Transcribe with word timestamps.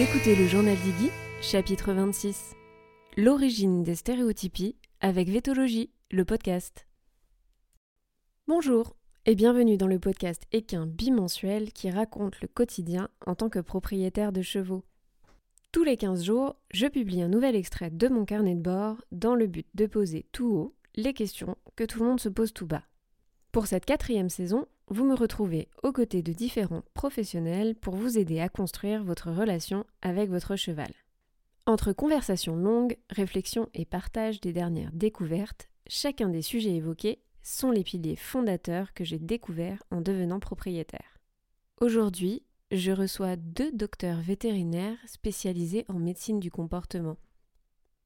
Écoutez 0.00 0.34
le 0.34 0.46
journal 0.46 0.78
d'Iggy, 0.78 1.10
chapitre 1.42 1.92
26. 1.92 2.54
L'origine 3.18 3.82
des 3.82 3.96
stéréotypies 3.96 4.74
avec 5.02 5.28
Vétologie, 5.28 5.90
le 6.10 6.24
podcast. 6.24 6.86
Bonjour 8.48 8.96
et 9.26 9.34
bienvenue 9.34 9.76
dans 9.76 9.86
le 9.86 9.98
podcast 9.98 10.44
équin 10.52 10.86
bimensuel 10.86 11.70
qui 11.74 11.90
raconte 11.90 12.40
le 12.40 12.48
quotidien 12.48 13.10
en 13.26 13.34
tant 13.34 13.50
que 13.50 13.58
propriétaire 13.58 14.32
de 14.32 14.40
chevaux. 14.40 14.86
Tous 15.70 15.84
les 15.84 15.98
15 15.98 16.24
jours, 16.24 16.56
je 16.72 16.86
publie 16.86 17.20
un 17.20 17.28
nouvel 17.28 17.54
extrait 17.54 17.90
de 17.90 18.08
mon 18.08 18.24
carnet 18.24 18.54
de 18.54 18.62
bord 18.62 19.04
dans 19.12 19.34
le 19.34 19.48
but 19.48 19.66
de 19.74 19.84
poser 19.84 20.24
tout 20.32 20.50
haut 20.50 20.74
les 20.96 21.12
questions 21.12 21.58
que 21.76 21.84
tout 21.84 21.98
le 21.98 22.06
monde 22.06 22.20
se 22.20 22.30
pose 22.30 22.54
tout 22.54 22.66
bas. 22.66 22.84
Pour 23.52 23.66
cette 23.66 23.84
quatrième 23.84 24.30
saison, 24.30 24.66
vous 24.90 25.04
me 25.04 25.14
retrouvez 25.14 25.68
aux 25.84 25.92
côtés 25.92 26.20
de 26.22 26.32
différents 26.32 26.82
professionnels 26.94 27.76
pour 27.76 27.94
vous 27.94 28.18
aider 28.18 28.40
à 28.40 28.48
construire 28.48 29.04
votre 29.04 29.30
relation 29.30 29.84
avec 30.02 30.28
votre 30.28 30.56
cheval. 30.56 30.92
Entre 31.66 31.92
conversations 31.92 32.56
longues, 32.56 32.96
réflexions 33.08 33.68
et 33.72 33.84
partage 33.84 34.40
des 34.40 34.52
dernières 34.52 34.92
découvertes, 34.92 35.68
chacun 35.86 36.28
des 36.28 36.42
sujets 36.42 36.74
évoqués 36.74 37.20
sont 37.42 37.70
les 37.70 37.84
piliers 37.84 38.16
fondateurs 38.16 38.92
que 38.92 39.04
j'ai 39.04 39.20
découverts 39.20 39.82
en 39.92 40.00
devenant 40.00 40.40
propriétaire. 40.40 41.20
Aujourd'hui, 41.80 42.42
je 42.72 42.90
reçois 42.90 43.36
deux 43.36 43.70
docteurs 43.72 44.20
vétérinaires 44.20 44.98
spécialisés 45.06 45.84
en 45.88 45.94
médecine 45.94 46.40
du 46.40 46.50
comportement. 46.50 47.16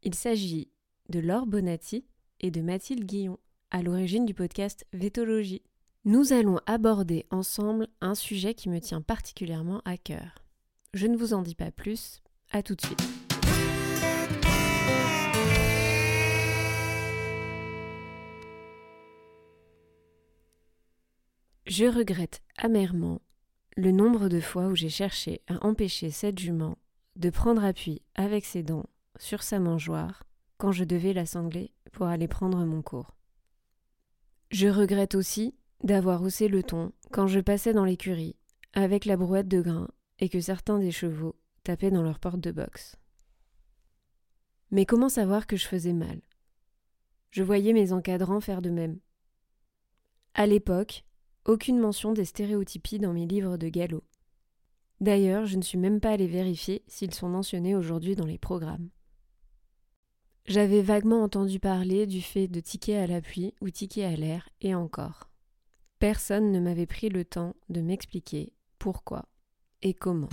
Il 0.02 0.14
s'agit 0.14 0.70
de 1.08 1.20
Laure 1.20 1.46
Bonatti 1.46 2.04
et 2.40 2.50
de 2.50 2.60
Mathilde 2.60 3.04
Guillon, 3.04 3.38
à 3.70 3.82
l'origine 3.82 4.26
du 4.26 4.34
podcast 4.34 4.86
Vétologie. 4.92 5.62
Nous 6.06 6.34
allons 6.34 6.60
aborder 6.66 7.24
ensemble 7.30 7.88
un 8.02 8.14
sujet 8.14 8.52
qui 8.52 8.68
me 8.68 8.78
tient 8.78 9.00
particulièrement 9.00 9.80
à 9.86 9.96
cœur. 9.96 10.34
Je 10.92 11.06
ne 11.06 11.16
vous 11.16 11.32
en 11.32 11.40
dis 11.40 11.54
pas 11.54 11.70
plus, 11.70 12.22
à 12.52 12.62
tout 12.62 12.74
de 12.74 12.82
suite. 12.82 13.02
Je 21.66 21.86
regrette 21.86 22.42
amèrement 22.58 23.22
le 23.78 23.90
nombre 23.90 24.28
de 24.28 24.40
fois 24.40 24.66
où 24.66 24.76
j'ai 24.76 24.90
cherché 24.90 25.40
à 25.48 25.66
empêcher 25.66 26.10
cette 26.10 26.38
jument 26.38 26.76
de 27.16 27.30
prendre 27.30 27.64
appui 27.64 28.02
avec 28.14 28.44
ses 28.44 28.62
dents 28.62 28.84
sur 29.18 29.42
sa 29.42 29.58
mangeoire 29.58 30.24
quand 30.58 30.70
je 30.70 30.84
devais 30.84 31.14
la 31.14 31.24
sangler 31.24 31.72
pour 31.92 32.08
aller 32.08 32.28
prendre 32.28 32.62
mon 32.66 32.82
cours. 32.82 33.16
Je 34.50 34.68
regrette 34.68 35.14
aussi 35.14 35.54
d'avoir 35.84 36.22
haussé 36.22 36.48
le 36.48 36.62
ton 36.62 36.92
quand 37.12 37.26
je 37.26 37.40
passais 37.40 37.74
dans 37.74 37.84
l'écurie 37.84 38.36
avec 38.72 39.04
la 39.04 39.16
brouette 39.16 39.48
de 39.48 39.60
grain 39.60 39.88
et 40.18 40.28
que 40.28 40.40
certains 40.40 40.78
des 40.78 40.90
chevaux 40.90 41.36
tapaient 41.62 41.90
dans 41.90 42.02
leur 42.02 42.18
porte 42.18 42.40
de 42.40 42.50
boxe. 42.50 42.96
Mais 44.70 44.86
comment 44.86 45.08
savoir 45.08 45.46
que 45.46 45.56
je 45.56 45.66
faisais 45.66 45.92
mal? 45.92 46.20
Je 47.30 47.42
voyais 47.42 47.72
mes 47.72 47.92
encadrants 47.92 48.40
faire 48.40 48.62
de 48.62 48.70
même. 48.70 48.98
À 50.34 50.46
l'époque, 50.46 51.04
aucune 51.44 51.78
mention 51.78 52.12
des 52.12 52.24
stéréotypies 52.24 52.98
dans 52.98 53.12
mes 53.12 53.26
livres 53.26 53.56
de 53.56 53.68
galop. 53.68 54.04
D'ailleurs, 55.00 55.44
je 55.44 55.56
ne 55.56 55.62
suis 55.62 55.78
même 55.78 56.00
pas 56.00 56.10
allée 56.10 56.26
vérifier 56.26 56.82
s'ils 56.88 57.14
sont 57.14 57.28
mentionnés 57.28 57.76
aujourd'hui 57.76 58.16
dans 58.16 58.26
les 58.26 58.38
programmes. 58.38 58.88
J'avais 60.46 60.82
vaguement 60.82 61.22
entendu 61.22 61.60
parler 61.60 62.06
du 62.06 62.22
fait 62.22 62.48
de 62.48 62.60
tickets 62.60 62.96
à 62.96 63.06
l'appui 63.06 63.54
ou 63.60 63.70
tickets 63.70 64.12
à 64.12 64.16
l'air, 64.16 64.48
et 64.60 64.74
encore. 64.74 65.28
Personne 66.04 66.52
ne 66.52 66.60
m'avait 66.60 66.84
pris 66.84 67.08
le 67.08 67.24
temps 67.24 67.56
de 67.70 67.80
m'expliquer 67.80 68.52
pourquoi 68.78 69.24
et 69.80 69.94
comment. 69.94 70.28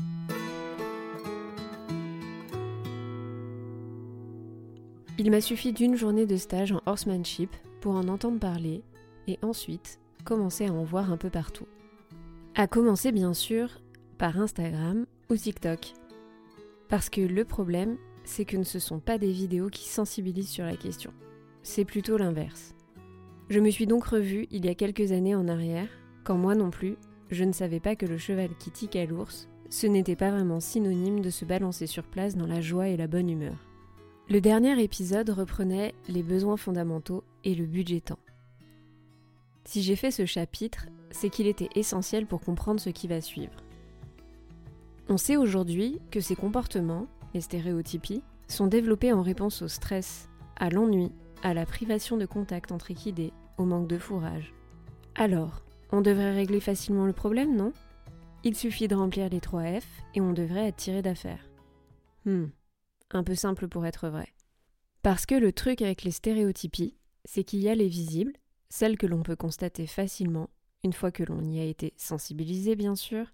Il 5.17 5.31
m'a 5.31 5.39
suffi 5.39 5.71
d'une 5.71 5.95
journée 5.95 6.25
de 6.25 6.35
stage 6.35 6.73
en 6.73 6.81
horsemanship 6.85 7.55
pour 7.79 7.93
en 7.93 8.09
entendre 8.09 8.37
parler 8.37 8.83
et 9.27 9.39
ensuite 9.43 10.01
commencer 10.25 10.65
à 10.65 10.73
en 10.73 10.83
voir 10.83 11.09
un 11.09 11.15
peu 11.15 11.29
partout. 11.29 11.67
À 12.53 12.67
commencer 12.67 13.13
bien 13.13 13.33
sûr 13.33 13.69
par 14.17 14.41
Instagram 14.41 15.05
ou 15.29 15.37
TikTok. 15.37 15.93
Parce 16.89 17.09
que 17.09 17.21
le 17.21 17.45
problème, 17.45 17.95
c'est 18.25 18.43
que 18.43 18.61
ce 18.63 18.77
ne 18.77 18.81
sont 18.81 18.99
pas 18.99 19.17
des 19.17 19.31
vidéos 19.31 19.69
qui 19.69 19.87
sensibilisent 19.87 20.49
sur 20.49 20.65
la 20.65 20.75
question. 20.75 21.13
C'est 21.63 21.85
plutôt 21.85 22.17
l'inverse. 22.17 22.75
Je 23.51 23.59
me 23.59 23.69
suis 23.69 23.85
donc 23.85 24.05
revue 24.05 24.47
il 24.49 24.65
y 24.65 24.69
a 24.69 24.75
quelques 24.75 25.11
années 25.11 25.35
en 25.35 25.49
arrière, 25.49 25.89
quand 26.23 26.37
moi 26.37 26.55
non 26.55 26.69
plus, 26.69 26.95
je 27.31 27.43
ne 27.43 27.51
savais 27.51 27.81
pas 27.81 27.97
que 27.97 28.05
le 28.05 28.17
cheval 28.17 28.51
qui 28.57 28.71
tique 28.71 28.95
à 28.95 29.05
l'ours, 29.05 29.49
ce 29.69 29.87
n'était 29.87 30.15
pas 30.15 30.31
vraiment 30.31 30.61
synonyme 30.61 31.19
de 31.19 31.29
se 31.29 31.43
balancer 31.43 31.85
sur 31.85 32.05
place 32.05 32.37
dans 32.37 32.47
la 32.47 32.61
joie 32.61 32.87
et 32.87 32.95
la 32.95 33.07
bonne 33.07 33.29
humeur. 33.29 33.57
Le 34.29 34.39
dernier 34.39 34.81
épisode 34.81 35.31
reprenait 35.31 35.93
les 36.07 36.23
besoins 36.23 36.55
fondamentaux 36.55 37.25
et 37.43 37.53
le 37.53 37.67
temps. 37.99 38.19
Si 39.65 39.81
j'ai 39.81 39.97
fait 39.97 40.11
ce 40.11 40.25
chapitre, 40.25 40.85
c'est 41.09 41.29
qu'il 41.29 41.47
était 41.47 41.69
essentiel 41.75 42.27
pour 42.27 42.39
comprendre 42.39 42.79
ce 42.79 42.89
qui 42.89 43.09
va 43.09 43.19
suivre. 43.19 43.65
On 45.09 45.17
sait 45.17 45.35
aujourd'hui 45.35 45.99
que 46.09 46.21
ces 46.21 46.37
comportements, 46.37 47.07
les 47.33 47.41
stéréotypies, 47.41 48.23
sont 48.47 48.67
développés 48.67 49.11
en 49.11 49.21
réponse 49.21 49.61
au 49.61 49.67
stress, 49.67 50.29
à 50.55 50.69
l'ennui, 50.69 51.11
à 51.43 51.53
la 51.53 51.65
privation 51.65 52.15
de 52.15 52.25
contact 52.25 52.71
entre 52.71 52.91
équidés, 52.91 53.33
manque 53.65 53.87
de 53.87 53.97
fourrage. 53.97 54.53
Alors, 55.15 55.63
on 55.91 56.01
devrait 56.01 56.33
régler 56.33 56.59
facilement 56.59 57.05
le 57.05 57.13
problème, 57.13 57.55
non? 57.55 57.73
Il 58.43 58.55
suffit 58.55 58.87
de 58.87 58.95
remplir 58.95 59.29
les 59.29 59.41
3 59.41 59.79
F 59.81 59.87
et 60.15 60.21
on 60.21 60.33
devrait 60.33 60.67
être 60.67 60.77
tiré 60.77 61.01
d'affaire. 61.01 61.49
Hmm, 62.25 62.47
un 63.11 63.23
peu 63.23 63.35
simple 63.35 63.67
pour 63.67 63.85
être 63.85 64.09
vrai. 64.09 64.29
Parce 65.03 65.25
que 65.25 65.35
le 65.35 65.51
truc 65.51 65.81
avec 65.81 66.03
les 66.03 66.11
stéréotypies, 66.11 66.95
c'est 67.25 67.43
qu'il 67.43 67.59
y 67.59 67.69
a 67.69 67.75
les 67.75 67.87
visibles, 67.87 68.33
celles 68.69 68.97
que 68.97 69.07
l'on 69.07 69.23
peut 69.23 69.35
constater 69.35 69.85
facilement, 69.85 70.49
une 70.83 70.93
fois 70.93 71.11
que 71.11 71.23
l'on 71.23 71.43
y 71.43 71.59
a 71.59 71.65
été 71.65 71.93
sensibilisé 71.97 72.75
bien 72.75 72.95
sûr, 72.95 73.27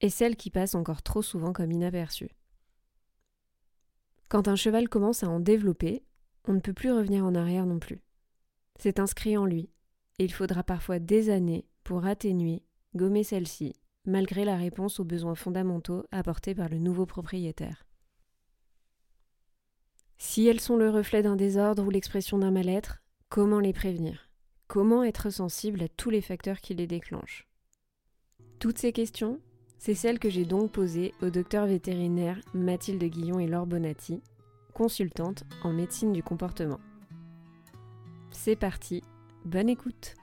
et 0.00 0.10
celles 0.10 0.36
qui 0.36 0.50
passent 0.50 0.74
encore 0.74 1.02
trop 1.02 1.22
souvent 1.22 1.52
comme 1.52 1.72
inaperçues. 1.72 2.36
Quand 4.28 4.48
un 4.48 4.56
cheval 4.56 4.88
commence 4.88 5.22
à 5.22 5.28
en 5.28 5.40
développer, 5.40 6.04
on 6.46 6.52
ne 6.52 6.60
peut 6.60 6.72
plus 6.72 6.92
revenir 6.92 7.24
en 7.24 7.34
arrière 7.34 7.66
non 7.66 7.78
plus. 7.78 8.03
C'est 8.78 8.98
inscrit 8.98 9.36
en 9.36 9.46
lui, 9.46 9.70
et 10.18 10.24
il 10.24 10.32
faudra 10.32 10.62
parfois 10.62 10.98
des 10.98 11.30
années 11.30 11.66
pour 11.84 12.06
atténuer, 12.06 12.62
gommer 12.94 13.24
celle-ci, 13.24 13.74
malgré 14.06 14.44
la 14.44 14.56
réponse 14.56 15.00
aux 15.00 15.04
besoins 15.04 15.34
fondamentaux 15.34 16.04
apportés 16.10 16.54
par 16.54 16.68
le 16.68 16.78
nouveau 16.78 17.06
propriétaire. 17.06 17.86
Si 20.18 20.46
elles 20.46 20.60
sont 20.60 20.76
le 20.76 20.90
reflet 20.90 21.22
d'un 21.22 21.36
désordre 21.36 21.84
ou 21.84 21.90
l'expression 21.90 22.38
d'un 22.38 22.50
mal-être, 22.50 23.02
comment 23.28 23.60
les 23.60 23.72
prévenir? 23.72 24.28
Comment 24.66 25.04
être 25.04 25.30
sensible 25.30 25.82
à 25.82 25.88
tous 25.88 26.10
les 26.10 26.22
facteurs 26.22 26.60
qui 26.60 26.74
les 26.74 26.86
déclenchent? 26.86 27.46
Toutes 28.58 28.78
ces 28.78 28.92
questions, 28.92 29.40
c'est 29.78 29.94
celles 29.94 30.18
que 30.18 30.30
j'ai 30.30 30.46
donc 30.46 30.72
posées 30.72 31.12
au 31.20 31.28
docteur 31.28 31.66
vétérinaire 31.66 32.40
Mathilde 32.54 33.04
Guillon 33.04 33.38
et 33.38 33.46
Laure 33.46 33.66
Bonatti, 33.66 34.22
consultante 34.72 35.44
en 35.62 35.72
médecine 35.72 36.12
du 36.12 36.22
comportement. 36.22 36.80
C'est 38.36 38.56
parti, 38.56 39.02
bonne 39.46 39.70
écoute 39.70 40.16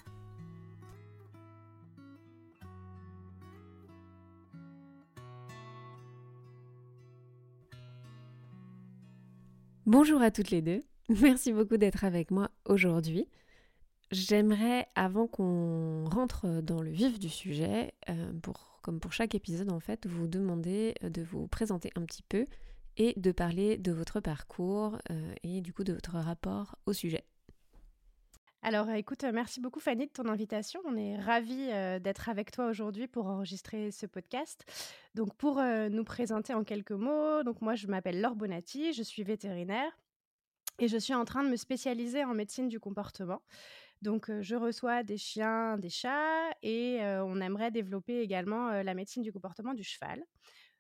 Bonjour 9.88 10.22
à 10.22 10.30
toutes 10.30 10.52
les 10.52 10.62
deux, 10.62 10.82
merci 11.10 11.52
beaucoup 11.52 11.78
d'être 11.78 12.04
avec 12.04 12.30
moi 12.30 12.52
aujourd'hui. 12.66 13.28
J'aimerais, 14.12 14.88
avant 14.94 15.26
qu'on 15.26 16.06
rentre 16.06 16.62
dans 16.62 16.82
le 16.82 16.92
vif 16.92 17.18
du 17.18 17.30
sujet, 17.30 17.94
euh, 18.10 18.34
comme 18.84 19.00
pour 19.00 19.14
chaque 19.14 19.34
épisode 19.34 19.72
en 19.72 19.80
fait, 19.80 20.06
vous 20.06 20.28
demander 20.28 20.94
de 21.02 21.24
vous 21.24 21.48
présenter 21.48 21.90
un 21.96 22.04
petit 22.06 22.24
peu 22.24 22.46
et 22.98 23.14
de 23.18 23.32
parler 23.32 23.78
de 23.78 23.92
votre 23.92 24.20
parcours 24.20 25.00
euh, 25.10 25.34
et 25.44 25.62
du 25.62 25.74
coup 25.74 25.84
de 25.84 25.94
votre 25.94 26.18
rapport 26.18 26.76
au 26.86 26.94
sujet. 26.94 27.24
Alors 28.64 28.92
écoute, 28.92 29.24
merci 29.24 29.60
beaucoup 29.60 29.80
Fanny 29.80 30.06
de 30.06 30.12
ton 30.12 30.28
invitation. 30.28 30.82
On 30.86 30.96
est 30.96 31.18
ravis 31.18 31.72
euh, 31.72 31.98
d'être 31.98 32.30
avec 32.30 32.52
toi 32.52 32.68
aujourd'hui 32.68 33.08
pour 33.08 33.26
enregistrer 33.26 33.90
ce 33.90 34.06
podcast. 34.06 34.66
Donc 35.16 35.34
pour 35.36 35.62
nous 35.62 36.04
présenter 36.04 36.54
en 36.54 36.64
quelques 36.64 36.92
mots, 36.92 37.42
donc 37.44 37.62
moi 37.62 37.74
je 37.74 37.88
m'appelle 37.88 38.22
Laure 38.22 38.36
Bonatti, 38.36 38.94
je 38.94 39.02
suis 39.02 39.24
vétérinaire 39.24 39.92
et 40.78 40.88
je 40.88 40.98
suis 40.98 41.16
en 41.16 41.26
train 41.26 41.44
de 41.44 41.50
me 41.50 41.56
spécialiser 41.56 42.24
en 42.24 42.36
médecine 42.36 42.68
du 42.68 42.80
comportement. 42.80 43.42
Donc, 44.02 44.32
je 44.42 44.56
reçois 44.56 45.04
des 45.04 45.18
chiens, 45.18 45.78
des 45.78 45.90
chats 45.90 46.50
et 46.64 47.02
on 47.04 47.40
aimerait 47.40 47.70
développer 47.70 48.22
également 48.22 48.82
la 48.82 48.94
médecine 48.96 49.22
du 49.22 49.32
comportement 49.32 49.76
du 49.76 49.84
cheval. 49.84 50.24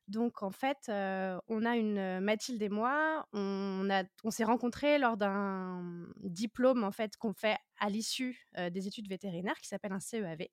Donc, 0.07 0.44
en 0.44 0.51
fait, 0.51 0.89
on 0.89 1.65
a 1.65 1.75
une 1.77 2.19
Mathilde 2.19 2.62
et 2.62 2.69
moi, 2.69 3.25
on, 3.33 3.88
s'est 4.30 4.44
rencontrés 4.44 4.98
lors 4.98 5.18
d'un 5.18 6.07
diplôme 6.18 6.83
en 6.83 6.92
fait 6.92 7.18
qu'on 7.18 7.33
fait 7.33 7.57
à 7.80 7.89
l'issue 7.89 8.48
des 8.71 8.88
études 8.88 9.07
vétérinaires 9.07 9.59
qui 9.59 9.68
s'appelle 9.68 9.94
un 9.94 10.00
CEAV. 10.00 10.48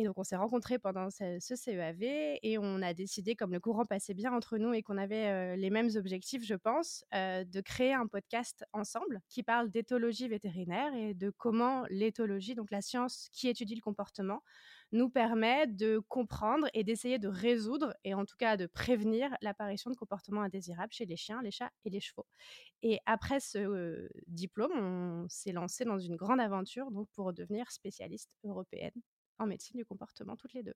Et 0.00 0.04
donc, 0.04 0.16
on 0.16 0.22
s'est 0.22 0.36
rencontrés 0.36 0.78
pendant 0.78 1.10
ce, 1.10 1.40
CEAV 1.40 2.04
et 2.04 2.56
on 2.56 2.82
a 2.82 2.94
décidé, 2.94 3.34
comme 3.34 3.50
le 3.50 3.58
courant 3.58 3.84
passait 3.84 4.14
bien 4.14 4.32
entre 4.32 4.56
nous 4.56 4.72
et 4.72 4.80
qu'on 4.80 4.96
avait 4.96 5.56
les 5.56 5.70
mêmes 5.70 5.90
objectifs, 5.96 6.44
je 6.44 6.54
pense, 6.54 7.04
de 7.12 7.60
créer 7.60 7.94
un 7.94 8.06
podcast 8.06 8.64
ensemble 8.72 9.20
qui 9.28 9.42
parle 9.42 9.72
d'éthologie 9.72 10.28
vétérinaire 10.28 10.94
et 10.94 11.14
de 11.14 11.30
comment 11.30 11.84
l'éthologie, 11.90 12.54
donc 12.54 12.70
la 12.70 12.80
science 12.80 13.28
qui 13.32 13.48
étudie 13.48 13.74
le 13.74 13.80
comportement, 13.80 14.44
nous 14.92 15.10
permet 15.10 15.66
de 15.66 15.98
comprendre 16.06 16.68
et 16.74 16.84
d'essayer 16.84 17.18
de 17.18 17.26
résoudre, 17.26 17.92
et 18.04 18.14
en 18.14 18.24
tout 18.24 18.36
cas 18.38 18.56
de 18.56 18.66
prévenir 18.66 19.36
l'apparition 19.42 19.90
de 19.90 19.96
comportements 19.96 20.42
indésirables 20.42 20.92
chez 20.92 21.06
les 21.06 21.16
chiens, 21.16 21.42
les 21.42 21.50
chats 21.50 21.72
et 21.84 21.90
les 21.90 22.00
chevaux. 22.00 22.26
Et 22.82 23.00
après 23.04 23.40
ce 23.40 24.08
diplôme, 24.28 24.78
on 24.78 25.28
s'est 25.28 25.50
lancé 25.50 25.84
dans 25.84 25.98
une 25.98 26.14
grande 26.14 26.40
aventure 26.40 26.92
donc 26.92 27.08
pour 27.14 27.32
devenir 27.32 27.72
spécialiste 27.72 28.30
européenne 28.44 28.92
en 29.38 29.46
médecine 29.46 29.76
du 29.76 29.84
comportement 29.84 30.36
toutes 30.36 30.54
les 30.54 30.62
deux. 30.62 30.74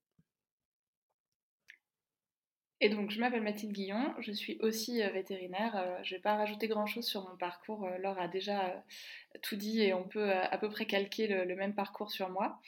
Et 2.80 2.88
donc, 2.88 3.10
je 3.10 3.20
m'appelle 3.20 3.42
Mathilde 3.42 3.72
Guillon, 3.72 4.12
je 4.18 4.32
suis 4.32 4.58
aussi 4.60 5.00
vétérinaire. 5.12 6.00
je 6.02 6.14
ne 6.14 6.18
vais 6.18 6.22
pas 6.22 6.34
rajouter 6.34 6.66
grand-chose 6.66 7.06
sur 7.06 7.28
mon 7.28 7.36
parcours. 7.36 7.88
Laure 8.00 8.18
a 8.18 8.26
déjà 8.26 8.82
tout 9.42 9.56
dit 9.56 9.82
et 9.82 9.94
on 9.94 10.04
peut 10.04 10.30
à 10.32 10.58
peu 10.58 10.68
près 10.68 10.86
calquer 10.86 11.26
le 11.26 11.56
même 11.56 11.74
parcours 11.74 12.10
sur 12.10 12.30
moi. 12.30 12.60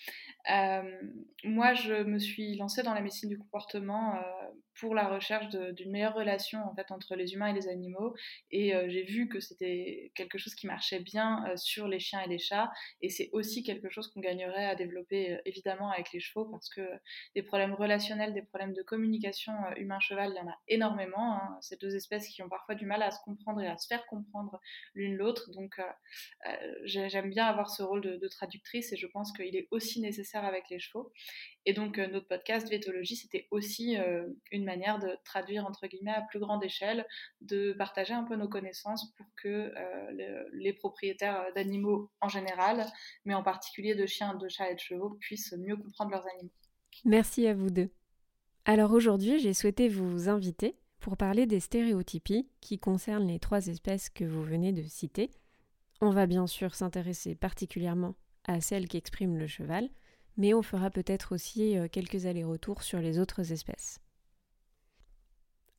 moi, 1.45 1.75
je 1.75 2.03
me 2.03 2.19
suis 2.19 2.57
lancée 2.57 2.83
dans 2.83 2.95
la 2.95 3.01
médecine 3.01 3.29
du 3.29 3.39
comportement 3.39 4.19
pour 4.79 4.95
la 4.95 5.09
recherche 5.09 5.49
d'une 5.49 5.91
meilleure 5.91 6.15
relation 6.15 6.61
entre 6.91 7.15
les 7.15 7.35
humains 7.35 7.49
et 7.49 7.53
les 7.53 7.69
animaux 7.69 8.15
et 8.51 8.75
euh, 8.75 8.89
j'ai 8.89 9.05
vu 9.05 9.29
que 9.29 9.41
c'était 9.41 10.13
quelque 10.15 10.39
chose 10.39 10.55
qui 10.55 10.67
marchait 10.67 11.01
bien 11.01 11.45
euh, 11.47 11.57
sur 11.57 11.89
les 11.89 11.99
chiens 11.99 12.21
et 12.21 12.29
les 12.29 12.39
chats 12.39 12.71
et 13.01 13.09
c'est 13.09 13.31
aussi 13.33 13.63
quelque 13.63 13.89
chose 13.89 14.09
qu'on 14.09 14.21
gagnerait 14.21 14.67
à 14.67 14.75
développer 14.75 15.33
euh, 15.33 15.39
évidemment 15.45 15.91
avec 15.91 16.13
les 16.13 16.21
chevaux 16.21 16.47
parce 16.47 16.69
que 16.69 16.83
des 17.35 17.43
problèmes 17.43 17.75
relationnels, 17.75 18.35
des 18.35 18.43
problèmes 18.43 18.73
de 18.73 18.83
communication 18.83 19.53
humain-cheval, 19.77 20.33
il 20.35 20.37
y 20.37 20.41
en 20.41 20.49
a 20.49 20.59
énormément. 20.69 21.35
Hein. 21.35 21.59
Ces 21.61 21.77
deux 21.77 21.95
espèces 21.95 22.29
qui 22.29 22.43
ont 22.43 22.49
parfois 22.49 22.75
du 22.75 22.87
mal 22.87 23.03
à 23.03 23.11
se 23.11 23.21
comprendre 23.25 23.61
et 23.61 23.69
à 23.69 23.77
se 23.77 23.87
faire 23.87 24.05
comprendre 24.07 24.61
l'une 24.95 25.17
l'autre 25.17 25.51
j'aime 26.85 27.31
bien 27.31 27.47
avoir 27.47 27.71
ce 27.71 27.83
rôle 27.83 28.01
de, 28.01 28.29
traductrice 28.29 28.93
et 28.93 28.97
je 28.97 29.07
pense 29.07 29.33
qu'il 29.33 29.55
est 29.57 29.69
aussi 29.71 30.01
nécessaire 30.01 30.45
avec 30.45 30.65
les 30.71 30.79
chevaux 30.79 31.13
et 31.67 31.73
donc, 31.73 31.99
euh, 31.99 32.07
notre 32.07 32.29
podcast 32.29 32.69
Vétologie, 32.69 33.17
c'était 33.17 33.49
aussi 33.51 33.97
euh, 33.97 34.27
une 34.53 34.65
manière 34.65 34.99
de 34.99 35.09
traduire, 35.25 35.65
entre 35.67 35.87
guillemets, 35.87 36.13
à 36.13 36.23
plus 36.23 36.39
grande 36.39 36.63
échelle, 36.63 37.07
de 37.41 37.73
partager 37.73 38.13
un 38.13 38.25
peu 38.25 38.37
nos 38.37 38.49
connaissances 38.49 39.13
pour 39.17 39.27
que 39.43 39.49
euh, 39.49 40.45
les 40.53 40.73
propriétaires 40.75 41.47
d'animaux 41.55 42.11
en 42.21 42.29
général, 42.29 42.87
mais 43.25 43.35
en 43.35 43.43
particulier 43.43 43.95
de 43.95 44.05
chiens, 44.05 44.35
de 44.35 44.49
chats 44.49 44.71
et 44.71 44.75
de 44.75 44.81
chevaux, 44.81 45.17
puissent 45.21 45.55
mieux 45.59 45.77
comprendre 45.77 46.11
leurs 46.11 46.27
animaux. 46.35 46.53
Merci 47.05 47.47
à 47.47 47.55
vous 47.55 47.71
deux. 47.71 47.91
Alors 48.67 48.93
aujourd'hui, 48.93 49.39
j'ai 49.39 49.55
souhaité 49.55 49.89
vous 49.89 50.29
inviter 50.29 50.77
pour 51.01 51.17
parler 51.17 51.47
des 51.47 51.61
stéréotypies 51.61 52.49
qui 52.61 52.79
concernent 52.79 53.27
les 53.27 53.39
trois 53.39 53.67
espèces 53.67 54.11
que 54.11 54.25
vous 54.25 54.43
venez 54.43 54.73
de 54.73 54.83
citer. 54.83 55.31
On 56.01 56.11
va 56.11 56.27
bien 56.27 56.47
sûr 56.47 56.75
s'intéresser 56.75 57.35
particulièrement 57.35 58.15
à 58.45 58.61
celles 58.61 58.89
qui 58.89 58.97
expriment 58.97 59.39
le 59.39 59.47
cheval, 59.47 59.89
mais 60.37 60.55
on 60.55 60.63
fera 60.63 60.91
peut-être 60.91 61.35
aussi 61.35 61.79
euh, 61.79 61.89
quelques 61.89 62.27
allers-retours 62.27 62.83
sur 62.83 62.99
les 62.99 63.19
autres 63.19 63.53
espèces. 63.53 64.01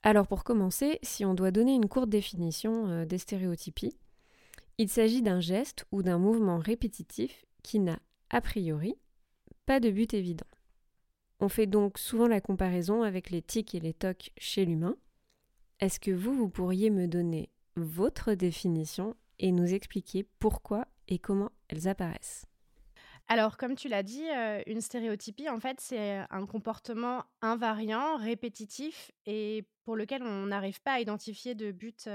Alors 0.04 0.28
pour 0.28 0.44
commencer, 0.44 1.00
si 1.02 1.26
on 1.26 1.34
doit 1.34 1.52
donner 1.52 1.74
une 1.74 1.90
courte 1.90 2.10
définition 2.10 2.88
euh, 2.88 3.06
des 3.06 3.18
stéréotypies, 3.18 3.98
il 4.78 4.90
s'agit 4.90 5.22
d'un 5.22 5.40
geste 5.40 5.86
ou 5.92 6.04
d'un 6.04 6.18
mouvement 6.18 6.58
répétitif 6.58 7.46
qui 7.64 7.80
n'a, 7.80 8.00
a 8.30 8.42
priori, 8.42 8.96
pas 9.66 9.80
de 9.80 9.90
but 9.90 10.14
évident. 10.14 10.46
On 11.40 11.50
fait 11.50 11.68
donc 11.68 11.98
souvent 11.98 12.28
la 12.28 12.42
comparaison 12.42 13.04
avec 13.04 13.30
les 13.30 13.42
tics 13.42 13.76
et 13.76 13.80
les 13.80 13.94
tocs 13.94 14.32
chez 14.38 14.66
l'humain. 14.66 14.96
Est-ce 15.80 16.00
que 16.00 16.12
vous, 16.12 16.34
vous 16.34 16.50
pourriez 16.50 16.90
me 16.90 17.08
donner 17.08 17.50
votre 17.76 18.34
définition 18.34 19.16
et 19.40 19.52
nous 19.52 19.74
expliquer 19.74 20.26
pourquoi 20.40 20.88
et 21.08 21.20
comment 21.20 21.52
elles 21.70 21.88
apparaissent 21.88 22.46
alors, 23.28 23.58
comme 23.58 23.74
tu 23.74 23.88
l'as 23.88 24.04
dit, 24.04 24.28
une 24.68 24.82
stéréotypie, 24.82 25.50
en 25.50 25.60
fait, 25.60 25.80
c'est 25.80 26.24
un 26.30 26.46
comportement 26.46 27.24
invariant, 27.42 28.18
répétitif 28.18 29.12
et 29.26 29.68
pour 29.84 29.96
lequel 29.96 30.22
on 30.22 30.46
n'arrive 30.46 30.80
pas 30.84 30.94
à 30.94 31.00
identifier 31.00 31.56
de 31.56 31.72
but 31.72 32.08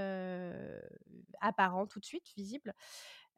apparent 1.41 1.89
tout 1.89 1.99
de 1.99 2.05
suite, 2.05 2.33
visible. 2.37 2.73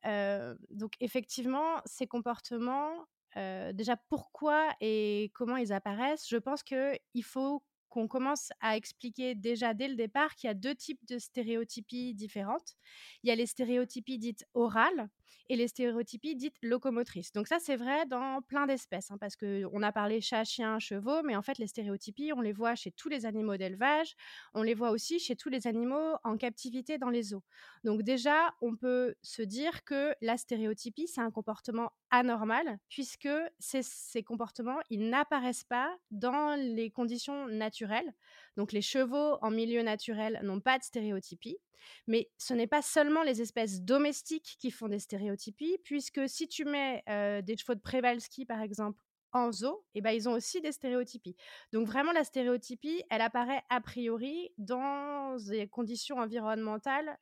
donc, 0.05 0.93
effectivement, 1.01 1.81
ces 1.87 2.07
comportements, 2.07 3.07
déjà 3.37 3.97
pourquoi 4.11 4.69
et 4.83 5.31
comment 5.33 5.57
ils 5.57 5.73
apparaissent, 5.73 6.29
je 6.29 6.37
pense 6.37 6.63
qu'il 6.63 7.25
faut 7.25 7.63
qu'on 7.93 8.09
commence 8.09 8.49
à 8.61 8.79
expliquer 8.79 9.35
déjà 9.35 9.75
dès 9.75 9.87
le 9.87 9.97
départ 9.97 10.35
qu'il 10.35 10.49
y 10.49 10.51
a 10.51 10.55
deux 10.55 10.75
types 10.75 11.07
de 11.09 11.19
stéréotypies 11.19 12.15
différentes. 12.15 12.75
Il 13.23 13.29
y 13.29 13.31
a 13.31 13.35
les 13.35 13.45
stéréotypies 13.45 14.19
dites 14.19 14.47
orales 14.55 15.11
et 15.49 15.57
les 15.57 15.69
stéréotypies 15.69 16.37
dites 16.37 16.57
locomotrices. 16.63 17.33
Donc 17.33 17.47
ça, 17.47 17.59
c'est 17.59 17.77
vrai 17.77 18.07
dans 18.07 18.41
plein 18.43 18.67
d'espèces, 18.67 19.11
hein, 19.11 19.19
parce 19.19 19.37
qu'on 19.37 19.83
a 19.83 19.93
parlé 19.93 20.21
chat, 20.21 20.45
chien, 20.45 20.79
chevaux, 20.79 21.23
mais 21.23 21.37
en 21.37 21.43
fait, 21.43 21.59
les 21.59 21.67
stéréotypies, 21.67 22.33
on 22.33 22.41
les 22.41 22.53
voit 22.53 22.75
chez 22.75 22.91
tous 22.91 23.09
les 23.09 23.27
animaux 23.27 23.57
d'élevage, 23.57 24.15
on 24.55 24.63
les 24.63 24.75
voit 24.75 24.91
aussi 24.91 25.19
chez 25.19 25.37
tous 25.37 25.49
les 25.49 25.67
animaux 25.67 26.15
en 26.25 26.37
captivité 26.37 26.99
dans 26.99 27.11
les 27.11 27.23
zoos. 27.23 27.43
Donc 27.85 28.03
déjà, 28.03 28.55
on 28.61 28.77
peut 28.77 29.15
se 29.23 29.43
dire 29.43 29.85
que 29.85 30.15
la 30.21 30.37
stéréotypie, 30.37 31.09
c'est 31.09 31.21
un 31.21 31.31
comportement 31.31 31.93
anormal, 32.11 32.79
puisque 32.89 33.29
ces 33.59 34.23
comportements, 34.23 34.81
ils 34.91 35.09
n'apparaissent 35.09 35.65
pas 35.65 35.97
dans 36.11 36.55
les 36.59 36.91
conditions 36.91 37.47
naturelles. 37.49 38.13
Donc 38.57 38.73
les 38.73 38.83
chevaux 38.83 39.39
en 39.41 39.51
milieu 39.51 39.83
naturel 39.83 40.41
n'ont 40.43 40.61
pas 40.61 40.79
de 40.79 40.85
stéréotypie, 40.85 41.59
mais 42.07 42.31
ce 42.39 42.55
n'est 42.55 42.67
pas 42.67 42.83
seulement 42.83 43.23
les 43.23 43.41
espèces 43.41 43.83
domestiques 43.83 44.57
qui 44.59 44.71
font 44.71 44.89
des 44.89 44.99
stéréotypies, 45.23 45.79
puisque 45.85 46.29
si 46.29 46.49
tu 46.49 46.65
mets 46.65 47.03
des 47.43 47.57
chevaux 47.57 47.75
de 47.75 47.81
Przewalski, 47.81 48.45
par 48.45 48.61
exemple, 48.61 49.01
en 49.35 49.51
zoo, 49.51 49.83
eh 49.95 50.03
ben, 50.03 50.11
ils 50.11 50.29
ont 50.29 50.33
aussi 50.33 50.61
des 50.61 50.73
stéréotypies. 50.73 51.37
Donc 51.73 51.87
vraiment, 51.87 52.13
la 52.13 52.23
stéréotypie, 52.23 53.03
elle 53.09 53.23
apparaît 53.23 53.63
a 53.71 53.81
priori 53.81 54.51
dans 54.59 55.39
des 55.39 55.67
conditions 55.69 56.19
environnementales 56.19 57.17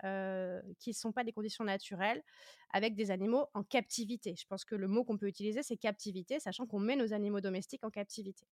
qui 0.80 0.90
ne 0.90 0.94
sont 0.94 1.12
pas 1.12 1.22
des 1.22 1.32
conditions 1.32 1.62
naturelles, 1.62 2.22
avec 2.72 2.96
des 2.96 3.10
animaux 3.10 3.46
en 3.54 3.62
captivité. 3.62 4.34
Je 4.36 4.46
pense 4.46 4.64
que 4.64 4.74
le 4.74 4.88
mot 4.88 5.04
qu'on 5.04 5.18
peut 5.18 5.28
utiliser, 5.28 5.62
c'est 5.62 5.76
captivité, 5.76 6.40
sachant 6.40 6.66
qu'on 6.66 6.80
met 6.80 6.96
nos 6.96 7.12
animaux 7.12 7.40
domestiques 7.40 7.84
en 7.84 7.90
captivité. 7.90 8.46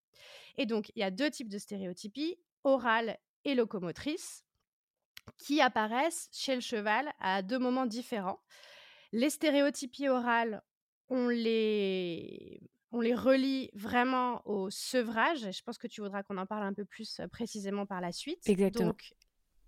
Et 0.56 0.66
donc, 0.66 0.90
il 0.94 1.00
y 1.00 1.04
a 1.04 1.10
deux 1.10 1.30
types 1.30 1.48
de 1.48 1.58
stéréotypies, 1.58 2.36
orales 2.62 3.18
et 3.44 3.54
locomotrices, 3.54 4.44
qui 5.36 5.60
apparaissent 5.60 6.28
chez 6.32 6.54
le 6.54 6.60
cheval 6.60 7.12
à 7.18 7.42
deux 7.42 7.58
moments 7.58 7.86
différents. 7.86 8.40
Les 9.12 9.30
stéréotypies 9.30 10.08
orales, 10.08 10.62
on 11.08 11.28
les, 11.28 12.60
on 12.92 13.00
les 13.00 13.14
relie 13.14 13.70
vraiment 13.74 14.42
au 14.46 14.70
sevrage. 14.70 15.50
Je 15.50 15.62
pense 15.62 15.78
que 15.78 15.86
tu 15.86 16.00
voudras 16.00 16.22
qu'on 16.22 16.36
en 16.36 16.46
parle 16.46 16.64
un 16.64 16.74
peu 16.74 16.84
plus 16.84 17.20
précisément 17.30 17.86
par 17.86 18.00
la 18.00 18.12
suite. 18.12 18.46
Exactement. 18.46 18.88
Donc, 18.88 19.14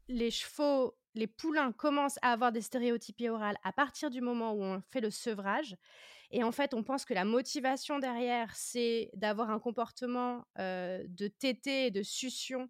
les 0.08 0.30
chevaux, 0.30 0.96
les 1.14 1.26
poulains 1.26 1.72
commencent 1.72 2.18
à 2.22 2.32
avoir 2.32 2.52
des 2.52 2.62
stéréotypies 2.62 3.28
orales 3.28 3.56
à 3.62 3.72
partir 3.72 4.10
du 4.10 4.20
moment 4.20 4.52
où 4.52 4.62
on 4.62 4.80
fait 4.90 5.00
le 5.00 5.10
sevrage. 5.10 5.76
Et 6.32 6.44
en 6.44 6.52
fait, 6.52 6.74
on 6.74 6.82
pense 6.82 7.04
que 7.04 7.14
la 7.14 7.24
motivation 7.24 7.98
derrière, 7.98 8.54
c'est 8.54 9.10
d'avoir 9.14 9.50
un 9.50 9.58
comportement 9.58 10.44
de 10.56 11.28
tété 11.28 11.86
et 11.86 11.90
de 11.90 12.02
succion 12.02 12.68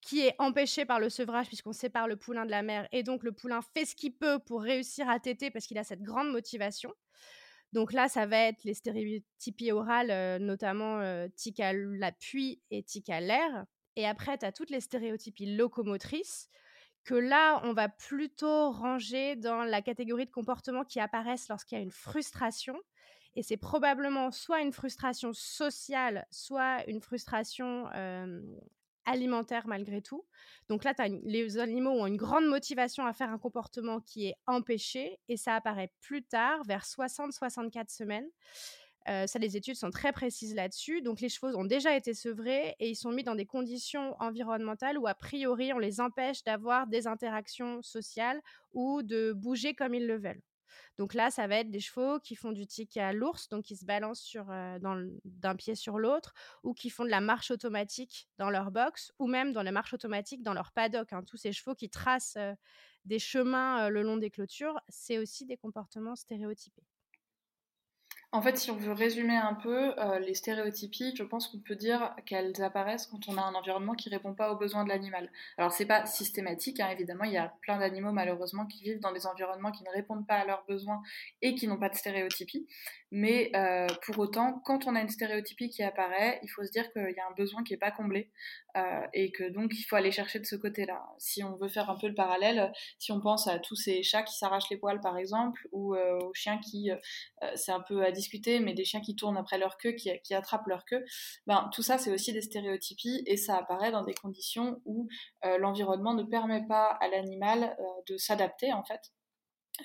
qui 0.00 0.20
est 0.20 0.34
empêché 0.38 0.84
par 0.84 1.00
le 1.00 1.10
sevrage 1.10 1.48
puisqu'on 1.48 1.72
sépare 1.72 2.08
le 2.08 2.16
poulain 2.16 2.46
de 2.46 2.50
la 2.50 2.62
mère 2.62 2.88
et 2.92 3.02
donc 3.02 3.22
le 3.22 3.32
poulain 3.32 3.60
fait 3.74 3.84
ce 3.84 3.96
qu'il 3.96 4.14
peut 4.14 4.38
pour 4.38 4.62
réussir 4.62 5.08
à 5.08 5.18
téter 5.18 5.50
parce 5.50 5.66
qu'il 5.66 5.78
a 5.78 5.84
cette 5.84 6.02
grande 6.02 6.30
motivation. 6.30 6.92
Donc 7.72 7.92
là, 7.92 8.08
ça 8.08 8.26
va 8.26 8.38
être 8.38 8.64
les 8.64 8.74
stéréotypies 8.74 9.72
orales, 9.72 10.42
notamment 10.42 11.00
euh, 11.00 11.28
tic 11.36 11.60
à 11.60 11.72
l'appui 11.72 12.62
et 12.70 12.82
tic 12.82 13.10
à 13.10 13.20
l'air. 13.20 13.66
Et 13.96 14.06
après, 14.06 14.38
tu 14.38 14.46
as 14.46 14.52
toutes 14.52 14.70
les 14.70 14.80
stéréotypies 14.80 15.54
locomotrices 15.56 16.48
que 17.04 17.14
là, 17.14 17.60
on 17.64 17.72
va 17.72 17.88
plutôt 17.88 18.70
ranger 18.70 19.36
dans 19.36 19.64
la 19.64 19.82
catégorie 19.82 20.26
de 20.26 20.30
comportements 20.30 20.84
qui 20.84 21.00
apparaissent 21.00 21.48
lorsqu'il 21.48 21.78
y 21.78 21.80
a 21.80 21.84
une 21.84 21.90
frustration. 21.90 22.76
Et 23.34 23.42
c'est 23.42 23.56
probablement 23.56 24.30
soit 24.30 24.60
une 24.60 24.72
frustration 24.72 25.32
sociale, 25.32 26.26
soit 26.30 26.88
une 26.88 27.00
frustration 27.00 27.86
alimentaire 29.08 29.66
malgré 29.66 30.02
tout. 30.02 30.24
Donc 30.68 30.84
là, 30.84 30.92
les 31.24 31.58
animaux 31.58 31.90
ont 31.90 32.06
une 32.06 32.16
grande 32.16 32.46
motivation 32.46 33.06
à 33.06 33.12
faire 33.12 33.30
un 33.30 33.38
comportement 33.38 34.00
qui 34.00 34.26
est 34.26 34.34
empêché 34.46 35.18
et 35.28 35.36
ça 35.36 35.54
apparaît 35.54 35.92
plus 36.00 36.22
tard, 36.22 36.62
vers 36.64 36.84
60-64 36.84 37.94
semaines. 37.94 38.28
Euh, 39.08 39.26
ça, 39.26 39.38
les 39.38 39.56
études 39.56 39.76
sont 39.76 39.90
très 39.90 40.12
précises 40.12 40.54
là-dessus. 40.54 41.00
Donc, 41.00 41.20
les 41.20 41.30
chevaux 41.30 41.56
ont 41.56 41.64
déjà 41.64 41.96
été 41.96 42.12
sevrés 42.12 42.76
et 42.78 42.90
ils 42.90 42.96
sont 42.96 43.10
mis 43.10 43.24
dans 43.24 43.34
des 43.34 43.46
conditions 43.46 44.14
environnementales 44.20 44.98
où, 44.98 45.06
a 45.06 45.14
priori, 45.14 45.72
on 45.72 45.78
les 45.78 46.00
empêche 46.00 46.44
d'avoir 46.44 46.86
des 46.86 47.06
interactions 47.06 47.80
sociales 47.82 48.40
ou 48.72 49.02
de 49.02 49.32
bouger 49.32 49.74
comme 49.74 49.94
ils 49.94 50.06
le 50.06 50.18
veulent. 50.18 50.42
Donc 50.98 51.14
là, 51.14 51.30
ça 51.30 51.46
va 51.46 51.56
être 51.56 51.70
des 51.70 51.80
chevaux 51.80 52.18
qui 52.20 52.34
font 52.34 52.52
du 52.52 52.66
tic 52.66 52.96
à 52.96 53.12
l'ours, 53.12 53.48
donc 53.48 53.64
qui 53.64 53.76
se 53.76 53.84
balancent 53.84 54.20
sur, 54.20 54.46
d'un 54.46 55.56
pied 55.56 55.74
sur 55.74 55.98
l'autre, 55.98 56.34
ou 56.62 56.74
qui 56.74 56.90
font 56.90 57.04
de 57.04 57.10
la 57.10 57.20
marche 57.20 57.50
automatique 57.50 58.28
dans 58.38 58.50
leur 58.50 58.70
box, 58.70 59.12
ou 59.18 59.26
même 59.26 59.52
dans 59.52 59.62
la 59.62 59.72
marche 59.72 59.94
automatique 59.94 60.42
dans 60.42 60.54
leur 60.54 60.72
paddock. 60.72 61.12
Hein. 61.12 61.22
Tous 61.24 61.36
ces 61.36 61.52
chevaux 61.52 61.74
qui 61.74 61.90
tracent 61.90 62.38
des 63.04 63.18
chemins 63.18 63.88
le 63.88 64.02
long 64.02 64.16
des 64.16 64.30
clôtures, 64.30 64.80
c'est 64.88 65.18
aussi 65.18 65.46
des 65.46 65.56
comportements 65.56 66.16
stéréotypés. 66.16 66.86
En 68.30 68.42
fait, 68.42 68.58
si 68.58 68.70
on 68.70 68.76
veut 68.76 68.92
résumer 68.92 69.36
un 69.36 69.54
peu 69.54 69.98
euh, 69.98 70.18
les 70.18 70.34
stéréotypies, 70.34 71.14
je 71.16 71.22
pense 71.22 71.48
qu'on 71.48 71.60
peut 71.60 71.76
dire 71.76 72.14
qu'elles 72.26 72.60
apparaissent 72.60 73.06
quand 73.06 73.26
on 73.26 73.38
a 73.38 73.40
un 73.40 73.54
environnement 73.54 73.94
qui 73.94 74.10
répond 74.10 74.34
pas 74.34 74.52
aux 74.52 74.56
besoins 74.56 74.84
de 74.84 74.90
l'animal. 74.90 75.30
Alors 75.56 75.72
c'est 75.72 75.86
pas 75.86 76.04
systématique, 76.04 76.78
hein, 76.78 76.90
évidemment, 76.90 77.24
il 77.24 77.32
y 77.32 77.38
a 77.38 77.54
plein 77.62 77.78
d'animaux 77.78 78.12
malheureusement 78.12 78.66
qui 78.66 78.82
vivent 78.82 79.00
dans 79.00 79.12
des 79.12 79.26
environnements 79.26 79.72
qui 79.72 79.82
ne 79.82 79.88
répondent 79.88 80.26
pas 80.26 80.34
à 80.34 80.44
leurs 80.44 80.62
besoins 80.68 81.00
et 81.40 81.54
qui 81.54 81.66
n'ont 81.68 81.78
pas 81.78 81.88
de 81.88 81.94
stéréotypie. 81.94 82.66
Mais 83.10 83.50
euh, 83.56 83.86
pour 84.04 84.18
autant, 84.18 84.60
quand 84.66 84.86
on 84.86 84.94
a 84.94 85.00
une 85.00 85.08
stéréotypie 85.08 85.70
qui 85.70 85.82
apparaît, 85.82 86.38
il 86.42 86.48
faut 86.48 86.62
se 86.62 86.70
dire 86.70 86.92
qu'il 86.92 87.14
y 87.16 87.20
a 87.20 87.26
un 87.26 87.34
besoin 87.34 87.64
qui 87.64 87.72
n'est 87.72 87.78
pas 87.78 87.90
comblé 87.90 88.30
euh, 88.76 89.06
et 89.14 89.32
que 89.32 89.48
donc 89.48 89.72
il 89.72 89.84
faut 89.84 89.96
aller 89.96 90.12
chercher 90.12 90.38
de 90.38 90.44
ce 90.44 90.56
côté-là. 90.56 91.02
Si 91.16 91.42
on 91.42 91.56
veut 91.56 91.68
faire 91.68 91.88
un 91.88 91.96
peu 91.96 92.08
le 92.08 92.14
parallèle, 92.14 92.70
si 92.98 93.10
on 93.10 93.20
pense 93.22 93.48
à 93.48 93.58
tous 93.58 93.76
ces 93.76 94.02
chats 94.02 94.22
qui 94.22 94.36
s'arrachent 94.36 94.68
les 94.68 94.76
poils 94.76 95.00
par 95.00 95.16
exemple, 95.16 95.66
ou 95.72 95.96
aux 95.96 96.34
chiens 96.34 96.58
qui, 96.58 96.90
c'est 97.54 97.72
un 97.72 97.80
peu 97.80 98.02
discuter, 98.18 98.60
mais 98.60 98.74
des 98.74 98.84
chiens 98.84 99.00
qui 99.00 99.16
tournent 99.16 99.36
après 99.36 99.58
leur 99.58 99.78
queue, 99.78 99.92
qui, 99.92 100.34
attrapent 100.34 100.66
leur 100.66 100.84
queue, 100.84 101.04
ben, 101.46 101.70
tout 101.72 101.82
ça 101.82 101.98
c'est 101.98 102.12
aussi 102.12 102.32
des 102.32 102.42
stéréotypies 102.42 103.22
et 103.26 103.36
ça 103.36 103.56
apparaît 103.56 103.92
dans 103.92 104.02
des 104.02 104.14
conditions 104.14 104.80
où 104.84 105.08
euh, 105.44 105.58
l'environnement 105.58 106.14
ne 106.14 106.24
permet 106.24 106.66
pas 106.66 106.86
à 107.00 107.08
l'animal 107.08 107.76
euh, 107.78 107.84
de 108.08 108.16
s'adapter 108.16 108.72
en 108.72 108.84
fait. 108.84 109.00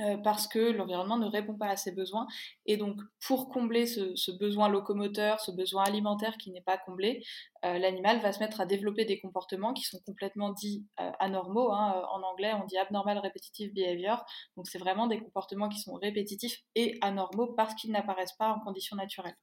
Euh, 0.01 0.17
parce 0.17 0.47
que 0.47 0.57
l'environnement 0.57 1.17
ne 1.17 1.27
répond 1.27 1.53
pas 1.55 1.67
à 1.67 1.75
ses 1.75 1.91
besoins. 1.91 2.25
Et 2.65 2.77
donc, 2.77 2.99
pour 3.27 3.49
combler 3.49 3.85
ce, 3.85 4.31
besoin 4.31 4.67
locomoteur, 4.67 5.39
ce 5.39 5.51
besoin 5.51 5.83
alimentaire 5.83 6.37
qui 6.37 6.51
n'est 6.51 6.61
pas 6.61 6.79
comblé, 6.79 7.23
euh, 7.63 7.77
l'animal 7.77 8.19
va 8.19 8.31
se 8.31 8.39
mettre 8.39 8.59
à 8.59 8.65
développer 8.65 9.05
des 9.05 9.19
comportements 9.19 9.71
qui 9.73 9.83
sont 9.83 9.99
complètement 10.03 10.51
dits 10.51 10.87
euh, 10.99 11.11
anormaux. 11.19 11.71
Hein. 11.71 12.03
En 12.11 12.23
anglais, 12.23 12.53
on 12.55 12.65
dit 12.65 12.77
abnormal 12.77 13.19
repetitive 13.19 13.71
behavior. 13.73 14.25
Donc, 14.57 14.67
c'est 14.67 14.79
vraiment 14.79 15.05
des 15.05 15.19
comportements 15.19 15.69
qui 15.69 15.79
sont 15.79 15.93
répétitifs 15.93 16.63
et 16.73 16.97
anormaux 17.01 17.53
parce 17.53 17.75
qu'ils 17.75 17.91
n'apparaissent 17.91 18.37
pas 18.37 18.49
en 18.49 18.59
conditions 18.61 18.95
naturelles. 18.95 19.37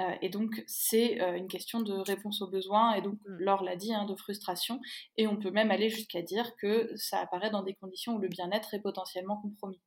Euh, 0.00 0.14
et 0.22 0.28
donc, 0.28 0.62
c'est 0.66 1.20
euh, 1.20 1.36
une 1.36 1.48
question 1.48 1.80
de 1.80 1.92
réponse 1.92 2.40
aux 2.42 2.48
besoins, 2.48 2.94
et 2.94 3.02
donc, 3.02 3.18
mm. 3.26 3.38
Laure 3.38 3.62
l'a 3.62 3.76
dit, 3.76 3.92
hein, 3.92 4.04
de 4.04 4.14
frustration. 4.14 4.80
Et 5.16 5.26
on 5.26 5.36
peut 5.36 5.50
même 5.50 5.70
aller 5.70 5.90
jusqu'à 5.90 6.22
dire 6.22 6.56
que 6.56 6.92
ça 6.96 7.18
apparaît 7.20 7.50
dans 7.50 7.62
des 7.62 7.74
conditions 7.74 8.14
où 8.14 8.18
le 8.18 8.28
bien-être 8.28 8.74
est 8.74 8.80
potentiellement 8.80 9.36
compromis. 9.36 9.80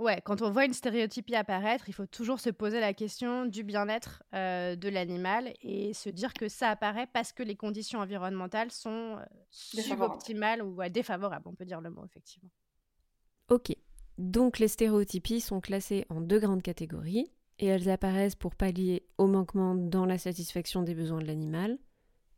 Ouais, 0.00 0.20
quand 0.24 0.42
on 0.42 0.50
voit 0.50 0.64
une 0.64 0.72
stéréotypie 0.72 1.36
apparaître, 1.36 1.88
il 1.88 1.92
faut 1.92 2.06
toujours 2.06 2.40
se 2.40 2.50
poser 2.50 2.80
la 2.80 2.94
question 2.94 3.46
du 3.46 3.62
bien-être 3.62 4.24
euh, 4.34 4.74
de 4.74 4.88
l'animal 4.88 5.54
et 5.62 5.92
se 5.94 6.08
dire 6.08 6.32
que 6.32 6.48
ça 6.48 6.70
apparaît 6.70 7.06
parce 7.12 7.32
que 7.32 7.44
les 7.44 7.54
conditions 7.54 8.00
environnementales 8.00 8.72
sont 8.72 9.18
suboptimales 9.50 10.62
ou 10.64 10.76
défavorables, 10.88 11.46
on 11.46 11.54
peut 11.54 11.64
dire 11.64 11.80
le 11.80 11.90
mot, 11.90 12.04
effectivement. 12.04 12.50
Ok, 13.48 13.76
donc 14.18 14.58
les 14.58 14.66
stéréotypies 14.66 15.40
sont 15.40 15.60
classées 15.60 16.06
en 16.08 16.20
deux 16.20 16.40
grandes 16.40 16.62
catégories 16.62 17.30
et 17.58 17.66
elles 17.66 17.88
apparaissent 17.88 18.34
pour 18.34 18.54
pallier 18.54 19.06
au 19.18 19.26
manquement 19.26 19.74
dans 19.74 20.06
la 20.06 20.18
satisfaction 20.18 20.82
des 20.82 20.94
besoins 20.94 21.20
de 21.20 21.26
l'animal. 21.26 21.78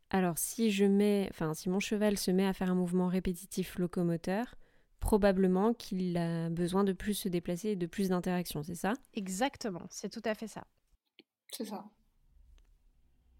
Alors 0.09 0.37
si 0.37 0.71
je 0.71 0.85
mets, 0.85 1.27
enfin 1.31 1.53
si 1.53 1.69
mon 1.69 1.79
cheval 1.79 2.17
se 2.17 2.31
met 2.31 2.45
à 2.45 2.53
faire 2.53 2.71
un 2.71 2.75
mouvement 2.75 3.07
répétitif 3.07 3.77
locomoteur, 3.77 4.55
probablement 4.99 5.73
qu'il 5.73 6.17
a 6.17 6.49
besoin 6.49 6.83
de 6.83 6.93
plus 6.93 7.13
se 7.13 7.29
déplacer 7.29 7.69
et 7.69 7.75
de 7.75 7.85
plus 7.85 8.09
d'interaction, 8.09 8.63
c'est 8.63 8.75
ça? 8.75 8.93
Exactement, 9.13 9.85
c'est 9.89 10.09
tout 10.09 10.21
à 10.25 10.33
fait 10.33 10.47
ça. 10.47 10.65
C'est 11.51 11.65
ça. 11.65 11.85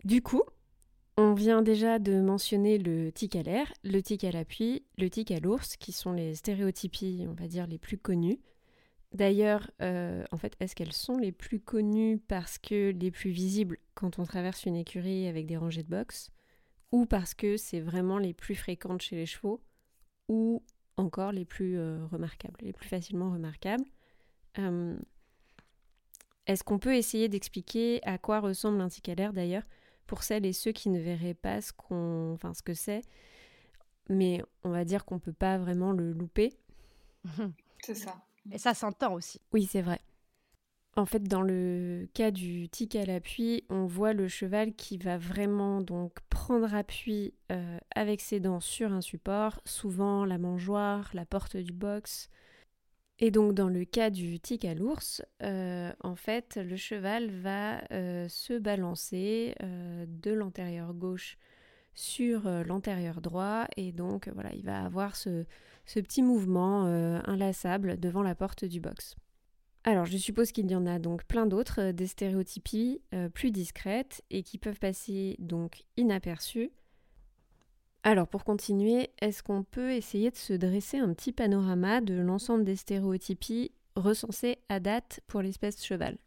Du 0.03 0.21
coup, 0.21 0.43
on 1.17 1.33
vient 1.33 1.61
déjà 1.61 1.99
de 1.99 2.21
mentionner 2.21 2.77
le 2.77 3.11
tic 3.11 3.35
à 3.35 3.41
l'air, 3.41 3.73
le 3.83 4.01
tic 4.01 4.23
à 4.23 4.31
l'appui, 4.31 4.85
le 4.97 5.09
tic 5.09 5.31
à 5.31 5.39
l'ours, 5.39 5.75
qui 5.75 5.91
sont 5.91 6.11
les 6.11 6.35
stéréotypies, 6.35 7.25
on 7.27 7.33
va 7.33 7.47
dire, 7.47 7.65
les 7.65 7.79
plus 7.79 7.97
connues. 7.97 8.39
D'ailleurs, 9.13 9.71
euh, 9.81 10.23
en 10.31 10.37
fait, 10.37 10.55
est-ce 10.59 10.75
qu'elles 10.75 10.93
sont 10.93 11.17
les 11.17 11.31
plus 11.31 11.59
connues 11.59 12.19
parce 12.27 12.57
que 12.57 12.91
les 12.91 13.11
plus 13.11 13.29
visibles 13.31 13.77
quand 13.95 14.19
on 14.19 14.25
traverse 14.25 14.65
une 14.65 14.75
écurie 14.75 15.27
avec 15.27 15.47
des 15.47 15.57
rangées 15.57 15.83
de 15.83 15.89
box 15.89 16.29
ou 16.91 17.05
parce 17.05 17.33
que 17.33 17.57
c'est 17.57 17.79
vraiment 17.79 18.17
les 18.17 18.33
plus 18.33 18.55
fréquentes 18.55 19.01
chez 19.01 19.15
les 19.15 19.25
chevaux 19.25 19.61
ou 20.27 20.61
encore 20.97 21.31
les 21.31 21.45
plus 21.45 21.77
euh, 21.77 22.05
remarquables, 22.11 22.57
les 22.61 22.73
plus 22.73 22.87
facilement 22.87 23.31
remarquables? 23.31 23.85
Est-ce 26.47 26.63
qu'on 26.63 26.79
peut 26.79 26.95
essayer 26.95 27.27
d'expliquer 27.27 28.01
à 28.03 28.17
quoi 28.17 28.39
ressemble 28.39 28.81
l'air 29.17 29.33
d'ailleurs 29.33 29.63
pour 30.07 30.23
celles 30.23 30.45
et 30.45 30.53
ceux 30.53 30.71
qui 30.71 30.89
ne 30.89 30.99
verraient 30.99 31.33
pas 31.33 31.61
ce, 31.61 31.73
qu'on, 31.73 32.33
enfin, 32.33 32.53
ce 32.53 32.63
que 32.63 32.73
c'est? 32.73 33.01
Mais 34.09 34.41
on 34.63 34.69
va 34.69 34.85
dire 34.85 35.03
qu'on 35.03 35.15
ne 35.15 35.19
peut 35.19 35.33
pas 35.33 35.57
vraiment 35.57 35.91
le 35.91 36.13
louper. 36.13 36.53
C'est 37.83 37.95
ça. 37.95 38.26
Et 38.51 38.57
ça 38.57 38.73
s'entend 38.73 39.13
aussi. 39.13 39.41
Oui, 39.53 39.67
c'est 39.69 39.81
vrai. 39.81 39.99
En 40.97 41.05
fait, 41.05 41.23
dans 41.23 41.43
le 41.43 42.09
cas 42.15 42.31
du 42.31 42.69
tic 42.69 42.95
à 42.95 43.05
l'appui, 43.05 43.63
on 43.69 43.85
voit 43.85 44.13
le 44.13 44.27
cheval 44.27 44.73
qui 44.73 44.97
va 44.97 45.19
vraiment 45.19 45.79
donc 45.79 46.19
prendre 46.29 46.73
appui 46.73 47.35
euh, 47.51 47.77
avec 47.95 48.19
ses 48.19 48.39
dents 48.39 48.59
sur 48.59 48.91
un 48.91 49.01
support, 49.01 49.61
souvent 49.63 50.25
la 50.25 50.39
mangeoire, 50.39 51.11
la 51.13 51.23
porte 51.25 51.55
du 51.55 51.71
box. 51.71 52.31
Et 53.19 53.29
donc 53.29 53.53
dans 53.53 53.69
le 53.69 53.85
cas 53.85 54.09
du 54.09 54.39
tic 54.39 54.65
à 54.65 54.73
l'ours, 54.73 55.21
euh, 55.43 55.93
en 56.01 56.15
fait, 56.15 56.57
le 56.57 56.75
cheval 56.77 57.29
va 57.29 57.83
euh, 57.91 58.27
se 58.27 58.57
balancer 58.57 59.53
de 59.61 60.31
l'antérieur 60.31 60.95
gauche 60.95 61.37
sur 61.97 62.47
l'antérieur 62.65 63.21
droit 63.21 63.65
et 63.75 63.91
donc 63.91 64.29
voilà, 64.29 64.53
il 64.53 64.63
va 64.63 64.85
avoir 64.85 65.15
ce, 65.15 65.45
petit 65.85 66.21
mouvement 66.21 66.85
euh, 66.85 67.19
inlassable 67.25 67.99
devant 67.99 68.21
la 68.21 68.35
porte 68.35 68.65
du 68.65 68.79
box. 68.79 69.15
Alors 69.83 70.05
je 70.05 70.17
suppose 70.17 70.51
qu'il 70.51 70.69
y 70.69 70.75
en 70.75 70.85
a 70.85 70.99
donc 70.99 71.23
plein 71.23 71.47
d'autres, 71.47 71.81
euh, 71.81 71.91
des 71.93 72.07
stéréotypies 72.07 73.01
euh, 73.13 73.29
plus 73.29 73.51
discrètes 73.51 74.21
et 74.29 74.43
qui 74.43 74.57
peuvent 74.57 74.79
passer 74.79 75.37
donc 75.39 75.85
inaperçues. 75.95 76.71
Alors 78.03 78.27
pour 78.27 78.43
continuer, 78.43 79.09
est-ce 79.19 79.41
qu'on 79.41 79.63
peut 79.63 79.91
essayer 79.91 80.29
de 80.29 80.35
se 80.35 80.53
dresser 80.53 80.97
un 80.97 81.13
petit 81.13 81.31
panorama 81.31 82.01
de 82.01 82.13
l'ensemble 82.13 82.63
des 82.63 82.75
stéréotypies 82.75 83.71
recensées 83.95 84.59
à 84.69 84.79
date 84.79 85.21
pour 85.25 85.41
l'espèce 85.41 85.83
cheval? 85.83 86.17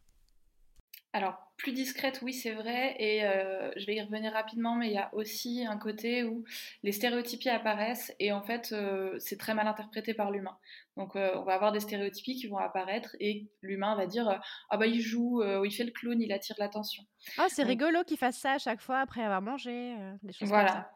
Alors 1.13 1.50
plus 1.61 1.73
discrète, 1.73 2.19
oui, 2.23 2.33
c'est 2.33 2.53
vrai, 2.53 2.95
et 2.97 3.23
euh, 3.23 3.71
je 3.77 3.85
vais 3.85 3.95
y 3.95 4.01
revenir 4.01 4.33
rapidement, 4.33 4.75
mais 4.75 4.87
il 4.87 4.93
y 4.93 4.97
a 4.97 5.13
aussi 5.13 5.63
un 5.65 5.77
côté 5.77 6.23
où 6.23 6.43
les 6.81 6.91
stéréotypies 6.91 7.49
apparaissent 7.49 8.13
et 8.19 8.31
en 8.31 8.41
fait, 8.41 8.71
euh, 8.71 9.15
c'est 9.19 9.37
très 9.37 9.53
mal 9.53 9.67
interprété 9.67 10.15
par 10.15 10.31
l'humain. 10.31 10.57
Donc, 10.97 11.15
euh, 11.15 11.31
on 11.35 11.43
va 11.43 11.53
avoir 11.53 11.71
des 11.71 11.79
stéréotypies 11.79 12.35
qui 12.35 12.47
vont 12.47 12.57
apparaître 12.57 13.15
et 13.19 13.47
l'humain 13.61 13.95
va 13.95 14.07
dire 14.07 14.41
Ah, 14.69 14.77
bah, 14.77 14.87
il 14.87 15.01
joue, 15.01 15.43
il 15.63 15.71
fait 15.71 15.83
le 15.83 15.91
clown, 15.91 16.19
il 16.19 16.33
attire 16.33 16.55
l'attention. 16.57 17.03
Ah, 17.37 17.45
c'est 17.47 17.63
rigolo 17.63 18.03
qu'il 18.03 18.17
fasse 18.17 18.39
ça 18.39 18.53
à 18.53 18.57
chaque 18.57 18.81
fois 18.81 18.99
après 18.99 19.21
avoir 19.23 19.41
mangé, 19.41 19.95
des 20.23 20.33
choses 20.33 20.49
voilà. 20.49 20.71
comme 20.71 20.81
ça. 20.81 20.91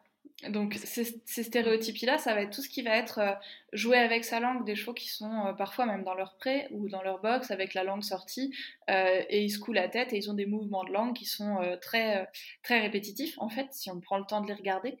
Donc 0.50 0.74
ces, 0.74 1.04
stéréotypies-là, 1.42 2.18
ça 2.18 2.34
va 2.34 2.42
être 2.42 2.54
tout 2.54 2.60
ce 2.60 2.68
qui 2.68 2.82
va 2.82 2.94
être 2.94 3.18
euh, 3.20 3.32
joué 3.72 3.96
avec 3.96 4.22
sa 4.22 4.38
langue, 4.38 4.66
des 4.66 4.76
chevaux 4.76 4.92
qui 4.92 5.08
sont 5.08 5.46
euh, 5.46 5.52
parfois 5.54 5.86
même 5.86 6.04
dans 6.04 6.12
leur 6.12 6.36
pré 6.36 6.68
ou 6.72 6.90
dans 6.90 7.00
leur 7.00 7.22
box 7.22 7.50
avec 7.50 7.72
la 7.72 7.84
langue 7.84 8.02
sortie 8.02 8.54
euh, 8.90 9.22
et 9.30 9.42
ils 9.42 9.50
secouent 9.50 9.72
la 9.72 9.88
tête 9.88 10.12
et 10.12 10.18
ils 10.18 10.30
ont 10.30 10.34
des 10.34 10.44
mouvements 10.44 10.84
de 10.84 10.92
langue 10.92 11.16
qui 11.16 11.24
sont 11.24 11.58
très 11.80 12.28
très 12.62 12.80
répétitifs 12.80 13.34
en 13.38 13.48
fait 13.48 13.68
si 13.70 13.90
on 13.90 13.98
prend 13.98 14.18
le 14.18 14.26
temps 14.26 14.42
de 14.42 14.46
les 14.46 14.54
regarder, 14.54 14.98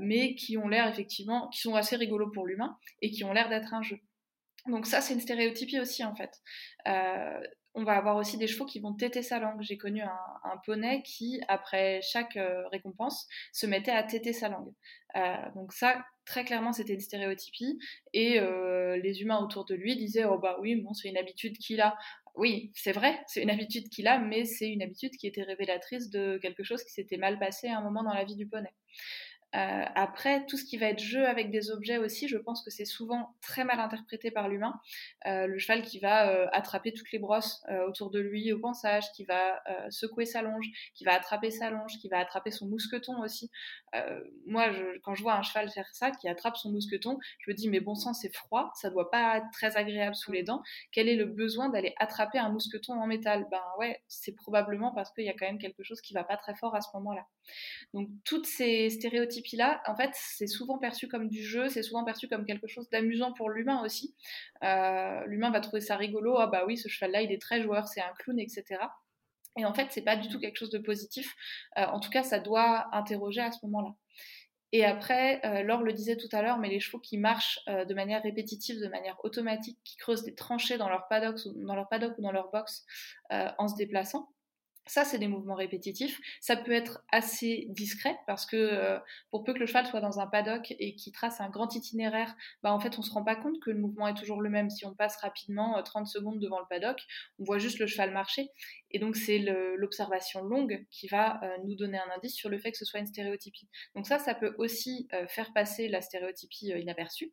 mais 0.00 0.34
qui 0.34 0.58
ont 0.58 0.68
l'air 0.68 0.88
effectivement, 0.88 1.48
qui 1.48 1.60
sont 1.60 1.76
assez 1.76 1.94
rigolos 1.94 2.30
pour 2.30 2.44
l'humain 2.44 2.76
et 3.02 3.10
qui 3.10 3.22
ont 3.22 3.32
l'air 3.32 3.48
d'être 3.48 3.72
un 3.72 3.82
jeu. 3.82 4.00
Donc 4.66 4.86
ça 4.86 5.00
c'est 5.00 5.14
une 5.14 5.20
stéréotypie 5.20 5.78
aussi 5.78 6.02
en 6.02 6.14
fait 6.16 6.42
on 7.76 7.84
va 7.84 7.92
avoir 7.92 8.16
aussi 8.16 8.38
des 8.38 8.46
chevaux 8.46 8.64
qui 8.64 8.80
vont 8.80 8.94
téter 8.94 9.22
sa 9.22 9.38
langue. 9.38 9.60
J'ai 9.60 9.76
connu 9.76 10.02
un, 10.02 10.56
poney 10.64 11.02
qui, 11.02 11.40
après 11.46 12.00
chaque 12.02 12.36
euh, 12.38 12.66
récompense, 12.68 13.28
se 13.52 13.66
mettait 13.66 13.92
à 13.92 14.02
téter 14.02 14.32
sa 14.32 14.48
langue. 14.48 14.72
Euh, 15.14 15.36
donc 15.54 15.74
ça, 15.74 16.02
très 16.24 16.44
clairement, 16.44 16.72
c'était 16.72 16.94
une 16.94 17.00
stéréotypie. 17.00 17.78
Et 18.14 18.40
euh, 18.40 18.96
les 18.96 19.20
humains 19.20 19.38
autour 19.38 19.66
de 19.66 19.74
lui 19.74 19.94
disaient, 19.94 20.24
oh 20.24 20.38
bah 20.38 20.56
oui, 20.60 20.76
bon, 20.76 20.94
c'est 20.94 21.08
une 21.08 21.18
habitude 21.18 21.58
qu'il 21.58 21.82
a. 21.82 21.96
Oui, 22.34 22.72
c'est 22.74 22.92
vrai, 22.92 23.22
c'est 23.26 23.42
une 23.42 23.50
habitude 23.50 23.88
qu'il 23.90 24.08
a, 24.08 24.18
mais 24.18 24.44
c'est 24.44 24.68
une 24.68 24.82
habitude 24.82 25.12
qui 25.12 25.26
était 25.26 25.42
révélatrice 25.42 26.10
de 26.10 26.38
quelque 26.40 26.62
chose 26.64 26.82
qui 26.82 26.92
s'était 26.92 27.16
mal 27.18 27.38
passé 27.38 27.68
à 27.68 27.78
un 27.78 27.82
moment 27.82 28.02
dans 28.02 28.14
la 28.14 28.24
vie 28.24 28.36
du 28.36 28.46
poney. 28.46 28.72
Euh, 29.56 29.84
après, 29.94 30.44
tout 30.46 30.56
ce 30.56 30.64
qui 30.64 30.76
va 30.76 30.86
être 30.86 30.98
jeu 30.98 31.26
avec 31.26 31.50
des 31.50 31.70
objets 31.70 31.96
aussi, 31.96 32.28
je 32.28 32.36
pense 32.36 32.62
que 32.62 32.70
c'est 32.70 32.84
souvent 32.84 33.34
très 33.40 33.64
mal 33.64 33.80
interprété 33.80 34.30
par 34.30 34.48
l'humain. 34.48 34.78
Euh, 35.26 35.46
le 35.46 35.58
cheval 35.58 35.82
qui 35.82 35.98
va 35.98 36.30
euh, 36.30 36.46
attraper 36.52 36.92
toutes 36.92 37.10
les 37.12 37.18
brosses 37.18 37.64
autour 37.86 38.10
de 38.10 38.20
lui 38.20 38.52
au 38.52 38.58
pensage, 38.58 39.04
qui 39.12 39.24
va 39.24 39.62
secouer 39.90 40.26
sa 40.26 40.42
longe, 40.42 40.66
qui 40.94 41.04
va 41.04 41.14
attraper 41.14 41.50
sa 41.50 41.70
longe, 41.70 41.98
qui 41.98 42.08
va 42.08 42.18
attraper 42.18 42.50
son 42.50 42.66
mousqueton 42.66 43.20
aussi. 43.22 43.50
moi, 44.46 44.70
quand 45.02 45.14
je 45.14 45.22
vois 45.22 45.34
un 45.34 45.42
cheval 45.42 45.70
faire 45.70 45.88
ça, 45.92 46.10
qui 46.10 46.28
attrape 46.28 46.56
son 46.56 46.70
mousqueton, 46.70 47.18
je 47.38 47.50
me 47.50 47.54
dis, 47.54 47.68
mais 47.68 47.80
bon 47.80 47.94
sang, 47.94 48.12
c'est 48.12 48.34
froid, 48.34 48.70
ça 48.74 48.90
doit 48.90 49.10
pas 49.10 49.38
être 49.38 49.50
très 49.52 49.76
agréable 49.76 50.14
sous 50.14 50.32
les 50.32 50.42
dents. 50.42 50.62
Quel 50.92 51.08
est 51.08 51.16
le 51.16 51.24
besoin 51.24 51.68
d'aller 51.68 51.94
attraper 51.98 52.38
un 52.38 52.50
mousqueton 52.50 52.94
en 52.94 53.06
métal? 53.06 53.46
Ben 53.50 53.62
ouais, 53.78 54.02
c'est 54.08 54.32
probablement 54.32 54.92
parce 54.92 55.12
qu'il 55.12 55.24
y 55.24 55.28
a 55.28 55.32
quand 55.32 55.46
même 55.46 55.58
quelque 55.58 55.82
chose 55.82 56.00
qui 56.00 56.14
va 56.14 56.24
pas 56.24 56.36
très 56.36 56.54
fort 56.54 56.74
à 56.74 56.80
ce 56.80 56.88
moment-là. 56.94 57.26
Donc, 57.94 58.08
toutes 58.24 58.46
ces 58.46 58.90
stéréotypies-là, 59.46 59.82
en 59.86 59.96
fait, 59.96 60.10
c'est 60.14 60.46
souvent 60.46 60.78
perçu 60.78 61.08
comme 61.08 61.28
du 61.28 61.42
jeu, 61.42 61.68
c'est 61.68 61.82
souvent 61.82 62.04
perçu 62.04 62.28
comme 62.28 62.44
quelque 62.44 62.66
chose 62.66 62.88
d'amusant 62.90 63.32
pour 63.32 63.50
l'humain 63.50 63.82
aussi. 63.84 64.14
Euh, 64.62 65.24
l'humain 65.26 65.50
va 65.50 65.60
trouver 65.60 65.80
ça 65.80 65.96
rigolo, 65.96 66.36
ah 66.38 66.46
bah 66.46 66.64
oui, 66.66 66.76
ce 66.76 66.88
cheval-là, 66.88 67.22
il 67.22 67.32
est 67.32 67.40
très 67.40 67.62
joueur, 67.62 67.88
c'est 67.88 68.00
un 68.00 68.12
clown, 68.18 68.38
etc. 68.38 68.64
Et 69.58 69.64
en 69.64 69.74
fait, 69.74 69.88
c'est 69.90 70.02
pas 70.02 70.16
du 70.16 70.28
tout 70.28 70.38
quelque 70.38 70.58
chose 70.58 70.70
de 70.70 70.78
positif. 70.78 71.34
Euh, 71.78 71.84
en 71.86 72.00
tout 72.00 72.10
cas, 72.10 72.22
ça 72.22 72.38
doit 72.38 72.88
interroger 72.94 73.40
à 73.40 73.52
ce 73.52 73.58
moment-là. 73.64 73.94
Et 74.72 74.84
après, 74.84 75.40
euh, 75.46 75.62
Laure 75.62 75.82
le 75.82 75.92
disait 75.92 76.16
tout 76.16 76.28
à 76.32 76.42
l'heure, 76.42 76.58
mais 76.58 76.68
les 76.68 76.80
chevaux 76.80 76.98
qui 76.98 77.16
marchent 77.18 77.60
de 77.66 77.94
manière 77.94 78.22
répétitive, 78.22 78.80
de 78.80 78.88
manière 78.88 79.16
automatique, 79.24 79.78
qui 79.84 79.96
creusent 79.96 80.24
des 80.24 80.34
tranchées 80.34 80.76
dans 80.76 80.88
leur 80.88 81.08
paddock, 81.08 81.38
dans 81.54 81.74
leur 81.74 81.88
paddock 81.88 82.18
ou 82.18 82.22
dans 82.22 82.32
leur 82.32 82.50
box 82.50 82.84
en 83.30 83.68
se 83.68 83.76
déplaçant, 83.76 84.28
ça, 84.86 85.04
c'est 85.04 85.18
des 85.18 85.26
mouvements 85.26 85.56
répétitifs. 85.56 86.20
Ça 86.40 86.56
peut 86.56 86.72
être 86.72 87.04
assez 87.10 87.66
discret 87.70 88.16
parce 88.26 88.46
que 88.46 88.56
euh, 88.56 88.98
pour 89.30 89.42
peu 89.42 89.52
que 89.52 89.58
le 89.58 89.66
cheval 89.66 89.84
soit 89.86 90.00
dans 90.00 90.20
un 90.20 90.28
paddock 90.28 90.74
et 90.78 90.94
qu'il 90.94 91.12
trace 91.12 91.40
un 91.40 91.50
grand 91.50 91.74
itinéraire, 91.74 92.36
bah, 92.62 92.72
en 92.72 92.78
fait, 92.78 92.96
on 92.96 93.02
ne 93.02 93.06
se 93.06 93.10
rend 93.10 93.24
pas 93.24 93.34
compte 93.34 93.60
que 93.60 93.70
le 93.70 93.78
mouvement 93.78 94.06
est 94.06 94.14
toujours 94.14 94.40
le 94.40 94.48
même. 94.48 94.70
Si 94.70 94.86
on 94.86 94.94
passe 94.94 95.16
rapidement 95.16 95.82
30 95.82 96.02
euh, 96.02 96.06
secondes 96.06 96.38
devant 96.38 96.60
le 96.60 96.66
paddock, 96.70 97.00
on 97.40 97.44
voit 97.44 97.58
juste 97.58 97.80
le 97.80 97.88
cheval 97.88 98.12
marcher. 98.12 98.48
Et 98.92 99.00
donc, 99.00 99.16
c'est 99.16 99.38
l'observation 99.76 100.44
longue 100.44 100.86
qui 100.90 101.08
va 101.08 101.40
euh, 101.42 101.56
nous 101.64 101.74
donner 101.74 101.98
un 101.98 102.10
indice 102.14 102.34
sur 102.34 102.48
le 102.48 102.58
fait 102.58 102.70
que 102.70 102.78
ce 102.78 102.84
soit 102.84 103.00
une 103.00 103.06
stéréotypie. 103.06 103.68
Donc 103.96 104.06
ça, 104.06 104.20
ça 104.20 104.34
peut 104.34 104.54
aussi 104.58 105.08
faire 105.28 105.52
passer 105.52 105.88
la 105.88 106.00
stéréotypie 106.00 106.68
inaperçue 106.68 107.32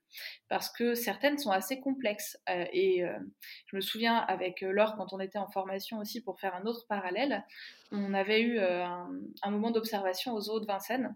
parce 0.49 0.69
que 0.69 0.95
certaines 0.95 1.37
sont 1.37 1.51
assez 1.51 1.79
complexes. 1.79 2.37
et 2.47 3.03
je 3.67 3.75
me 3.75 3.81
souviens 3.81 4.17
avec 4.17 4.61
Laure, 4.61 4.95
quand 4.95 5.13
on 5.13 5.19
était 5.19 5.37
en 5.37 5.49
formation 5.49 5.99
aussi 5.99 6.21
pour 6.21 6.39
faire 6.39 6.55
un 6.55 6.65
autre 6.65 6.85
parallèle, 6.87 7.42
on 7.93 8.13
avait 8.13 8.41
eu 8.41 8.57
euh, 8.59 8.85
un, 9.41 9.51
moment 9.51 9.71
d'observation 9.71 10.33
aux 10.33 10.41
zoo 10.41 10.59
de 10.59 10.65
Vincennes. 10.65 11.15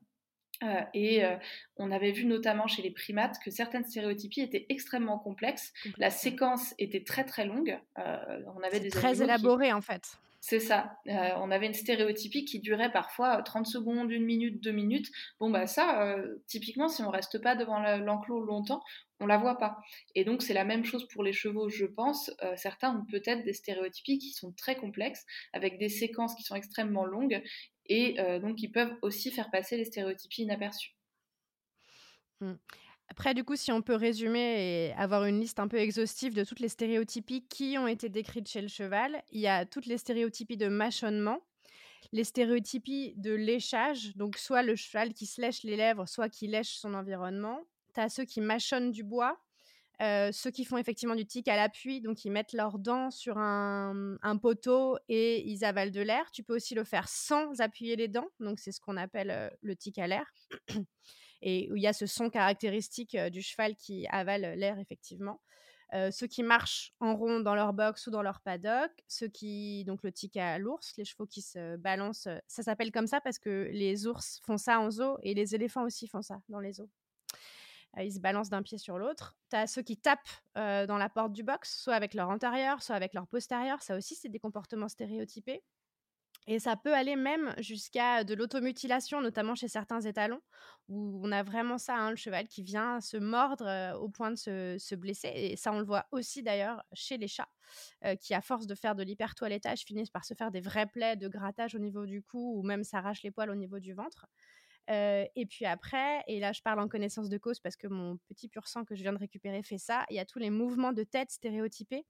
Euh, 0.64 0.82
et 0.96 1.24
euh, 1.24 1.36
on 1.76 1.92
avait 1.92 2.12
vu 2.12 2.26
notamment 2.26 2.66
chez 2.66 2.82
les 2.82 2.90
primates 2.90 3.38
que 3.44 3.52
certaines 3.52 3.84
stéréotypies 3.84 4.42
étaient 4.42 4.66
extrêmement 4.70 5.20
complexes. 5.20 5.72
La 5.98 6.10
séquence 6.10 6.74
était 6.80 7.04
très 7.04 7.26
très 7.26 7.46
longue. 7.46 7.78
on 7.98 8.64
avait 8.64 8.80
des 8.80 8.90
très 8.90 9.22
élaboré 9.22 9.72
en 9.72 9.82
fait. 9.82 10.18
C'est 10.40 10.60
ça. 10.60 10.98
on 11.06 11.52
avait 11.52 11.66
une 11.66 11.74
stéréotypie 11.74 12.46
qui 12.46 12.60
durait 12.60 12.92
parfois 12.92 13.42
30 13.42 13.66
secondes, 13.66 14.12
une 14.12 14.24
minute, 14.24 14.64
deux 14.64 14.72
minutes. 14.72 15.10
Bon, 15.40 15.50
bah 15.50 15.68
ça, 15.68 16.16
typiquement, 16.46 16.88
si 16.88 17.02
on 17.02 17.10
reste 17.10 17.42
pas 17.42 17.56
devant 17.56 17.80
l'enclos 17.80 18.46
longtemps, 18.46 18.82
on 19.20 19.26
la 19.26 19.38
voit 19.38 19.58
pas. 19.58 19.80
Et 20.16 20.24
donc 20.24 20.42
c'est 20.42 20.54
la 20.54 20.66
même 20.66 20.86
chose 20.86 21.08
pour 21.08 21.24
les 21.24 21.34
chevaux, 21.34 21.70
je 21.70 21.86
pense. 21.86 22.32
Euh, 22.44 22.56
certains 22.56 22.96
ont 22.96 23.06
peut-être 23.06 23.44
des 23.44 23.54
stéréotypies 23.54 24.20
qui 24.20 24.32
sont 24.32 24.52
très 24.54 24.76
complexes, 24.76 25.26
avec 25.54 25.80
des 25.80 25.90
séquences 25.90 26.36
qui 26.36 26.44
sont 26.44 26.56
extrêmement 26.56 27.06
longues, 27.06 27.42
et 27.88 28.20
euh, 28.20 28.40
donc 28.40 28.58
qui 28.58 28.68
peuvent 28.68 28.96
aussi 29.02 29.32
faire 29.32 29.50
passer 29.50 29.78
les 29.78 29.86
stéréotypies 29.86 30.44
inaperçues. 30.44 30.96
Mmh. 32.42 32.54
Après, 33.10 33.34
du 33.34 33.44
coup, 33.44 33.56
si 33.56 33.72
on 33.72 33.82
peut 33.82 33.96
résumer 33.96 34.90
et 34.90 34.94
avoir 34.94 35.26
une 35.26 35.40
liste 35.40 35.60
un 35.60 35.68
peu 35.68 35.78
exhaustive 35.78 36.34
de 36.34 36.44
toutes 36.44 36.60
les 36.60 36.70
stéréotypies 36.70 37.48
qui 37.48 37.78
ont 37.78 37.88
été 37.88 38.10
décrites 38.10 38.50
chez 38.50 38.62
le 38.62 38.68
cheval, 38.68 39.24
il 39.32 39.40
y 39.40 39.48
a 39.48 39.66
toutes 39.66 39.86
les 39.86 39.98
stéréotypies 39.98 40.58
de 40.58 40.68
mâchonnement, 40.68 41.40
les 42.12 42.24
stéréotypies 42.24 43.14
de 43.16 43.34
léchage, 43.34 44.16
donc 44.16 44.38
soit 44.38 44.62
le 44.62 44.76
cheval 44.76 45.14
qui 45.14 45.26
se 45.26 45.42
lèche 45.42 45.64
les 45.64 45.78
lèvres, 45.78 46.08
soit 46.08 46.30
qui 46.30 46.48
lèche 46.48 46.76
son 46.76 46.94
environnement, 46.94 47.62
à 47.96 48.10
ceux 48.10 48.26
qui 48.26 48.42
mâchonnent 48.42 48.92
du 48.92 49.04
bois, 49.04 49.40
euh, 50.02 50.32
ceux 50.32 50.52
qui 50.52 50.64
font 50.64 50.78
effectivement 50.78 51.16
du 51.16 51.26
tic 51.26 51.48
à 51.48 51.56
l'appui, 51.56 52.02
donc 52.02 52.24
ils 52.24 52.32
mettent 52.32 52.54
leurs 52.54 52.78
dents 52.78 53.10
sur 53.10 53.38
un, 53.38 54.38
poteau 54.40 54.98
et 55.10 55.50
ils 55.50 55.66
avalent 55.66 55.92
de 55.92 56.02
l'air. 56.02 56.30
Tu 56.32 56.44
peux 56.44 56.56
aussi 56.56 56.76
le 56.76 56.84
faire 56.84 57.08
sans 57.08 57.60
appuyer 57.62 57.96
les 57.96 58.08
dents, 58.08 58.28
donc 58.40 58.60
c'est 58.60 58.72
ce 58.72 58.80
qu'on 58.80 58.98
appelle 58.98 59.32
euh, 59.32 59.50
le 59.62 59.76
tic 59.76 59.98
à 59.98 60.08
l'air. 60.08 60.26
Et 61.42 61.70
où 61.72 61.76
il 61.76 61.84
y 61.84 61.88
a 61.88 61.94
ce 61.94 62.06
son 62.06 62.30
caractéristique 62.30 63.18
du 63.18 63.42
cheval 63.42 63.76
qui 63.76 64.08
avale 64.08 64.42
l'air 64.58 64.80
effectivement. 64.80 65.42
ceux 66.12 66.28
qui 66.28 66.44
marchent 66.44 66.94
en 67.00 67.16
rond 67.16 67.40
dans 67.40 67.56
leur 67.56 67.74
box 67.74 68.08
ou 68.08 68.12
dans 68.12 68.22
leur 68.22 68.42
paddock, 68.42 68.92
ceux 69.08 69.28
qui 69.28 69.84
donc 69.86 70.04
le 70.04 70.12
tic 70.12 70.36
à 70.38 70.58
l'ours, 70.58 70.94
les 70.98 71.06
chevaux 71.06 71.26
qui 71.26 71.42
se 71.42 71.78
balancent, 71.78 72.28
ça 72.48 72.64
s'appelle 72.64 72.92
comme 72.92 73.08
ça 73.08 73.22
parce 73.22 73.40
que 73.40 73.70
les 73.72 74.08
ours 74.08 74.42
font 74.46 74.58
ça 74.58 74.80
en 74.80 74.92
zoo 74.92 75.18
et 75.24 75.34
les 75.34 75.56
éléphants 75.56 75.84
aussi 75.84 76.08
font 76.08 76.22
ça 76.22 76.42
dans 76.50 76.60
les 76.60 76.74
zoos. 76.74 76.90
Ils 78.00 78.14
se 78.14 78.20
balancent 78.20 78.50
d'un 78.50 78.62
pied 78.62 78.78
sur 78.78 79.00
l'autre. 79.00 79.36
Tu 79.50 79.56
as 79.56 79.66
ceux 79.66 79.82
qui 79.82 79.98
tapent 79.98 80.30
dans 80.56 80.98
la 80.98 81.10
porte 81.10 81.34
du 81.34 81.44
box, 81.44 81.82
soit 81.82 81.96
avec 81.96 82.14
leur 82.14 82.30
antérieur, 82.30 82.84
soit 82.84 82.96
avec 82.96 83.14
leur 83.14 83.28
postérieur. 83.28 83.82
Ça 83.82 83.96
aussi, 83.96 84.14
c'est 84.14 84.30
des 84.30 84.40
comportements 84.40 84.90
stéréotypés. 84.90 85.64
Et 86.50 86.60
ça 86.60 86.78
peut 86.78 86.94
aller 86.94 87.18
même 87.18 87.54
jusqu'à 87.58 88.24
de 88.24 88.34
l'automutilation, 88.34 89.22
notamment 89.22 89.54
chez 89.54 89.68
certains 89.68 90.00
étalons, 90.00 90.40
où 90.88 91.20
on 91.22 91.32
a 91.34 91.44
vraiment 91.44 91.78
ça, 91.78 91.96
hein, 91.96 92.10
le 92.10 92.16
cheval 92.16 92.48
qui 92.48 92.64
vient 92.64 93.02
se 93.02 93.18
mordre 93.18 93.98
au 94.00 94.08
point 94.08 94.32
de 94.32 94.38
se, 94.38 94.96
blesser. 94.96 95.32
Et 95.36 95.56
ça, 95.58 95.74
on 95.74 95.80
le 95.80 95.86
voit 95.86 96.06
aussi 96.12 96.44
d'ailleurs 96.44 96.82
chez 96.94 97.18
les 97.18 97.28
chats, 97.28 97.50
qui, 98.22 98.34
à 98.34 98.42
force 98.42 98.66
de 98.66 98.76
faire 98.76 98.96
de 98.96 99.04
l'hypertoilettage, 99.04 99.82
finissent 99.82 100.10
par 100.10 100.24
se 100.24 100.34
faire 100.34 100.52
des 100.52 100.62
vrais 100.62 100.88
plaies 100.88 101.18
de 101.18 101.28
grattage 101.28 101.76
au 101.76 101.80
niveau 101.80 102.06
du 102.06 102.24
cou 102.24 102.58
ou 102.58 102.64
même 102.64 102.86
s'arrachent 102.86 103.24
les 103.24 103.32
poils 103.32 103.50
au 103.50 103.56
niveau 103.56 103.80
du 103.80 103.94
ventre 103.94 104.26
et 104.88 105.46
puis 105.50 105.66
après, 105.66 106.24
et 106.28 106.40
là 106.40 106.52
je 106.52 106.62
parle 106.62 106.80
en 106.80 106.88
connaissance 106.88 107.30
de 107.30 107.38
cause 107.38 107.60
parce 107.60 107.76
que 107.76 107.88
mon 107.88 108.18
petit 108.30 108.48
pur 108.48 108.68
sang 108.68 108.86
que 108.86 108.96
je 108.96 109.04
viens 109.04 109.14
de 109.14 109.20
récupérer 109.20 109.64
fait 109.64 109.78
ça, 109.78 110.06
il 110.10 110.16
y 110.16 110.20
a 110.20 110.26
tous 110.26 110.40
les 110.40 110.50
mouvements 110.50 110.94
de 110.94 111.04
tête 111.04 111.32
stéréotypés. 111.32 112.06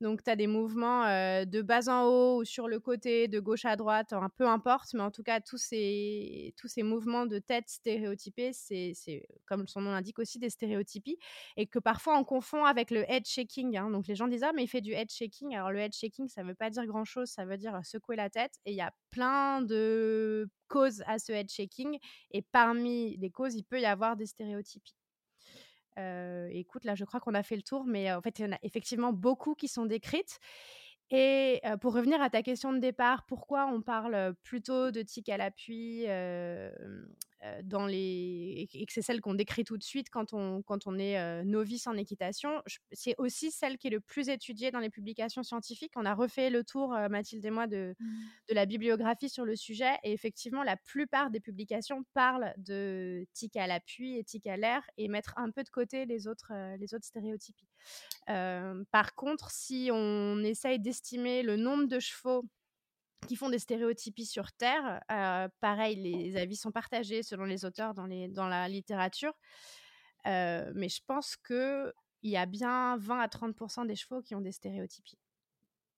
Donc 0.00 0.22
tu 0.22 0.30
as 0.30 0.36
des 0.36 0.46
mouvements 0.46 1.04
de 1.04 1.62
bas 1.62 1.88
en 1.88 2.04
haut 2.04 2.40
ou 2.40 2.44
sur 2.44 2.68
le 2.68 2.80
côté, 2.80 3.28
de 3.28 3.40
gauche 3.40 3.64
à 3.64 3.76
droite, 3.76 4.12
un 4.12 4.28
peu 4.28 4.46
importe, 4.46 4.92
mais 4.94 5.02
en 5.02 5.10
tout 5.10 5.22
cas 5.22 5.40
tous 5.40 5.58
ces, 5.58 6.54
tous 6.56 6.68
ces 6.68 6.82
mouvements 6.82 7.26
de 7.26 7.38
tête 7.38 7.68
stéréotypés, 7.68 8.52
c'est 8.52 8.94
comme 9.46 9.66
son 9.68 9.80
nom 9.80 9.92
l'indique 9.92 10.18
aussi 10.18 10.38
des 10.38 10.50
stéréotypies, 10.50 11.18
et 11.56 11.66
que 11.66 11.78
parfois 11.78 12.18
on 12.18 12.24
confond 12.24 12.64
avec 12.64 12.90
le 12.90 13.10
head 13.10 13.26
shaking. 13.26 13.76
Hein. 13.76 13.90
Donc 13.90 14.06
les 14.06 14.14
gens 14.14 14.28
disent 14.28 14.42
ah 14.42 14.52
mais 14.54 14.64
il 14.64 14.68
fait 14.68 14.80
du 14.80 14.92
head 14.92 15.10
shaking. 15.10 15.54
Alors 15.54 15.70
le 15.70 15.78
head 15.78 15.94
shaking 15.94 16.28
ça 16.28 16.42
veut 16.42 16.54
pas 16.54 16.70
dire 16.70 16.86
grand 16.86 17.04
chose, 17.04 17.28
ça 17.28 17.44
veut 17.44 17.56
dire 17.56 17.78
secouer 17.84 18.16
la 18.16 18.30
tête, 18.30 18.52
et 18.64 18.72
il 18.72 18.76
y 18.76 18.82
a 18.82 18.92
plein 19.10 19.62
de 19.62 20.48
causes 20.66 21.02
à 21.06 21.18
ce 21.18 21.32
head 21.32 21.50
shaking. 21.50 21.98
Et 22.30 22.42
parmi 22.42 23.16
les 23.16 23.30
causes, 23.30 23.54
il 23.54 23.64
peut 23.64 23.80
y 23.80 23.86
avoir 23.86 24.16
des 24.16 24.26
stéréotypies. 24.26 24.96
écoute, 26.50 26.84
là, 26.84 26.94
je 26.94 27.04
crois 27.04 27.20
qu'on 27.20 27.34
a 27.34 27.42
fait 27.42 27.56
le 27.56 27.62
tour, 27.62 27.84
mais 27.86 28.12
en 28.12 28.20
fait, 28.20 28.38
il 28.38 28.42
y 28.42 28.48
en 28.48 28.52
a 28.52 28.58
effectivement 28.62 29.12
beaucoup 29.12 29.54
qui 29.54 29.68
sont 29.68 29.86
décrites. 29.86 30.38
Et 31.10 31.62
pour 31.80 31.94
revenir 31.94 32.20
à 32.20 32.30
ta 32.30 32.42
question 32.42 32.72
de 32.72 32.78
départ, 32.78 33.26
pourquoi 33.26 33.66
on 33.66 33.80
parle 33.80 34.34
plutôt 34.42 34.90
de 34.90 35.02
tic 35.02 35.28
à 35.28 35.36
l'appui 35.36 36.04
dans 37.64 37.86
les 37.86 38.68
et 38.72 38.86
que 38.86 38.92
c'est 38.92 39.02
celle 39.02 39.20
qu'on 39.20 39.34
décrit 39.34 39.64
tout 39.64 39.76
de 39.76 39.82
suite 39.82 40.08
quand 40.10 40.32
on 40.32 40.62
quand 40.62 40.86
on 40.86 40.98
est 40.98 41.44
novice 41.44 41.86
en 41.86 41.96
équitation, 41.96 42.62
c'est 42.92 43.14
aussi 43.18 43.50
celle 43.50 43.78
qui 43.78 43.88
est 43.88 43.90
le 43.90 44.00
plus 44.00 44.28
étudiée 44.28 44.70
dans 44.70 44.78
les 44.78 44.90
publications 44.90 45.42
scientifiques. 45.42 45.92
On 45.96 46.04
a 46.04 46.14
refait 46.14 46.50
le 46.50 46.64
tour 46.64 46.96
Mathilde 47.10 47.44
et 47.44 47.50
moi 47.50 47.66
de, 47.66 47.94
mmh. 47.98 48.06
de 48.48 48.54
la 48.54 48.66
bibliographie 48.66 49.28
sur 49.28 49.44
le 49.44 49.56
sujet 49.56 49.96
et 50.02 50.12
effectivement 50.12 50.62
la 50.62 50.76
plupart 50.76 51.30
des 51.30 51.40
publications 51.40 52.04
parlent 52.14 52.52
de 52.56 53.26
tic 53.32 53.56
à 53.56 53.66
l'appui 53.66 54.16
et 54.16 54.24
tic 54.24 54.46
à 54.46 54.56
l'air 54.56 54.82
et 54.96 55.08
mettre 55.08 55.34
un 55.36 55.50
peu 55.50 55.62
de 55.62 55.70
côté 55.70 56.06
les 56.06 56.26
autres 56.26 56.52
les 56.78 56.94
autres 56.94 57.06
stéréotypies. 57.06 57.68
par 58.26 59.14
contre, 59.14 59.50
si 59.50 59.90
on 59.92 60.42
essaye 60.42 60.78
d'estimer 60.78 61.42
le 61.42 61.56
nombre 61.56 61.86
de 61.86 62.00
chevaux 62.00 62.44
qui 63.26 63.36
font 63.36 63.50
des 63.50 63.58
stéréotypies 63.58 64.26
sur 64.26 64.52
Terre, 64.52 65.00
pareil, 65.60 65.96
les 65.96 66.36
avis 66.36 66.56
sont 66.56 66.72
partagés 66.72 67.22
selon 67.22 67.44
les 67.44 67.64
auteurs 67.64 67.94
dans, 67.94 68.06
les, 68.06 68.28
dans 68.28 68.48
la 68.48 68.68
littérature, 68.68 69.32
mais 70.24 70.88
je 70.88 71.00
pense 71.06 71.36
qu'il 71.36 71.92
y 72.22 72.36
a 72.36 72.46
bien 72.46 72.96
20 72.96 73.20
à 73.20 73.28
30 73.28 73.86
des 73.86 73.96
chevaux 73.96 74.22
qui 74.22 74.34
ont 74.34 74.40
des 74.40 74.52
stéréotypies. 74.52 75.18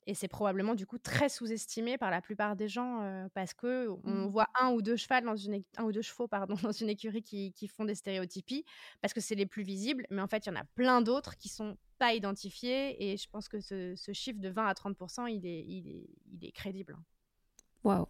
Et 0.09 0.15
c'est 0.15 0.27
probablement 0.27 0.75
du 0.75 0.87
coup 0.87 0.97
très 0.97 1.29
sous-estimé 1.29 1.99
par 1.99 2.11
la 2.11 2.23
plupart 2.23 2.57
des 2.57 2.67
gens 2.67 3.29
parce 3.35 3.53
que 3.53 3.89
on 4.05 4.25
mmh. 4.25 4.29
voit 4.29 4.49
un 4.59 4.71
ou 4.71 4.81
deux 4.81 4.97
chevaux 4.97 5.21
dans 5.23 5.37
une 5.37 5.63
un 5.77 5.85
ou 5.85 5.93
deux 5.93 6.01
chevaux 6.01 6.27
pardon 6.27 6.55
dans 6.63 6.73
une 6.73 6.89
écurie 6.89 7.23
qui, 7.23 7.53
qui 7.53 7.69
font 7.69 7.85
des 7.85 7.95
stéréotypies 7.95 8.65
parce 9.03 9.13
que 9.13 9.21
c'est 9.21 9.35
les 9.35 9.45
plus 9.45 9.65
visibles, 9.65 10.07
mais 10.09 10.23
en 10.23 10.27
fait 10.27 10.47
il 10.47 10.49
y 10.49 10.53
en 10.53 10.57
a 10.57 10.65
plein 10.75 11.03
d'autres 11.03 11.37
qui 11.37 11.51
sont 11.51 11.77
pas 11.99 12.15
identifiés 12.15 13.13
et 13.13 13.19
je 13.19 13.29
pense 13.29 13.49
que 13.51 13.61
ce, 13.61 13.95
ce 13.97 14.13
chiffre 14.15 14.41
de 14.41 14.49
20 14.49 14.67
à 14.67 14.75
30 14.75 14.97
il 15.29 15.47
est, 15.47 15.65
il 15.67 15.89
est, 15.89 16.09
il 16.33 16.43
est 16.43 16.53
crédible. 16.53 16.97
Waouh, 17.85 18.07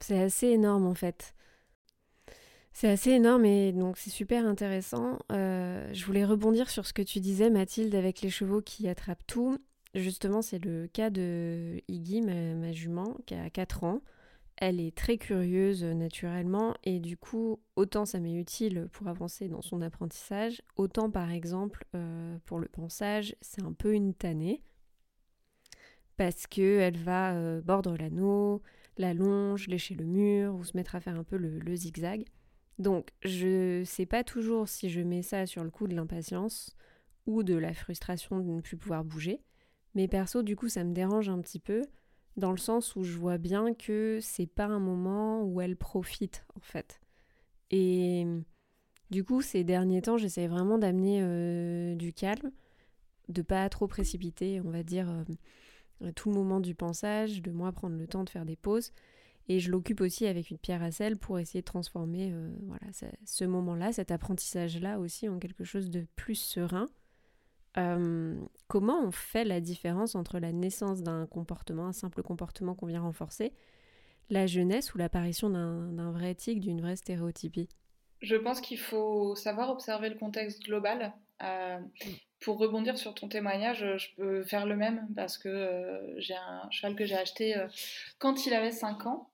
c'est 0.00 0.20
assez 0.20 0.48
énorme 0.48 0.86
en 0.86 0.94
fait. 0.94 1.34
C'est 2.72 2.88
assez 2.88 3.12
énorme 3.12 3.46
et 3.46 3.72
donc 3.72 3.96
c'est 3.96 4.10
super 4.10 4.46
intéressant. 4.46 5.18
Euh, 5.32 5.88
je 5.94 6.04
voulais 6.04 6.26
rebondir 6.26 6.68
sur 6.68 6.86
ce 6.86 6.92
que 6.92 7.00
tu 7.00 7.20
disais, 7.20 7.48
Mathilde, 7.48 7.94
avec 7.94 8.20
les 8.20 8.28
chevaux 8.28 8.60
qui 8.60 8.86
attrapent 8.86 9.26
tout. 9.26 9.56
Justement, 9.94 10.42
c'est 10.42 10.62
le 10.62 10.86
cas 10.86 11.08
de 11.08 11.80
Iggy, 11.88 12.20
ma, 12.20 12.72
jument, 12.72 13.16
qui 13.24 13.34
a 13.34 13.48
4 13.48 13.84
ans. 13.84 14.02
Elle 14.58 14.78
est 14.78 14.94
très 14.94 15.16
curieuse 15.16 15.84
euh, 15.84 15.94
naturellement 15.94 16.74
et 16.84 16.98
du 17.00 17.16
coup, 17.16 17.60
autant 17.76 18.04
ça 18.04 18.20
m'est 18.20 18.34
utile 18.34 18.88
pour 18.92 19.08
avancer 19.08 19.48
dans 19.48 19.62
son 19.62 19.80
apprentissage, 19.82 20.62
autant 20.76 21.10
par 21.10 21.30
exemple 21.30 21.84
euh, 21.94 22.36
pour 22.44 22.58
le 22.58 22.68
pensage, 22.68 23.36
c'est 23.40 23.62
un 23.62 23.72
peu 23.72 23.92
une 23.94 24.14
tannée 24.14 24.62
parce 26.16 26.46
qu'elle 26.46 26.96
va 26.98 27.60
bordre 27.60 27.96
l'anneau, 27.96 28.62
la 28.96 29.14
longe, 29.14 29.68
lécher 29.68 29.94
le 29.94 30.04
mur 30.04 30.54
ou 30.54 30.64
se 30.64 30.76
mettre 30.76 30.94
à 30.94 31.00
faire 31.00 31.16
un 31.16 31.24
peu 31.24 31.36
le 31.36 31.76
zigzag. 31.76 32.24
Donc, 32.78 33.10
je 33.22 33.82
sais 33.84 34.06
pas 34.06 34.22
toujours 34.22 34.68
si 34.68 34.90
je 34.90 35.00
mets 35.00 35.22
ça 35.22 35.46
sur 35.46 35.64
le 35.64 35.70
coup 35.70 35.86
de 35.88 35.94
l'impatience 35.94 36.76
ou 37.26 37.42
de 37.42 37.54
la 37.54 37.72
frustration 37.72 38.40
de 38.40 38.44
ne 38.44 38.60
plus 38.60 38.76
pouvoir 38.76 39.04
bouger. 39.04 39.40
Mais 39.94 40.08
perso, 40.08 40.42
du 40.42 40.56
coup, 40.56 40.68
ça 40.68 40.84
me 40.84 40.92
dérange 40.92 41.28
un 41.28 41.40
petit 41.40 41.58
peu 41.58 41.82
dans 42.36 42.50
le 42.50 42.58
sens 42.58 42.94
où 42.96 43.02
je 43.02 43.16
vois 43.16 43.38
bien 43.38 43.72
que 43.72 44.18
c'est 44.20 44.46
pas 44.46 44.66
un 44.66 44.78
moment 44.78 45.42
où 45.42 45.60
elle 45.62 45.76
profite 45.76 46.44
en 46.54 46.60
fait. 46.60 47.00
Et 47.70 48.26
du 49.10 49.24
coup, 49.24 49.40
ces 49.40 49.64
derniers 49.64 50.02
temps, 50.02 50.18
j'essaie 50.18 50.46
vraiment 50.46 50.76
d'amener 50.76 51.20
euh, 51.22 51.94
du 51.94 52.12
calme, 52.12 52.52
de 53.28 53.40
pas 53.40 53.66
trop 53.70 53.86
précipiter, 53.86 54.60
on 54.60 54.70
va 54.70 54.82
dire, 54.82 55.10
euh, 55.10 55.24
tout 56.14 56.30
le 56.30 56.36
moment 56.36 56.60
du 56.60 56.74
pensage, 56.74 57.42
de 57.42 57.50
moi 57.50 57.72
prendre 57.72 57.96
le 57.96 58.06
temps 58.06 58.24
de 58.24 58.30
faire 58.30 58.44
des 58.44 58.56
pauses 58.56 58.92
et 59.48 59.60
je 59.60 59.70
l'occupe 59.70 60.00
aussi 60.00 60.26
avec 60.26 60.50
une 60.50 60.58
pierre 60.58 60.82
à 60.82 60.90
sel 60.90 61.16
pour 61.16 61.38
essayer 61.38 61.60
de 61.60 61.66
transformer 61.66 62.32
euh, 62.32 62.50
voilà, 62.62 62.86
ce 63.24 63.44
moment-là, 63.44 63.92
cet 63.92 64.10
apprentissage-là 64.10 64.98
aussi 64.98 65.28
en 65.28 65.38
quelque 65.38 65.64
chose 65.64 65.90
de 65.90 66.06
plus 66.16 66.34
serein. 66.34 66.88
Euh, 67.78 68.40
comment 68.66 69.00
on 69.04 69.10
fait 69.10 69.44
la 69.44 69.60
différence 69.60 70.14
entre 70.14 70.38
la 70.38 70.50
naissance 70.50 71.02
d'un 71.02 71.26
comportement, 71.26 71.86
un 71.86 71.92
simple 71.92 72.22
comportement 72.22 72.74
qu'on 72.74 72.86
vient 72.86 73.02
renforcer, 73.02 73.52
la 74.30 74.46
jeunesse 74.46 74.94
ou 74.94 74.98
l'apparition 74.98 75.50
d'un 75.50 76.10
vrai 76.10 76.34
tic, 76.34 76.58
d'une 76.58 76.80
vraie 76.80 76.96
stéréotypie? 76.96 77.68
Je 78.22 78.34
pense 78.34 78.60
qu'il 78.60 78.78
faut 78.78 79.36
savoir 79.36 79.70
observer 79.70 80.08
le 80.08 80.16
contexte 80.16 80.64
global. 80.64 81.12
Euh. 81.42 81.78
Pour 82.40 82.58
rebondir 82.58 82.98
sur 82.98 83.14
ton 83.14 83.28
témoignage, 83.28 83.84
je 83.96 84.14
peux 84.16 84.42
faire 84.44 84.66
le 84.66 84.76
même 84.76 85.08
parce 85.16 85.38
que 85.38 86.14
j'ai 86.18 86.34
un 86.34 86.68
cheval 86.70 86.94
que 86.94 87.06
j'ai 87.06 87.16
acheté 87.16 87.54
quand 88.18 88.46
il 88.46 88.54
avait 88.54 88.72
5 88.72 89.06
ans 89.06 89.30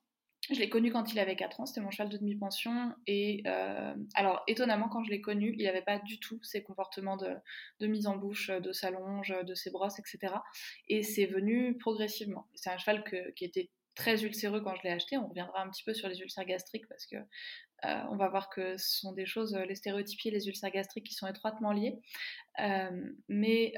je 0.51 0.59
l'ai 0.59 0.69
connu 0.69 0.91
quand 0.91 1.13
il 1.13 1.19
avait 1.19 1.35
4 1.35 1.61
ans, 1.61 1.65
c'était 1.65 1.79
mon 1.79 1.91
cheval 1.91 2.09
de 2.09 2.17
demi-pension. 2.17 2.93
Et 3.07 3.43
euh, 3.47 3.93
alors, 4.13 4.43
étonnamment, 4.47 4.89
quand 4.89 5.03
je 5.03 5.09
l'ai 5.09 5.21
connu, 5.21 5.55
il 5.57 5.63
n'avait 5.63 5.81
pas 5.81 5.99
du 5.99 6.19
tout 6.19 6.39
ces 6.43 6.61
comportements 6.61 7.17
de, 7.17 7.87
mise 7.87 8.07
en 8.07 8.17
bouche, 8.17 8.49
de 8.49 8.71
s'allonge, 8.73 9.33
de 9.45 9.53
ses 9.53 9.71
brosses, 9.71 9.99
etc. 9.99 10.33
Et 10.89 11.01
c'est 11.01 11.25
venu 11.25 11.77
progressivement. 11.77 12.47
C'est 12.55 12.69
un 12.69 12.77
cheval 12.77 13.03
qui 13.35 13.45
était 13.45 13.69
très 13.95 14.23
ulcéreux 14.23 14.61
quand 14.61 14.75
je 14.75 14.83
l'ai 14.83 14.91
acheté. 14.91 15.17
On 15.17 15.27
reviendra 15.27 15.61
un 15.61 15.69
petit 15.69 15.83
peu 15.83 15.93
sur 15.93 16.07
les 16.07 16.19
ulcères 16.19 16.45
gastriques 16.45 16.87
parce 16.87 17.05
que 17.05 17.15
euh, 17.15 18.01
on 18.11 18.15
va 18.15 18.29
voir 18.29 18.49
que 18.49 18.77
ce 18.77 18.99
sont 18.99 19.13
des 19.13 19.25
choses, 19.25 19.55
les 19.55 19.75
stéréotypies 19.75 20.29
et 20.29 20.31
les 20.31 20.47
ulcères 20.47 20.71
gastriques 20.71 21.05
qui 21.05 21.13
sont 21.13 21.27
étroitement 21.27 21.71
liés. 21.71 21.99
Euh, 22.59 23.11
mais 23.27 23.73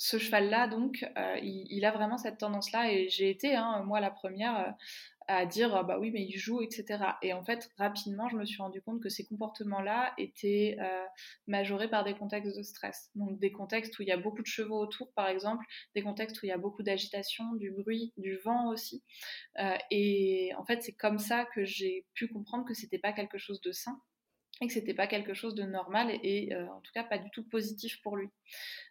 ce 0.00 0.16
cheval-là, 0.16 0.68
donc, 0.68 1.04
il, 1.42 1.84
a 1.84 1.90
vraiment 1.90 2.18
cette 2.18 2.38
tendance-là, 2.38 2.92
et 2.92 3.08
j'ai 3.08 3.30
été, 3.30 3.56
hein, 3.56 3.82
moi, 3.84 3.98
la 3.98 4.12
première 4.12 4.76
à 5.28 5.44
dire 5.44 5.74
ah 5.74 5.82
bah 5.82 5.98
oui 5.98 6.10
mais 6.10 6.24
il 6.24 6.38
joue 6.38 6.62
etc 6.62 7.04
et 7.22 7.34
en 7.34 7.44
fait 7.44 7.70
rapidement 7.76 8.28
je 8.28 8.36
me 8.36 8.46
suis 8.46 8.60
rendu 8.60 8.80
compte 8.80 9.02
que 9.02 9.10
ces 9.10 9.26
comportements 9.26 9.82
là 9.82 10.14
étaient 10.16 10.76
euh, 10.80 11.04
majorés 11.46 11.88
par 11.88 12.02
des 12.04 12.14
contextes 12.14 12.56
de 12.56 12.62
stress. 12.62 13.10
Donc 13.14 13.38
des 13.38 13.52
contextes 13.52 13.98
où 13.98 14.02
il 14.02 14.08
y 14.08 14.12
a 14.12 14.16
beaucoup 14.16 14.42
de 14.42 14.46
chevaux 14.46 14.78
autour 14.80 15.12
par 15.12 15.28
exemple 15.28 15.64
des 15.94 16.02
contextes 16.02 16.42
où 16.42 16.46
il 16.46 16.48
y 16.48 16.52
a 16.52 16.58
beaucoup 16.58 16.82
d'agitation 16.82 17.52
du 17.54 17.70
bruit 17.70 18.12
du 18.16 18.36
vent 18.38 18.70
aussi. 18.70 19.04
Euh, 19.58 19.76
et 19.90 20.50
en 20.56 20.64
fait 20.64 20.82
c'est 20.82 20.94
comme 20.94 21.18
ça 21.18 21.44
que 21.54 21.64
j'ai 21.64 22.06
pu 22.14 22.28
comprendre 22.28 22.64
que 22.64 22.74
c'était 22.74 22.98
pas 22.98 23.12
quelque 23.12 23.38
chose 23.38 23.60
de 23.60 23.72
sain 23.72 24.00
et 24.60 24.66
que 24.66 24.72
c'était 24.72 24.94
pas 24.94 25.06
quelque 25.06 25.34
chose 25.34 25.54
de 25.54 25.62
normal 25.62 26.10
et, 26.22 26.52
euh, 26.52 26.66
en 26.68 26.80
tout 26.80 26.92
cas 26.92 27.04
pas 27.04 27.18
du 27.18 27.30
tout 27.30 27.44
positif 27.44 28.00
pour 28.02 28.16
lui. 28.16 28.28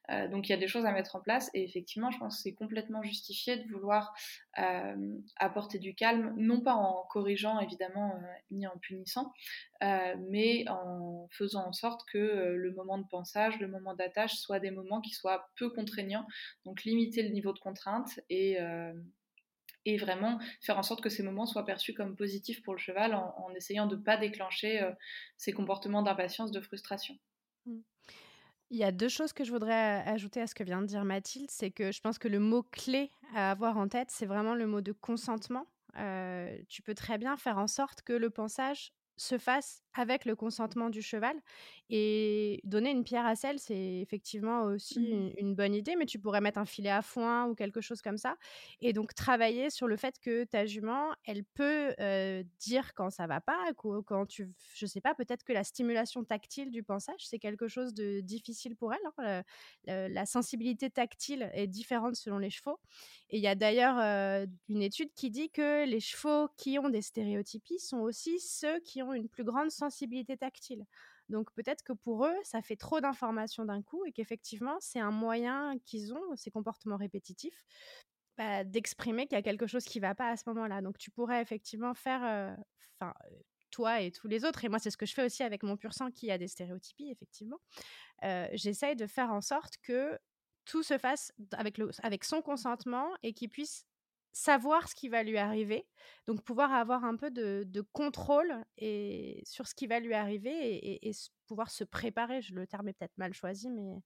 Euh, 0.09 0.27
donc 0.29 0.47
il 0.47 0.51
y 0.51 0.55
a 0.55 0.57
des 0.57 0.67
choses 0.67 0.85
à 0.85 0.91
mettre 0.91 1.15
en 1.15 1.21
place 1.21 1.49
et 1.53 1.63
effectivement 1.63 2.11
je 2.11 2.17
pense 2.17 2.37
que 2.37 2.41
c'est 2.43 2.53
complètement 2.53 3.03
justifié 3.03 3.57
de 3.57 3.71
vouloir 3.71 4.13
euh, 4.59 4.95
apporter 5.35 5.79
du 5.79 5.95
calme, 5.95 6.33
non 6.37 6.61
pas 6.61 6.73
en 6.73 7.05
corrigeant 7.09 7.59
évidemment 7.59 8.19
ni 8.51 8.67
en 8.67 8.77
punissant, 8.77 9.33
mais 9.81 10.67
en 10.69 11.27
faisant 11.31 11.67
en 11.67 11.73
sorte 11.73 12.07
que 12.11 12.17
le 12.17 12.71
moment 12.73 12.97
de 12.97 13.07
pensage, 13.09 13.59
le 13.59 13.67
moment 13.67 13.93
d'attache 13.95 14.35
soient 14.35 14.59
des 14.59 14.71
moments 14.71 15.01
qui 15.01 15.13
soient 15.13 15.49
peu 15.57 15.69
contraignants, 15.69 16.25
donc 16.65 16.83
limiter 16.83 17.23
le 17.23 17.29
niveau 17.29 17.53
de 17.53 17.59
contrainte 17.59 18.19
et 18.29 18.57
et 19.87 19.95
vraiment 19.95 20.37
faire 20.59 20.77
en 20.77 20.83
sorte 20.83 21.01
que 21.01 21.09
ces 21.09 21.23
moments 21.23 21.45
soient 21.45 21.65
perçus 21.65 21.93
comme 21.93 22.17
positifs 22.17 22.61
pour 22.61 22.73
le 22.73 22.79
cheval 22.79 23.15
en, 23.15 23.53
essayant 23.55 23.87
de 23.87 23.95
ne 23.95 24.01
pas 24.01 24.17
déclencher 24.17 24.81
euh, 24.81 24.91
ces 25.37 25.53
comportements 25.53 26.01
d'impatience, 26.01 26.51
de 26.51 26.59
frustration. 26.59 27.17
Mmh. 27.65 27.79
Il 28.69 28.77
y 28.77 28.83
a 28.83 28.91
deux 28.91 29.07
choses 29.07 29.31
que 29.31 29.45
je 29.45 29.51
voudrais 29.51 30.03
ajouter 30.05 30.41
à 30.41 30.47
ce 30.47 30.53
que 30.53 30.63
vient 30.63 30.81
de 30.81 30.87
dire 30.87 31.05
Mathilde, 31.05 31.49
c'est 31.49 31.71
que 31.71 31.93
je 31.93 32.01
pense 32.01 32.19
que 32.19 32.27
le 32.27 32.39
mot 32.39 32.63
clé 32.63 33.09
à 33.33 33.49
avoir 33.49 33.77
en 33.77 33.87
tête, 33.87 34.11
c'est 34.11 34.25
vraiment 34.25 34.55
le 34.55 34.67
mot 34.67 34.81
de 34.81 34.91
consentement. 34.91 35.67
Euh, 35.97 36.57
tu 36.67 36.81
peux 36.81 36.93
très 36.93 37.17
bien 37.17 37.37
faire 37.37 37.57
en 37.57 37.67
sorte 37.67 38.01
que 38.01 38.11
le 38.11 38.29
pensage 38.29 38.91
se 39.15 39.37
fasse 39.37 39.83
avec 39.99 40.25
le 40.25 40.35
consentement 40.35 40.89
du 40.89 41.01
cheval. 41.01 41.35
Et 41.89 42.59
donner 42.63 42.91
une 42.91 43.03
pierre 43.03 43.25
à 43.25 43.35
sel, 43.35 43.59
c'est 43.59 43.99
effectivement 44.01 44.63
aussi 44.63 44.99
mmh 44.99 45.33
une, 45.37 45.55
bonne 45.55 45.73
idée, 45.73 45.95
mais 45.95 46.05
tu 46.05 46.19
pourrais 46.19 46.41
mettre 46.41 46.59
un 46.59 46.65
filet 46.65 46.89
à 46.89 47.01
foin 47.01 47.47
ou 47.47 47.55
quelque 47.55 47.81
chose 47.81 48.01
comme 48.01 48.17
ça. 48.17 48.35
Et 48.81 48.93
donc 48.93 49.13
travailler 49.13 49.69
sur 49.69 49.87
le 49.87 49.95
fait 49.95 50.19
que 50.19 50.43
ta 50.43 50.65
jument, 50.65 51.13
elle 51.25 51.43
peut 51.43 51.93
dire 52.59 52.93
quand 52.93 53.09
ça 53.09 53.27
va 53.27 53.41
pas, 53.41 53.57
quand 53.75 54.25
tu, 54.25 54.51
je 54.73 54.85
sais 54.85 55.01
pas, 55.01 55.15
peut-être 55.15 55.43
que 55.43 55.53
la 55.53 55.63
stimulation 55.63 56.23
tactile 56.23 56.71
du 56.71 56.83
pensage, 56.83 57.19
c'est 57.19 57.39
quelque 57.39 57.67
chose 57.67 57.93
de 57.93 58.19
difficile 58.21 58.75
pour 58.75 58.93
elle. 58.93 58.99
Hein. 59.17 59.43
La, 59.85 60.25
sensibilité 60.25 60.89
tactile 60.89 61.49
est 61.53 61.67
différente 61.67 62.15
selon 62.15 62.37
les 62.37 62.49
chevaux. 62.49 62.79
Et 63.29 63.37
il 63.37 63.43
y 63.43 63.47
a 63.47 63.55
d'ailleurs 63.55 63.97
une 64.67 64.81
étude 64.81 65.13
qui 65.13 65.29
dit 65.29 65.49
que 65.49 65.85
les 65.85 65.99
chevaux 65.99 66.49
qui 66.57 66.79
ont 66.79 66.89
des 66.89 67.01
stéréotypies 67.01 67.79
sont 67.79 67.99
aussi 67.99 68.39
ceux 68.39 68.79
qui 68.81 69.01
ont 69.01 69.13
une 69.13 69.29
plus 69.29 69.43
grande 69.43 69.71
sensibilité 69.71 69.86
sensibilité 69.89 70.37
tactile. 70.37 70.85
Donc 71.29 71.51
peut-être 71.53 71.83
que 71.83 71.93
pour 71.93 72.25
eux, 72.25 72.35
ça 72.43 72.61
fait 72.61 72.75
trop 72.75 73.01
d'informations 73.01 73.65
d'un 73.65 73.81
coup 73.81 74.05
et 74.05 74.11
qu'effectivement, 74.11 74.77
c'est 74.79 74.99
un 74.99 75.11
moyen 75.11 75.77
qu'ils 75.85 76.13
ont, 76.13 76.35
ces 76.35 76.51
comportements 76.51 76.97
répétitifs, 76.97 77.65
bah, 78.37 78.63
d'exprimer 78.63 79.25
qu'il 79.25 79.35
y 79.35 79.39
a 79.39 79.43
quelque 79.43 79.67
chose 79.67 79.83
qui 79.85 79.99
ne 79.99 80.07
va 80.07 80.15
pas 80.15 80.29
à 80.29 80.37
ce 80.37 80.43
moment-là. 80.47 80.81
Donc 80.81 80.97
tu 80.97 81.11
pourrais 81.11 81.41
effectivement 81.41 81.93
faire, 81.93 82.23
euh, 82.23 82.55
enfin, 82.99 83.13
euh, 83.25 83.35
toi 83.71 84.01
et 84.01 84.11
tous 84.11 84.27
les 84.27 84.45
autres, 84.45 84.63
et 84.63 84.69
moi 84.69 84.79
c'est 84.79 84.91
ce 84.91 84.97
que 84.97 85.05
je 85.05 85.13
fais 85.13 85.25
aussi 85.25 85.43
avec 85.43 85.63
mon 85.63 85.75
pur 85.75 85.93
sang 85.93 86.11
qui 86.11 86.31
a 86.31 86.37
des 86.37 86.47
stéréotypies, 86.47 87.09
effectivement, 87.11 87.59
euh, 88.23 88.47
j'essaye 88.53 88.95
de 88.95 89.07
faire 89.07 89.31
en 89.31 89.41
sorte 89.41 89.77
que 89.81 90.17
tout 90.65 90.83
se 90.83 90.97
fasse 90.97 91.33
avec, 91.53 91.77
le, 91.77 91.89
avec 92.03 92.23
son 92.23 92.41
consentement 92.41 93.09
et 93.23 93.33
qu'il 93.33 93.49
puisse 93.49 93.85
savoir 94.37 94.87
ce 94.87 94.93
qui 94.93 95.09
va 95.09 95.23
lui 95.23 95.37
arriver, 95.37 95.87
donc 96.27 96.43
pouvoir 96.43 96.71
avoir 96.71 97.03
un 97.03 97.15
peu 97.15 97.31
de, 97.31 97.81
contrôle 97.91 98.53
et, 98.77 99.41
sur 99.45 99.67
ce 99.67 99.73
qui 99.73 99.87
va 99.87 99.99
lui 99.99 100.13
arriver 100.13 101.07
et, 101.07 101.11
pouvoir 101.47 101.71
se 101.71 101.83
préparer. 101.83 102.41
Le 102.51 102.67
terme 102.67 102.87
est 102.89 102.93
peut-être 102.93 103.17
mal 103.17 103.33
choisi, 103.33 103.69
mais 103.71 104.03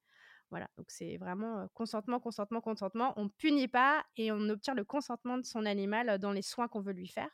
voilà. 0.49 0.69
Donc 0.77 0.85
c'est 0.89 1.17
vraiment 1.17 1.67
consentement, 1.73 2.19
consentement, 2.19 2.61
consentement. 2.61 3.13
On 3.17 3.27
punit 3.27 3.67
pas 3.67 4.05
et 4.15 4.31
on 4.31 4.47
obtient 4.49 4.73
le 4.73 4.85
consentement 4.85 5.37
de 5.37 5.45
son 5.45 5.65
animal 5.65 6.17
dans 6.19 6.31
les 6.31 6.41
soins 6.41 6.69
qu'on 6.69 6.81
veut 6.81 6.93
lui 6.93 7.07
faire. 7.07 7.29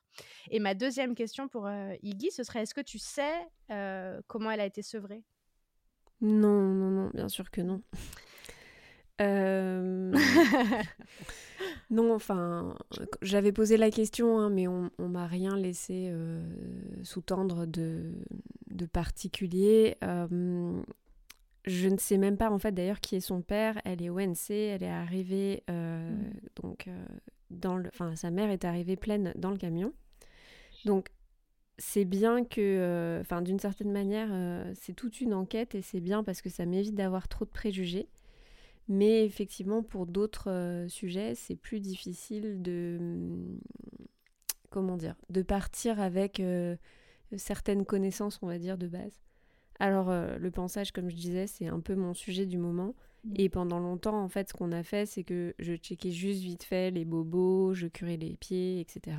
Et 0.50 0.60
ma 0.60 0.74
deuxième 0.74 1.14
question 1.14 1.48
pour 1.48 1.70
Iggy, 2.02 2.32
ce 2.32 2.44
serait 2.44 2.64
est-ce 2.64 2.74
que 2.74 2.82
tu 2.82 2.98
sais 2.98 3.48
comment 4.28 4.50
elle 4.50 4.62
a 4.62 4.66
été 4.66 4.82
sevrée? 4.82 5.24
Non, 6.20 6.62
non, 6.74 6.90
non, 6.90 7.12
bien 7.14 7.30
sûr 7.30 7.52
que 7.52 7.62
non. 7.62 7.84
Euh... 9.22 10.14
non, 11.90 12.14
enfin, 12.14 12.76
j'avais 13.22 13.52
posé 13.52 13.78
la 13.78 13.92
question, 13.92 14.40
hein, 14.40 14.50
mais 14.50 14.68
on, 14.68 14.92
on 15.00 15.10
m'a 15.10 15.28
rien 15.28 15.58
laissé 15.58 16.10
euh, 16.12 16.42
sous-tendre 17.04 17.66
de, 17.66 18.12
de, 18.70 18.86
particulier. 18.86 19.98
Euh, 20.04 20.82
je 21.66 21.88
ne 21.88 21.98
sais 21.98 22.18
même 22.18 22.38
pas 22.38 22.50
en 22.50 22.60
fait 22.60 22.72
d'ailleurs 22.72 23.02
qui 23.02 23.16
est 23.16 23.22
son 23.22 23.42
père. 23.42 23.82
Elle 23.86 24.02
est 24.02 24.10
ONC, 24.10 24.52
elle 24.52 24.84
est 24.84 24.90
arrivée 24.90 25.64
mmh. 25.68 26.64
donc 26.64 26.90
dans 27.50 27.76
le, 27.76 27.90
enfin 27.90 28.16
sa 28.16 28.32
mère 28.32 28.50
est 28.52 28.64
arrivée 28.64 28.96
pleine 28.96 29.34
dans 29.36 29.52
le 29.52 29.58
camion. 29.58 29.92
Donc 30.86 31.10
c'est 31.78 32.06
bien 32.06 32.46
que, 32.46 33.18
enfin 33.20 33.42
d'une 33.42 33.60
certaine 33.60 33.92
manière, 33.92 34.30
c'est 34.76 34.94
toute 34.94 35.20
une 35.20 35.34
enquête 35.34 35.76
et 35.76 35.82
c'est 35.82 36.00
bien 36.00 36.24
parce 36.24 36.42
que 36.42 36.50
ça 36.50 36.66
m'évite 36.66 36.96
d'avoir 36.96 37.28
trop 37.28 37.44
de 37.44 37.50
préjugés. 37.50 38.08
Mais 38.88 39.26
effectivement, 39.26 39.84
pour 39.84 40.06
d'autres 40.06 40.50
euh, 40.50 40.88
sujets, 40.88 41.36
c'est 41.36 41.56
plus 41.56 41.80
difficile 41.80 42.62
de. 42.62 43.58
Comment 44.70 44.98
dire 44.98 45.16
De 45.30 45.42
partir 45.42 46.00
avec 46.00 46.40
euh, 46.40 46.76
certaines 47.36 47.86
connaissances, 47.86 48.40
on 48.42 48.48
va 48.48 48.58
dire, 48.58 48.78
de 48.78 48.88
base. 48.88 49.22
Alors, 49.80 50.10
le 50.12 50.50
pensage, 50.50 50.92
comme 50.92 51.08
je 51.08 51.16
disais, 51.16 51.46
c'est 51.46 51.68
un 51.68 51.80
peu 51.80 51.94
mon 51.94 52.16
sujet 52.16 52.48
du 52.48 52.58
moment. 52.58 52.96
Mmh. 53.24 53.34
Et 53.36 53.50
pendant 53.50 53.80
longtemps, 53.80 54.20
en 54.20 54.28
fait, 54.28 54.50
ce 54.50 54.54
qu'on 54.54 54.72
a 54.72 54.82
fait, 54.82 55.06
c'est 55.06 55.24
que 55.24 55.54
je 55.60 55.76
checkais 55.76 56.10
juste 56.10 56.42
vite 56.42 56.64
fait 56.64 56.90
les 56.90 57.06
bobos, 57.06 57.76
je 57.76 57.86
curais 57.86 58.18
les 58.18 58.36
pieds, 58.38 58.80
etc. 58.80 59.18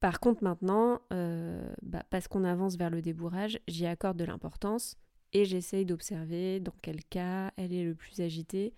Par 0.00 0.18
contre, 0.18 0.42
maintenant, 0.42 1.00
bah, 1.10 2.02
parce 2.10 2.26
qu'on 2.26 2.42
avance 2.42 2.76
vers 2.76 2.90
le 2.90 3.02
débourrage, 3.02 3.60
j'y 3.68 3.86
accorde 3.86 4.16
de 4.16 4.24
l'importance 4.24 4.96
et 5.32 5.44
j'essaye 5.44 5.84
d'observer 5.84 6.60
dans 6.60 6.74
quel 6.82 7.04
cas 7.04 7.52
elle 7.56 7.72
est 7.72 7.84
le 7.84 7.94
plus 7.94 8.20
agitée. 8.20 8.74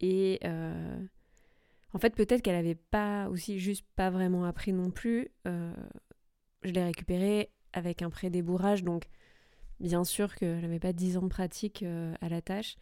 Et 0.00 0.40
en 1.92 1.98
fait, 1.98 2.14
peut-être 2.14 2.42
qu'elle 2.42 2.56
n'avait 2.56 2.74
pas 2.74 3.28
aussi 3.28 3.58
juste 3.58 3.84
pas 3.96 4.10
vraiment 4.10 4.44
appris 4.44 4.72
non 4.72 4.90
plus. 4.90 5.28
je 5.44 6.70
l'ai 6.70 6.84
récupérée 6.84 7.50
avec 7.72 8.02
un 8.02 8.10
pré-débourrage, 8.10 8.82
donc 8.84 9.08
bien 9.80 10.04
sûr 10.04 10.34
qu'elle 10.34 10.60
n'avait 10.60 10.78
pas 10.78 10.92
10 10.92 11.18
ans 11.18 11.22
de 11.22 11.28
pratique 11.28 11.82
à 11.82 12.28
la 12.28 12.40
tâche. 12.40 12.76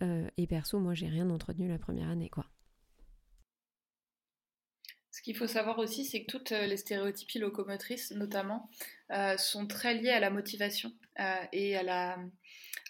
et 0.00 0.46
perso, 0.46 0.78
moi, 0.78 0.94
j'ai 0.94 1.08
rien 1.08 1.30
entretenu 1.30 1.68
la 1.68 1.78
première 1.78 2.08
année, 2.08 2.28
quoi. 2.28 2.46
Ce 5.16 5.22
qu'il 5.22 5.34
faut 5.34 5.46
savoir 5.46 5.78
aussi, 5.78 6.04
c'est 6.04 6.24
que 6.24 6.30
toutes 6.30 6.50
les 6.50 6.76
stéréotypies 6.76 7.38
locomotrices, 7.38 8.10
notamment, 8.10 8.68
sont 9.38 9.66
très 9.66 9.94
liées 9.94 10.10
à 10.10 10.20
la 10.20 10.28
motivation 10.28 10.92
et 11.52 11.74
à 11.74 11.82
la, 11.82 12.18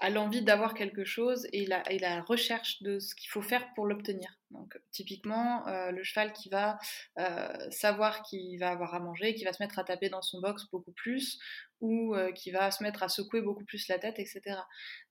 à 0.01 0.11
l'envie 0.11 0.43
d'avoir 0.43 0.75
quelque 0.75 1.05
chose 1.05 1.47
et 1.53 1.67
la, 1.67 1.91
et 1.91 1.99
la 1.99 2.21
recherche 2.23 2.83
de 2.83 2.99
ce 2.99 3.15
qu'il 3.15 3.31
faut 3.31 3.43
faire 3.43 3.73
pour 3.75 3.87
l'obtenir. 3.87 4.39
Donc 4.51 4.79
typiquement, 4.93 5.67
euh, 5.69 5.91
le 5.91 6.03
cheval 6.03 6.33
qui 6.33 6.49
va 6.51 6.79
euh, 7.19 7.49
savoir 7.71 8.23
qu'il 8.23 8.59
va 8.59 8.71
avoir 8.71 8.95
à 8.95 9.01
manger, 9.01 9.35
qui 9.35 9.45
va 9.45 9.53
se 9.53 9.63
mettre 9.63 9.79
à 9.79 9.85
taper 9.85 10.09
dans 10.09 10.23
son 10.23 10.41
box 10.41 10.67
beaucoup 10.71 10.93
plus, 10.93 11.39
ou 11.81 12.15
euh, 12.15 12.31
qui 12.33 12.51
va 12.51 12.71
se 12.71 12.83
mettre 12.83 13.03
à 13.03 13.09
secouer 13.09 13.41
beaucoup 13.41 13.65
plus 13.65 13.89
la 13.89 13.99
tête, 13.99 14.19
etc. 14.19 14.43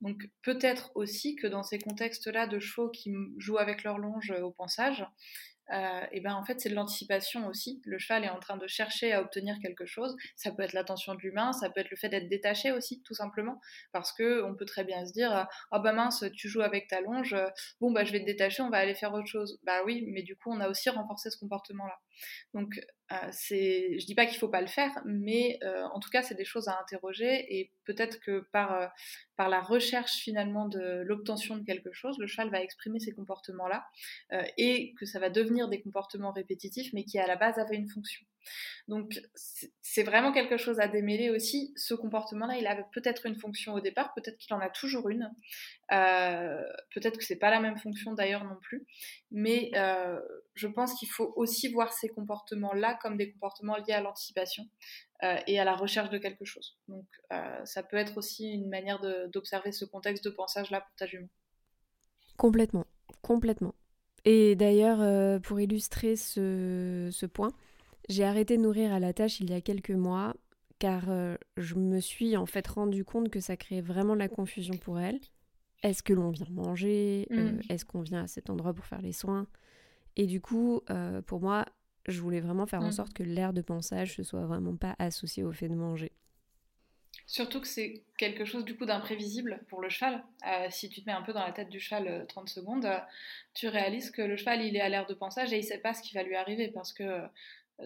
Donc 0.01 0.30
peut-être 0.43 0.91
aussi 0.95 1.36
que 1.36 1.47
dans 1.47 1.63
ces 1.63 1.80
contextes-là 1.80 2.47
de 2.47 2.60
chevaux 2.60 2.89
qui 2.89 3.12
jouent 3.38 3.58
avec 3.58 3.84
leur 3.84 3.97
longe 3.97 4.32
au 4.32 4.51
pensage, 4.51 5.06
euh, 5.73 6.06
et 6.12 6.21
ben 6.21 6.34
en 6.34 6.43
fait 6.43 6.60
c'est 6.60 6.69
de 6.69 6.75
l'anticipation 6.75 7.47
aussi. 7.47 7.82
Le 7.86 7.97
cheval 7.97 8.23
est 8.23 8.30
en 8.30 8.39
train 8.39 8.58
de 8.58 8.67
chercher 8.67 9.13
à 9.13 9.21
obtenir 9.21 9.58
quelque 9.62 9.86
chose. 9.86 10.15
Ça 10.36 10.51
peut 10.51 10.63
être 10.63 10.73
l'attention 10.73 11.15
de 11.15 11.19
l'humain, 11.21 11.54
ça 11.54 11.69
peut 11.69 11.82
être 11.82 11.89
le 11.91 11.97
fait 11.97 12.10
d'être 12.10 12.30
détaché 12.30 12.71
aussi, 12.71 13.01
tout 13.04 13.13
simplement, 13.13 13.60
parce 13.91 14.12
que 14.13 14.43
on 14.43 14.56
peut 14.56 14.65
très 14.65 14.84
bien 14.84 15.06
se 15.06 15.13
dire 15.13 15.32
ah 15.32 15.49
oh 15.71 15.80
bah 15.80 15.93
mince 15.93 16.23
tu 16.36 16.49
joues 16.49 16.62
avec 16.62 16.88
ta 16.88 17.01
longe, 17.01 17.36
bon 17.82 17.91
bah 17.91 18.04
je 18.04 18.12
vais 18.12 18.19
te 18.19 18.25
détacher, 18.25 18.62
on 18.63 18.69
va 18.69 18.78
aller 18.78 18.95
faire 18.95 19.13
autre 19.13 19.28
chose. 19.28 19.60
Bah 19.63 19.84
oui, 19.86 20.06
mais 20.08 20.23
du 20.23 20.36
coup 20.36 20.51
on 20.51 20.60
a 20.60 20.69
aussi 20.69 20.89
renforcé 20.89 21.30
ce 21.30 21.38
comportement-là. 21.38 21.99
Donc 22.54 22.80
euh, 23.12 23.15
c'est, 23.32 23.99
je 23.99 24.06
dis 24.06 24.15
pas 24.15 24.25
qu'il 24.25 24.38
faut 24.38 24.49
pas 24.49 24.62
le 24.62 24.67
faire, 24.67 24.91
mais 25.06 25.60
euh, 25.63 25.84
en 25.93 25.99
tout 25.99 26.10
cas 26.10 26.23
c'est 26.23 26.36
des 26.36 26.45
choses 26.45 26.67
à 26.67 26.80
interroger 26.82 27.60
et 27.60 27.71
peut-être 27.84 28.19
que 28.19 28.47
par 28.51 28.73
euh, 28.73 28.88
par 29.36 29.49
la 29.49 29.62
recherche 29.62 30.13
finalement 30.13 30.67
de 30.67 31.04
l'obtention 31.06 31.58
de 31.58 31.63
quelque 31.63 31.91
chose, 31.91 32.17
le 32.19 32.28
cheval 32.28 32.49
va 32.49 32.62
exprimer 32.62 32.99
ces 32.99 33.13
comportements-là 33.13 33.86
et 34.58 34.93
que 34.97 35.06
ça 35.06 35.19
va 35.19 35.30
devenir 35.30 35.67
des 35.67 35.82
comportements 35.82 36.32
répétitifs, 36.32 36.93
mais 36.93 37.04
qui 37.04 37.19
à 37.19 37.28
la 37.28 37.36
base 37.36 37.60
avaient 37.60 37.75
une 37.75 37.89
fonction. 37.89 38.25
Donc 38.88 39.19
c'est 39.81 40.03
vraiment 40.03 40.31
quelque 40.31 40.58
chose 40.58 40.79
à 40.79 40.88
démêler 40.88 41.29
aussi. 41.29 41.73
Ce 41.75 41.93
comportement-là, 41.93 42.58
il 42.58 42.67
avait 42.67 42.86
peut-être 42.93 43.25
une 43.25 43.36
fonction 43.36 43.73
au 43.73 43.79
départ, 43.79 44.13
peut-être 44.13 44.38
qu'il 44.38 44.53
en 44.53 44.60
a 44.60 44.69
toujours 44.69 45.10
une. 45.10 45.31
Euh, 45.91 46.62
peut-être 46.93 47.17
que 47.17 47.23
c'est 47.23 47.38
pas 47.38 47.49
la 47.49 47.60
même 47.60 47.77
fonction 47.77 48.13
d'ailleurs 48.13 48.43
non 48.43 48.58
plus. 48.62 48.86
Mais 49.31 49.71
euh, 49.75 50.19
je 50.53 50.67
pense 50.67 50.93
qu'il 50.99 51.10
faut 51.10 51.34
aussi 51.36 51.71
voir 51.71 51.93
ces 51.93 52.10
comportements-là 52.10 52.99
comme 53.01 53.17
des 53.17 53.31
comportements 53.31 53.77
liés 53.77 53.93
à 53.93 54.01
l'anticipation 54.01 54.67
euh, 55.23 55.38
et 55.47 55.60
à 55.60 55.63
la 55.63 55.75
recherche 55.75 56.10
de 56.10 56.17
quelque 56.17 56.45
chose. 56.45 56.77
Donc 56.88 57.05
ça 57.63 57.81
peut 57.84 57.97
être 57.97 58.17
aussi 58.17 58.51
une 58.51 58.69
manière 58.69 58.99
d'observer 59.29 59.71
ce 59.71 59.86
contexte 59.86 60.23
de 60.25 60.29
pensage-là 60.29 60.81
pour 60.81 60.95
ta 60.95 61.05
jument. 61.08 61.29
Complètement, 62.38 62.86
complètement. 63.21 63.73
Et 64.25 64.55
d'ailleurs, 64.55 65.41
pour 65.41 65.60
illustrer 65.60 66.15
ce, 66.15 67.10
ce 67.12 67.25
point, 67.25 67.51
j'ai 68.10 68.24
arrêté 68.24 68.58
de 68.58 68.62
nourrir 68.62 68.94
à 68.94 69.00
la 69.00 69.13
tâche 69.13 69.39
il 69.39 69.50
y 69.50 69.54
a 69.54 69.62
quelques 69.62 69.91
mois 69.91 70.36
car 70.80 71.10
euh, 71.10 71.36
je 71.58 71.76
me 71.76 72.00
suis 72.00 72.36
en 72.38 72.46
fait 72.46 72.68
rendu 72.68 73.04
compte 73.06 73.30
que 73.30 73.39
ça 73.39 73.58
créait 73.58 73.82
vraiment 73.82 74.13
de 74.13 74.20
la 74.20 74.28
confusion 74.28 74.76
pour 74.78 75.00
elle. 75.00 75.20
Est-ce 75.84 76.04
que 76.04 76.13
l'on 76.13 76.30
vient 76.30 76.48
manger? 76.50 77.28
Euh, 77.32 77.52
mm. 77.52 77.62
Est-ce 77.70 77.86
qu'on 77.86 78.02
vient 78.02 78.24
à 78.24 78.28
cet 78.28 78.50
endroit 78.50 78.74
pour 78.74 78.86
faire 78.86 79.02
les 79.02 79.13
soins? 79.13 79.48
Et 80.15 80.26
du 80.26 80.41
coup, 80.41 80.82
euh, 80.89 81.22
pour 81.22 81.41
moi, 81.41 81.65
je 82.08 82.20
voulais 82.22 82.39
vraiment 82.39 82.65
faire 82.65 82.82
en 82.82 82.89
mm. 82.89 82.94
sorte 82.94 83.13
que 83.13 83.24
l'air 83.24 83.54
de 83.54 83.62
pensage 83.62 84.18
ne 84.18 84.24
soit 84.24 84.46
vraiment 84.46 84.76
pas 84.76 84.96
associé 85.00 85.44
au 85.44 85.52
fait 85.52 85.70
de 85.70 85.76
manger. 85.76 86.12
Surtout 87.28 87.62
que 87.62 87.68
c'est 87.68 88.04
quelque 88.18 88.46
chose 88.46 88.65
du 88.65 88.78
coup 88.78 88.86
d'imprévisible 88.86 89.62
pour 89.70 89.82
le 89.82 89.89
cheval. 89.89 90.24
si 90.70 90.89
tu 90.89 91.02
te 91.02 91.08
mets 91.08 91.15
un 91.15 91.24
peu 91.24 91.34
dans 91.34 91.44
la 91.44 91.54
tête 91.54 91.70
du 91.70 91.80
cheval 91.80 92.26
30 92.28 92.50
secondes, 92.50 92.88
tu 93.54 93.68
réalises 93.68 94.12
que 94.12 94.22
le 94.22 94.36
cheval 94.36 94.62
il 94.62 94.76
est 94.76 94.82
à 94.82 94.89
l'air 94.89 95.08
de 95.08 95.13
pensage 95.13 95.52
et 95.54 95.58
il 95.58 95.63
sait 95.63 95.80
pas 95.80 95.94
ce 95.94 96.04
qui 96.04 96.13
va 96.13 96.24
lui 96.24 96.36
arriver 96.36 96.68
parce 96.68 96.94
que 96.94 97.22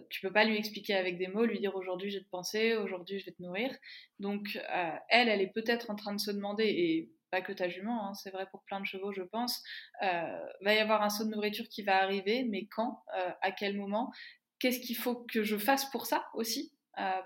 tu 0.10 0.22
peux 0.22 0.32
pas 0.32 0.46
lui 0.46 0.58
expliquer 0.58 0.96
avec 0.96 1.18
des 1.18 1.28
mots, 1.28 1.46
lui 1.46 1.60
dire 1.60 1.76
aujourd'hui 1.76 2.12
je 2.12 2.18
vais 2.18 2.24
te 2.24 2.30
penser, 2.30 2.76
aujourd'hui 2.76 3.20
je 3.20 3.26
vais 3.26 3.32
te 3.32 3.42
nourrir. 3.42 3.72
Donc 4.20 4.60
euh, 4.74 4.92
elle, 5.10 5.30
elle 5.30 5.42
est 5.42 5.54
peut-être 5.54 5.90
en 5.90 5.96
train 5.96 6.14
de 6.14 6.20
se 6.20 6.32
demander, 6.32 6.66
et 6.66 7.10
pas 7.32 7.42
que 7.42 7.54
ta 7.54 7.70
jument, 7.70 8.08
hein, 8.08 8.14
c'est 8.14 8.32
vrai 8.32 8.48
pour 8.52 8.64
plein 8.64 8.80
de 8.80 8.86
chevaux 8.86 9.12
je 9.12 9.24
pense, 9.24 9.62
euh, 10.04 10.40
va 10.62 10.74
y 10.74 10.80
avoir 10.80 11.02
un 11.02 11.10
saut 11.10 11.26
de 11.26 11.32
nourriture 11.32 11.68
qui 11.70 11.84
va 11.84 12.02
arriver, 12.02 12.44
mais 12.44 12.68
quand, 12.68 13.04
à 13.42 13.52
quel 13.52 13.78
moment, 13.78 14.12
qu'est-ce 14.60 14.80
qu'il 14.80 14.98
faut 14.98 15.16
que 15.16 15.44
je 15.44 15.58
fasse 15.58 15.90
pour 15.92 16.06
ça 16.06 16.28
aussi? 16.34 16.74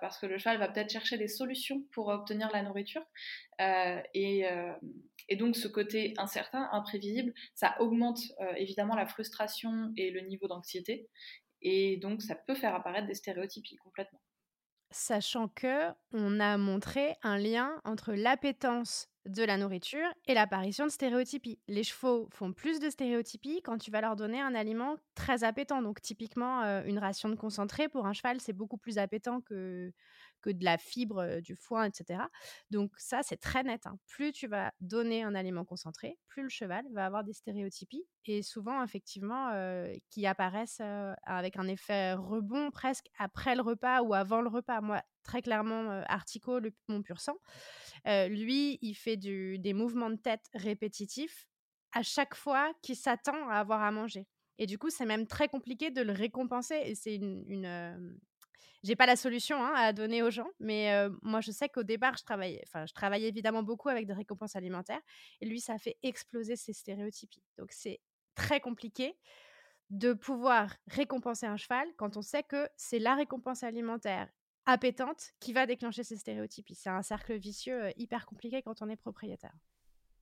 Parce 0.02 0.20
que 0.20 0.28
le 0.28 0.38
cheval 0.38 0.60
va 0.60 0.68
peut-être 0.68 0.92
chercher 0.92 1.18
des 1.18 1.28
solutions 1.28 1.82
pour 1.94 2.10
obtenir 2.10 2.52
la 2.54 2.62
nourriture. 2.62 3.02
et, 3.60 4.46
donc 5.40 5.56
ce 5.56 5.68
côté 5.68 6.14
incertain, 6.18 6.70
imprévisible, 6.74 7.34
ça 7.56 7.76
augmente 7.80 8.20
évidemment 8.58 8.96
la 8.96 9.08
frustration 9.08 9.92
et 9.98 10.12
le 10.12 10.22
niveau 10.22 10.48
d'anxiété. 10.48 11.08
Et 11.64 11.98
donc, 11.98 12.22
ça 12.22 12.36
peut 12.36 12.56
faire 12.56 12.76
apparaître 12.76 13.08
des 13.08 13.16
stéréotypies 13.16 13.78
complètement. 13.78 14.20
Sachant 14.92 15.48
que 15.48 15.90
on 16.12 16.40
a 16.40 16.58
montré 16.58 17.16
un 17.24 17.38
lien 17.40 17.82
entre 17.84 18.14
l'appétence 18.14 19.10
de 19.26 19.44
la 19.44 19.58
nourriture 19.58 20.08
et 20.28 20.34
l'apparition 20.34 20.86
de 20.86 20.92
stéréotypies. 20.92 21.60
Les 21.68 21.84
chevaux 21.84 22.28
font 22.32 22.52
plus 22.52 22.80
de 22.80 22.90
stéréotypies 22.90 23.62
quand 23.64 23.78
tu 23.78 23.90
vas 23.90 24.02
leur 24.02 24.16
donner 24.16 24.40
un 24.40 24.54
aliment 24.54 24.98
très 25.16 25.44
appétant. 25.44 25.82
Donc 25.82 26.02
typiquement, 26.02 26.62
euh, 26.64 26.84
une 26.86 27.00
ration 27.00 27.30
de 27.30 27.36
concentré 27.36 27.88
pour 27.88 28.06
un 28.06 28.14
cheval, 28.14 28.40
c'est 28.40 28.54
beaucoup 28.54 28.78
plus 28.78 28.98
appétant 28.98 29.42
que, 29.42 29.92
que 30.44 30.50
de 30.52 30.64
la 30.64 30.78
fibre, 30.78 31.40
du 31.42 31.56
foin, 31.56 31.86
etc. 31.86 32.22
Donc 32.70 32.92
ça, 32.98 33.24
c'est 33.24 33.38
très 33.38 33.64
net. 33.64 33.88
Hein. 33.88 33.98
Plus 34.08 34.32
tu 34.32 34.48
vas 34.48 34.72
donner 34.82 35.24
un 35.24 35.34
aliment 35.34 35.66
concentré, 35.66 36.20
plus 36.28 36.44
le 36.44 36.50
cheval 36.50 36.86
va 36.92 37.06
avoir 37.06 37.24
des 37.24 37.34
stéréotypies 37.34 38.06
et 38.26 38.44
souvent, 38.44 38.84
effectivement, 38.84 39.52
qui 40.10 40.26
apparaissent 40.28 40.82
avec 41.24 41.58
un 41.58 41.68
effet 41.68 42.14
rebond 42.14 42.70
presque 42.72 43.08
après 43.18 43.56
le 43.56 43.62
repas 43.62 44.02
ou 44.02 44.14
avant 44.14 44.42
le 44.42 44.50
repas. 44.50 44.82
Moi, 44.82 45.02
très 45.24 45.42
clairement, 45.42 46.04
Artico, 46.08 46.60
le, 46.60 46.74
mon 46.88 47.02
pur 47.02 47.20
sang, 47.20 47.38
lui, 48.06 48.78
il 48.82 48.94
fait 48.94 49.18
des 49.18 49.74
mouvements 49.74 50.10
de 50.10 50.18
tête 50.18 50.46
répétitifs 50.54 51.48
à 51.94 52.04
chaque 52.04 52.36
fois 52.36 52.74
qu'il 52.82 52.96
s'attend 52.96 53.50
à 53.50 53.56
avoir 53.56 53.84
à 53.84 53.92
manger. 53.92 54.28
Et 54.58 54.66
du 54.66 54.78
coup, 54.78 54.90
c'est 54.90 55.06
même 55.06 55.28
très 55.28 55.48
compliqué 55.48 55.92
de 55.92 56.02
le 56.02 56.14
récompenser. 56.14 56.80
Et 56.86 56.96
c'est 56.96 57.16
une, 57.16 58.20
j'ai 58.84 58.96
pas 58.96 59.06
la 59.06 59.16
solution 59.16 59.64
hein, 59.64 59.74
à 59.76 59.94
donner 59.94 60.22
aux 60.24 60.30
gens, 60.30 60.50
mais 60.60 60.92
moi 61.22 61.42
je 61.42 61.52
sais 61.52 61.70
qu'au 61.70 61.84
départ 61.84 62.18
je 62.18 62.24
travaillais, 62.24 62.62
enfin 62.68 62.86
je 62.86 62.94
travaillais 62.94 63.30
évidemment 63.30 63.64
beaucoup 63.64 63.90
avec 63.90 64.08
des 64.08 64.14
récompenses 64.14 64.56
alimentaires, 64.56 65.02
et 65.42 65.46
lui 65.46 65.60
ça 65.60 65.78
fait 65.78 65.98
exploser 66.04 66.56
ses 66.56 66.74
stéréotypies. 66.74 67.44
Donc 67.58 67.72
c'est 67.72 68.02
très 68.36 68.60
compliqué 68.60 69.16
de 69.90 70.14
pouvoir 70.14 70.76
récompenser 70.88 71.46
un 71.46 71.58
cheval 71.58 71.88
quand 71.98 72.18
on 72.18 72.22
sait 72.22 72.44
que 72.44 72.68
c'est 72.76 73.00
la 73.00 73.16
récompense 73.16 73.64
alimentaire 73.64 74.30
appétente 74.66 75.34
qui 75.40 75.54
va 75.54 75.66
déclencher 75.66 76.04
ces 76.04 76.18
stéréotypies. 76.18 76.76
C'est 76.76 76.90
un 76.90 77.02
cercle 77.02 77.36
vicieux 77.36 77.92
hyper 77.98 78.26
compliqué 78.26 78.62
quand 78.62 78.82
on 78.82 78.90
est 78.90 78.96
propriétaire. 78.96 79.54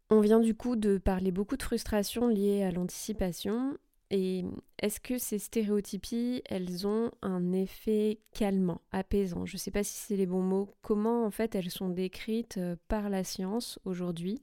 On 0.10 0.20
vient 0.20 0.40
du 0.40 0.56
coup 0.56 0.76
de 0.76 0.98
parler 0.98 1.32
beaucoup 1.32 1.56
de 1.56 1.64
frustration 1.64 2.28
liée 2.28 2.64
à 2.64 2.72
l'anticipation 2.72 3.78
et 4.14 4.44
est-ce 4.78 5.00
que 5.00 5.18
ces 5.18 5.40
stéréotypies, 5.40 6.42
elles 6.50 6.86
ont 6.86 7.12
un 7.22 7.54
effet 7.54 8.20
calmant, 8.34 8.82
apaisant? 8.92 9.46
Je 9.46 9.56
ne 9.56 9.58
sais 9.58 9.72
pas 9.72 9.86
si 9.86 9.94
c'est 9.94 10.18
les 10.18 10.26
bons 10.26 10.42
mots. 10.42 10.76
Comment 10.82 11.26
en 11.26 11.32
fait 11.32 11.56
elles 11.56 11.72
sont 11.72 11.88
décrites 11.88 12.58
euh, 12.58 12.76
par 12.90 13.10
la 13.10 13.24
science 13.24 13.80
aujourd'hui? 13.86 14.42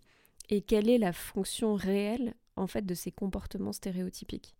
Et 0.48 0.62
quelle 0.62 0.88
est 0.88 0.96
la 0.96 1.12
fonction 1.12 1.74
réelle 1.74 2.35
en 2.57 2.66
fait 2.66 2.87
de 2.87 2.94
ces 2.94 3.12
comportements 3.12 3.74
stéréotypiques? 3.74 4.57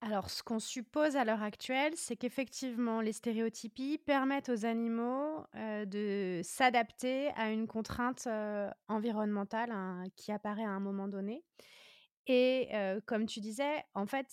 Alors, 0.00 0.28
ce 0.28 0.42
qu'on 0.42 0.58
suppose 0.58 1.14
à 1.14 1.24
l'heure 1.24 1.42
actuelle, 1.44 1.92
c'est 1.94 2.16
qu'effectivement, 2.16 3.00
les 3.00 3.12
stéréotypies 3.12 3.98
permettent 3.98 4.48
aux 4.48 4.64
animaux 4.64 5.44
euh, 5.54 5.84
de 5.84 6.40
s'adapter 6.42 7.28
à 7.36 7.50
une 7.50 7.68
contrainte 7.68 8.26
euh, 8.26 8.68
environnementale 8.88 9.70
hein, 9.70 10.04
qui 10.16 10.32
apparaît 10.32 10.64
à 10.64 10.70
un 10.70 10.80
moment 10.80 11.06
donné 11.06 11.44
Et 12.28 12.68
comme 13.06 13.26
tu 13.26 13.40
disais, 13.40 13.84
en 13.94 14.06
fait, 14.06 14.26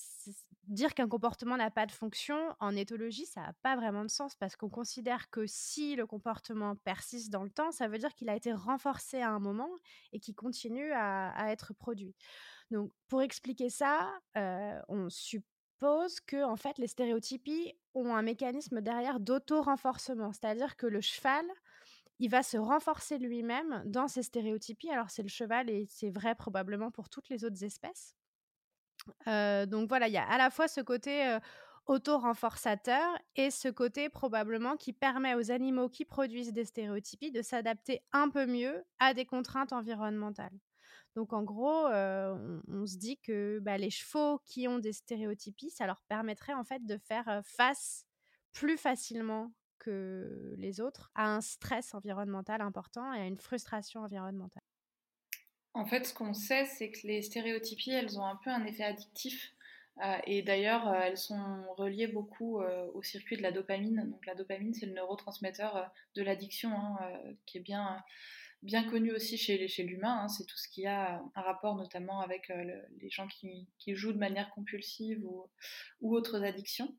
dire 0.67 0.93
qu'un 0.93 1.07
comportement 1.07 1.55
n'a 1.55 1.71
pas 1.71 1.85
de 1.85 1.91
fonction, 1.91 2.37
en 2.59 2.75
éthologie, 2.75 3.25
ça 3.25 3.41
n'a 3.41 3.53
pas 3.61 3.75
vraiment 3.77 4.03
de 4.03 4.09
sens 4.09 4.35
parce 4.35 4.57
qu'on 4.57 4.69
considère 4.69 5.29
que 5.29 5.45
si 5.47 5.95
le 5.95 6.05
comportement 6.05 6.75
persiste 6.75 7.31
dans 7.31 7.43
le 7.43 7.49
temps, 7.49 7.71
ça 7.71 7.87
veut 7.87 7.97
dire 7.97 8.13
qu'il 8.13 8.29
a 8.29 8.35
été 8.35 8.51
renforcé 8.51 9.21
à 9.21 9.29
un 9.29 9.39
moment 9.39 9.69
et 10.11 10.19
qu'il 10.19 10.35
continue 10.35 10.91
à, 10.91 11.51
être 11.51 11.73
produit. 11.73 12.15
Donc, 12.69 12.91
pour 13.07 13.21
expliquer 13.21 13.69
ça, 13.69 14.11
on 14.35 15.09
suppose 15.09 16.19
que 16.21 16.43
en 16.43 16.57
fait, 16.57 16.77
les 16.77 16.87
stéréotypies 16.87 17.73
ont 17.93 18.13
un 18.13 18.21
mécanisme 18.21 18.81
derrière 18.81 19.19
d'auto-renforcement, 19.19 20.33
c'est-à-dire 20.33 20.75
que 20.75 20.87
le 20.87 20.99
cheval 20.99 21.45
il 22.19 22.29
va 22.29 22.43
se 22.43 22.57
renforcer 22.57 23.17
lui-même 23.17 23.83
dans 23.85 24.07
ses 24.07 24.23
stéréotypies. 24.23 24.89
Alors 24.89 25.09
c'est 25.09 25.23
le 25.23 25.29
cheval 25.29 25.69
et 25.69 25.85
c'est 25.89 26.09
vrai 26.09 26.35
probablement 26.35 26.91
pour 26.91 27.09
toutes 27.09 27.29
les 27.29 27.43
autres 27.43 27.63
espèces. 27.63 28.15
donc 29.25 29.87
voilà, 29.89 30.07
il 30.07 30.13
y 30.13 30.17
a 30.17 30.27
à 30.27 30.37
la 30.37 30.49
fois 30.49 30.67
ce 30.67 30.81
côté 30.81 31.37
auto-renforçateur 31.85 33.17
et 33.35 33.51
ce 33.51 33.67
côté 33.67 34.09
probablement 34.09 34.75
qui 34.75 34.93
permet 34.93 35.35
aux 35.35 35.51
animaux 35.51 35.89
qui 35.89 36.05
produisent 36.05 36.53
des 36.53 36.65
stéréotypies 36.65 37.31
de 37.31 37.41
s'adapter 37.41 38.01
un 38.11 38.29
peu 38.29 38.45
mieux 38.45 38.83
à 38.99 39.13
des 39.13 39.25
contraintes 39.25 39.73
environnementales. 39.73 40.57
Donc 41.15 41.31
en 41.31 41.43
gros, 41.43 41.87
on, 41.87 42.85
se 42.85 42.97
dit 42.97 43.17
que 43.19 43.59
bah, 43.59 43.77
les 43.77 43.89
chevaux 43.89 44.39
qui 44.45 44.67
ont 44.67 44.79
des 44.79 44.93
stéréotypies, 44.93 45.69
ça 45.69 45.85
leur 45.85 46.01
permettrait 46.07 46.53
en 46.53 46.63
fait 46.63 46.85
de 46.85 46.97
faire 46.97 47.41
face 47.43 48.05
plus 48.51 48.77
facilement 48.77 49.51
les 49.87 50.81
autres 50.81 51.11
à 51.15 51.35
un 51.35 51.41
stress 51.41 51.93
environnemental 51.93 52.61
important 52.61 53.13
et 53.13 53.21
à 53.21 53.25
une 53.25 53.37
frustration 53.37 54.01
environnementale. 54.01 54.63
En 55.75 55.85
fait, 55.85 56.05
ce 56.07 56.13
qu'on 56.13 56.33
sait, 56.33 56.65
c'est 56.65 56.89
que 56.89 57.05
les 57.05 57.21
stéréotypies, 57.21 57.91
elles 57.91 58.17
ont 58.17 58.25
un 58.25 58.37
peu 58.37 58.49
un 58.49 58.65
effet 58.65 58.85
addictif. 58.85 59.51
Euh, 60.03 60.17
et 60.25 60.41
d'ailleurs, 60.41 60.87
euh, 60.87 61.01
elles 61.03 61.17
sont 61.17 61.63
reliées 61.75 62.07
beaucoup 62.07 62.61
euh, 62.61 62.87
au 62.93 63.03
circuit 63.03 63.35
de 63.35 63.41
la 63.41 63.51
dopamine. 63.51 64.09
Donc 64.09 64.25
la 64.25 64.35
dopamine, 64.35 64.73
c'est 64.73 64.85
le 64.85 64.93
neurotransmetteur 64.93 65.91
de 66.15 66.23
l'addiction, 66.23 66.71
hein, 66.71 66.97
qui 67.45 67.57
est 67.57 67.61
bien 67.61 68.01
bien 68.65 68.89
connu 68.89 69.11
aussi 69.11 69.37
chez, 69.37 69.67
chez 69.67 69.83
l'humain. 69.83 70.23
Hein, 70.23 70.27
c'est 70.27 70.45
tout 70.45 70.57
ce 70.57 70.67
qui 70.67 70.85
a 70.85 71.21
un 71.35 71.41
rapport 71.41 71.75
notamment 71.75 72.19
avec 72.19 72.49
euh, 72.49 72.81
les 72.99 73.09
gens 73.09 73.27
qui, 73.27 73.67
jouent 73.87 74.13
de 74.13 74.17
manière 74.17 74.49
compulsive 74.51 75.23
ou, 75.23 76.15
autres 76.15 76.43
addictions. 76.43 76.95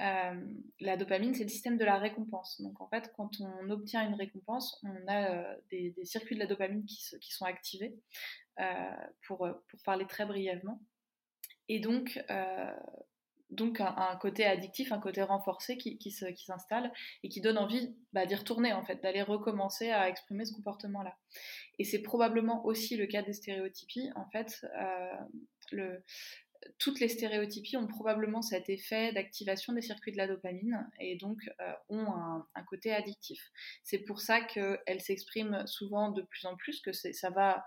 Euh, 0.00 0.40
la 0.78 0.96
dopamine, 0.96 1.34
c'est 1.34 1.42
le 1.42 1.50
système 1.50 1.76
de 1.76 1.84
la 1.84 1.98
récompense. 1.98 2.60
Donc 2.60 2.80
en 2.80 2.88
fait, 2.88 3.12
quand 3.16 3.30
on 3.40 3.70
obtient 3.70 4.08
une 4.08 4.14
récompense, 4.14 4.80
on 4.84 5.08
a 5.08 5.34
euh, 5.34 5.56
des, 5.70 5.94
circuits 6.04 6.36
de 6.36 6.40
la 6.40 6.46
dopamine 6.46 6.84
qui, 6.86 6.98
qui 7.20 7.32
sont 7.32 7.44
activés, 7.44 7.94
pour, 9.26 9.38
pour 9.38 9.82
parler 9.84 10.06
très 10.06 10.26
brièvement. 10.26 10.82
Et 11.68 11.80
donc, 11.80 12.22
donc 13.50 13.80
un, 13.80 14.16
côté 14.20 14.44
addictif, 14.44 14.92
un 14.92 15.00
côté 15.00 15.22
renforcé 15.22 15.76
qui, 15.76 16.10
s'installe 16.10 16.92
et 17.22 17.28
qui 17.28 17.40
donne 17.40 17.58
envie 17.58 17.94
bah, 18.12 18.26
d'y 18.26 18.34
retourner 18.34 18.72
en 18.72 18.84
fait, 18.84 19.02
d'aller 19.02 19.22
recommencer 19.22 19.90
à 19.90 20.08
exprimer 20.08 20.44
ce 20.44 20.52
comportement-là. 20.54 21.16
Et 21.78 21.84
c'est 21.84 22.02
probablement 22.02 22.64
aussi 22.64 22.96
le 22.96 23.06
cas 23.06 23.22
des 23.22 23.32
stéréotypies. 23.32 24.10
En 24.14 24.28
fait, 24.30 24.66
euh, 24.80 25.98
toutes 26.78 27.00
les 27.00 27.08
stéréotypies 27.08 27.76
ont 27.76 27.86
probablement 27.86 28.42
cet 28.42 28.68
effet 28.68 29.12
d'activation 29.12 29.72
des 29.72 29.82
circuits 29.82 30.12
de 30.12 30.18
la 30.18 30.26
dopamine 30.26 30.88
et 31.00 31.16
donc 31.16 31.38
euh, 31.60 31.72
ont 31.88 32.06
un, 32.06 32.46
un, 32.54 32.62
côté 32.64 32.92
addictif. 32.92 33.50
C'est 33.82 34.00
pour 34.00 34.20
ça 34.20 34.40
qu'elles 34.42 35.00
s'expriment 35.00 35.66
souvent 35.66 36.10
de 36.10 36.22
plus 36.22 36.46
en 36.46 36.56
plus, 36.56 36.80
que 36.80 36.92
ça 36.92 37.30
va 37.30 37.64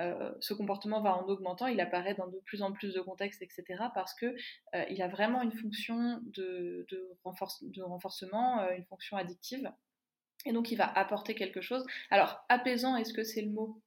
euh, 0.00 0.32
ce 0.40 0.54
comportement 0.54 1.00
va 1.00 1.16
en 1.16 1.26
augmentant, 1.26 1.66
il 1.66 1.80
apparaît 1.80 2.14
dans 2.14 2.26
de 2.26 2.38
plus 2.44 2.62
en 2.62 2.72
plus 2.72 2.94
de 2.94 3.00
contextes, 3.00 3.42
etc. 3.42 3.64
Parce 3.94 4.14
que 4.14 4.26
euh, 4.26 4.84
il 4.90 5.00
a 5.02 5.08
vraiment 5.08 5.42
une 5.42 5.52
fonction 5.52 6.20
de, 6.24 6.86
renforcement, 7.24 8.60
euh, 8.60 8.76
une 8.76 8.84
fonction 8.84 9.16
addictive, 9.16 9.70
et 10.44 10.52
donc 10.52 10.70
il 10.70 10.76
va 10.76 10.86
apporter 10.86 11.34
quelque 11.34 11.60
chose. 11.60 11.84
Alors 12.10 12.44
apaisant, 12.48 12.96
est-ce 12.96 13.12
que 13.12 13.24
c'est 13.24 13.42
le 13.42 13.50
mot? 13.50 13.80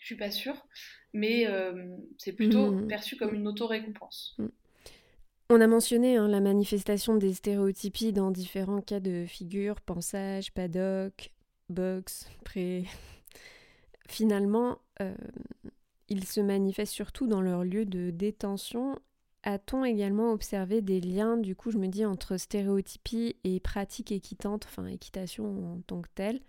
Je 0.00 0.06
suis 0.06 0.16
pas 0.16 0.30
sûre, 0.30 0.66
mais 1.14 1.46
c'est 2.18 2.34
plutôt 2.34 2.70
mmh. 2.70 2.86
perçu 2.86 3.16
comme 3.16 3.34
une 3.34 3.48
auto-récompense. 3.48 4.36
Mmh. 4.38 4.46
On 5.48 5.60
a 5.60 5.66
mentionné 5.66 6.16
hein, 6.16 6.28
la 6.28 6.40
manifestation 6.40 7.16
des 7.16 7.32
stéréotypies 7.32 8.12
dans 8.12 8.30
différents 8.30 8.82
cas 8.82 9.00
de 9.00 9.24
figure, 9.26 9.80
pensage, 9.80 10.52
paddock, 10.52 11.32
box, 11.68 12.28
pré, 12.44 12.84
finalement, 14.08 14.78
euh, 15.00 15.14
ils 16.08 16.24
se 16.24 16.40
manifestent 16.40 16.92
surtout 16.92 17.26
dans 17.26 17.40
leur 17.40 17.64
lieu 17.64 17.84
de 17.84 18.10
détention. 18.10 18.98
A-t-on 19.42 19.84
également 19.84 20.32
observé 20.32 20.82
des 20.82 21.00
liens, 21.00 21.36
du 21.36 21.54
coup, 21.54 21.70
je 21.70 21.78
me 21.78 21.88
dis, 21.88 22.04
entre 22.04 22.36
stéréotypie 22.36 23.36
et 23.44 23.60
pratique 23.60 24.12
équitante, 24.12 24.66
enfin 24.66 24.86
équitation 24.86 25.74
en 25.74 25.80
tant 25.82 26.02
que 26.02 26.08
telle? 26.14 26.40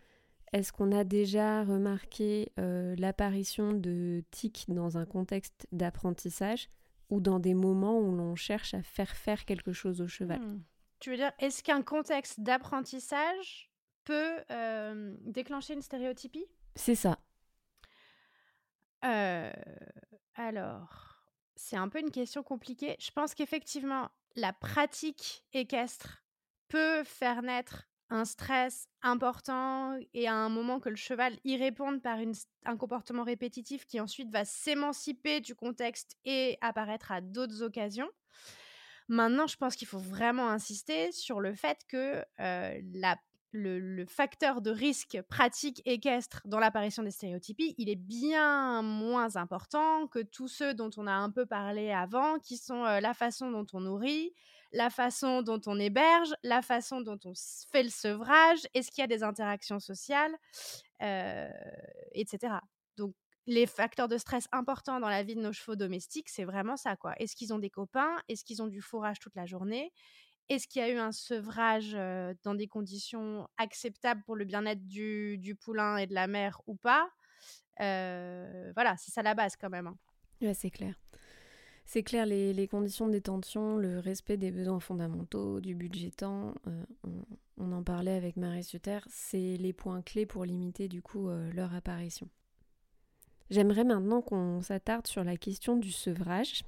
Est-ce 0.54 0.72
qu'on 0.72 0.92
a 0.92 1.04
déjà 1.04 1.64
remarqué 1.64 2.52
euh, 2.58 2.96
l'apparition 2.98 3.74
de 3.74 4.24
tics 4.32 4.66
dans 4.70 4.98
un 4.98 5.06
contexte 5.06 5.68
d'apprentissage 5.72 6.70
ou 7.10 7.20
dans 7.20 7.40
des 7.40 7.54
moments 7.54 8.00
où 8.00 8.16
l'on 8.16 8.36
cherche 8.36 8.74
à 8.74 8.82
faire 8.82 9.16
faire 9.16 9.46
quelque 9.46 9.74
chose 9.74 10.02
au 10.02 10.08
cheval? 10.08 10.40
Hmm. 10.40 10.62
Tu 11.00 11.12
veux 11.12 11.18
dire, 11.18 11.32
est-ce 11.40 11.64
qu'un 11.64 11.84
contexte 11.84 12.40
d'apprentissage 12.40 13.70
peut 14.06 14.38
euh, 14.50 15.16
déclencher 15.26 15.74
une 15.74 15.82
stéréotypie? 15.82 16.46
C'est 16.76 16.96
ça 16.96 17.20
alors, 19.02 21.24
c'est 21.56 21.76
un 21.76 21.90
peu 21.90 22.00
une 22.00 22.12
question 22.12 22.44
compliquée. 22.44 22.96
Je 23.00 23.12
pense 23.12 23.34
qu'effectivement, 23.34 24.10
la 24.36 24.54
pratique 24.54 25.44
équestre 25.54 26.24
peut 26.68 27.04
faire 27.04 27.42
naître 27.42 27.88
un 28.10 28.24
stress 28.24 28.88
important 29.02 29.98
et 30.14 30.28
à 30.28 30.34
un 30.34 30.48
moment 30.48 30.80
que 30.80 30.88
le 30.88 30.96
cheval 30.96 31.38
y 31.44 31.58
réponde 31.58 32.02
par 32.02 32.20
un 32.66 32.78
comportement 32.78 33.24
répétitif 33.24 33.86
qui 33.86 34.00
ensuite 34.00 34.32
va 34.32 34.46
s'émanciper 34.46 35.42
du 35.42 35.56
contexte 35.56 36.16
et 36.24 36.58
apparaître 36.62 37.12
à 37.12 37.20
d'autres 37.20 37.64
occasions. 37.64 38.10
Maintenant, 39.10 39.48
je 39.48 39.58
pense 39.58 39.76
qu'il 39.76 39.88
faut 39.88 40.00
vraiment 40.00 40.50
insister 40.50 41.12
sur 41.12 41.42
le 41.42 41.54
fait 41.54 41.80
que 41.88 42.24
la 42.38 43.18
le, 43.52 44.06
facteur 44.06 44.62
de 44.62 44.72
risque 44.72 45.22
pratique 45.30 45.82
équestre 45.86 46.42
dans 46.46 46.60
l'apparition 46.60 47.04
des 47.04 47.12
stéréotypies, 47.12 47.76
il 47.78 47.90
est 47.90 47.96
bien 47.96 48.82
moins 48.82 49.36
important 49.36 50.08
que 50.08 50.20
tous 50.20 50.48
ceux 50.48 50.74
dont 50.74 50.90
on 50.98 51.08
a 51.08 51.14
un 51.14 51.30
peu 51.30 51.46
parlé 51.46 51.92
avant, 51.92 52.40
qui 52.40 52.58
sont 52.58 52.86
euh, 52.86 53.00
la 53.00 53.14
façon 53.14 53.52
dont 53.52 53.66
on 53.74 53.82
nourrit, 53.82 54.34
la 54.74 54.90
façon 54.90 55.42
dont 55.42 55.62
on 55.66 55.80
héberge, 55.80 56.34
la 56.44 56.62
façon 56.62 57.02
dont 57.02 57.20
on 57.26 57.34
fait 57.72 57.84
le 57.84 57.90
sevrage, 57.90 58.60
est-ce 58.74 58.92
qu'il 58.92 59.02
y 59.02 59.06
a 59.06 59.08
des 59.08 59.24
interactions 59.24 59.80
sociales, 59.80 60.36
euh, 61.02 61.50
etc. 62.14 62.56
Donc, 62.98 63.16
les 63.48 63.66
facteurs 63.66 64.10
de 64.10 64.18
stress 64.18 64.48
importants 64.52 65.00
dans 65.00 65.08
la 65.08 65.24
vie 65.24 65.36
de 65.36 65.42
nos 65.42 65.54
chevaux 65.54 65.78
domestiques, 65.78 66.28
c'est 66.28 66.44
vraiment 66.44 66.76
ça, 66.76 66.98
quoi. 66.98 67.14
Est-ce 67.18 67.34
qu'ils 67.34 67.54
ont 67.54 67.60
des 67.60 67.70
copains? 67.70 68.18
Est-ce 68.28 68.44
qu'ils 68.44 68.62
ont 68.62 68.68
du 68.68 68.82
fourrage 68.82 69.20
toute 69.20 69.36
la 69.36 69.46
journée? 69.46 69.94
Est-ce 70.50 70.68
qu'il 70.68 70.82
y 70.82 70.86
a 70.86 70.90
eu 70.90 70.98
un 70.98 71.12
sevrage 71.12 71.94
dans 72.44 72.56
des 72.56 72.68
conditions 72.68 73.48
acceptables 73.58 74.24
pour 74.24 74.36
le 74.36 74.46
bien-être 74.46 74.88
du, 74.88 75.58
poulain 75.60 75.98
et 75.98 76.08
de 76.08 76.14
la 76.14 76.28
mère 76.28 76.62
ou 76.68 76.76
pas? 76.76 77.10
Voilà, 77.80 78.96
c'est 78.98 79.12
ça 79.12 79.22
la 79.22 79.34
base 79.34 79.56
quand 79.56 79.70
même. 79.70 79.88
Hein. 79.88 80.54
c'est 80.54 80.72
clair. 80.72 80.96
C'est 81.86 82.04
clair, 82.04 82.26
les, 82.26 82.68
conditions 82.68 83.08
de 83.08 83.14
détention, 83.14 83.78
le 83.78 84.00
respect 84.00 84.36
des 84.36 84.52
besoins 84.52 84.82
fondamentaux, 84.82 85.62
du 85.62 85.74
budget 85.74 86.12
temps, 86.12 86.54
on, 87.58 87.72
en 87.72 87.84
parlait 87.84 88.16
avec 88.16 88.36
Marie 88.36 88.64
Sutter, 88.64 89.00
c'est 89.08 89.56
les 89.58 89.72
points 89.74 90.02
clés 90.02 90.26
pour 90.26 90.44
limiter 90.44 90.90
du 90.90 91.02
coup 91.02 91.30
leur 91.54 91.74
apparition. 91.74 92.30
J'aimerais 93.50 93.86
maintenant 93.86 94.22
qu'on 94.22 94.62
s'attarde 94.62 95.08
sur 95.08 95.24
la 95.24 95.38
question 95.38 95.78
du 95.78 95.92
sevrage. 95.92 96.64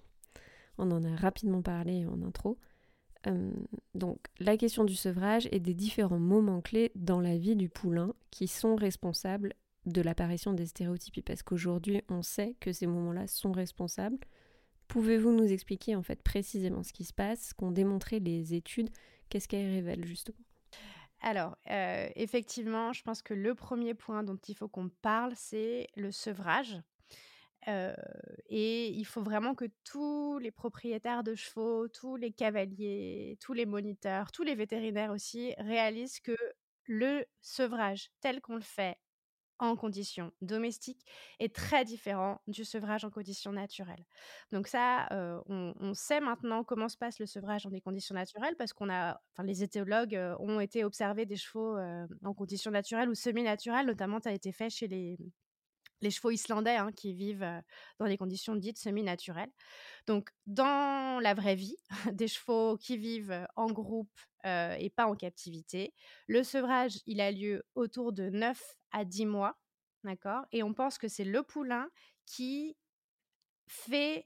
On 0.77 0.89
en 0.91 1.03
a 1.03 1.15
rapidement 1.15 1.61
parlé 1.61 2.05
en 2.05 2.21
intro. 2.21 2.57
Euh, 3.27 3.51
donc 3.95 4.17
la 4.39 4.55
question 4.55 4.85
du 4.85 4.95
sevrage 4.95 5.49
et 5.51 5.59
des 5.59 5.73
différents 5.73 6.19
moments 6.19 6.61
clés 6.61 6.91
dans 6.95 7.19
la 7.19 7.37
vie 7.37 7.55
du 7.55 7.67
poulain 7.67 8.13
qui 8.31 8.47
sont 8.47 8.75
responsables 8.75 9.53
de 9.85 10.01
l'apparition 10.01 10.53
des 10.53 10.67
stéréotypies. 10.67 11.21
Parce 11.21 11.43
qu'aujourd'hui 11.43 12.01
on 12.09 12.21
sait 12.21 12.55
que 12.59 12.71
ces 12.71 12.87
moments-là 12.87 13.27
sont 13.27 13.51
responsables. 13.51 14.19
Pouvez-vous 14.87 15.31
nous 15.31 15.51
expliquer 15.51 15.95
en 15.95 16.01
fait 16.01 16.23
précisément 16.23 16.83
ce 16.83 16.93
qui 16.93 17.03
se 17.03 17.13
passe, 17.13 17.49
ce 17.49 17.53
qu'ont 17.53 17.71
démontré 17.71 18.19
les 18.19 18.53
études, 18.53 18.89
qu'est-ce 19.29 19.47
qu'elles 19.47 19.69
révèlent 19.69 20.05
justement? 20.05 20.39
Alors, 21.21 21.57
euh, 21.69 22.07
effectivement, 22.15 22.93
je 22.93 23.03
pense 23.03 23.21
que 23.21 23.33
le 23.33 23.53
premier 23.53 23.93
point 23.93 24.23
dont 24.23 24.39
il 24.47 24.55
faut 24.55 24.69
qu'on 24.69 24.89
parle, 25.01 25.33
c'est 25.35 25.87
le 25.97 26.11
sevrage 26.11 26.81
et 27.67 28.89
il 28.89 29.05
faut 29.05 29.21
vraiment 29.21 29.55
que 29.55 29.65
tous 29.83 30.39
les 30.39 30.51
propriétaires 30.51 31.23
de 31.23 31.35
chevaux, 31.35 31.87
tous 31.87 32.15
les 32.15 32.31
cavaliers, 32.31 33.37
tous 33.39 33.53
les 33.53 33.65
moniteurs, 33.65 34.31
tous 34.31 34.43
les 34.43 34.55
vétérinaires 34.55 35.11
aussi 35.11 35.53
réalisent 35.57 36.19
que 36.19 36.35
le 36.85 37.25
sevrage 37.41 38.09
tel 38.21 38.41
qu'on 38.41 38.55
le 38.55 38.61
fait 38.61 38.97
en 39.59 39.75
conditions 39.75 40.31
domestiques 40.41 41.05
est 41.39 41.53
très 41.53 41.83
différent 41.83 42.41
du 42.47 42.63
sevrage 42.63 43.03
en 43.03 43.09
conditions 43.09 43.51
naturelles. 43.51 44.05
Donc 44.51 44.67
ça, 44.67 45.07
on, 45.47 45.93
sait 45.93 46.21
maintenant 46.21 46.63
comment 46.63 46.87
se 46.87 46.97
passe 46.97 47.19
le 47.19 47.25
sevrage 47.25 47.63
dans 47.63 47.69
des 47.69 47.81
conditions 47.81 48.15
naturelles 48.15 48.55
parce 48.57 48.71
qu'on 48.71 48.89
a, 48.89 49.19
enfin 49.33 49.43
les 49.43 49.61
éthologues 49.61 50.17
ont 50.39 50.61
été 50.61 50.85
observés 50.85 51.25
des 51.25 51.35
chevaux 51.35 51.77
en 51.77 52.33
conditions 52.33 52.71
naturelles 52.71 53.09
ou 53.09 53.15
semi-naturelles, 53.15 53.85
notamment 53.85 54.19
ça 54.21 54.29
a 54.29 54.33
été 54.33 54.53
fait 54.53 54.69
chez 54.69 54.87
les, 54.87 55.17
les 56.01 56.11
chevaux 56.11 56.31
islandais 56.31 56.75
hein, 56.75 56.91
qui 56.95 57.13
vivent 57.13 57.47
dans 57.99 58.07
des 58.07 58.17
conditions 58.17 58.55
dites 58.55 58.77
semi-naturelles. 58.77 59.51
Donc, 60.07 60.29
dans 60.45 61.19
la 61.21 61.33
vraie 61.33 61.55
vie, 61.55 61.75
des 62.13 62.27
chevaux 62.27 62.77
qui 62.77 62.97
vivent 62.97 63.47
en 63.55 63.67
groupe 63.67 64.11
et 64.45 64.89
pas 64.95 65.05
en 65.05 65.15
captivité, 65.15 65.93
le 66.27 66.43
sevrage, 66.43 66.99
il 67.05 67.19
a 67.21 67.31
lieu 67.31 67.63
autour 67.75 68.13
de 68.13 68.29
9 68.29 68.61
à 68.91 69.03
10 69.03 69.25
mois, 69.25 69.57
d'accord 70.03 70.45
Et 70.51 70.63
on 70.63 70.73
pense 70.73 70.97
que 70.97 71.07
c'est 71.07 71.25
le 71.25 71.43
poulain 71.43 71.89
qui 72.25 72.77
fait, 73.71 74.25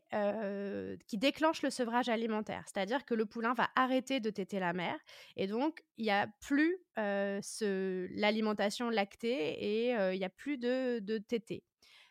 qui 1.08 1.18
déclenche 1.18 1.62
le 1.62 1.70
sevrage 1.70 2.10
alimentaire. 2.10 2.64
C'est-à-dire 2.66 3.06
que 3.06 3.14
le 3.14 3.26
poulain 3.26 3.54
va 3.54 3.70
arrêter 3.76 4.20
de 4.20 4.30
téter 4.30 4.60
la 4.60 4.74
mère 4.74 4.98
et 5.36 5.48
donc 5.48 5.84
il 5.98 6.06
n'y 6.06 6.12
a 6.12 6.28
plus 6.40 6.78
l'alimentation 6.96 8.90
lactée 8.90 9.52
et 9.60 9.90
il 10.14 10.18
n'y 10.18 10.26
a 10.26 10.30
plus 10.30 10.58
de, 10.58 11.00
de 11.00 11.18
tétés. 11.18 11.64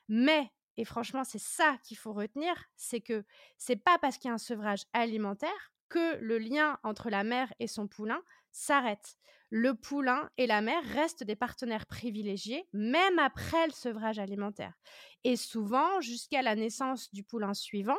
Mais, 0.08 0.50
et 0.76 0.84
franchement 0.84 1.24
c'est 1.24 1.40
ça 1.40 1.78
qu'il 1.84 1.96
faut 1.96 2.12
retenir, 2.12 2.52
c'est 2.76 3.00
que 3.00 3.24
c'est 3.56 3.76
pas 3.76 3.98
parce 3.98 4.18
qu'il 4.18 4.28
y 4.28 4.30
a 4.30 4.34
un 4.34 4.38
sevrage 4.38 4.84
alimentaire 4.92 5.72
que 5.88 6.16
le 6.16 6.38
lien 6.38 6.78
entre 6.82 7.10
la 7.10 7.24
mère 7.24 7.52
et 7.60 7.66
son 7.66 7.86
poulain 7.86 8.22
s'arrête. 8.52 9.16
Le 9.50 9.74
poulain 9.74 10.30
et 10.38 10.46
la 10.46 10.62
mère 10.62 10.82
restent 10.94 11.24
des 11.24 11.36
partenaires 11.36 11.86
privilégiés, 11.86 12.64
même 12.72 13.18
après 13.18 13.66
le 13.66 13.72
sevrage 13.72 14.18
alimentaire. 14.18 14.72
Et 15.24 15.36
souvent, 15.36 16.00
jusqu'à 16.00 16.40
la 16.40 16.54
naissance 16.54 17.12
du 17.12 17.22
poulain 17.22 17.52
suivant, 17.52 17.98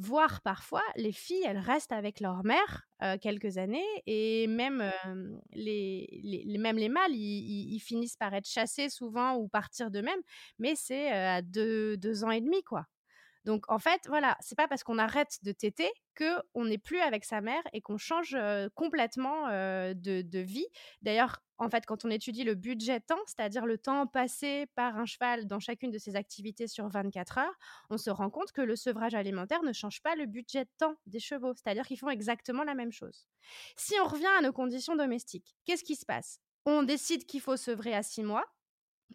voire 0.00 0.40
parfois, 0.40 0.82
les 0.96 1.12
filles, 1.12 1.44
elles 1.46 1.58
restent 1.58 1.92
avec 1.92 2.20
leur 2.20 2.42
mère 2.44 2.86
euh, 3.02 3.18
quelques 3.18 3.58
années, 3.58 3.84
et 4.06 4.46
même, 4.46 4.80
euh, 4.80 5.38
les, 5.52 6.44
même 6.58 6.76
les 6.76 6.88
mâles, 6.88 7.14
ils, 7.14 7.80
finissent 7.80 8.16
par 8.16 8.34
être 8.34 8.48
chassés 8.48 8.88
souvent 8.88 9.36
ou 9.36 9.48
partir 9.48 9.90
d'eux-mêmes, 9.90 10.20
mais 10.58 10.74
c'est 10.74 11.12
euh, 11.12 11.36
à 11.36 11.42
deux, 11.42 11.96
deux 11.96 12.24
ans 12.24 12.30
et 12.30 12.40
demi, 12.40 12.62
quoi. 12.62 12.86
Donc 13.44 13.64
en 13.68 13.78
fait, 13.78 14.00
voilà, 14.06 14.36
c'est 14.40 14.56
pas 14.56 14.68
parce 14.68 14.84
qu'on 14.84 14.98
arrête 14.98 15.38
de 15.42 15.52
téter 15.52 15.90
que 16.14 16.38
on 16.54 16.66
n'est 16.66 16.78
plus 16.78 17.00
avec 17.00 17.24
sa 17.24 17.40
mère 17.40 17.62
et 17.72 17.80
qu'on 17.80 17.96
change 17.96 18.36
complètement 18.74 19.48
de, 19.48 20.38
vie. 20.38 20.66
D'ailleurs, 21.02 21.40
en 21.58 21.68
fait, 21.68 21.84
quand 21.86 22.04
on 22.04 22.10
étudie 22.10 22.44
le 22.44 22.54
budget 22.54 23.00
temps, 23.00 23.20
c'est-à-dire 23.26 23.66
le 23.66 23.78
temps 23.78 24.06
passé 24.06 24.66
par 24.74 24.96
un 24.96 25.04
cheval 25.04 25.46
dans 25.46 25.60
chacune 25.60 25.90
de 25.90 25.98
ses 25.98 26.16
activités 26.16 26.66
sur 26.66 26.88
24 26.88 27.38
heures, 27.38 27.58
on 27.90 27.98
se 27.98 28.10
rend 28.10 28.30
compte 28.30 28.52
que 28.52 28.62
le 28.62 28.76
sevrage 28.76 29.14
alimentaire 29.14 29.62
ne 29.62 29.72
change 29.72 30.00
pas 30.02 30.16
le 30.16 30.26
budget 30.26 30.66
temps 30.78 30.96
des 31.06 31.20
chevaux, 31.20 31.52
c'est-à-dire 31.54 31.86
qu'ils 31.86 31.98
font 31.98 32.08
exactement 32.08 32.64
la 32.64 32.74
même 32.74 32.92
chose. 32.92 33.26
Si 33.76 33.94
on 34.02 34.06
revient 34.06 34.30
à 34.38 34.42
nos 34.42 34.52
conditions 34.52 34.96
domestiques, 34.96 35.54
qu'est-ce 35.64 35.84
qui 35.84 35.96
se 35.96 36.06
passe? 36.06 36.40
On 36.64 36.82
décide 36.82 37.26
qu'il 37.26 37.40
faut 37.40 37.56
sevrer 37.56 37.94
à 37.94 38.02
6 38.02 38.22
mois, 38.22 38.44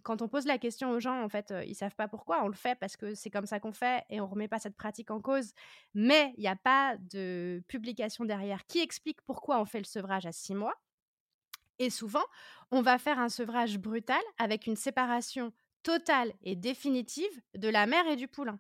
quand 0.04 0.22
on 0.22 0.28
pose 0.28 0.46
la 0.46 0.58
question 0.58 0.92
aux 0.92 1.00
gens, 1.00 1.22
en 1.24 1.30
fait, 1.30 1.54
ils 1.64 1.72
ils 1.72 1.76
savent 1.76 1.96
pas 1.96 2.08
pourquoi. 2.08 2.44
On 2.44 2.48
le 2.48 2.54
fait 2.54 2.76
parce 2.80 2.96
que 2.96 3.16
c'est 3.16 3.30
comme 3.30 3.46
ça 3.46 3.60
qu'on 3.60 3.74
fait 3.74 4.04
et 4.10 4.22
on 4.22 4.28
remet 4.28 4.48
pas 4.48 4.60
cette 4.60 4.78
pratique 4.78 5.12
en 5.12 5.20
cause. 5.20 5.54
Mais 5.94 6.34
il 6.38 6.42
n'y 6.42 6.48
a 6.48 6.56
pas 6.56 6.96
de 6.98 7.62
publication 7.68 8.24
derrière 8.24 8.66
qui 8.66 8.80
explique 8.80 9.22
pourquoi 9.24 9.60
on 9.60 9.66
fait 9.66 9.80
le 9.80 9.86
sevrage 9.86 10.26
à 10.26 10.32
six 10.32 10.56
mois. 10.56 10.76
Et 11.80 11.90
souvent, 11.90 12.24
on 12.72 12.82
va 12.82 12.98
faire 12.98 13.20
un 13.20 13.30
sevrage 13.30 13.78
brutal 13.78 14.22
avec 14.38 14.68
une 14.68 14.78
séparation 14.78 15.52
totale 15.84 16.34
et 16.42 16.56
définitive 16.56 17.42
de 17.54 17.68
la 17.68 17.86
mère 17.86 18.08
et 18.08 18.16
du 18.16 18.28
poulain 18.28 18.60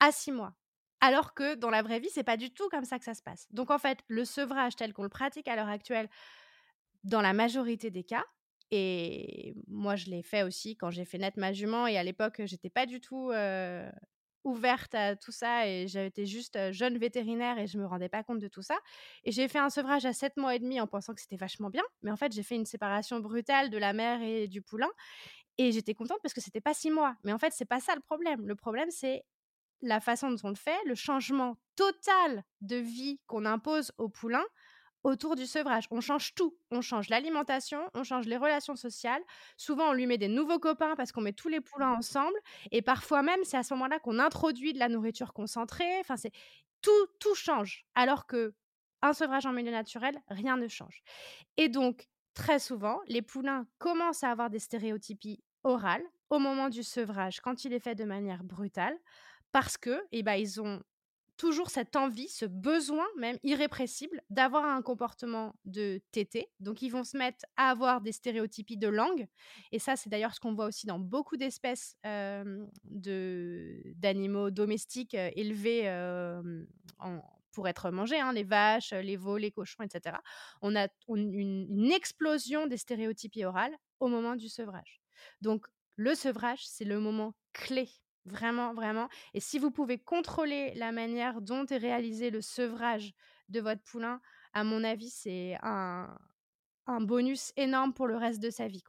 à 0.00 0.12
six 0.12 0.32
mois. 0.32 0.54
Alors 1.00 1.34
que 1.34 1.54
dans 1.54 1.70
la 1.70 1.82
vraie 1.82 2.00
vie, 2.00 2.10
c'est 2.10 2.24
pas 2.24 2.36
du 2.36 2.52
tout 2.52 2.68
comme 2.70 2.84
ça 2.84 2.98
que 2.98 3.04
ça 3.04 3.14
se 3.14 3.22
passe. 3.22 3.46
Donc 3.50 3.70
en 3.70 3.78
fait, 3.78 3.98
le 4.08 4.24
sevrage 4.24 4.76
tel 4.76 4.92
qu'on 4.92 5.02
le 5.02 5.08
pratique 5.08 5.48
à 5.48 5.56
l'heure 5.56 5.68
actuelle, 5.68 6.08
dans 7.04 7.20
la 7.20 7.32
majorité 7.32 7.90
des 7.90 8.04
cas, 8.04 8.24
et 8.74 9.54
moi, 9.68 9.96
je 9.96 10.06
l'ai 10.06 10.22
fait 10.22 10.42
aussi 10.42 10.76
quand 10.76 10.90
j'ai 10.90 11.04
fait 11.04 11.18
naître 11.18 11.38
ma 11.38 11.52
jument. 11.52 11.86
Et 11.86 11.96
à 11.96 12.02
l'époque, 12.02 12.42
j'étais 12.44 12.70
pas 12.70 12.86
du 12.86 13.00
tout 13.00 13.32
ouverte 14.44 14.94
à 14.94 15.16
tout 15.16 15.32
ça. 15.32 15.66
Et 15.68 15.86
j'étais 15.88 16.26
juste 16.26 16.72
jeune 16.72 16.98
vétérinaire 16.98 17.58
et 17.58 17.66
je 17.66 17.78
me 17.78 17.86
rendais 17.86 18.08
pas 18.08 18.22
compte 18.22 18.40
de 18.40 18.48
tout 18.48 18.62
ça. 18.62 18.76
Et 19.24 19.32
j'ai 19.32 19.48
fait 19.48 19.58
un 19.58 19.70
sevrage 19.70 20.04
à 20.04 20.12
7 20.12 20.36
mois 20.36 20.54
et 20.54 20.58
demi 20.58 20.80
en 20.80 20.86
pensant 20.86 21.14
que 21.14 21.20
c'était 21.20 21.36
vachement 21.36 21.70
bien. 21.70 21.84
Mais 22.02 22.10
en 22.10 22.16
fait, 22.16 22.32
j'ai 22.32 22.42
fait 22.42 22.56
une 22.56 22.66
séparation 22.66 23.20
brutale 23.20 23.70
de 23.70 23.78
la 23.78 23.92
mère 23.92 24.20
et 24.22 24.48
du 24.48 24.60
poulain. 24.60 24.90
Et 25.56 25.70
j'étais 25.70 25.94
contente 25.94 26.18
parce 26.22 26.34
que 26.34 26.40
c'était 26.40 26.60
pas 26.60 26.74
6 26.74 26.90
mois. 26.90 27.14
Mais 27.22 27.32
en 27.32 27.38
fait, 27.38 27.52
c'est 27.52 27.64
pas 27.64 27.80
ça 27.80 27.94
le 27.94 28.00
problème. 28.00 28.46
Le 28.46 28.56
problème, 28.56 28.90
c'est 28.90 29.24
la 29.82 30.00
façon 30.00 30.30
dont 30.30 30.40
on 30.44 30.48
le 30.48 30.54
fait, 30.56 30.78
le 30.86 30.94
changement 30.94 31.56
total 31.76 32.42
de 32.60 32.76
vie 32.76 33.20
qu'on 33.26 33.44
impose 33.44 33.92
au 33.98 34.08
poulain 34.08 34.44
autour 35.04 35.36
du 35.36 35.46
sevrage. 35.46 35.84
On 35.90 36.00
change 36.00 36.34
tout. 36.34 36.56
On 36.70 36.80
change 36.80 37.08
l'alimentation, 37.08 37.78
on 37.94 38.02
change 38.02 38.26
les 38.26 38.36
relations 38.36 38.74
sociales. 38.74 39.22
Souvent, 39.56 39.90
on 39.90 39.92
lui 39.92 40.06
met 40.06 40.18
des 40.18 40.28
nouveaux 40.28 40.58
copains 40.58 40.96
parce 40.96 41.12
qu'on 41.12 41.20
met 41.20 41.32
tous 41.32 41.48
les 41.48 41.60
poulains 41.60 41.92
ensemble. 41.92 42.36
Et 42.72 42.82
parfois 42.82 43.22
même, 43.22 43.40
c'est 43.44 43.56
à 43.56 43.62
ce 43.62 43.74
moment-là 43.74 44.00
qu'on 44.00 44.18
introduit 44.18 44.72
de 44.72 44.78
la 44.78 44.88
nourriture 44.88 45.32
concentrée. 45.32 45.98
Enfin, 46.00 46.16
c'est 46.16 46.32
tout, 46.82 47.06
tout 47.20 47.34
change. 47.34 47.84
Alors 47.94 48.26
que 48.26 48.54
un 49.02 49.12
sevrage 49.12 49.44
en 49.44 49.52
milieu 49.52 49.70
naturel, 49.70 50.18
rien 50.28 50.56
ne 50.56 50.66
change. 50.66 51.02
Et 51.58 51.68
donc, 51.68 52.08
très 52.32 52.58
souvent, 52.58 53.00
les 53.06 53.20
poulains 53.20 53.66
commencent 53.78 54.24
à 54.24 54.30
avoir 54.30 54.48
des 54.48 54.58
stéréotypies 54.58 55.44
orales 55.62 56.02
au 56.30 56.38
moment 56.38 56.70
du 56.70 56.82
sevrage, 56.82 57.40
quand 57.40 57.66
il 57.66 57.74
est 57.74 57.80
fait 57.80 57.94
de 57.94 58.04
manière 58.04 58.44
brutale, 58.44 58.96
parce 59.52 59.76
que, 59.76 60.02
eh 60.10 60.22
ben, 60.22 60.34
ils 60.34 60.60
ont 60.60 60.82
toujours 61.36 61.70
cette 61.70 61.96
envie, 61.96 62.28
ce 62.28 62.46
besoin 62.46 63.06
même 63.18 63.38
irrépressible 63.42 64.22
d'avoir 64.30 64.64
un 64.64 64.82
comportement 64.82 65.54
de 65.64 66.00
tété. 66.12 66.50
Donc, 66.60 66.82
ils 66.82 66.90
vont 66.90 67.04
se 67.04 67.16
mettre 67.16 67.44
à 67.56 67.70
avoir 67.70 68.00
des 68.00 68.12
stéréotypies 68.12 68.76
de 68.76 68.88
langue. 68.88 69.26
Et 69.72 69.78
ça, 69.78 69.96
c'est 69.96 70.10
d'ailleurs 70.10 70.34
ce 70.34 70.40
qu'on 70.40 70.54
voit 70.54 70.66
aussi 70.66 70.86
dans 70.86 70.98
beaucoup 70.98 71.36
d'espèces 71.36 71.96
d'animaux 73.96 74.50
domestiques 74.50 75.14
élevés 75.14 75.88
pour 77.52 77.68
être 77.68 77.90
mangés, 77.90 78.18
hein, 78.20 78.32
les 78.32 78.44
vaches, 78.44 78.92
les 78.92 79.16
veaux, 79.16 79.36
les 79.36 79.50
cochons, 79.52 79.82
etc. 79.84 80.16
On 80.60 80.74
a 80.76 80.88
une 81.08 81.92
explosion 81.92 82.66
des 82.66 82.76
stéréotypies 82.76 83.44
orales 83.44 83.76
au 84.00 84.08
moment 84.08 84.34
du 84.34 84.48
sevrage. 84.48 85.00
Donc, 85.40 85.66
le 85.96 86.14
sevrage, 86.14 86.66
c'est 86.66 86.84
le 86.84 86.98
moment 86.98 87.34
clé 87.52 87.88
Vraiment, 88.26 88.72
vraiment. 88.72 89.08
Et 89.34 89.40
si 89.40 89.58
vous 89.58 89.70
pouvez 89.70 89.98
contrôler 89.98 90.72
la 90.76 90.92
manière 90.92 91.42
dont 91.42 91.66
est 91.66 91.76
réalisé 91.76 92.30
le 92.30 92.40
sevrage 92.40 93.12
de 93.50 93.60
votre 93.60 93.82
poulain, 93.82 94.20
à 94.54 94.64
mon 94.64 94.82
avis, 94.82 95.10
c'est 95.10 95.58
un, 95.62 96.16
bonus 97.00 97.52
énorme 97.56 97.92
pour 97.92 98.06
le 98.06 98.16
reste 98.16 98.40
de 98.40 98.48
sa 98.48 98.66
vie. 98.66 98.82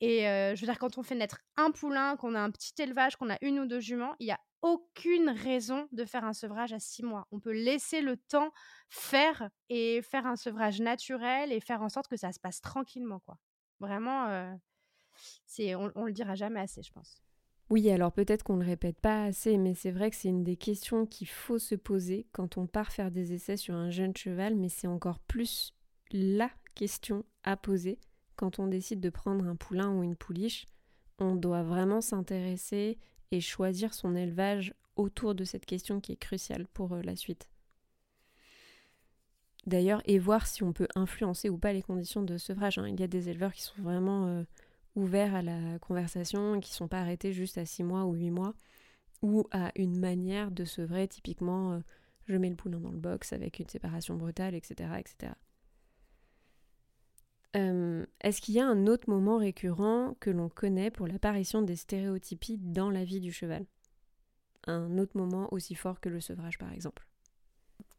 Et 0.00 0.22
je 0.24 0.60
veux 0.60 0.66
dire, 0.66 0.78
quand 0.78 0.98
on 0.98 1.02
fait 1.02 1.14
naître 1.14 1.40
un 1.56 1.70
poulain, 1.70 2.16
qu'on 2.16 2.34
a 2.34 2.40
un 2.40 2.50
petit 2.50 2.74
élevage, 2.78 3.16
qu'on 3.16 3.30
a 3.30 3.38
une 3.40 3.60
ou 3.60 3.66
deux 3.66 3.80
juments, 3.80 4.14
il 4.18 4.26
n'y 4.26 4.32
a 4.32 4.40
aucune 4.60 5.30
raison 5.30 5.88
de 5.92 6.04
faire 6.04 6.24
un 6.24 6.34
sevrage 6.34 6.74
à 6.74 6.78
six 6.78 7.02
mois. 7.02 7.26
On 7.30 7.40
peut 7.40 7.52
laisser 7.52 8.02
le 8.02 8.18
temps 8.18 8.50
faire 8.90 9.48
et 9.70 10.02
faire 10.02 10.26
un 10.26 10.36
sevrage 10.36 10.80
naturel 10.80 11.50
et 11.50 11.60
faire 11.60 11.80
en 11.80 11.88
sorte 11.88 12.08
que 12.08 12.16
ça 12.16 12.32
se 12.32 12.40
passe 12.40 12.60
tranquillement. 12.60 13.22
Vraiment, 13.80 14.58
c'est, 15.46 15.74
on, 15.76 15.90
on 15.94 16.04
le 16.04 16.12
dira 16.12 16.34
jamais 16.34 16.60
assez, 16.60 16.82
je 16.82 16.92
pense. 16.92 17.25
Oui, 17.68 17.90
alors 17.90 18.12
peut-être 18.12 18.44
qu'on 18.44 18.56
ne 18.56 18.62
le 18.62 18.70
répète 18.70 19.00
pas 19.00 19.24
assez, 19.24 19.58
mais 19.58 19.74
c'est 19.74 19.90
vrai 19.90 20.10
que 20.10 20.16
c'est 20.16 20.28
une 20.28 20.44
des 20.44 20.56
questions 20.56 21.04
qu'il 21.04 21.26
faut 21.26 21.58
se 21.58 21.74
poser 21.74 22.26
quand 22.30 22.58
on 22.58 22.66
part 22.66 22.92
faire 22.92 23.10
des 23.10 23.32
essais 23.32 23.56
sur 23.56 23.74
un 23.74 23.90
jeune 23.90 24.16
cheval, 24.16 24.54
mais 24.54 24.68
c'est 24.68 24.86
encore 24.86 25.18
plus 25.18 25.74
la 26.12 26.50
question 26.76 27.24
à 27.42 27.56
poser 27.56 27.98
quand 28.36 28.60
on 28.60 28.68
décide 28.68 29.00
de 29.00 29.10
prendre 29.10 29.46
un 29.46 29.56
poulain 29.56 29.90
ou 29.90 30.04
une 30.04 30.14
pouliche. 30.14 30.66
On 31.18 31.34
doit 31.34 31.64
vraiment 31.64 32.00
s'intéresser 32.00 32.98
et 33.32 33.40
choisir 33.40 33.94
son 33.94 34.14
élevage 34.14 34.72
autour 34.94 35.34
de 35.34 35.44
cette 35.44 35.66
question 35.66 36.00
qui 36.00 36.12
est 36.12 36.16
cruciale 36.16 36.66
pour 36.68 36.92
euh, 36.92 37.02
la 37.02 37.16
suite. 37.16 37.48
D'ailleurs, 39.66 40.02
et 40.04 40.18
voir 40.20 40.46
si 40.46 40.62
on 40.62 40.72
peut 40.72 40.86
influencer 40.94 41.48
ou 41.48 41.58
pas 41.58 41.72
les 41.72 41.82
conditions 41.82 42.22
de 42.22 42.38
sevrage. 42.38 42.78
Hein. 42.78 42.86
Il 42.88 43.00
y 43.00 43.02
a 43.02 43.08
des 43.08 43.28
éleveurs 43.28 43.52
qui 43.52 43.62
sont 43.62 43.82
vraiment 43.82 44.26
euh, 44.28 44.44
ouverts 44.96 45.34
à 45.34 45.42
la 45.42 45.78
conversation, 45.78 46.60
qui 46.60 46.72
sont 46.72 46.88
pas 46.88 47.00
arrêtés 47.00 47.32
juste 47.32 47.58
à 47.58 47.66
6 47.66 47.84
mois 47.84 48.04
ou 48.04 48.14
8 48.14 48.30
mois, 48.30 48.54
ou 49.22 49.46
à 49.52 49.70
une 49.76 49.98
manière 49.98 50.50
de 50.50 50.64
sevrer, 50.64 51.06
typiquement 51.06 51.72
euh, 51.72 51.78
je 52.26 52.36
mets 52.36 52.50
le 52.50 52.56
poulain 52.56 52.80
dans 52.80 52.90
le 52.90 52.98
box 52.98 53.32
avec 53.32 53.60
une 53.60 53.68
séparation 53.68 54.16
brutale, 54.16 54.54
etc. 54.54 54.90
etc. 54.98 55.32
Euh, 57.56 58.04
est-ce 58.20 58.40
qu'il 58.40 58.54
y 58.54 58.60
a 58.60 58.66
un 58.66 58.86
autre 58.86 59.08
moment 59.08 59.38
récurrent 59.38 60.14
que 60.20 60.30
l'on 60.30 60.48
connaît 60.48 60.90
pour 60.90 61.06
l'apparition 61.06 61.62
des 61.62 61.76
stéréotypies 61.76 62.58
dans 62.58 62.90
la 62.90 63.04
vie 63.04 63.20
du 63.20 63.32
cheval? 63.32 63.64
Un 64.66 64.98
autre 64.98 65.16
moment 65.16 65.48
aussi 65.52 65.74
fort 65.74 66.00
que 66.00 66.08
le 66.08 66.20
sevrage, 66.20 66.58
par 66.58 66.72
exemple? 66.72 67.06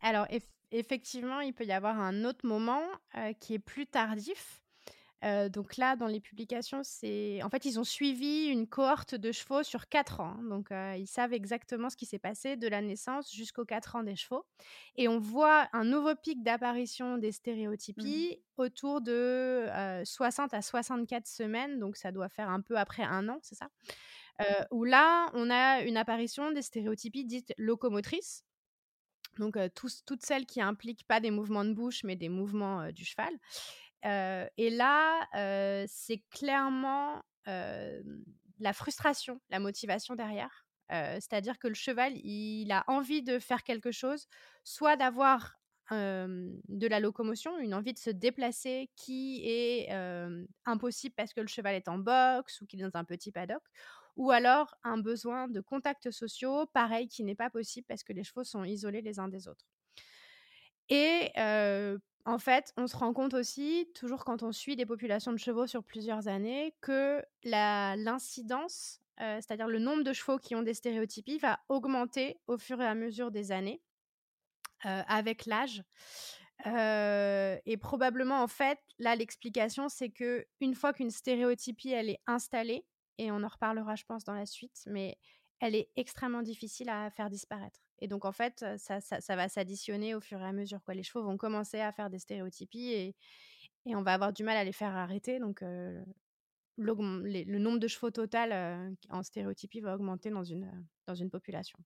Alors, 0.02 0.28
effectivement, 0.72 1.40
il 1.40 1.54
peut 1.54 1.66
y 1.66 1.72
avoir 1.72 2.00
un 2.00 2.24
autre 2.24 2.46
moment 2.46 2.84
euh, 3.16 3.34
qui 3.34 3.56
est 3.56 3.60
plus 3.60 3.88
tardif, 3.88 4.64
donc 5.24 5.78
là, 5.78 5.96
dans 5.96 6.08
les 6.08 6.20
publications, 6.20 6.82
c'est 6.84 7.42
en 7.44 7.50
fait, 7.50 7.66
ils 7.66 7.80
ont 7.80 7.84
suivi 7.84 8.46
une 8.46 8.68
cohorte 8.68 9.16
de 9.16 9.32
chevaux 9.32 9.64
sur 9.64 9.90
4 9.90 10.20
ans. 10.20 10.38
Donc, 10.50 10.70
ils 10.72 11.08
savent 11.08 11.34
exactement 11.34 11.90
ce 11.90 11.98
qui 11.98 12.06
s'est 12.06 12.20
passé 12.20 12.56
de 12.56 12.68
la 12.68 12.82
naissance 12.82 13.34
jusqu'aux 13.34 13.66
4 13.66 13.96
ans 13.96 14.04
des 14.04 14.16
chevaux 14.16 14.46
et 14.96 15.08
on 15.08 15.20
voit 15.20 15.68
un 15.74 15.84
nouveau 15.84 16.16
pic 16.16 16.44
d'apparition 16.44 17.18
des 17.18 17.30
Mmh 17.30 17.32
stéréotypies 17.32 18.40
autour 18.58 19.02
de, 19.02 19.68
60 20.04 20.54
à 20.54 20.62
64 20.62 21.28
semaines, 21.28 21.80
donc 21.80 21.98
ça 21.98 22.12
doit 22.12 22.30
faire 22.30 22.50
un 22.50 22.62
peu 22.62 22.78
après 22.78 23.04
1 23.04 23.30
an, 23.30 23.40
c'est 23.42 23.56
ça? 23.56 23.70
où 24.72 24.84
là, 24.84 25.32
on 25.34 25.50
a 25.50 25.82
une 25.82 25.98
apparition 25.98 26.52
des 26.52 26.62
stéréotypies 26.62 27.26
dites 27.26 27.54
locomotrices, 27.58 28.44
donc 29.40 29.58
toutes 29.74 30.24
celles 30.24 30.46
qui 30.46 30.62
impliquent 30.62 31.08
pas 31.08 31.20
des 31.20 31.32
mouvements 31.32 31.66
de 31.66 31.74
bouche, 31.74 32.04
mais 32.04 32.16
des 32.16 32.30
mouvements, 32.30 32.92
du 32.92 33.04
cheval 33.06 33.34
et 34.58 34.70
là, 34.70 35.28
c'est 35.88 36.24
clairement, 36.32 37.22
la 37.46 38.74
frustration, 38.74 39.40
la 39.50 39.60
motivation 39.60 40.16
derrière. 40.16 40.66
c'est-à-dire 40.90 41.60
que 41.60 41.68
le 41.68 41.74
cheval, 41.74 42.14
il 42.18 42.72
a 42.72 42.84
envie 42.88 43.22
de 43.24 43.40
faire 43.40 43.64
quelque 43.64 43.92
chose, 43.92 44.28
soit 44.64 44.96
d'avoir, 44.96 45.60
de 45.92 46.88
la 46.88 47.00
locomotion, 47.00 47.58
une 47.60 47.74
envie 47.74 47.94
de 47.94 48.00
se 48.00 48.10
déplacer 48.10 48.90
qui 48.96 49.42
est, 49.46 49.90
impossible 50.66 51.16
parce 51.16 51.34
que 51.34 51.42
le 51.42 51.48
cheval 51.48 51.76
est 51.76 51.88
en 51.88 51.98
boxe 51.98 52.62
ou 52.62 52.66
qu'il 52.66 52.82
est 52.82 52.90
dans 52.90 53.00
un 53.00 53.06
petit 53.06 53.32
paddock 53.32 53.64
ou 54.16 54.32
alors 54.32 54.74
un 54.84 54.98
besoin 54.98 55.48
de 55.48 55.62
contacts 55.62 56.10
sociaux, 56.10 56.66
pareil, 56.74 57.08
qui 57.08 57.24
n'est 57.24 57.36
pas 57.36 57.52
possible 57.52 57.86
parce 57.88 58.04
que 58.04 58.14
les 58.14 58.24
chevaux 58.24 58.44
sont 58.44 58.64
isolés 58.64 59.02
les 59.02 59.20
uns 59.20 59.28
des 59.28 59.48
autres 59.48 59.68
et 60.90 61.32
en 62.28 62.40
fait, 62.40 62.74
on 62.76 62.88
se 62.88 62.98
rend 62.98 63.14
compte 63.14 63.34
aussi, 63.34 63.90
toujours 63.96 64.26
quand 64.26 64.44
on 64.44 64.52
suit 64.52 64.76
des 64.76 64.86
populations 64.86 65.32
de 65.32 65.38
chevaux 65.38 65.66
sur 65.66 65.82
plusieurs 65.82 66.28
années, 66.28 66.76
que 66.82 67.24
l'incidence, 67.46 69.00
c'est-à-dire 69.18 69.70
le 69.70 69.80
nombre 69.80 70.04
de 70.04 70.12
chevaux 70.12 70.38
qui 70.38 70.54
ont 70.54 70.62
des 70.62 70.74
stéréotypies, 70.74 71.38
va 71.38 71.62
augmenter 71.70 72.42
au 72.48 72.58
fur 72.58 72.82
et 72.82 72.86
à 72.86 72.96
mesure 72.96 73.32
des 73.32 73.54
années, 73.54 73.82
avec 74.82 75.46
l'âge. 75.46 75.84
et 76.66 77.78
probablement, 77.78 78.44
en 78.44 78.48
fait, 78.48 78.80
là, 79.00 79.16
l'explication, 79.16 79.88
c'est 79.88 80.10
que 80.10 80.46
une 80.60 80.76
fois 80.76 80.92
qu'une 80.92 81.12
stéréotypie, 81.12 81.92
elle 81.92 82.10
est 82.10 82.20
installée, 82.28 82.86
et 83.18 83.32
on 83.32 83.42
en 83.42 83.48
reparlera, 83.48 83.96
je 83.96 84.04
pense, 84.04 84.26
dans 84.26 84.34
la 84.34 84.46
suite, 84.46 84.84
mais 84.86 85.18
elle 85.62 85.76
est 85.76 85.92
extrêmement 85.96 86.42
difficile 86.44 86.90
à 86.90 87.10
faire 87.10 87.30
disparaître. 87.30 87.87
Et 88.00 88.08
donc, 88.08 88.26
en 88.26 88.32
fait, 88.32 88.64
ça, 88.78 89.02
ça, 89.02 89.36
va 89.36 89.50
s'additionner 89.50 90.14
au 90.14 90.20
fur 90.20 90.40
et 90.40 90.46
à 90.46 90.52
mesure. 90.52 90.84
Quoi. 90.84 90.94
Les 90.94 91.04
chevaux 91.04 91.24
vont 91.24 91.38
commencer 91.38 91.80
à 91.80 91.92
faire 91.92 92.10
des 92.10 92.20
stéréotypies 92.20 92.92
et, 92.92 93.16
et 93.86 93.96
on 93.96 94.04
va 94.04 94.14
avoir 94.14 94.34
du 94.34 94.44
mal 94.44 94.58
à 94.58 94.64
les 94.64 94.72
faire 94.72 94.96
arrêter. 94.96 95.40
Donc, 95.40 95.64
le, 96.78 97.58
nombre 97.58 97.80
de 97.80 97.88
chevaux 97.88 98.12
total 98.12 98.98
en 99.10 99.24
stéréotypie 99.24 99.82
va 99.82 99.96
augmenter 99.96 100.30
dans 100.30 100.44
une, 100.44 100.72
dans 101.08 101.16
une 101.16 101.30
population. 101.30 101.80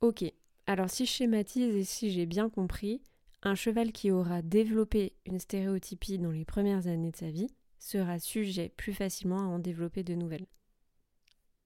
Ok. 0.00 0.24
Alors, 0.66 0.90
si 0.90 1.06
je 1.06 1.12
schématise 1.12 1.74
et 1.74 1.84
si 1.84 2.10
j'ai 2.10 2.26
bien 2.26 2.48
compris, 2.48 3.02
un 3.42 3.54
cheval 3.54 3.92
qui 3.92 4.10
aura 4.10 4.42
développé 4.42 5.14
une 5.26 5.38
stéréotypie 5.38 6.18
dans 6.18 6.30
les 6.30 6.44
premières 6.44 6.86
années 6.86 7.10
de 7.10 7.16
sa 7.16 7.30
vie 7.30 7.48
sera 7.78 8.18
sujet 8.18 8.70
plus 8.70 8.94
facilement 8.94 9.38
à 9.38 9.44
en 9.44 9.58
développer 9.58 10.02
de 10.02 10.14
nouvelles. 10.14 10.46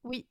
Oui, 0.02 0.26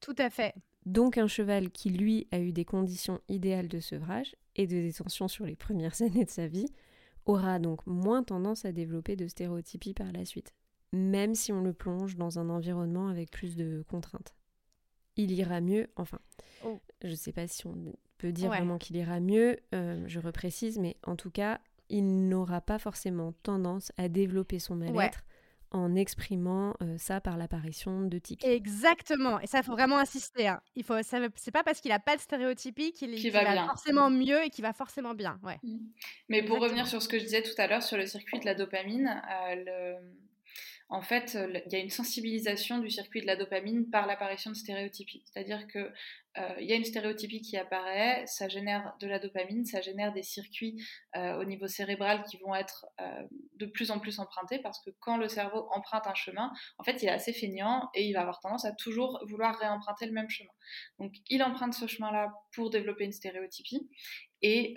tout 0.00 0.14
à 0.18 0.30
fait. 0.30 0.54
Donc 0.86 1.16
un 1.16 1.28
cheval 1.28 1.70
qui, 1.70 1.90
lui, 1.90 2.26
a 2.30 2.38
eu 2.40 2.52
des 2.52 2.64
conditions 2.64 3.20
idéales 3.28 3.68
de 3.68 3.80
sevrage 3.80 4.36
et 4.56 4.66
de 4.66 4.74
détention 4.74 5.28
sur 5.28 5.46
les 5.46 5.56
premières 5.56 6.00
années 6.02 6.24
de 6.24 6.30
sa 6.30 6.46
vie, 6.46 6.68
aura 7.26 7.58
donc 7.58 7.86
moins 7.86 8.22
tendance 8.22 8.64
à 8.64 8.72
développer 8.72 9.16
de 9.16 9.26
stéréotypies 9.26 9.94
par 9.94 10.12
la 10.12 10.24
suite, 10.24 10.52
même 10.92 11.34
si 11.34 11.52
on 11.52 11.62
le 11.62 11.72
plonge 11.72 12.16
dans 12.16 12.38
un 12.38 12.50
environnement 12.50 13.08
avec 13.08 13.30
plus 13.30 13.56
de 13.56 13.82
contraintes. 13.88 14.34
Il 15.16 15.32
ira 15.32 15.60
mieux, 15.60 15.88
enfin, 15.96 16.18
oh. 16.66 16.80
je 17.02 17.10
ne 17.10 17.14
sais 17.14 17.32
pas 17.32 17.46
si 17.46 17.66
on 17.66 17.74
peut 18.18 18.32
dire 18.32 18.48
vraiment 18.48 18.78
qu'il 18.78 18.96
ira 18.96 19.20
mieux, 19.20 19.58
euh, 19.74 20.04
je 20.06 20.20
reprécise, 20.20 20.78
mais 20.78 20.96
en 21.06 21.16
tout 21.16 21.30
cas, 21.30 21.60
il 21.88 22.28
n'aura 22.28 22.60
pas 22.60 22.78
forcément 22.78 23.32
tendance 23.42 23.92
à 23.96 24.08
développer 24.08 24.58
son 24.58 24.76
mal-être 24.76 25.24
en 25.74 25.94
exprimant 25.94 26.74
ça 26.96 27.20
par 27.20 27.36
l'apparition 27.36 28.02
de 28.02 28.18
tics. 28.18 28.44
Exactement, 28.44 29.40
et 29.40 29.46
ça, 29.46 29.58
il 29.58 29.64
faut 29.64 29.72
vraiment 29.72 29.98
insister. 29.98 30.48
Hein. 30.48 30.60
Il 30.76 30.84
faut, 30.84 30.94
c'est 31.02 31.50
pas 31.50 31.62
parce 31.62 31.80
qu'il 31.80 31.92
a 31.92 31.98
pas 31.98 32.16
de 32.16 32.20
stéréotypie 32.20 32.92
qu'il 32.92 33.30
va, 33.30 33.66
forcément 33.66 34.08
mieux 34.08 34.44
et 34.44 34.50
qu'il 34.50 34.62
va 34.62 34.72
forcément 34.72 35.14
bien. 35.14 35.38
Ouais. 35.42 35.58
Mmh. 35.62 35.78
Mais 36.28 36.42
pour 36.42 36.60
revenir 36.60 36.86
sur 36.86 37.02
ce 37.02 37.08
que 37.08 37.18
je 37.18 37.24
disais 37.24 37.42
tout 37.42 37.54
à 37.58 37.66
l'heure 37.66 37.82
sur 37.82 37.96
le 37.96 38.06
circuit 38.06 38.38
de 38.40 38.46
la 38.46 38.54
dopamine, 38.54 39.20
le 39.66 39.96
en 40.90 41.00
fait, 41.00 41.36
il 41.66 41.72
y 41.72 41.76
a 41.76 41.78
une 41.78 41.90
sensibilisation 41.90 42.78
du 42.78 42.90
circuit 42.90 43.22
de 43.22 43.26
la 43.26 43.36
dopamine 43.36 43.88
par 43.90 44.06
l'apparition 44.06 44.50
de 44.50 44.56
stéréotypies. 44.56 45.22
C'est-à-dire 45.24 45.66
qu'il 45.66 45.90
euh, 46.38 46.60
y 46.60 46.72
a 46.72 46.76
une 46.76 46.84
stéréotypie 46.84 47.40
qui 47.40 47.56
apparaît, 47.56 48.24
ça 48.26 48.48
génère 48.48 48.94
de 49.00 49.06
la 49.06 49.18
dopamine, 49.18 49.64
ça 49.64 49.80
génère 49.80 50.12
des 50.12 50.22
circuits 50.22 50.82
euh, 51.16 51.38
au 51.38 51.44
niveau 51.44 51.68
cérébral 51.68 52.24
qui 52.24 52.38
vont 52.38 52.54
être 52.54 52.86
euh, 53.00 53.22
de 53.56 53.66
plus 53.66 53.90
en 53.90 54.00
plus 54.00 54.18
empruntés 54.18 54.58
parce 54.58 54.82
que 54.82 54.90
quand 55.00 55.16
le 55.16 55.28
cerveau 55.28 55.68
emprunte 55.70 56.06
un 56.06 56.14
chemin, 56.14 56.52
en 56.78 56.84
fait, 56.84 57.02
il 57.02 57.08
est 57.08 57.12
assez 57.12 57.32
feignant 57.32 57.88
et 57.94 58.06
il 58.06 58.12
va 58.14 58.22
avoir 58.22 58.40
tendance 58.40 58.64
à 58.64 58.72
toujours 58.72 59.22
vouloir 59.28 59.56
réemprunter 59.58 60.06
le 60.06 60.12
même 60.12 60.28
chemin. 60.28 60.50
Donc, 60.98 61.12
il 61.28 61.42
emprunte 61.42 61.74
ce 61.74 61.86
chemin-là 61.86 62.32
pour 62.52 62.70
développer 62.70 63.04
une 63.04 63.12
stéréotypie 63.12 63.88
et 64.42 64.74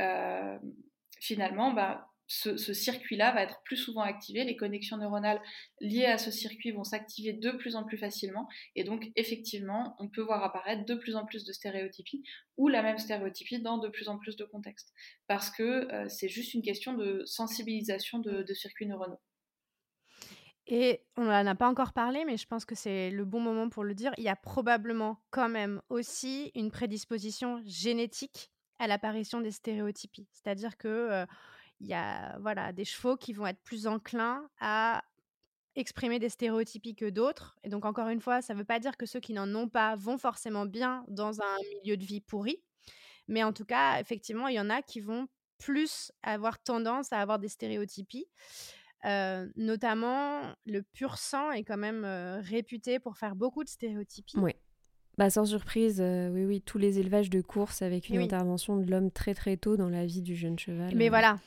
finalement, 1.19 1.73
bah, 1.73 2.07
ce, 2.27 2.57
circuit-là 2.73 3.31
va 3.31 3.41
être 3.43 3.61
plus 3.63 3.77
souvent 3.77 4.01
activé, 4.01 4.43
les 4.43 4.57
connexions 4.57 4.97
neuronales 4.97 5.41
liées 5.79 6.05
à 6.05 6.17
ce 6.17 6.29
circuit 6.29 6.71
vont 6.71 6.83
s'activer 6.83 7.33
de 7.33 7.51
plus 7.51 7.75
en 7.75 7.85
plus 7.85 7.97
facilement, 7.97 8.47
et 8.75 8.83
donc 8.83 9.09
effectivement, 9.15 9.95
on 9.99 10.09
peut 10.09 10.21
voir 10.21 10.43
apparaître 10.43 10.85
de 10.85 10.95
plus 10.95 11.15
en 11.15 11.25
plus 11.25 11.45
de 11.45 11.53
stéréotypies 11.53 12.23
ou 12.57 12.67
la 12.67 12.83
même 12.83 12.97
stéréotypie 12.97 13.61
dans 13.61 13.77
de 13.77 13.87
plus 13.87 14.09
en 14.09 14.17
plus 14.17 14.35
de 14.35 14.43
contextes, 14.43 14.93
parce 15.27 15.49
que 15.49 15.91
euh, 15.93 16.09
c'est 16.09 16.27
juste 16.27 16.53
une 16.53 16.61
question 16.61 16.93
de 16.93 17.23
sensibilisation 17.25 18.19
de, 18.19 18.45
circuits 18.53 18.87
neuronaux. 18.87 19.19
Et 20.69 21.05
on 21.15 21.23
n'en 21.23 21.47
a 21.47 21.55
pas 21.55 21.69
encore 21.69 21.93
parlé, 21.93 22.25
mais 22.25 22.35
je 22.35 22.45
pense 22.45 22.65
que 22.65 22.75
c'est 22.75 23.09
le 23.09 23.23
bon 23.23 23.39
moment 23.39 23.69
pour 23.69 23.85
le 23.85 23.93
dire. 23.95 24.11
Il 24.17 24.25
y 24.25 24.29
a 24.29 24.35
probablement 24.35 25.21
quand 25.29 25.47
même 25.47 25.81
aussi 25.87 26.51
une 26.55 26.71
prédisposition 26.71 27.61
génétique 27.65 28.51
à 28.77 28.87
l'apparition 28.87 29.39
des 29.39 29.51
stéréotypies. 29.51 30.27
C'est-à-dire 30.33 30.77
que 30.77 30.87
euh, 30.87 31.25
il 31.79 31.87
y 31.87 31.93
a 31.93 32.37
voilà, 32.39 32.73
des 32.73 32.85
chevaux 32.85 33.17
qui 33.17 33.33
vont 33.33 33.47
être 33.47 33.61
plus 33.63 33.87
enclins 33.87 34.49
à 34.59 35.03
exprimer 35.75 36.17
des 36.19 36.29
stéréotypies 36.29 36.95
que 36.95 37.09
d'autres. 37.09 37.57
Et 37.63 37.69
donc, 37.69 37.85
encore 37.85 38.09
une 38.09 38.21
fois, 38.21 38.41
ça 38.41 38.53
ne 38.53 38.59
veut 38.59 38.65
pas 38.65 38.79
dire 38.79 38.97
que 38.97 39.05
ceux 39.05 39.19
qui 39.19 39.33
n'en 39.33 39.53
ont 39.53 39.69
pas 39.69 39.95
vont 39.95 40.17
forcément 40.17 40.65
bien 40.65 41.05
dans 41.07 41.39
un 41.41 41.55
milieu 41.75 41.97
de 41.97 42.03
vie 42.03 42.21
pourri. 42.21 42.63
Mais 43.27 43.43
en 43.43 43.53
tout 43.53 43.65
cas, 43.65 43.99
effectivement, 43.99 44.47
il 44.47 44.55
y 44.55 44.59
en 44.59 44.69
a 44.69 44.81
qui 44.81 45.01
vont 45.01 45.27
plus 45.59 46.11
avoir 46.23 46.59
tendance 46.59 47.13
à 47.13 47.19
avoir 47.19 47.39
des 47.39 47.49
stéréotypies. 47.49 48.27
Euh, 49.05 49.47
notamment, 49.55 50.41
le 50.65 50.81
pur 50.81 51.17
sang 51.17 51.51
est 51.51 51.63
quand 51.63 51.77
même 51.77 52.03
euh, 52.03 52.41
réputé 52.41 52.99
pour 52.99 53.17
faire 53.17 53.35
beaucoup 53.35 53.63
de 53.63 53.69
stéréotypies. 53.69 54.39
Oui. 54.39 54.53
Bah, 55.17 55.29
sans 55.29 55.45
surprise, 55.45 55.99
euh, 55.99 56.29
oui, 56.29 56.45
oui, 56.45 56.61
tous 56.61 56.77
les 56.77 56.99
élevages 56.99 57.29
de 57.29 57.41
course 57.41 57.81
avec 57.81 58.09
une 58.09 58.21
intervention 58.21 58.77
de 58.77 58.89
l'homme 58.89 59.11
très 59.11 59.33
très 59.33 59.57
tôt 59.57 59.75
dans 59.75 59.89
la 59.89 60.05
vie 60.05 60.21
du 60.21 60.35
jeune 60.35 60.59
cheval. 60.59 60.95
Mais 60.95 61.09
voilà, 61.09 61.39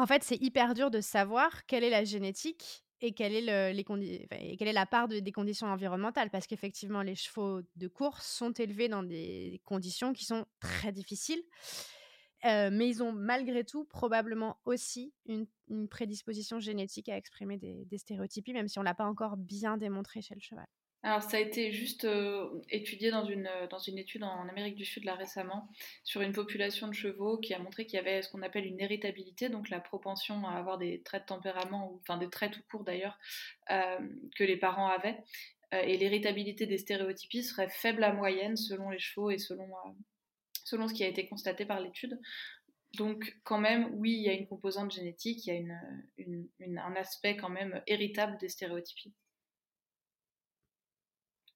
en 0.00 0.06
fait, 0.06 0.24
c'est 0.24 0.40
hyper 0.40 0.72
dur 0.72 0.90
de 0.90 1.00
savoir 1.02 1.66
quelle 1.66 1.84
est 1.84 1.90
la 1.90 2.04
génétique 2.04 2.86
et 3.02 3.12
quelle 3.12 3.34
est, 3.34 3.42
le, 3.42 3.76
les 3.76 3.84
quelle 4.56 4.68
est 4.68 4.72
la 4.72 4.86
part 4.86 5.08
des 5.08 5.32
conditions 5.32 5.66
environnementales. 5.66 6.30
Parce 6.30 6.46
qu'effectivement, 6.46 7.02
les 7.02 7.14
chevaux 7.14 7.60
de 7.76 7.88
course 7.88 8.26
sont 8.26 8.52
élevés 8.52 8.88
dans 8.88 9.02
des 9.02 9.60
conditions 9.64 10.14
qui 10.14 10.24
sont 10.24 10.46
très 10.58 10.92
difficiles. 10.92 11.42
Euh, 12.46 12.70
mais 12.72 12.88
ils 12.88 13.02
ont 13.02 13.12
malgré 13.12 13.64
tout 13.64 13.84
probablement 13.84 14.58
aussi 14.64 15.12
une, 15.26 15.46
prédisposition 15.90 16.58
génétique 16.58 17.10
à 17.10 17.16
exprimer 17.18 17.58
des, 17.58 17.84
des 17.84 17.98
stéréotypies, 17.98 18.54
même 18.54 18.68
si 18.68 18.78
on 18.78 18.82
ne 18.82 18.86
l'a 18.86 18.94
pas 18.94 19.04
encore 19.04 19.36
bien 19.36 19.76
démontré 19.76 20.22
chez 20.22 20.34
le 20.34 20.40
cheval. 20.40 20.66
Alors 21.02 21.22
ça 21.22 21.38
a 21.38 21.40
été 21.40 21.72
juste 21.72 22.04
euh, 22.04 22.60
étudié 22.68 23.10
dans 23.10 23.24
une, 23.24 23.46
euh, 23.46 23.66
dans 23.68 23.78
une 23.78 23.96
étude 23.96 24.22
en 24.22 24.46
Amérique 24.48 24.76
du 24.76 24.84
Sud 24.84 25.04
là 25.04 25.14
récemment 25.14 25.66
sur 26.04 26.20
une 26.20 26.32
population 26.32 26.88
de 26.88 26.92
chevaux 26.92 27.38
qui 27.38 27.54
a 27.54 27.58
montré 27.58 27.86
qu'il 27.86 27.96
y 27.96 28.00
avait 28.00 28.20
ce 28.20 28.28
qu'on 28.28 28.42
appelle 28.42 28.66
une 28.66 28.80
héritabilité, 28.80 29.48
donc 29.48 29.70
la 29.70 29.80
propension 29.80 30.46
à 30.46 30.52
avoir 30.52 30.76
des 30.76 31.00
traits 31.02 31.22
de 31.22 31.26
tempérament, 31.28 31.90
ou, 31.90 32.00
enfin 32.02 32.18
des 32.18 32.28
traits 32.28 32.52
tout 32.52 32.62
court 32.70 32.84
d'ailleurs, 32.84 33.18
euh, 33.70 33.98
que 34.36 34.44
les 34.44 34.58
parents 34.58 34.88
avaient. 34.88 35.18
et 35.72 35.96
l'héritabilité 35.96 36.66
des 36.66 36.78
stéréotypies 36.78 37.44
serait 37.44 37.68
faible 37.70 38.04
à 38.04 38.12
moyenne 38.12 38.56
selon 38.56 38.90
les 38.90 38.98
chevaux 38.98 39.30
et 39.30 39.38
selon, 39.38 39.68
selon 40.64 40.88
ce 40.88 40.94
qui 40.94 41.04
a 41.04 41.08
été 41.08 41.28
constaté 41.28 41.64
par 41.64 41.80
l'étude. 41.80 42.20
Donc 42.94 43.38
quand 43.44 43.58
même, 43.60 43.88
oui, 43.94 44.12
il 44.12 44.22
y 44.22 44.28
a 44.28 44.32
une 44.32 44.48
composante 44.48 44.92
génétique, 44.92 45.46
il 45.46 45.48
y 45.48 45.56
a 45.56 45.60
une, 46.18 46.78
un 46.78 46.96
aspect 46.96 47.36
quand 47.36 47.48
même 47.48 47.82
héritable 47.86 48.36
des 48.38 48.48
stéréotypies. 48.48 49.14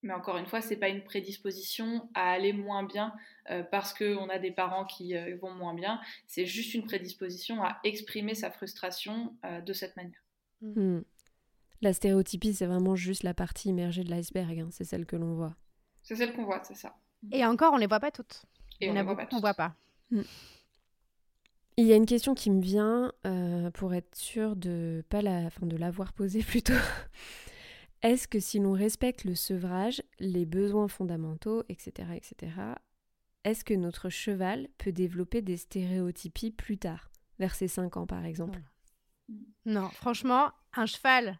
Mais 0.05 0.13
encore 0.13 0.37
une 0.37 0.45
fois, 0.45 0.61
c'est 0.61 0.77
pas 0.77 0.91
une 0.91 1.03
prédisposition 1.03 2.11
à 2.13 2.31
aller 2.31 2.53
moins 2.53 2.83
bien 2.83 3.15
euh, 3.51 3.63
parce 3.63 3.95
qu'on 3.95 4.29
a 4.29 4.39
des 4.39 4.51
parents 4.51 4.85
qui 4.85 5.17
euh, 5.17 5.37
vont 5.41 5.53
moins 5.53 5.73
bien. 5.73 5.99
C'est 6.27 6.45
juste 6.45 6.75
une 6.75 6.85
prédisposition 6.85 7.65
à 7.65 7.79
exprimer 7.85 8.35
sa 8.35 8.51
frustration 8.51 9.35
euh, 9.47 9.63
de 9.63 9.73
cette 9.73 9.97
manière. 9.97 10.23
Hmm. 10.61 11.01
La 11.81 11.95
stéréotypie, 11.95 12.53
c'est 12.53 12.67
vraiment 12.67 12.97
juste 12.97 13.23
la 13.23 13.33
partie 13.33 13.71
immergée 13.71 14.05
de 14.05 14.11
l'iceberg. 14.11 14.61
Hein. 14.61 14.69
C'est 14.71 14.85
celle 14.85 15.07
que 15.07 15.17
l'on 15.17 15.35
voit. 15.35 15.57
C'est 16.03 16.17
celle 16.17 16.35
qu'on 16.35 16.45
voit, 16.45 16.63
c'est 16.65 16.77
ça. 16.77 16.95
Et 17.33 17.47
encore, 17.47 17.73
on 17.73 17.79
les 17.79 17.87
voit 17.87 18.01
pas 18.01 18.11
toutes. 18.11 18.45
Et 18.83 18.91
on 18.91 18.93
a 18.93 18.97
les 18.97 19.03
voit 19.03 19.15
beaucoup 19.15 19.17
pas 19.17 19.25
qu'on 19.25 19.37
toutes. 19.37 19.41
voit 19.41 19.55
pas. 19.55 19.75
Il 21.77 21.87
y 21.87 21.93
a 21.93 21.97
une 21.97 22.07
question 22.07 22.35
qui 22.35 22.51
me 22.51 22.61
vient 22.61 23.13
euh, 23.27 23.71
pour 23.73 23.95
être 23.95 24.15
sûre 24.15 24.55
de 24.55 25.03
pas 25.09 25.23
la, 25.23 25.47
enfin 25.47 25.67
de 25.67 25.77
l'avoir 25.77 26.13
posée 26.13 26.43
plutôt. 26.47 26.75
Est-ce 28.05 28.29
que 28.29 28.39
si 28.39 28.59
l'on 28.59 28.73
respecte 28.73 29.25
le 29.25 29.35
sevrage, 29.35 30.03
les 30.21 30.45
besoins 30.45 30.89
fondamentaux, 30.89 31.65
etc., 31.71 32.11
etc., 32.15 32.53
est-ce 33.45 33.65
que 33.65 33.73
notre 33.73 34.11
cheval 34.11 34.69
peut 34.77 34.93
développer 34.93 35.41
des 35.41 35.57
stéréotypies 35.57 36.51
plus 36.51 36.77
tard, 36.77 37.11
vers 37.39 37.55
ses 37.55 37.67
5 37.67 37.97
ans 37.97 38.07
par 38.07 38.27
exemple? 38.27 38.61
Non, 39.65 39.89
franchement, 39.89 40.53
un 40.75 40.85
cheval 40.85 41.39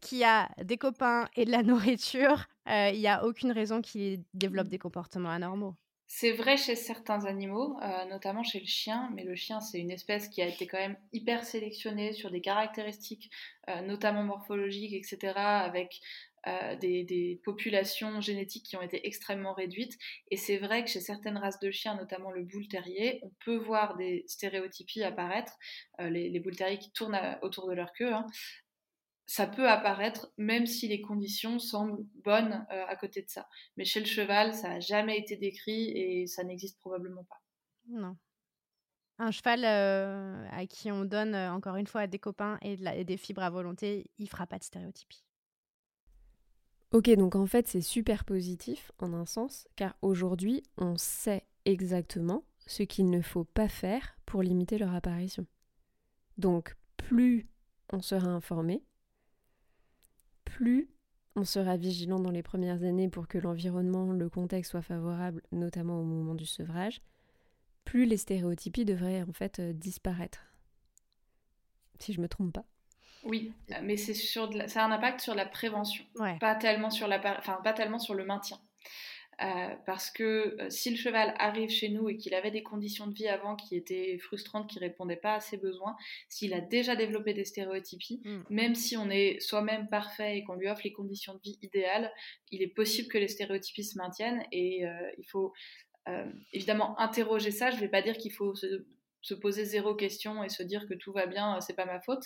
qui 0.00 0.24
a 0.24 0.50
des 0.64 0.76
copains 0.76 1.28
et 1.36 1.44
de 1.44 1.52
la 1.52 1.62
nourriture, 1.62 2.46
euh, 2.68 2.90
il 2.92 2.98
n'y 2.98 3.06
a 3.06 3.24
aucune 3.24 3.52
raison 3.52 3.80
qu'il 3.80 4.24
développe 4.34 4.68
des 4.68 4.78
comportements 4.78 5.30
anormaux. 5.30 5.76
C'est 6.14 6.32
vrai 6.32 6.58
chez 6.58 6.76
certains 6.76 7.24
animaux, 7.24 7.78
euh, 7.80 8.04
notamment 8.04 8.42
chez 8.42 8.60
le 8.60 8.66
chien, 8.66 9.10
mais 9.14 9.24
le 9.24 9.34
chien 9.34 9.62
c'est 9.62 9.78
une 9.78 9.90
espèce 9.90 10.28
qui 10.28 10.42
a 10.42 10.46
été 10.46 10.66
quand 10.66 10.76
même 10.76 10.98
hyper 11.14 11.42
sélectionnée 11.42 12.12
sur 12.12 12.30
des 12.30 12.42
caractéristiques, 12.42 13.30
euh, 13.70 13.80
notamment 13.80 14.22
morphologiques, 14.22 14.92
etc., 14.92 15.32
avec 15.64 16.02
euh, 16.46 16.76
des, 16.76 17.40
populations 17.42 18.20
génétiques 18.20 18.66
qui 18.66 18.76
ont 18.76 18.82
été 18.82 19.06
extrêmement 19.06 19.54
réduites. 19.54 19.96
Et 20.30 20.36
c'est 20.36 20.58
vrai 20.58 20.84
que 20.84 20.90
chez 20.90 21.00
certaines 21.00 21.38
races 21.38 21.60
de 21.60 21.70
chiens, 21.70 21.94
notamment 21.96 22.30
le 22.30 22.42
bull 22.42 22.68
terrier, 22.68 23.20
on 23.22 23.30
peut 23.42 23.56
voir 23.56 23.96
des 23.96 24.24
stéréotypies 24.26 25.02
apparaître, 25.04 25.56
les, 25.98 26.28
les 26.28 26.42
terriers 26.42 26.78
qui 26.78 26.92
tournent 26.92 27.18
autour 27.40 27.68
de 27.68 27.72
leur 27.72 27.90
queue. 27.94 28.12
hein. 28.12 28.26
Ça 29.26 29.46
peut 29.46 29.68
apparaître 29.68 30.32
même 30.36 30.66
si 30.66 30.88
les 30.88 31.00
conditions 31.00 31.58
semblent 31.58 32.04
bonnes 32.24 32.66
euh, 32.70 32.84
à 32.86 32.96
côté 32.96 33.22
de 33.22 33.28
ça. 33.28 33.48
Mais 33.76 33.84
chez 33.84 34.00
le 34.00 34.06
cheval, 34.06 34.52
ça 34.52 34.68
n'a 34.68 34.80
jamais 34.80 35.18
été 35.18 35.36
décrit 35.36 35.90
et 35.90 36.26
ça 36.26 36.44
n'existe 36.44 36.78
probablement 36.80 37.24
pas. 37.24 37.40
Non. 37.88 38.16
Un 39.18 39.30
cheval 39.30 39.64
euh, 39.64 40.46
à 40.50 40.66
qui 40.66 40.90
on 40.90 41.04
donne, 41.04 41.34
euh, 41.34 41.52
encore 41.52 41.76
une 41.76 41.86
fois, 41.86 42.06
des 42.06 42.18
copains 42.18 42.58
et, 42.62 42.76
de 42.76 42.84
la- 42.84 42.96
et 42.96 43.04
des 43.04 43.16
fibres 43.16 43.42
à 43.42 43.50
volonté, 43.50 44.10
il 44.18 44.28
fera 44.28 44.46
pas 44.46 44.58
de 44.58 44.64
stéréotypie. 44.64 45.24
Ok, 46.90 47.08
donc 47.16 47.36
en 47.36 47.46
fait 47.46 47.66
c'est 47.68 47.80
super 47.80 48.24
positif 48.24 48.92
en 48.98 49.14
un 49.14 49.24
sens, 49.24 49.66
car 49.76 49.96
aujourd'hui 50.02 50.62
on 50.76 50.98
sait 50.98 51.46
exactement 51.64 52.44
ce 52.66 52.82
qu'il 52.82 53.08
ne 53.08 53.22
faut 53.22 53.44
pas 53.44 53.68
faire 53.68 54.18
pour 54.26 54.42
limiter 54.42 54.76
leur 54.76 54.94
apparition. 54.94 55.46
Donc 56.36 56.76
plus 56.98 57.46
on 57.92 58.02
sera 58.02 58.26
informé, 58.28 58.82
plus 60.52 60.88
on 61.34 61.44
sera 61.44 61.78
vigilant 61.78 62.20
dans 62.20 62.30
les 62.30 62.42
premières 62.42 62.82
années 62.82 63.08
pour 63.08 63.26
que 63.26 63.38
l'environnement, 63.38 64.12
le 64.12 64.28
contexte 64.28 64.72
soit 64.72 64.82
favorable, 64.82 65.40
notamment 65.50 65.98
au 65.98 66.04
moment 66.04 66.34
du 66.34 66.44
sevrage, 66.44 67.00
plus 67.84 68.04
les 68.04 68.18
stéréotypies 68.18 68.84
devraient 68.84 69.22
en 69.22 69.32
fait 69.32 69.58
euh, 69.58 69.72
disparaître. 69.72 70.40
Si 71.98 72.12
je 72.12 72.20
me 72.20 72.28
trompe 72.28 72.52
pas. 72.52 72.66
Oui, 73.24 73.52
mais 73.82 73.96
c'est 73.96 74.12
sur 74.14 74.48
de 74.50 74.58
la- 74.58 74.68
ça 74.68 74.82
a 74.82 74.86
un 74.86 74.90
impact 74.92 75.20
sur 75.20 75.34
la 75.34 75.46
prévention, 75.46 76.04
Ouais. 76.18 76.38
pas 76.38 76.54
tellement 76.54 76.90
sur 76.90 77.06
la, 77.08 77.18
enfin 77.38 77.58
pas 77.64 77.72
tellement 77.72 77.98
sur 78.00 78.14
le 78.14 78.24
maintien. 78.26 78.58
Euh, 79.40 79.74
parce 79.86 80.10
que 80.10 80.56
euh, 80.60 80.70
si 80.70 80.90
le 80.90 80.96
cheval 80.96 81.34
arrive 81.38 81.70
chez 81.70 81.88
nous 81.88 82.08
et 82.08 82.16
qu'il 82.16 82.34
avait 82.34 82.50
des 82.50 82.62
conditions 82.62 83.06
de 83.06 83.14
vie 83.14 83.28
avant 83.28 83.56
qui 83.56 83.76
étaient 83.76 84.18
frustrantes, 84.18 84.68
qui 84.70 84.78
répondaient 84.78 85.16
pas 85.16 85.36
à 85.36 85.40
ses 85.40 85.56
besoins, 85.56 85.96
s'il 86.28 86.52
a 86.52 86.60
déjà 86.60 86.96
développé 86.96 87.32
des 87.32 87.44
stéréotypies, 87.44 88.20
Mm. 88.24 88.42
même 88.50 88.74
si 88.74 88.96
on 88.96 89.08
est 89.10 89.40
soi-même 89.40 89.88
parfait 89.88 90.38
et 90.38 90.44
qu'on 90.44 90.54
lui 90.54 90.68
offre 90.68 90.82
les 90.84 90.92
conditions 90.92 91.34
de 91.34 91.40
vie 91.40 91.58
idéales, 91.62 92.12
il 92.50 92.62
est 92.62 92.68
possible 92.68 93.08
que 93.08 93.18
les 93.18 93.28
stéréotypies 93.28 93.84
se 93.84 93.98
maintiennent 93.98 94.44
et 94.52 94.86
euh, 94.86 95.10
il 95.18 95.24
faut 95.24 95.52
évidemment 96.52 96.98
interroger 96.98 97.52
ça. 97.52 97.70
Je 97.70 97.76
ne 97.76 97.80
vais 97.80 97.88
pas 97.88 98.02
dire 98.02 98.18
qu'il 98.18 98.32
faut 98.32 98.56
se, 98.56 98.84
se 99.22 99.34
poser 99.34 99.64
zéro 99.64 99.94
question 99.94 100.42
et 100.44 100.48
se 100.48 100.62
dire 100.62 100.86
que 100.88 100.94
tout 100.94 101.12
va 101.12 101.26
bien, 101.26 101.56
euh, 101.56 101.60
c'est 101.60 101.74
pas 101.74 101.86
ma 101.86 102.00
faute, 102.00 102.24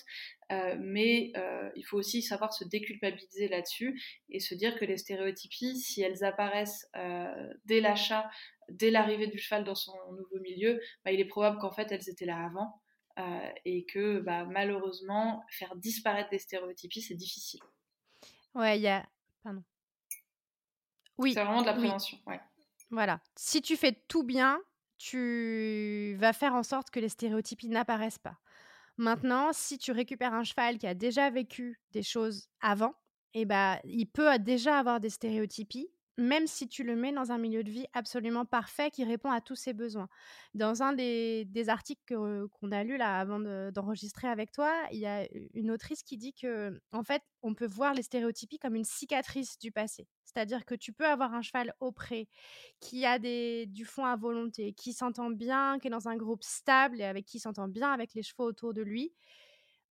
Euh, 0.53 0.77
mais 0.79 1.33
euh, 1.37 1.71
il 1.77 1.83
faut 1.85 1.99
aussi 1.99 2.23
savoir 2.23 2.53
se 2.53 2.65
déculpabiliser 2.65 3.49
là-dessus 3.49 4.01
et 4.31 4.39
se 4.41 4.55
dire 4.55 4.79
que 4.79 4.85
les 4.85 4.97
stéréotypies, 4.97 5.77
si 5.79 6.03
elles 6.03 6.23
apparaissent 6.25 6.87
euh, 6.97 7.53
dès 7.65 7.81
l'achat, 7.81 8.31
dès 8.69 8.91
l'arrivée 8.91 9.27
du 9.27 9.39
cheval 9.39 9.65
dans 9.65 9.75
son 9.75 9.93
nouveau 10.13 10.39
milieu, 10.41 10.81
bah, 11.05 11.11
il 11.13 11.21
est 11.21 11.25
probable 11.25 11.59
qu'en 11.59 11.73
fait 11.73 11.91
elles 11.93 12.09
étaient 12.09 12.27
là 12.27 12.45
avant. 12.47 12.81
et 13.65 13.87
que 13.87 14.21
bah, 14.21 14.45
malheureusement, 14.45 15.43
faire 15.51 15.75
disparaître 15.77 16.31
des 16.31 16.39
stéréotypies, 16.39 17.01
c'est 17.03 17.15
difficile. 17.15 17.61
Ouais, 18.55 18.79
il 18.79 18.83
y 18.83 18.89
a. 18.89 19.05
Pardon. 19.43 19.63
Oui, 21.19 21.33
C'est 21.33 21.43
vraiment 21.43 21.63
de 21.63 21.67
la 21.67 21.73
oui. 21.73 21.79
prévention. 21.81 22.19
Ouais. 22.27 22.41
Voilà. 22.91 23.21
Si 23.35 23.63
tu 23.63 23.77
fais 23.77 23.93
tout 24.09 24.23
bien, 24.23 24.61
tu 24.99 26.17
vas 26.19 26.33
faire 26.33 26.55
en 26.55 26.63
sorte 26.63 26.91
que 26.91 27.01
les 27.01 27.09
stéréotypies 27.09 27.69
n'apparaissent 27.69 28.19
pas. 28.19 28.39
Maintenant, 28.97 29.53
si 29.53 29.79
tu 29.79 29.93
récupères 29.93 30.35
un 30.35 30.45
cheval 30.45 30.79
qui 30.79 30.87
a 30.87 30.95
déjà 30.95 31.31
vécu 31.31 31.81
des 31.93 32.03
choses 32.03 32.49
avant, 32.61 32.95
eh 33.35 33.45
ben, 33.45 33.79
il 33.85 34.07
peut 34.07 34.39
déjà 34.39 34.79
avoir 34.79 35.01
des 35.01 35.11
stéréotypies, 35.11 35.91
même 36.19 36.47
si 36.47 36.67
tu 36.67 36.83
le 36.83 36.97
mets 36.97 37.13
dans 37.13 37.31
un 37.31 37.37
milieu 37.39 37.63
de 37.63 37.71
vie 37.71 37.85
absolument 37.93 38.47
parfait 38.47 38.91
qui 38.91 39.05
répond 39.05 39.31
à 39.31 39.43
tous 39.43 39.55
ses 39.57 39.75
besoins. 39.75 40.09
Dans 40.55 40.83
un 40.83 40.95
des, 40.95 41.45
des 41.45 41.69
articles 41.69 42.01
qu'on 42.17 42.73
a 42.73 42.85
lus 42.85 42.97
là 42.97 43.19
avant 43.19 43.39
de- 43.39 43.71
d'enregistrer 43.75 44.29
avec 44.29 44.51
toi, 44.53 44.73
il 44.93 44.99
y 44.99 45.07
a 45.07 45.29
une 45.53 45.71
autrice 45.71 46.03
qui 46.03 46.17
dit 46.17 46.33
que, 46.33 46.81
en 46.93 47.03
fait, 47.03 47.23
on 47.43 47.55
peut 47.55 47.67
voir 47.67 47.93
les 47.93 48.03
stéréotypies 48.03 48.59
comme 48.59 48.77
une 48.77 48.85
cicatrice 48.85 49.59
du 49.59 49.73
passé. 49.73 50.09
C'est-à-dire 50.37 50.66
que 50.66 50.74
tu 50.74 50.93
peux 50.93 51.07
avoir 51.07 51.32
un 51.32 51.41
cheval 51.41 51.72
auprès 51.80 52.28
qui 52.78 53.07
a 53.07 53.18
des, 53.18 53.64
du 53.64 53.87
fond 53.87 54.05
à 54.05 54.16
volonté, 54.16 54.74
qui 54.74 54.93
s'entend 54.93 55.30
bien, 55.30 55.78
qui 55.78 55.87
est 55.87 55.91
dans 55.91 56.09
un 56.09 56.16
groupe 56.16 56.45
stable 56.45 57.01
et 57.01 57.05
avec 57.05 57.24
qui 57.24 57.39
s'entend 57.39 57.68
bien 57.68 57.91
avec 57.91 58.12
les 58.12 58.22
chevaux 58.22 58.45
autour 58.45 58.74
de 58.74 58.82
lui. 58.82 59.14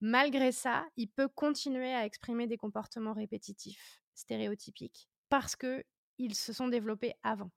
Malgré 0.01 0.51
ça, 0.51 0.85
il 0.97 1.07
peut 1.07 1.27
continuer 1.27 1.95
à 1.95 2.05
exprimer 2.05 2.45
des 2.45 2.57
comportements 2.57 3.13
répétitifs, 3.13 3.99
stéréotypiques, 4.13 5.09
parce 5.29 5.55
que 5.55 5.83
ils 6.19 6.35
se 6.35 6.53
sont 6.53 6.67
développés 6.67 7.15
avant. 7.23 7.49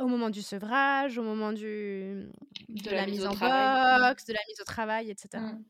Au 0.00 0.08
moment 0.08 0.30
du 0.30 0.42
sevrage, 0.42 1.18
au 1.18 1.22
moment 1.22 1.52
du, 1.52 2.28
de, 2.68 2.90
la, 2.90 3.06
mise 3.06 3.24
en 3.24 3.32
travail. 3.32 4.00
box, 4.00 4.24
de 4.24 4.32
la 4.32 4.40
mise 4.48 4.60
au 4.60 4.64
travail, 4.64 5.10
etc. 5.12 5.28
Mm. 5.40 5.64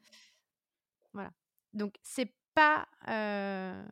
Voilà. 1.13 1.31
Donc 1.75 1.97
c'est 2.03 2.33
pas 2.55 2.89
euh, 3.09 3.87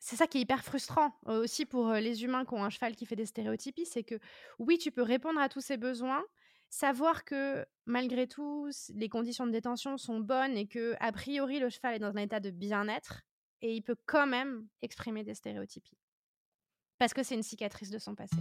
c'est 0.00 0.16
ça 0.16 0.26
qui 0.26 0.38
est 0.38 0.40
hyper 0.40 0.64
frustrant 0.64 1.14
aussi 1.26 1.66
pour 1.66 1.92
les 1.92 2.24
humains 2.24 2.46
qui 2.46 2.54
ont 2.54 2.64
un 2.64 2.70
cheval 2.70 2.96
qui 2.96 3.04
fait 3.04 3.16
des 3.16 3.26
stéréotypies, 3.26 3.84
c'est 3.84 4.02
que 4.02 4.18
oui, 4.58 4.78
tu 4.78 4.90
peux 4.90 5.02
répondre 5.02 5.38
à 5.38 5.50
tous 5.50 5.60
ses 5.60 5.76
besoins, 5.76 6.24
savoir 6.70 7.24
que 7.24 7.66
malgré 7.84 8.26
tout, 8.26 8.70
les 8.94 9.10
conditions 9.10 9.46
de 9.46 9.52
détention 9.52 9.98
sont 9.98 10.18
bonnes 10.18 10.56
et 10.56 10.66
que 10.66 10.96
a 11.00 11.12
priori 11.12 11.60
le 11.60 11.68
cheval 11.68 11.96
est 11.96 11.98
dans 11.98 12.16
un 12.16 12.22
état 12.22 12.40
de 12.40 12.50
bien-être 12.50 13.22
et 13.60 13.74
il 13.76 13.82
peut 13.82 13.96
quand 14.06 14.26
même 14.26 14.66
exprimer 14.80 15.22
des 15.22 15.34
stéréotypies. 15.34 15.98
Parce 16.98 17.12
que 17.12 17.22
c'est 17.22 17.34
une 17.34 17.42
cicatrice 17.42 17.90
de 17.90 17.98
son 17.98 18.14
passé. 18.14 18.36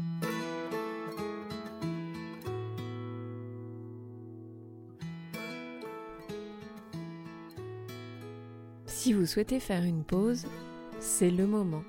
Si 8.85 9.11
vous 9.11 9.25
souhaitez 9.25 9.59
faire 9.59 9.83
une 9.83 10.05
pause, 10.05 10.45
c'est 10.99 11.31
le 11.31 11.47
moment. 11.47 11.83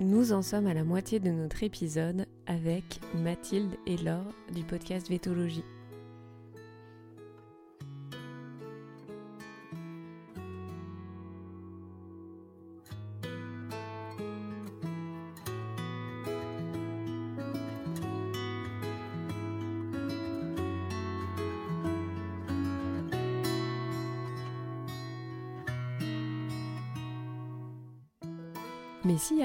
Nous 0.00 0.32
en 0.32 0.42
sommes 0.42 0.66
à 0.66 0.74
la 0.74 0.84
moitié 0.84 1.20
de 1.20 1.30
notre 1.30 1.62
épisode 1.62 2.26
avec 2.46 3.00
Mathilde 3.14 3.76
et 3.86 3.96
Laure 3.96 4.32
du 4.52 4.62
podcast 4.62 5.08
Vétologie. 5.08 5.64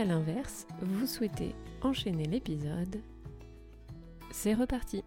À 0.01 0.05
l'inverse, 0.05 0.65
vous 0.81 1.05
souhaitez 1.05 1.53
enchaîner 1.83 2.25
l'épisode, 2.25 3.03
c'est 4.31 4.55
reparti. 4.55 5.03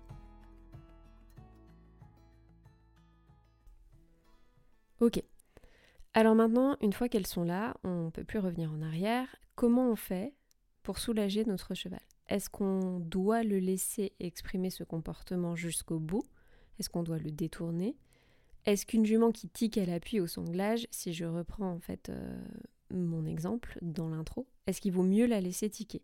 Ok. 5.01 5.21
Alors 6.13 6.37
maintenant, 6.37 6.77
une 6.81 6.93
fois 6.93 7.09
qu'elles 7.09 7.27
sont 7.27 7.43
là, 7.43 7.75
on 7.83 8.05
ne 8.05 8.11
peut 8.11 8.23
plus 8.23 8.39
revenir 8.39 8.71
en 8.71 8.83
arrière. 8.83 9.27
Comment 9.57 9.91
on 9.91 9.97
fait 9.97 10.33
pour 10.85 11.01
soulager 11.01 11.45
notre 11.45 11.75
cheval? 11.75 11.99
Est-ce 12.29 12.49
qu'on 12.49 13.01
doit 13.01 13.43
le 13.43 13.59
laisser 13.59 14.13
exprimer 14.21 14.71
ce 14.71 14.85
comportement 14.85 15.57
jusqu'au 15.57 15.99
bout? 15.99 16.23
Est-ce 16.79 16.89
qu'on 16.89 17.03
doit 17.03 17.19
le 17.19 17.33
détourner? 17.33 17.97
Est-ce 18.65 18.87
qu'une 18.87 19.05
jument 19.05 19.33
qui 19.33 19.49
tique 19.49 19.77
à 19.77 19.87
l'appui 19.87 20.21
au 20.21 20.29
sanglage, 20.29 20.87
si 20.93 21.13
je 21.13 21.25
reprends 21.25 21.73
en 21.73 21.81
fait 21.81 22.11
euh, 22.11 22.41
mon 22.93 23.27
exemple 23.27 23.77
dans 23.83 24.09
l'intro, 24.09 24.47
est-ce 24.67 24.81
qu'il 24.81 24.93
vaut 24.93 25.03
mieux 25.03 25.27
la 25.27 25.41
laisser 25.41 25.71
tiquer? 25.71 26.03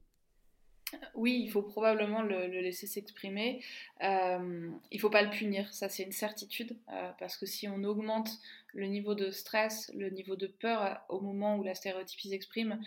Oui, 1.14 1.40
il 1.44 1.50
faut 1.50 1.62
probablement 1.62 2.22
le, 2.22 2.46
laisser 2.46 2.86
s'exprimer. 2.86 3.62
Euh, 4.02 4.70
il 4.90 4.96
ne 4.96 5.00
faut 5.00 5.10
pas 5.10 5.22
le 5.22 5.30
punir, 5.30 5.72
ça 5.72 5.88
c'est 5.88 6.02
une 6.02 6.12
certitude, 6.12 6.76
euh, 6.92 7.10
parce 7.18 7.36
que 7.36 7.46
si 7.46 7.68
on 7.68 7.84
augmente 7.84 8.30
le 8.74 8.86
niveau 8.86 9.14
de 9.14 9.30
stress, 9.30 9.90
le 9.94 10.10
niveau 10.10 10.36
de 10.36 10.46
peur 10.46 11.00
au 11.08 11.20
moment 11.20 11.56
où 11.56 11.62
la 11.62 11.74
stéréotypie 11.74 12.30
s'exprime, 12.30 12.80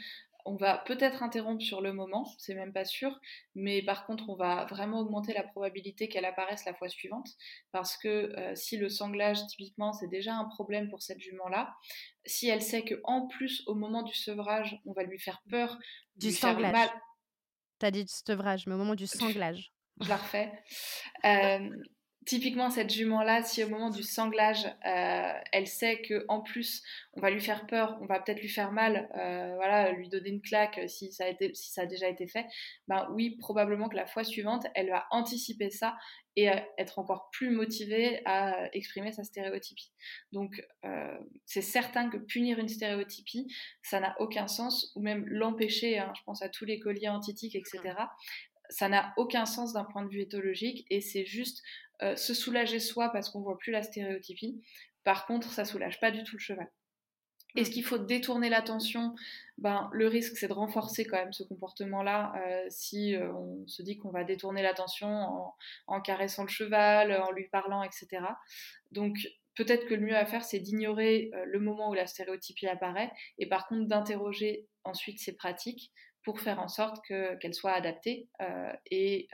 on 0.46 0.56
va 0.56 0.78
peut-être 0.80 1.24
interrompre 1.24 1.64
sur 1.64 1.82
le 1.82 1.94
moment, 1.94 2.26
c'est 2.38 2.56
même 2.56 2.74
pas 2.74 2.86
sûr, 2.86 3.20
mais 3.56 3.82
par 3.82 4.06
contre 4.06 4.30
on 4.30 4.36
va 4.36 4.66
vraiment 4.66 5.00
augmenter 5.00 5.34
la 5.34 5.44
probabilité 5.44 6.10
qu'elle 6.10 6.26
apparaisse 6.26 6.66
la 6.66 6.74
fois 6.74 6.90
suivante, 6.90 7.30
parce 7.72 7.98
que 7.98 8.08
euh, 8.08 8.56
si 8.56 8.78
le 8.78 8.90
sanglage 8.90 9.46
typiquement 9.48 9.94
c'est 9.94 10.10
déjà 10.10 10.36
un 10.36 10.46
problème 10.46 10.90
pour 10.90 11.02
cette 11.02 11.20
jument-là, 11.20 11.74
si 12.26 12.48
elle 12.48 12.62
sait 12.62 12.84
que 12.84 13.00
en 13.04 13.28
plus 13.28 13.64
au 13.68 13.76
moment 13.76 14.04
du 14.04 14.14
sevrage 14.14 14.80
on 14.86 14.94
va 14.94 15.04
lui 15.04 15.20
faire 15.20 15.42
peur, 15.50 15.78
du 16.16 16.32
sanglage. 16.32 16.90
T'as 17.80 17.92
dit 17.92 18.06
sevrage, 18.08 18.68
mais 18.68 18.76
au 18.76 18.78
moment 18.78 18.96
du 18.96 19.08
sanglage. 19.08 19.72
Je 20.02 20.10
la 20.10 20.18
refais. 20.18 20.52
Euh, 21.26 21.70
typiquement 22.26 22.70
cette 22.70 22.92
jument-là, 22.92 23.44
si 23.44 23.64
au 23.64 23.70
moment 23.70 23.90
du 23.90 24.04
sanglage, 24.04 24.66
euh, 24.86 25.34
elle 25.52 25.68
sait 25.68 26.02
que 26.02 26.26
en 26.28 26.42
plus 26.42 26.84
on 27.14 27.22
va 27.22 27.30
lui 27.30 27.42
faire 27.42 27.66
peur, 27.66 27.98
on 28.02 28.06
va 28.06 28.20
peut-être 28.20 28.42
lui 28.42 28.50
faire 28.50 28.72
mal, 28.72 29.10
euh, 29.16 29.54
voilà, 29.56 29.92
lui 29.92 30.10
donner 30.10 30.30
une 30.30 30.42
claque 30.42 30.80
si 30.88 31.12
ça 31.12 31.26
a 31.26 31.28
été, 31.28 31.54
si 31.54 31.72
ça 31.72 31.82
a 31.82 31.86
déjà 31.86 32.08
été 32.08 32.28
fait, 32.28 32.46
ben 32.88 33.08
oui, 33.12 33.38
probablement 33.38 33.90
que 33.90 33.96
la 33.96 34.06
fois 34.06 34.24
suivante, 34.24 34.66
elle 34.76 34.90
va 34.90 35.06
anticiper 35.12 35.70
ça 35.70 35.98
et 36.36 36.50
euh, 36.50 36.60
être 36.78 37.00
encore 37.00 37.30
plus 37.32 37.52
motivée 37.52 38.22
à 38.26 38.68
exprimer 38.74 39.12
sa 39.12 39.24
stéréotypie. 39.24 39.92
Donc 40.32 40.66
c'est 41.46 41.62
certain 41.62 42.10
que 42.10 42.18
punir 42.18 42.60
une 42.60 42.70
stéréotypie, 42.70 43.48
ça 43.82 44.00
n'a 44.00 44.16
aucun 44.20 44.48
sens, 44.48 44.92
ou 44.96 45.02
même 45.02 45.26
l'empêcher. 45.28 46.00
Hein, 46.00 46.12
je 46.16 46.22
pense 46.24 46.42
à 46.42 46.50
tous 46.50 46.66
les 46.66 46.80
colliers 46.80 47.10
antitiques, 47.10 47.56
etc 47.56 47.94
ça 48.70 48.90
n'a 48.90 49.14
aucun 49.18 49.46
sens 49.46 49.74
d'un 49.74 49.84
point 49.84 50.04
de 50.04 50.10
vue 50.10 50.22
éthologique 50.22 50.86
et 50.90 51.02
c'est 51.02 51.26
juste 51.26 51.62
euh, 52.02 52.16
se 52.16 52.34
soulager 52.34 52.80
soi 52.80 53.10
parce 53.10 53.30
qu'on 53.30 53.42
voit 53.42 53.58
plus 53.58 53.72
la 53.72 53.84
stéréotypie. 53.84 54.62
Par 55.04 55.26
contre, 55.26 55.52
ça 55.52 55.64
soulage 55.64 56.00
pas 56.00 56.12
du 56.12 56.24
tout 56.24 56.36
le 56.36 56.42
cheval. 56.42 56.70
Est-ce 57.56 57.70
mm. 57.70 57.74
qu'il 57.74 57.84
faut 57.84 57.98
détourner 58.00 58.50
l'attention 58.50 59.14
ben, 59.60 59.90
Le 59.94 60.08
risque, 60.08 60.36
c'est 60.38 60.48
de 60.48 60.54
renforcer 60.54 61.06
quand 61.06 61.18
même 61.18 61.34
ce 61.34 61.44
comportement-là 61.44 62.34
euh, 62.36 62.66
si 62.70 63.16
euh, 63.16 63.32
on 63.34 63.68
se 63.68 63.84
dit 63.84 63.98
qu'on 63.98 64.10
va 64.10 64.24
détourner 64.24 64.64
l'attention 64.64 65.54
en, 65.88 66.02
caressant 66.02 66.44
le 66.44 66.50
cheval, 66.50 67.14
en 67.14 67.32
lui 67.32 67.48
parlant, 67.50 67.84
etc. 67.84 68.08
Donc, 68.92 69.16
peut-être 69.56 69.86
que 69.86 69.94
le 69.94 70.02
mieux 70.02 70.18
à 70.18 70.26
faire, 70.26 70.44
c'est 70.44 70.60
d'ignorer 70.60 71.32
le 71.46 71.60
moment 71.60 71.90
où 71.90 71.94
la 71.94 72.08
stéréotypie 72.08 72.68
apparaît 72.68 73.12
et 73.38 73.48
par 73.48 73.68
contre 73.68 73.88
d'interroger 73.88 74.68
ensuite 74.84 75.20
ses 75.20 75.36
pratiques 75.36 75.92
pour 76.24 76.40
faire 76.40 76.60
en 76.60 76.68
sorte 76.68 77.06
qu'elle 77.06 77.54
soit 77.54 77.74
adaptée 77.74 78.28
et 78.90 79.28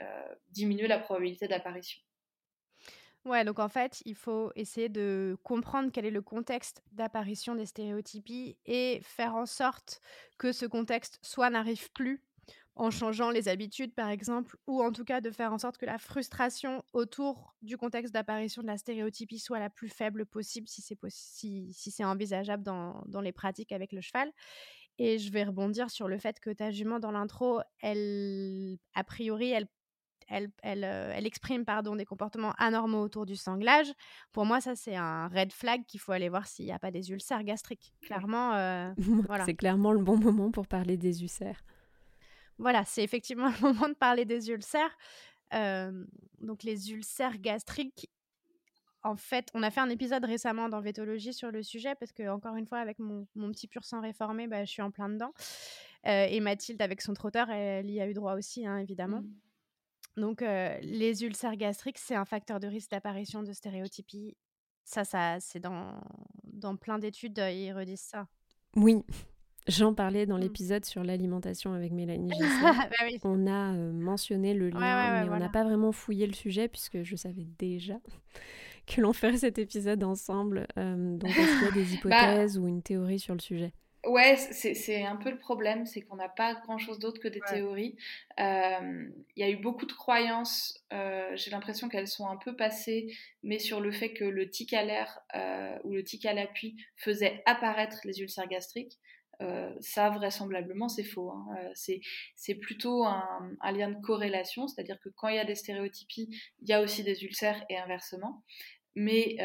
diminuer 0.50 0.88
la 0.88 0.98
probabilité 0.98 1.48
d'apparition. 1.48 2.02
Ouais, 3.26 3.44
donc 3.44 3.58
en 3.58 3.68
fait, 3.68 4.02
il 4.06 4.14
faut 4.14 4.50
essayer 4.56 4.88
de 4.88 5.36
comprendre 5.42 5.90
quel 5.92 6.06
est 6.06 6.10
le 6.10 6.22
contexte 6.22 6.82
d'apparition 6.92 7.54
des 7.54 7.66
stéréotypies 7.66 8.56
et 8.64 9.00
faire 9.02 9.34
en 9.34 9.44
sorte 9.44 10.00
que 10.38 10.52
ce 10.52 10.64
contexte 10.64 11.18
soit 11.22 11.50
n'arrive 11.50 11.92
plus 11.92 12.24
en 12.76 12.90
changeant 12.90 13.30
les 13.30 13.48
habitudes, 13.48 13.94
par 13.94 14.08
exemple, 14.08 14.56
ou 14.66 14.82
en 14.82 14.90
tout 14.90 15.04
cas 15.04 15.20
de 15.20 15.30
faire 15.30 15.52
en 15.52 15.58
sorte 15.58 15.76
que 15.76 15.84
la 15.84 15.98
frustration 15.98 16.82
autour 16.94 17.54
du 17.60 17.76
contexte 17.76 18.14
d'apparition 18.14 18.62
de 18.62 18.68
la 18.68 18.78
stéréotypie 18.78 19.38
soit 19.38 19.58
la 19.58 19.68
plus 19.68 19.90
faible 19.90 20.24
possible 20.24 20.66
si 20.66 20.80
c'est 20.80 20.98
si, 21.08 21.74
si 21.74 22.04
envisageable 22.04 22.62
dans, 22.62 23.02
dans, 23.06 23.20
les 23.20 23.32
pratiques 23.32 23.72
avec 23.72 23.92
le 23.92 24.00
cheval. 24.00 24.32
Et 24.98 25.18
je 25.18 25.30
vais 25.30 25.44
rebondir 25.44 25.90
sur 25.90 26.08
le 26.08 26.18
fait 26.18 26.40
que 26.40 26.50
ta 26.50 26.70
jument 26.70 27.00
dans 27.00 27.10
l'intro, 27.10 27.60
elle, 27.82 28.78
a 28.94 29.04
priori, 29.04 29.50
elle 29.50 29.68
elle, 30.30 30.50
euh, 30.64 31.12
elle, 31.14 31.26
exprime 31.26 31.64
pardon, 31.64 31.96
des 31.96 32.04
comportements 32.04 32.52
anormaux 32.56 33.02
autour 33.02 33.26
du 33.26 33.36
sanglage. 33.36 33.92
Pour 34.32 34.46
moi, 34.46 34.60
ça, 34.60 34.76
c'est 34.76 34.94
un 34.94 35.28
red 35.28 35.52
flag 35.52 35.84
qu'il 35.86 35.98
faut 35.98 36.12
aller 36.12 36.28
voir 36.28 36.46
s'il 36.46 36.64
n'y 36.64 36.72
a 36.72 36.78
pas 36.78 36.92
des 36.92 37.10
ulcères 37.10 37.42
gastriques. 37.42 37.92
Clairement, 38.02 38.54
euh, 38.54 38.92
voilà. 39.26 39.44
C'est 39.44 39.54
clairement 39.54 39.92
le 39.92 40.02
bon 40.02 40.16
moment 40.16 40.50
pour 40.50 40.68
parler 40.68 40.96
des 40.96 41.22
ulcères. 41.22 41.62
Voilà, 42.58 42.84
c'est 42.84 43.02
effectivement 43.02 43.48
le 43.48 43.60
moment 43.72 43.88
de 43.88 43.94
parler 43.94 44.24
des 44.24 44.50
ulcères. 44.50 44.96
Euh, 45.52 46.04
donc, 46.40 46.62
les 46.62 46.92
ulcères 46.92 47.38
gastriques, 47.38 48.08
en 49.02 49.16
fait, 49.16 49.48
on 49.54 49.64
a 49.64 49.70
fait 49.70 49.80
un 49.80 49.90
épisode 49.90 50.24
récemment 50.24 50.68
dans 50.68 50.80
Vétologie 50.80 51.32
sur 51.32 51.50
le 51.50 51.64
sujet 51.64 51.94
parce 51.98 52.12
que, 52.12 52.28
encore 52.28 52.54
une 52.54 52.66
fois, 52.66 52.78
avec 52.78 53.00
mon, 53.00 53.26
petit 53.50 53.66
pur 53.66 53.84
sang 53.84 54.00
réformé, 54.00 54.46
bah, 54.46 54.64
je 54.64 54.70
suis 54.70 54.82
en 54.82 54.92
plein 54.92 55.08
dedans. 55.08 55.32
et 56.04 56.38
Mathilde, 56.38 56.80
avec 56.82 57.00
son 57.00 57.14
trotteur, 57.14 57.50
elle, 57.50 57.90
y 57.90 58.00
a 58.00 58.06
eu 58.06 58.12
droit 58.12 58.34
aussi, 58.34 58.64
hein, 58.64 58.76
évidemment. 58.76 59.22
Mmh. 59.22 59.49
Donc, 60.16 60.40
les 60.40 61.24
ulcères 61.24 61.56
gastriques, 61.56 61.98
c'est 61.98 62.14
un 62.14 62.24
facteur 62.24 62.60
de 62.60 62.66
risque 62.66 62.90
d'apparition 62.90 63.42
de 63.42 63.52
stéréotypie. 63.52 64.36
Ça, 64.84 65.04
ça 65.04 65.38
c'est 65.40 65.60
dans, 65.60 66.00
dans 66.44 66.76
plein 66.76 66.98
d'études, 66.98 67.38
ils 67.38 67.72
redisent 67.72 68.00
ça. 68.00 68.26
Oui, 68.76 69.04
j'en 69.68 69.94
parlais 69.94 70.26
dans 70.26 70.36
mmh. 70.36 70.42
l'épisode 70.42 70.84
sur 70.84 71.04
l'alimentation 71.04 71.72
avec 71.72 71.92
Mélanie 71.92 72.30
bah 72.62 72.88
On 73.24 73.46
a 73.46 73.72
mentionné 73.72 74.54
le 74.54 74.70
lien, 74.70 75.24
mais 75.24 75.30
on 75.30 75.38
n'a 75.38 75.48
pas 75.48 75.64
vraiment 75.64 75.92
fouillé 75.92 76.26
le 76.26 76.32
sujet 76.32 76.68
puisque 76.68 77.02
je 77.02 77.16
savais 77.16 77.46
déjà 77.58 78.00
que 78.86 79.00
l'on 79.00 79.12
ferait 79.12 79.38
cet 79.38 79.58
épisode 79.58 80.02
ensemble. 80.02 80.66
donc, 80.76 81.24
est-ce 81.24 81.58
qu'il 81.58 81.64
y 81.64 81.68
a 81.68 81.84
des 81.84 81.84
bah 81.84 81.94
hypothèses 81.94 82.58
ou 82.58 82.66
une 82.66 82.82
théorie 82.82 83.20
sur 83.20 83.34
le 83.34 83.40
sujet? 83.40 83.72
Ouais, 84.06 84.36
c'est 84.36 85.04
un 85.04 85.16
peu 85.16 85.30
le 85.30 85.38
problème, 85.38 85.84
c'est 85.84 86.00
qu'on 86.00 86.16
n'a 86.16 86.30
pas 86.30 86.54
grand-chose 86.54 86.98
d'autre 86.98 87.20
que 87.20 87.28
des 87.28 87.40
théories. 87.40 87.96
Il 88.38 89.12
y 89.36 89.42
a 89.42 89.50
eu 89.50 89.56
beaucoup 89.56 89.84
de 89.84 89.92
croyances, 89.92 90.82
euh, 90.92 91.36
j'ai 91.36 91.50
l'impression 91.50 91.90
qu'elles 91.90 92.08
sont 92.08 92.26
un 92.26 92.38
peu 92.38 92.56
passées, 92.56 93.14
mais 93.42 93.58
sur 93.58 93.78
le 93.80 93.92
fait 93.92 94.14
que 94.14 94.24
le 94.24 94.48
tic 94.48 94.72
à 94.72 94.84
l'air 94.84 95.20
euh, 95.34 95.78
ou 95.84 95.92
le 95.92 96.02
tic 96.02 96.24
à 96.24 96.32
l'appui 96.32 96.76
faisait 96.96 97.42
apparaître 97.44 97.98
les 98.04 98.20
ulcères 98.20 98.48
gastriques. 98.48 98.98
Euh, 99.42 99.74
ça, 99.80 100.08
vraisemblablement, 100.08 100.88
c'est 100.88 101.04
faux. 101.04 101.30
Hein. 101.30 101.56
c'est 101.74 102.54
plutôt 102.54 103.04
un, 103.04 103.52
un, 103.60 103.72
lien 103.72 103.90
de 103.90 104.00
corrélation, 104.00 104.66
c'est-à-dire 104.66 104.98
que 105.00 105.10
quand 105.10 105.28
il 105.28 105.36
y 105.36 105.38
a 105.38 105.44
des 105.44 105.54
stéréotypies, 105.54 106.28
il 106.62 106.68
y 106.68 106.72
a 106.72 106.80
aussi 106.80 107.02
des 107.04 107.22
ulcères 107.24 107.62
et 107.68 107.76
inversement. 107.76 108.42
Mais 108.96 109.36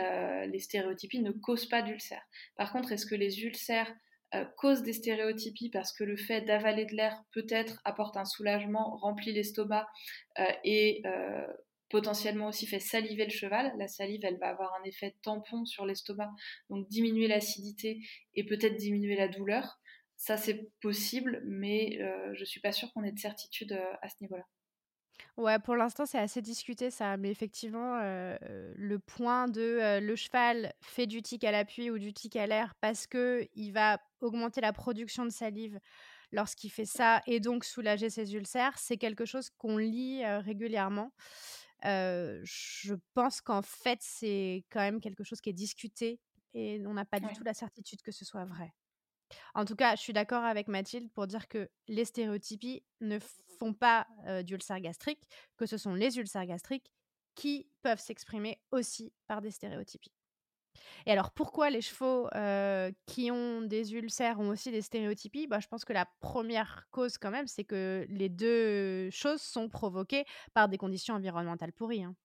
les 0.47 0.59
stéréotypies 0.59 1.21
ne 1.21 1.31
causent 1.31 1.67
pas 1.67 1.81
d'ulcères. 1.81 2.25
Par 2.55 2.71
contre, 2.71 2.93
est-ce 2.93 3.05
que 3.05 3.15
les 3.15 3.43
ulcères 3.43 3.93
cause 4.43 4.81
des 4.81 4.93
stéréotypies 4.93 5.69
parce 5.69 5.93
que 5.93 6.03
le 6.03 6.17
fait 6.17 6.41
d'avaler 6.41 6.85
de 6.85 6.95
l'air 6.95 7.23
peut-être 7.31 7.79
apporte 7.85 8.17
un 8.17 8.25
soulagement, 8.25 8.97
remplit 8.97 9.31
l'estomac 9.31 9.87
euh, 10.39 10.43
et 10.63 11.01
euh, 11.05 11.47
potentiellement 11.89 12.47
aussi 12.47 12.65
fait 12.65 12.79
saliver 12.79 13.23
le 13.25 13.31
cheval. 13.31 13.71
La 13.77 13.87
salive, 13.87 14.21
elle 14.23 14.37
va 14.39 14.49
avoir 14.49 14.73
un 14.81 14.83
effet 14.83 15.15
tampon 15.21 15.65
sur 15.65 15.85
l'estomac, 15.85 16.31
donc 16.69 16.87
diminuer 16.89 17.27
l'acidité 17.27 18.01
et 18.33 18.43
peut-être 18.45 18.75
diminuer 18.75 19.15
la 19.15 19.27
douleur. 19.27 19.79
Ça, 20.17 20.37
c'est 20.37 20.69
possible, 20.81 21.41
mais 21.45 21.99
je 22.33 22.39
ne 22.39 22.45
suis 22.45 22.61
pas 22.61 22.71
sûre 22.71 22.91
qu'on 22.93 23.03
ait 23.03 23.11
de 23.11 23.19
certitude 23.19 23.77
à 24.01 24.09
ce 24.09 24.15
niveau-là. 24.21 24.45
Ouais, 25.37 25.59
pour 25.59 25.75
l'instant, 25.75 26.05
c'est 26.05 26.17
assez 26.17 26.41
discuté 26.41 26.89
ça, 26.89 27.17
mais 27.17 27.29
effectivement, 27.29 27.99
le 27.99 28.97
point 28.99 29.47
de, 29.47 29.99
le 29.99 30.15
cheval 30.15 30.73
fait 30.81 31.07
du 31.07 31.21
tic 31.21 31.43
à 31.43 31.51
l'appui 31.51 31.91
ou 31.91 31.99
du 31.99 32.13
tic 32.13 32.37
à 32.37 32.47
l'air 32.47 32.73
parce 32.79 33.05
que 33.05 33.45
il 33.53 33.71
va 33.71 33.99
augmenter 34.25 34.61
la 34.61 34.73
production 34.73 35.25
de 35.25 35.29
salive 35.29 35.79
lorsqu'il 36.31 36.71
fait 36.71 36.85
ça 36.85 37.21
et 37.27 37.39
donc 37.39 37.63
soulager 37.63 38.09
ses 38.09 38.35
ulcères, 38.35 38.77
c'est 38.77 38.97
quelque 38.97 39.25
chose 39.25 39.49
qu'on 39.57 39.77
lit, 39.77 40.25
régulièrement. 40.25 41.11
je 41.83 42.93
pense 43.13 43.41
qu'en 43.41 43.61
fait, 43.61 43.99
c'est 44.01 44.65
quand 44.69 44.81
même 44.81 44.99
quelque 44.99 45.23
chose 45.23 45.41
qui 45.41 45.49
est 45.49 45.53
discuté 45.53 46.19
et 46.53 46.81
on 46.85 46.93
n'a 46.93 47.05
pas 47.05 47.19
du 47.19 47.27
tout 47.33 47.43
la 47.43 47.53
certitude 47.53 48.01
que 48.01 48.11
ce 48.11 48.25
soit 48.25 48.45
vrai. 48.45 48.73
En 49.53 49.65
tout 49.65 49.75
cas, 49.75 49.95
je 49.95 50.01
suis 50.01 50.13
d'accord 50.13 50.43
avec 50.43 50.67
Mathilde 50.67 51.11
pour 51.11 51.27
dire 51.27 51.47
que 51.47 51.69
les 51.87 52.05
stéréotypies 52.05 52.83
ne 53.01 53.19
font 53.59 53.73
pas 53.73 54.07
d'ulcères 54.43 54.79
gastriques, 54.79 55.23
que 55.57 55.65
ce 55.65 55.77
sont 55.77 55.93
les 55.93 56.17
ulcères 56.17 56.45
gastriques 56.45 56.91
qui 57.35 57.67
peuvent 57.81 57.99
s'exprimer 57.99 58.61
aussi 58.71 59.13
par 59.27 59.41
des 59.41 59.51
stéréotypies. 59.51 60.14
Et 61.05 61.11
alors, 61.11 61.31
pourquoi 61.31 61.69
les 61.69 61.81
chevaux 61.81 62.27
qui 63.05 63.31
ont 63.31 63.61
des 63.61 63.93
ulcères 63.93 64.39
ont 64.39 64.49
aussi 64.49 64.71
des 64.71 64.81
stéréotypies? 64.81 65.47
Bah, 65.47 65.59
Je 65.59 65.67
pense 65.67 65.85
que 65.85 65.93
la 65.93 66.05
première 66.21 66.87
cause, 66.91 67.17
quand 67.17 67.31
même, 67.31 67.47
c'est 67.47 67.63
que 67.63 68.05
les 68.09 68.29
deux 68.29 69.09
choses 69.11 69.41
sont 69.41 69.69
provoquées 69.69 70.25
par 70.53 70.69
des 70.69 70.77
conditions 70.77 71.15
environnementales 71.15 71.73
pourries. 71.73 72.03
Hein. 72.03 72.15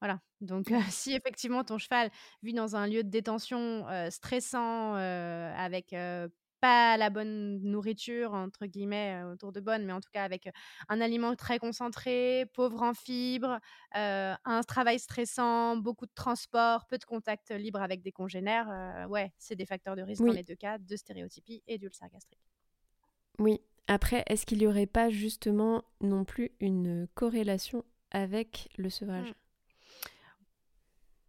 Voilà. 0.00 0.20
Donc, 0.40 0.72
si 0.90 1.12
effectivement 1.14 1.64
ton 1.64 1.78
cheval 1.78 2.10
vit 2.42 2.52
dans 2.54 2.76
un 2.76 2.86
lieu 2.86 3.02
de 3.02 3.10
détention 3.10 3.86
stressant, 4.10 4.94
avec 4.94 5.94
pas 6.60 6.96
la 6.96 7.10
bonne 7.10 7.60
nourriture, 7.62 8.34
entre 8.34 8.66
guillemets, 8.66 9.22
autour 9.24 9.52
de 9.52 9.60
bonne, 9.60 9.84
mais 9.84 9.92
en 9.92 10.00
tout 10.00 10.10
cas 10.12 10.24
avec 10.24 10.48
un 10.88 11.00
aliment 11.00 11.34
très 11.36 11.58
concentré, 11.58 12.46
pauvre 12.54 12.82
en 12.82 12.94
fibres, 12.94 13.58
un 13.92 14.60
travail 14.66 14.98
stressant, 14.98 15.76
beaucoup 15.76 16.06
de 16.06 16.14
transport, 16.14 16.86
peu 16.86 16.98
de 16.98 17.04
contact 17.04 17.50
libre 17.50 17.80
avec 17.82 18.02
des 18.02 18.12
congénères, 18.12 19.06
ouais, 19.08 19.32
c'est 19.38 19.56
des 19.56 19.66
facteurs 19.66 19.96
de 19.96 20.02
risque 20.02 20.24
dans 20.24 20.32
les 20.32 20.44
deux 20.44 20.56
cas, 20.56 20.78
de 20.78 20.96
stéréotypie 20.96 21.62
et 21.66 21.78
d'ulcère 21.78 22.08
gastrique. 22.10 22.40
Oui. 23.38 23.60
Après, 23.86 24.22
est-ce 24.26 24.44
qu'il 24.44 24.58
n'y 24.58 24.66
aurait 24.66 24.86
pas 24.86 25.08
justement 25.08 25.82
non 26.02 26.24
plus 26.24 26.50
une 26.60 27.08
corrélation 27.14 27.84
avec 28.10 28.68
le 28.76 28.90
sevrage? 28.90 29.32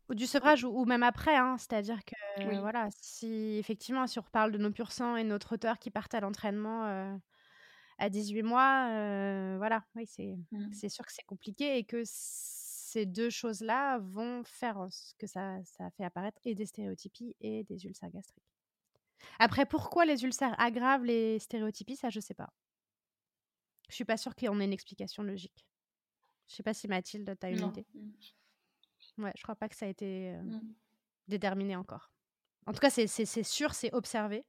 Ou 0.10 0.16
du 0.16 0.26
sevrage 0.26 0.64
ou, 0.64 0.86
même 0.86 1.04
après, 1.04 1.36
hein. 1.36 1.58
c'est-à-dire 1.58 2.04
que 2.04 2.60
voilà, 2.60 2.90
si 3.00 3.58
effectivement, 3.58 4.08
si 4.08 4.20
on 4.20 4.24
reparle 4.24 4.52
de 4.52 4.58
nos 4.58 4.72
pur 4.72 4.92
sang 4.92 5.16
et 5.16 5.24
notre 5.24 5.54
auteur 5.54 5.78
qui 5.80 5.92
partent 5.92 6.16
à 6.16 6.20
l'entraînement 6.20 7.20
à 8.00 8.10
18 8.10 8.44
mois, 8.44 8.88
voilà, 9.58 9.86
oui, 9.96 10.10
mmh. 10.52 10.74
c'est 10.74 10.90
sûr 10.90 11.06
que 11.06 11.14
c'est 11.14 11.26
compliqué 11.26 11.78
et 11.78 11.84
que 11.84 12.02
ces 12.06 13.06
deux 13.06 13.30
choses-là 13.30 14.00
vont 14.00 14.44
faire 14.44 14.88
que 15.20 15.28
ça, 15.28 15.58
ça 15.64 15.92
fait 15.92 16.04
apparaître 16.04 16.42
et 16.44 16.56
des 16.56 16.66
stéréotypies 16.66 17.36
et 17.40 17.64
des 17.64 17.86
ulcères 17.86 18.10
gastriques. 18.10 18.44
Après, 19.38 19.66
pourquoi 19.66 20.06
les 20.06 20.24
ulcères 20.24 20.60
aggravent 20.60 21.06
les 21.06 21.40
stéréotypies, 21.40 21.98
ça, 21.98 22.10
je 22.10 22.20
sais 22.20 22.34
pas. 22.34 22.52
Je 23.90 23.96
suis 23.96 24.06
pas 24.06 24.18
sûre 24.18 24.36
qu'il 24.36 24.48
y 24.48 24.50
en 24.50 24.60
ait 24.60 24.66
une 24.66 24.74
explication 24.74 25.24
logique. 25.24 25.68
Je 26.48 26.56
sais 26.56 26.64
pas 26.64 26.74
si 26.74 26.88
Mathilde, 26.88 27.38
tu 27.40 27.46
as 27.46 27.50
une 27.50 27.68
idée. 27.68 27.86
Mmh. 29.20 29.24
Ouais, 29.24 29.34
je 29.38 29.44
crois 29.44 29.56
pas 29.56 29.70
que 29.70 29.76
ça 29.76 29.86
a 29.86 29.90
été 29.90 30.32
mmh. 30.32 30.62
déterminé 31.28 31.76
encore. 31.76 32.12
En 32.66 32.74
tout 32.74 32.80
cas, 32.80 32.90
c'est 32.90 33.44
sûr, 33.44 33.74
c'est 33.74 33.94
observé. 33.94 34.46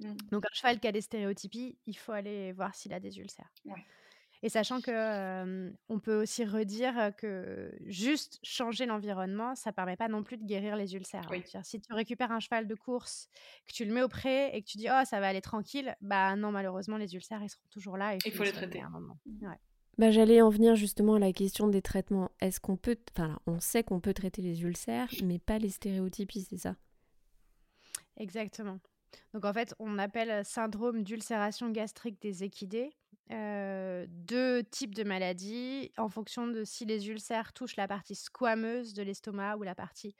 Mmh. 0.00 0.14
Donc, 0.30 0.44
un 0.44 0.54
cheval 0.54 0.80
qui 0.80 0.88
a 0.88 0.92
des 0.92 1.00
stéréotypies, 1.00 1.78
il 1.86 1.96
faut 1.96 2.12
aller 2.12 2.52
voir 2.52 2.74
s'il 2.74 2.92
a 2.92 3.00
des 3.00 3.18
ulcères. 3.18 3.52
Et 4.42 4.50
sachant 4.50 4.82
que 4.82 5.72
on 5.88 6.00
peut 6.00 6.20
aussi 6.20 6.44
redire 6.44 7.12
que 7.16 7.72
juste 7.86 8.40
changer 8.42 8.84
l'environnement, 8.84 9.54
ça 9.54 9.72
permet 9.72 9.96
pas 9.96 10.08
non 10.08 10.22
plus 10.22 10.36
de 10.36 10.44
guérir 10.44 10.76
les 10.76 10.94
ulcères. 10.94 11.26
Hein. 11.32 11.62
Si 11.62 11.80
tu 11.80 11.94
récupères 11.94 12.30
un 12.30 12.40
cheval 12.40 12.66
de 12.66 12.74
course, 12.74 13.30
que 13.66 13.72
tu 13.72 13.86
le 13.86 13.94
mets 13.94 14.02
au 14.02 14.08
pré 14.08 14.54
et 14.54 14.60
que 14.60 14.66
tu 14.66 14.76
dis 14.76 14.88
oh 14.90 15.02
ça 15.06 15.18
va 15.20 15.28
aller 15.28 15.40
tranquille, 15.40 15.96
bah 16.02 16.36
non 16.36 16.52
malheureusement 16.52 16.98
les 16.98 17.14
ulcères 17.14 17.42
ils 17.42 17.48
seront 17.48 17.64
toujours 17.70 17.96
là. 17.96 18.18
Il 18.26 18.32
faut, 18.32 18.42
les 18.42 18.52
traiter. 18.52 18.82
un 18.82 18.90
moment. 18.90 19.18
Ouais. 19.40 19.58
Bah, 19.98 20.10
J'allais 20.10 20.42
en 20.42 20.50
venir 20.50 20.74
justement 20.74 21.14
à 21.14 21.18
la 21.18 21.32
question 21.32 21.68
des 21.68 21.82
traitements. 21.82 22.30
Est-ce 22.40 22.60
qu'on 22.60 22.76
peut, 22.76 22.96
enfin, 23.12 23.38
on 23.46 23.60
sait 23.60 23.84
qu'on 23.84 24.00
peut 24.00 24.14
traiter 24.14 24.42
les 24.42 24.62
ulcères, 24.62 25.10
mais 25.22 25.38
pas 25.38 25.58
les 25.58 25.70
stéréotypies, 25.70 26.46
c'est 26.48 26.58
ça? 26.58 26.76
Exactement. 28.16 28.80
Donc 29.32 29.44
en 29.44 29.52
fait, 29.52 29.74
on 29.78 29.98
appelle 29.98 30.44
syndrome 30.44 31.02
d'ulcération 31.04 31.70
gastrique 31.70 32.20
des 32.20 32.42
équidés 32.42 32.90
euh, 33.30 34.06
deux 34.08 34.62
types 34.64 34.94
de 34.94 35.02
maladies 35.02 35.90
en 35.96 36.10
fonction 36.10 36.46
de 36.46 36.62
si 36.62 36.84
les 36.84 37.08
ulcères 37.08 37.54
touchent 37.54 37.76
la 37.76 37.88
partie 37.88 38.14
squameuse 38.14 38.92
de 38.92 39.02
l'estomac 39.02 39.56
ou 39.56 39.62
la 39.62 39.74
partie 39.74 40.14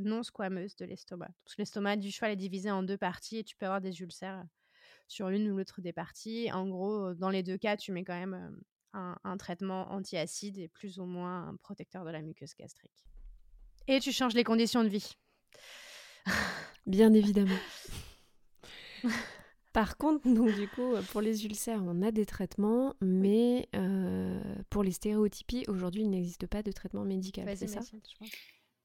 non 0.00 0.22
squameuse 0.22 0.76
de 0.76 0.84
l'estomac. 0.84 1.30
L'estomac 1.58 1.96
du 1.96 2.12
cheval 2.12 2.32
est 2.32 2.36
divisé 2.36 2.70
en 2.70 2.82
deux 2.82 2.98
parties 2.98 3.38
et 3.38 3.44
tu 3.44 3.56
peux 3.56 3.66
avoir 3.66 3.80
des 3.80 4.00
ulcères 4.00 4.44
sur 5.08 5.28
l'une 5.28 5.50
ou 5.50 5.56
l'autre 5.56 5.80
des 5.80 5.92
parties. 5.92 6.50
En 6.52 6.68
gros, 6.68 7.14
dans 7.14 7.30
les 7.30 7.42
deux 7.42 7.58
cas, 7.58 7.76
tu 7.76 7.90
mets 7.90 8.04
quand 8.04 8.18
même 8.18 8.60
un, 8.96 9.36
traitement 9.36 9.90
antiacide 9.92 10.58
et 10.58 10.68
plus 10.68 10.98
ou 10.98 11.04
moins 11.04 11.48
un 11.48 11.56
protecteur 11.56 12.04
de 12.04 12.10
la 12.10 12.22
muqueuse 12.22 12.54
gastrique. 12.54 13.04
Et 13.88 14.00
tu 14.00 14.12
changes 14.12 14.34
les 14.34 14.44
conditions 14.44 14.82
de 14.82 14.88
vie. 14.88 15.16
Bien 16.86 17.12
évidemment. 17.12 17.58
Par 19.72 19.98
contre, 19.98 20.26
donc, 20.26 20.54
du 20.54 20.68
coup, 20.68 20.94
pour 21.10 21.20
les 21.20 21.44
ulcères, 21.44 21.82
on 21.84 22.00
a 22.00 22.10
des 22.10 22.24
traitements, 22.24 22.94
mais 23.02 23.68
euh, 23.76 24.40
pour 24.70 24.82
les 24.82 24.92
stéréotypies, 24.92 25.66
aujourd'hui, 25.68 26.00
il 26.00 26.08
n'existe 26.08 26.46
pas 26.46 26.62
de 26.62 26.72
traitement 26.72 27.04
médical, 27.04 27.46
c'est 27.54 27.66
ça? 27.66 27.80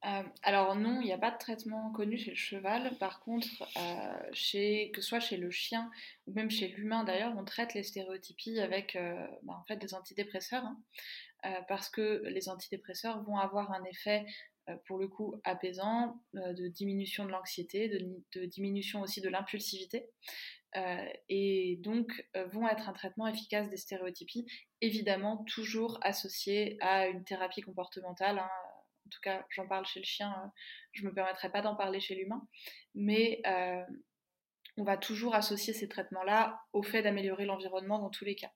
Euh, 0.04 0.24
alors 0.41 0.76
non, 0.76 0.99
il 0.99 1.06
n'y 1.06 1.14
a 1.14 1.18
pas 1.18 1.30
de 1.30 1.38
traitement 1.38 1.91
connu 1.91 2.18
chez 2.18 2.32
le 2.32 2.36
cheval. 2.36 2.97
Par 2.97 3.20
contre, 3.20 3.47
euh, 3.78 4.30
que 4.32 5.02
ce 5.02 5.08
soit 5.08 5.20
chez 5.20 5.38
le 5.38 5.52
chien 5.52 5.91
ou 6.26 6.34
même 6.34 6.49
chez 6.49 6.70
l'humain 6.70 7.04
d'ailleurs, 7.04 7.34
on 7.38 7.45
traite 7.45 7.74
les 7.74 7.84
stéréotypies 7.84 8.60
avec 8.60 8.95
euh, 8.95 9.28
bah, 9.43 9.58
en 9.60 9.64
fait 9.66 9.78
des 9.78 9.93
antidépresseurs, 9.93 10.64
hein. 10.64 11.64
parce 11.68 11.89
que 11.89 12.24
les 12.26 12.49
antidépresseurs 12.49 13.22
vont 13.24 13.38
avoir 13.38 13.72
un 13.72 13.84
effet 13.86 14.26
pour 14.86 14.99
le 14.99 15.08
coup 15.08 15.36
apaisant, 15.43 16.22
de 16.34 16.68
diminution 16.68 17.26
de 17.26 17.32
l'anxiété, 17.32 17.89
de, 17.89 18.45
diminution 18.45 19.02
aussi 19.02 19.20
de 19.20 19.28
l'impulsivité. 19.28 20.08
et 21.30 21.78
donc 21.82 22.26
vont 22.54 22.68
être 22.68 22.88
un 22.88 22.93
traitement 22.93 23.28
efficace 23.28 23.70
des 23.70 23.78
stéréotypies, 23.78 24.45
évidemment 24.80 25.43
toujours 25.45 25.99
associé 26.04 26.78
à 26.80 27.08
une 27.08 27.24
thérapie 27.24 27.62
comportementale, 27.62 28.39
hein, 28.39 28.49
tout 29.12 29.22
cas 29.22 29.45
j'en 29.49 29.68
parle 29.68 29.86
chez 29.86 29.99
le 29.99 30.05
chien, 30.05 30.32
euh, 30.32 30.47
je 30.93 31.03
ne 31.03 31.09
me 31.09 31.14
permettrai 31.14 31.51
pas 31.51 31.62
d'en 31.62 31.76
parler 31.76 31.99
chez 31.99 32.16
l'humain, 32.16 32.47
mais 32.95 33.41
euh, 33.45 33.84
on 34.78 34.84
va 34.84 34.97
toujours 34.97 35.36
associer 35.36 35.74
ces 35.74 35.88
traitements-là 35.88 36.62
au 36.74 36.84
fait 36.84 37.01
d'améliorer 37.01 37.45
l'environnement 37.45 37.99
dans 37.99 38.09
tous 38.09 38.26
les 38.26 38.36
cas. 38.36 38.51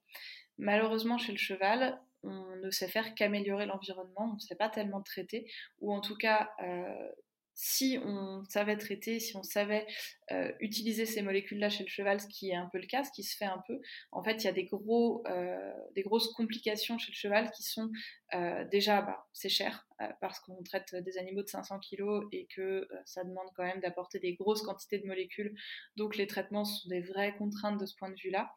Malheureusement, 0.58 1.18
chez 1.18 1.32
le 1.32 1.38
cheval, 1.38 2.02
on 2.24 2.56
ne 2.56 2.72
sait 2.72 2.88
faire 2.88 3.14
qu'améliorer 3.14 3.66
l'environnement, 3.66 4.32
on 4.32 4.36
ne 4.36 4.40
sait 4.40 4.56
pas 4.56 4.70
tellement 4.70 5.02
traiter, 5.02 5.52
ou 5.80 5.94
en 5.94 6.02
tout 6.02 6.18
cas, 6.18 6.50
euh, 6.62 7.12
si 7.56 7.98
on 8.04 8.44
savait 8.50 8.76
traiter, 8.76 9.22
si 9.22 9.38
on 9.38 9.44
savait 9.44 9.88
euh, 10.32 10.52
utiliser 10.60 11.06
ces 11.06 11.22
molécules-là 11.22 11.70
chez 11.70 11.84
le 11.84 11.90
cheval, 11.90 12.20
ce 12.20 12.28
qui 12.28 12.50
est 12.50 12.56
un 12.56 12.70
peu 12.72 12.80
le 12.80 12.86
cas, 12.86 13.06
ce 13.06 13.12
qui 13.12 13.24
se 13.24 13.36
fait 13.38 13.46
un 13.46 13.64
peu, 13.66 13.80
en 14.12 14.22
fait, 14.24 14.44
il 14.44 14.44
y 14.44 14.50
a 14.50 14.52
des, 14.52 14.66
gros, 14.66 15.24
euh, 15.28 15.74
des 15.96 16.02
grosses 16.02 16.34
complications 16.34 16.98
chez 16.98 17.14
le 17.14 17.16
cheval 17.16 17.50
qui 17.52 17.64
sont 17.64 17.90
euh, 18.34 18.66
déjà, 18.66 19.02
bah, 19.02 19.26
c'est 19.34 19.50
cher 19.50 19.88
parce 20.20 20.42
qu'on 20.42 20.62
traite 20.62 20.94
des 20.94 21.18
animaux 21.18 21.42
de 21.42 21.48
500 21.48 21.80
kg 21.80 22.28
et 22.34 22.48
que 22.54 22.86
ça 23.06 23.24
demande 23.24 23.48
quand 23.56 23.64
même 23.64 23.80
d'apporter 23.80 24.20
des 24.20 24.34
grosses 24.34 24.62
quantités 24.62 25.00
de 25.00 25.08
molécules. 25.08 25.56
Donc 25.96 26.18
les 26.18 26.28
traitements 26.28 26.66
sont 26.66 26.90
des 26.90 27.00
vraies 27.00 27.34
contraintes 27.38 27.80
de 27.80 27.86
ce 27.86 27.96
point 27.96 28.10
de 28.10 28.20
vue-là. 28.22 28.52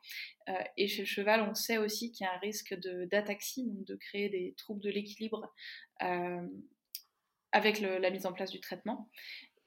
et 0.76 0.88
chez 0.88 1.02
le 1.02 1.06
cheval, 1.06 1.42
on 1.48 1.54
sait 1.54 1.78
aussi 1.78 2.10
qu'il 2.10 2.24
y 2.24 2.28
a 2.28 2.34
un 2.34 2.38
risque 2.38 2.74
d'ataxie, 3.08 3.64
donc 3.68 3.84
de 3.84 3.94
créer 3.94 4.28
des 4.28 4.54
troubles 4.56 4.82
de 4.82 4.90
l'équilibre 4.90 5.48
avec 7.52 7.80
la 7.80 8.10
mise 8.10 8.26
en 8.26 8.32
place 8.32 8.50
du 8.50 8.60
traitement. 8.60 9.08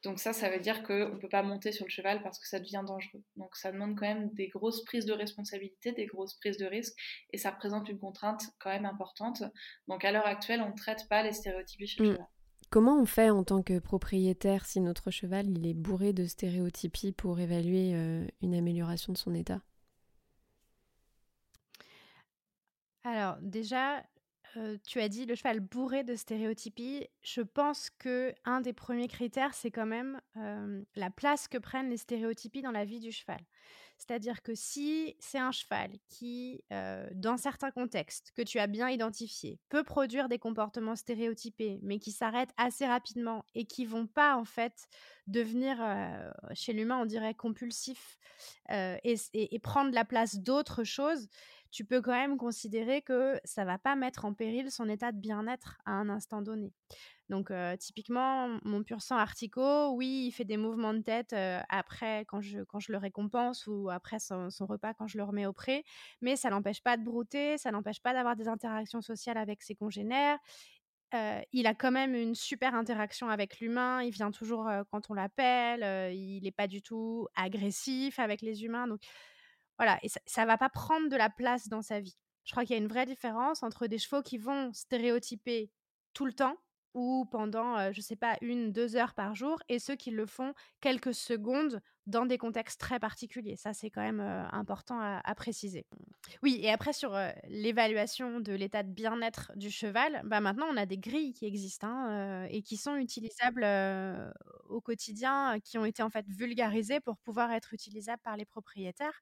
Donc 0.03 0.19
ça, 0.19 0.33
ça 0.33 0.49
veut 0.49 0.59
dire 0.59 0.81
qu'on 0.81 1.09
ne 1.09 1.19
peut 1.19 1.29
pas 1.29 1.43
monter 1.43 1.71
sur 1.71 1.85
le 1.85 1.91
cheval 1.91 2.23
parce 2.23 2.39
que 2.39 2.47
ça 2.47 2.59
devient 2.59 2.83
dangereux. 2.85 3.21
Donc 3.35 3.55
ça 3.55 3.71
demande 3.71 3.95
quand 3.97 4.07
même 4.07 4.33
des 4.33 4.47
grosses 4.47 4.83
prises 4.83 5.05
de 5.05 5.13
responsabilité, 5.13 5.91
des 5.91 6.07
grosses 6.07 6.33
prises 6.35 6.57
de 6.57 6.65
risque, 6.65 6.97
et 7.31 7.37
ça 7.37 7.51
représente 7.51 7.87
une 7.87 7.99
contrainte 7.99 8.43
quand 8.59 8.71
même 8.71 8.85
importante. 8.85 9.43
Donc 9.87 10.03
à 10.03 10.11
l'heure 10.11 10.25
actuelle, 10.25 10.61
on 10.61 10.69
ne 10.69 10.75
traite 10.75 11.07
pas 11.07 11.21
les 11.21 11.33
stéréotypies 11.33 11.87
chez 11.87 12.03
le 12.03 12.09
mm. 12.09 12.13
cheval. 12.13 12.27
Comment 12.71 12.99
on 12.99 13.05
fait 13.05 13.29
en 13.29 13.43
tant 13.43 13.61
que 13.61 13.79
propriétaire 13.79 14.65
si 14.65 14.79
notre 14.79 15.11
cheval 15.11 15.49
il 15.49 15.67
est 15.67 15.73
bourré 15.73 16.13
de 16.13 16.25
stéréotypies 16.25 17.11
pour 17.11 17.39
évaluer 17.39 17.93
euh, 17.93 18.25
une 18.41 18.55
amélioration 18.55 19.13
de 19.13 19.17
son 19.17 19.35
état? 19.35 19.61
Alors 23.03 23.37
déjà, 23.41 24.03
tu 24.85 24.99
as 24.99 25.09
dit 25.09 25.25
le 25.25 25.35
cheval 25.35 25.59
bourré 25.59 26.03
de 26.03 26.15
stéréotypies. 26.15 27.07
Je 27.21 27.41
pense 27.41 27.89
que 27.89 28.33
un 28.45 28.61
des 28.61 28.73
premiers 28.73 29.07
critères, 29.07 29.53
c'est 29.53 29.71
quand 29.71 29.85
même 29.85 30.21
la 30.95 31.09
place 31.09 31.47
que 31.47 31.57
prennent 31.57 31.89
les 31.89 31.97
stéréotypies 31.97 32.61
dans 32.61 32.71
la 32.71 32.85
vie 32.85 32.99
du 32.99 33.11
cheval. 33.11 33.39
C'est-à-dire 34.01 34.41
que 34.41 34.55
si 34.55 35.15
c'est 35.19 35.37
un 35.37 35.51
cheval 35.51 35.91
qui, 36.09 36.63
dans 37.11 37.37
certains 37.37 37.69
contextes 37.69 38.31
que 38.35 38.41
tu 38.41 38.57
as 38.57 38.65
bien 38.65 38.89
identifiés, 38.89 39.59
peut 39.69 39.83
produire 39.83 40.27
des 40.27 40.39
comportements 40.39 40.95
stéréotypés, 40.95 41.79
mais 41.83 41.99
qui 41.99 42.11
s'arrêtent 42.11 42.53
assez 42.57 42.87
rapidement 42.87 43.45
et 43.53 43.65
qui 43.65 43.85
vont 43.85 44.07
pas 44.07 44.35
en 44.37 44.45
fait 44.45 44.87
devenir, 45.27 45.77
chez 46.53 46.73
l'humain, 46.73 46.97
on 46.99 47.05
dirait 47.05 47.35
compulsif 47.35 48.17
et, 48.71 49.15
et, 49.33 49.59
prendre 49.59 49.93
la 49.93 50.03
place 50.03 50.37
d'autres 50.37 50.83
choses, 50.83 51.27
tu 51.71 51.85
peux 51.85 52.01
quand 52.01 52.11
même 52.11 52.37
considérer 52.37 53.01
que 53.01 53.39
ça 53.45 53.65
va 53.65 53.77
pas 53.77 53.95
mettre 53.95 54.25
en 54.25 54.33
péril 54.33 54.69
son 54.71 54.89
état 54.89 55.11
de 55.11 55.17
bien-être 55.19 55.77
à 55.85 55.91
un 55.93 56.09
instant 56.09 56.41
donné. 56.41 56.73
Donc 57.29 57.51
typiquement, 57.79 58.59
mon 58.65 58.83
pur 58.83 59.01
sang 59.01 59.15
Artico, 59.15 59.91
oui, 59.95 60.25
il 60.27 60.31
fait 60.33 60.43
des 60.43 60.57
mouvements 60.57 60.93
de 60.93 60.99
tête 60.99 61.33
après 61.69 62.25
quand 62.27 62.41
je, 62.41 62.59
quand 62.63 62.79
je 62.81 62.91
le 62.91 62.97
récompense 62.97 63.67
ou 63.67 63.89
après 63.89 64.19
son, 64.19 64.49
repas 64.59 64.93
quand 64.93 65.07
je 65.07 65.17
le 65.17 65.23
remets 65.23 65.45
au 65.45 65.53
pré, 65.53 65.85
mais 66.21 66.35
ça 66.35 66.49
l'empêche 66.49 66.83
pas 66.83 66.97
de 66.97 67.03
brouter, 67.03 67.57
ça 67.57 67.71
n'empêche 67.71 68.01
pas 68.01 68.13
d'avoir 68.13 68.35
des 68.35 68.49
interactions 68.49 69.01
sociales 69.01 69.37
avec 69.37 69.63
ses 69.63 69.75
congénères. 69.75 70.39
il 71.53 71.67
a 71.67 71.73
quand 71.73 71.91
même 71.91 72.15
une 72.15 72.35
super 72.35 72.75
interaction 72.75 73.29
avec 73.29 73.59
l'humain, 73.59 74.01
il 74.03 74.11
vient 74.11 74.31
toujours 74.31 74.69
quand 74.91 75.09
on 75.09 75.13
l'appelle, 75.13 76.13
il 76.13 76.43
n'est 76.43 76.51
pas 76.51 76.67
du 76.67 76.81
tout 76.81 77.27
agressif 77.35 78.19
avec 78.19 78.41
les 78.41 78.65
humains. 78.65 78.87
Voilà, 79.77 79.99
et 80.03 80.09
ça, 80.09 80.41
ne 80.41 80.47
va 80.47 80.57
pas 80.57 80.69
prendre 80.69 81.09
de 81.09 81.15
la 81.15 81.29
place 81.29 81.67
dans 81.67 81.81
sa 81.81 81.99
vie. 81.99 82.17
Je 82.43 82.51
crois 82.51 82.65
qu'il 82.65 82.75
y 82.75 82.79
a 82.79 82.81
une 82.81 82.87
vraie 82.87 83.05
différence 83.05 83.63
entre 83.63 83.87
des 83.87 83.97
chevaux 83.97 84.21
qui 84.21 84.37
vont 84.37 84.71
stéréotyper 84.73 85.71
tout 86.13 86.25
le 86.25 86.33
temps 86.33 86.57
ou 86.93 87.25
pendant, 87.31 87.91
je 87.91 87.99
ne 87.99 88.03
sais 88.03 88.15
pas, 88.15 88.37
une, 88.41 88.71
deux 88.71 88.95
heures 88.95 89.13
par 89.13 89.33
jour, 89.33 89.61
et 89.69 89.79
ceux 89.79 89.95
qui 89.95 90.11
le 90.11 90.25
font 90.25 90.53
quelques 90.81 91.13
secondes 91.13 91.81
dans 92.05 92.25
des 92.25 92.37
contextes 92.37 92.81
très 92.81 92.99
particuliers. 92.99 93.55
Ça, 93.55 93.73
c'est 93.73 93.89
quand 93.89 94.01
même 94.01 94.19
important 94.51 94.99
à, 94.99 95.35
préciser. 95.35 95.85
Oui, 96.43 96.59
et 96.61 96.69
après, 96.69 96.91
sur 96.91 97.17
l'évaluation 97.47 98.41
de 98.41 98.53
l'état 98.53 98.83
de 98.83 98.91
bien-être 98.91 99.51
du 99.55 99.71
cheval, 99.71 100.21
bah, 100.25 100.41
maintenant, 100.41 100.67
on 100.69 100.75
a 100.75 100.85
des 100.85 100.97
grilles 100.97 101.33
qui 101.33 101.45
existent 101.45 101.87
hein, 101.87 102.45
et 102.49 102.61
qui 102.61 102.75
sont 102.75 102.95
utilisables 102.95 103.65
au 104.67 104.81
quotidien, 104.81 105.59
qui 105.63 105.77
ont 105.77 105.85
été 105.85 106.03
en 106.03 106.09
fait 106.09 106.25
vulgarisées 106.27 106.99
pour 106.99 107.17
pouvoir 107.17 107.51
être 107.51 107.73
utilisables 107.73 108.21
par 108.21 108.35
les 108.35 108.45
propriétaires. 108.45 109.21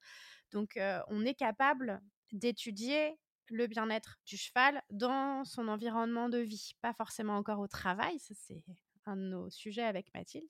Donc, 0.52 0.80
on 1.08 1.26
est 1.26 1.36
capable 1.36 2.02
d'étudier 2.32 3.18
le 3.48 3.68
bien-être 3.68 4.20
du 4.26 4.38
cheval 4.38 4.82
dans 4.92 5.44
son 5.44 5.68
environnement 5.68 6.30
de 6.30 6.38
vie, 6.38 6.74
pas 6.82 6.94
forcément 6.94 7.36
encore 7.36 7.60
au 7.60 7.68
travail, 7.68 8.20
ça 8.20 8.36
c'est 8.36 8.64
un 9.06 9.16
de 9.16 9.24
nos 9.24 9.50
sujets 9.50 9.84
avec 9.84 10.14
Mathilde. 10.14 10.48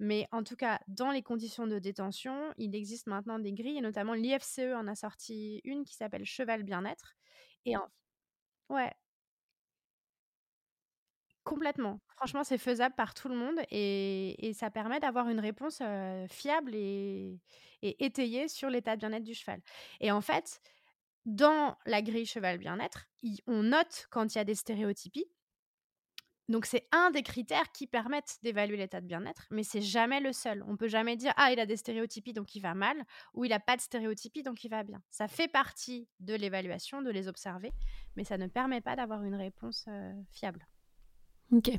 Mais 0.00 0.26
en 0.32 0.42
tout 0.42 0.56
cas, 0.56 0.80
dans 0.88 1.12
les 1.12 1.22
conditions 1.22 1.68
de 1.68 1.78
détention, 1.78 2.52
il 2.56 2.74
existe 2.74 3.06
maintenant 3.06 3.38
des 3.38 3.52
grilles, 3.52 3.78
et 3.78 3.82
notamment 3.82 4.14
l'IFCE 4.14 4.74
en 4.74 4.88
a 4.88 4.96
sorti 4.96 5.60
une 5.62 5.84
qui 5.84 5.94
s'appelle 5.94 6.24
Cheval 6.24 6.64
Bien-être. 6.64 7.14
Et 7.66 7.76
en... 7.76 7.86
Ouais. 8.68 8.92
Complètement. 11.44 12.00
Franchement, 12.16 12.42
c'est 12.42 12.58
faisable 12.58 12.94
par 12.94 13.12
tout 13.12 13.28
le 13.28 13.36
monde 13.36 13.60
et, 13.70 14.52
ça 14.54 14.70
permet 14.70 14.98
d'avoir 14.98 15.28
une 15.28 15.40
réponse 15.40 15.82
fiable 16.30 16.74
et, 16.74 17.38
étayée 17.82 18.48
sur 18.48 18.70
l'état 18.70 18.96
de 18.96 19.00
bien-être 19.00 19.24
du 19.24 19.34
cheval. 19.34 19.60
Et 20.00 20.10
en 20.10 20.22
fait, 20.22 20.60
dans 21.26 21.76
la 21.84 22.00
grille 22.00 22.24
cheval 22.24 22.58
bien-être, 22.58 23.06
on 23.46 23.62
note 23.62 24.06
quand 24.10 24.34
il 24.34 24.38
y 24.38 24.40
a 24.40 24.44
des 24.44 24.54
stéréotypies. 24.54 25.26
Donc 26.48 26.66
c'est 26.66 26.86
un 26.92 27.10
des 27.10 27.22
critères 27.22 27.72
qui 27.72 27.86
permettent 27.86 28.38
d'évaluer 28.42 28.76
l'état 28.76 29.00
de 29.00 29.06
bien-être, 29.06 29.46
mais 29.50 29.62
c'est 29.62 29.80
jamais 29.80 30.20
le 30.20 30.32
seul. 30.34 30.62
On 30.68 30.76
peut 30.76 30.88
jamais 30.88 31.16
dire 31.16 31.32
ah 31.36 31.50
il 31.52 31.58
a 31.58 31.64
des 31.64 31.78
stéréotypies 31.78 32.34
donc 32.34 32.54
il 32.54 32.60
va 32.60 32.74
mal 32.74 33.02
ou 33.32 33.46
il 33.46 33.52
a 33.54 33.60
pas 33.60 33.76
de 33.76 33.80
stéréotypies 33.80 34.42
donc 34.42 34.62
il 34.62 34.68
va 34.68 34.82
bien. 34.82 35.02
Ça 35.10 35.26
fait 35.26 35.48
partie 35.48 36.06
de 36.20 36.34
l'évaluation, 36.34 37.00
de 37.00 37.10
les 37.10 37.28
observer, 37.28 37.72
mais 38.16 38.24
ça 38.24 38.36
ne 38.36 38.46
permet 38.46 38.82
pas 38.82 38.94
d'avoir 38.94 39.24
une 39.24 39.34
réponse 39.34 39.88
fiable. 40.32 40.66
Ok. 41.52 41.70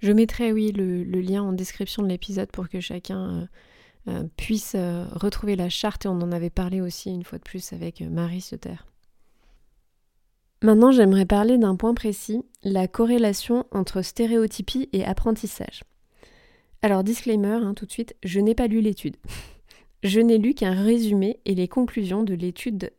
Je 0.00 0.12
mettrai 0.12 0.52
oui 0.52 0.72
le, 0.72 1.02
lien 1.02 1.42
en 1.42 1.52
description 1.52 2.02
de 2.02 2.08
l'épisode 2.08 2.50
pour 2.50 2.68
que 2.68 2.80
chacun 2.80 3.48
euh, 4.08 4.24
puisse 4.36 4.72
euh, 4.74 5.04
retrouver 5.12 5.56
la 5.56 5.68
charte 5.68 6.06
et 6.06 6.08
on 6.08 6.22
en 6.22 6.32
avait 6.32 6.48
parlé 6.48 6.80
aussi 6.80 7.10
une 7.10 7.24
fois 7.24 7.38
de 7.38 7.44
plus 7.44 7.74
avec 7.74 8.00
euh, 8.00 8.08
Marie 8.08 8.40
Sutter. 8.40 8.76
Maintenant, 10.62 10.90
j'aimerais 10.90 11.26
parler 11.26 11.58
d'un 11.58 11.76
point 11.76 11.92
précis, 11.92 12.42
la 12.62 12.88
corrélation 12.88 13.66
entre 13.72 14.00
stéréotypie 14.00 14.88
et 14.92 15.04
apprentissage. 15.04 15.84
Alors, 16.82 17.04
disclaimer, 17.04 17.58
hein, 17.62 17.74
tout 17.74 17.84
de 17.84 17.92
suite, 17.92 18.16
je 18.22 18.40
n'ai 18.40 18.54
pas 18.54 18.68
lu 18.68 18.80
l'étude. 18.80 19.16
je 20.02 20.20
n'ai 20.20 20.38
lu 20.38 20.54
qu'un 20.54 20.82
résumé 20.82 21.38
et 21.44 21.54
les 21.54 21.68
conclusions 21.68 22.22
de 22.22 22.34
l'étude 22.34 22.92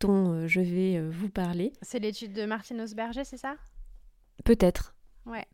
dont 0.00 0.46
je 0.46 0.60
vais 0.60 1.00
vous 1.00 1.28
parler. 1.28 1.72
C'est 1.82 1.98
l'étude 1.98 2.32
de 2.32 2.46
Martine 2.46 2.80
Osberger, 2.80 3.24
c'est 3.24 3.36
ça? 3.36 3.56
Peut-être. 4.44 4.94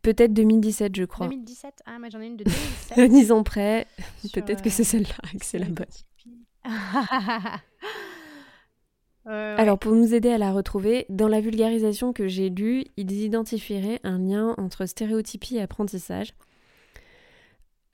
Peut-être 0.03 0.33
2017, 0.33 0.95
je 0.95 1.03
crois. 1.03 1.27
2017 1.27 1.81
Ah, 1.85 1.97
moi 1.97 2.09
j'en 2.09 2.21
ai 2.21 2.27
une 2.27 2.37
de 2.37 2.43
2017. 2.95 3.09
Disons 3.11 3.43
près. 3.43 3.87
Peut-être 4.33 4.61
que 4.61 4.69
c'est 4.69 4.83
celle-là, 4.83 5.15
que 5.39 5.45
c'est 5.45 5.57
la 5.59 5.69
bonne. 5.69 5.87
Alors, 9.25 9.79
pour 9.79 9.93
nous 9.93 10.13
aider 10.13 10.29
à 10.29 10.37
la 10.37 10.51
retrouver, 10.51 11.05
dans 11.09 11.29
la 11.29 11.39
vulgarisation 11.39 12.11
que 12.11 12.27
j'ai 12.27 12.49
lue, 12.49 12.83
ils 12.97 13.11
identifieraient 13.11 14.01
un 14.03 14.19
lien 14.19 14.53
entre 14.57 14.85
stéréotypie 14.85 15.55
et 15.55 15.61
apprentissage. 15.61 16.33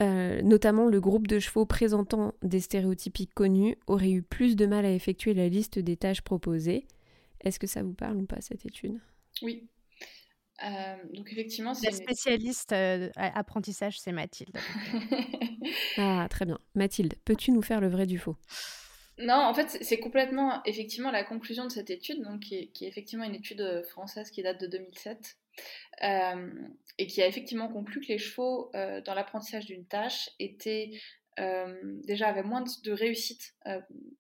Euh, 0.02 0.42
notamment, 0.42 0.88
le 0.88 1.00
groupe 1.00 1.28
de 1.28 1.40
chevaux 1.40 1.66
présentant 1.66 2.34
des 2.42 2.60
stéréotypies 2.62 3.28
connues 3.28 3.78
aurait 3.86 4.12
eu 4.12 4.24
plus 4.24 4.56
de 4.56 4.66
mal 4.66 4.86
à 4.86 4.92
effectuer 4.92 5.34
la 5.34 5.50
liste 5.50 5.78
des 5.78 5.98
tâches 5.98 6.22
proposées. 6.22 6.88
Est-ce 7.42 7.60
que 7.60 7.68
ça 7.68 7.84
vous 7.84 7.94
parle 7.94 8.18
ou 8.18 8.26
pas, 8.26 8.42
cette 8.42 8.66
étude? 8.66 9.00
Oui, 9.44 9.68
euh, 10.64 10.96
donc 11.14 11.32
effectivement, 11.32 11.74
la 11.84 11.92
spécialiste 11.92 12.74
euh, 12.74 13.10
apprentissage, 13.16 14.00
c'est 14.00 14.12
Mathilde. 14.12 14.58
ah, 15.98 16.28
très 16.30 16.46
bien. 16.46 16.60
Mathilde, 16.76 17.16
peux-tu 17.26 17.52
nous 17.52 17.62
faire 17.62 17.80
le 17.82 17.88
vrai 17.88 18.06
du 18.06 18.18
faux? 18.18 18.36
Non, 19.18 19.36
en 19.36 19.54
fait, 19.54 19.78
c'est 19.82 20.00
complètement 20.00 20.62
effectivement 20.66 21.12
la 21.12 21.24
conclusion 21.24 21.66
de 21.66 21.72
cette 21.72 21.90
étude, 21.90 22.24
donc 22.24 22.42
qui 22.42 22.56
est, 22.56 22.82
effectivement 22.82 23.26
une 23.26 23.36
étude 23.36 23.84
française 23.90 24.32
qui 24.32 24.42
date 24.44 24.62
de 24.62 24.68
2007, 24.68 25.38
et 26.98 27.08
qui 27.08 27.22
a 27.22 27.28
effectivement 27.28 27.68
conclu 27.68 28.00
que 28.00 28.08
les 28.08 28.18
chevaux 28.18 28.72
dans 28.74 29.14
l'apprentissage 29.14 29.66
d'une 29.66 29.86
tâche 29.86 30.30
étaient 30.40 30.92
déjà 32.06 32.30
avaient 32.30 32.44
moins 32.44 32.64
de, 32.64 32.92
réussite. 32.94 33.56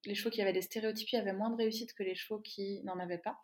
les 0.03 0.15
chevaux 0.15 0.31
qui 0.31 0.41
avaient 0.41 0.51
des 0.51 0.61
stéréotypies 0.61 1.15
avaient 1.15 1.31
moins 1.31 1.49
de 1.49 1.55
réussite 1.55 1.93
que 1.93 2.03
les 2.03 2.15
chevaux 2.15 2.39
qui 2.39 2.81
n'en 2.83 2.99
avaient 2.99 3.19
pas, 3.19 3.37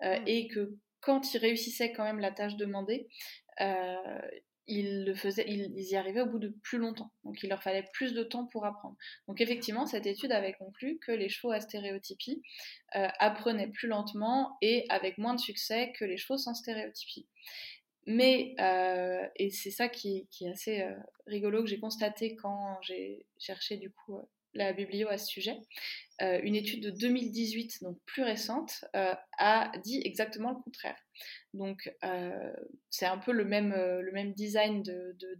mmh. 0.00 0.26
et 0.26 0.48
que 0.48 0.74
quand 1.04 1.34
ils 1.34 1.38
réussissaient 1.38 1.92
quand 1.92 2.04
même 2.04 2.18
la 2.18 2.30
tâche 2.30 2.56
demandée, 2.56 3.08
euh, 3.60 4.20
ils, 4.66 5.14
y 5.76 5.96
arrivaient 5.96 6.22
au 6.22 6.26
bout 6.26 6.38
de 6.38 6.48
plus 6.48 6.78
longtemps. 6.78 7.12
Donc 7.24 7.42
il 7.42 7.50
leur 7.50 7.62
fallait 7.62 7.84
plus 7.92 8.14
de 8.14 8.22
temps 8.22 8.46
pour 8.46 8.64
apprendre. 8.64 8.96
Donc 9.28 9.42
effectivement, 9.42 9.84
cette 9.84 10.06
étude 10.06 10.32
avait 10.32 10.54
conclu 10.54 10.98
que 10.98 11.12
les 11.12 11.28
chevaux 11.28 11.52
à 11.52 11.60
stéréotypie 11.60 12.42
euh, 12.96 13.08
apprenaient 13.18 13.68
plus 13.68 13.88
lentement 13.88 14.56
et 14.62 14.86
avec 14.88 15.18
moins 15.18 15.34
de 15.34 15.40
succès 15.40 15.92
que 15.92 16.06
les 16.06 16.16
chevaux 16.16 16.38
sans 16.38 16.54
stéréotypie. 16.54 17.26
Mais, 18.06 18.54
euh, 18.60 19.26
et 19.36 19.50
c'est 19.50 19.70
ça 19.70 19.88
qui, 19.88 20.26
est 20.40 20.48
assez 20.50 20.86
rigolo 21.26 21.62
que 21.62 21.68
j'ai 21.68 21.80
constaté 21.80 22.34
quand 22.34 22.78
j'ai 22.82 23.26
cherché 23.38 23.76
du 23.76 23.90
coup 23.90 24.18
la 24.54 24.72
biblio 24.72 25.08
à 25.08 25.18
ce 25.18 25.26
sujet, 25.26 25.56
euh, 26.22 26.38
une 26.44 26.54
étude 26.54 26.80
de 26.80 26.90
2018, 26.90 27.82
donc 27.82 27.98
plus 28.06 28.22
récente, 28.22 28.84
euh, 28.94 29.14
a 29.38 29.72
dit 29.82 30.00
exactement 30.04 30.50
le 30.50 30.62
contraire. 30.62 30.96
Donc 31.54 31.92
euh, 32.04 32.52
c'est 32.88 33.06
un 33.06 33.18
peu 33.18 33.32
le 33.32 33.44
même, 33.44 33.74
design 34.34 34.82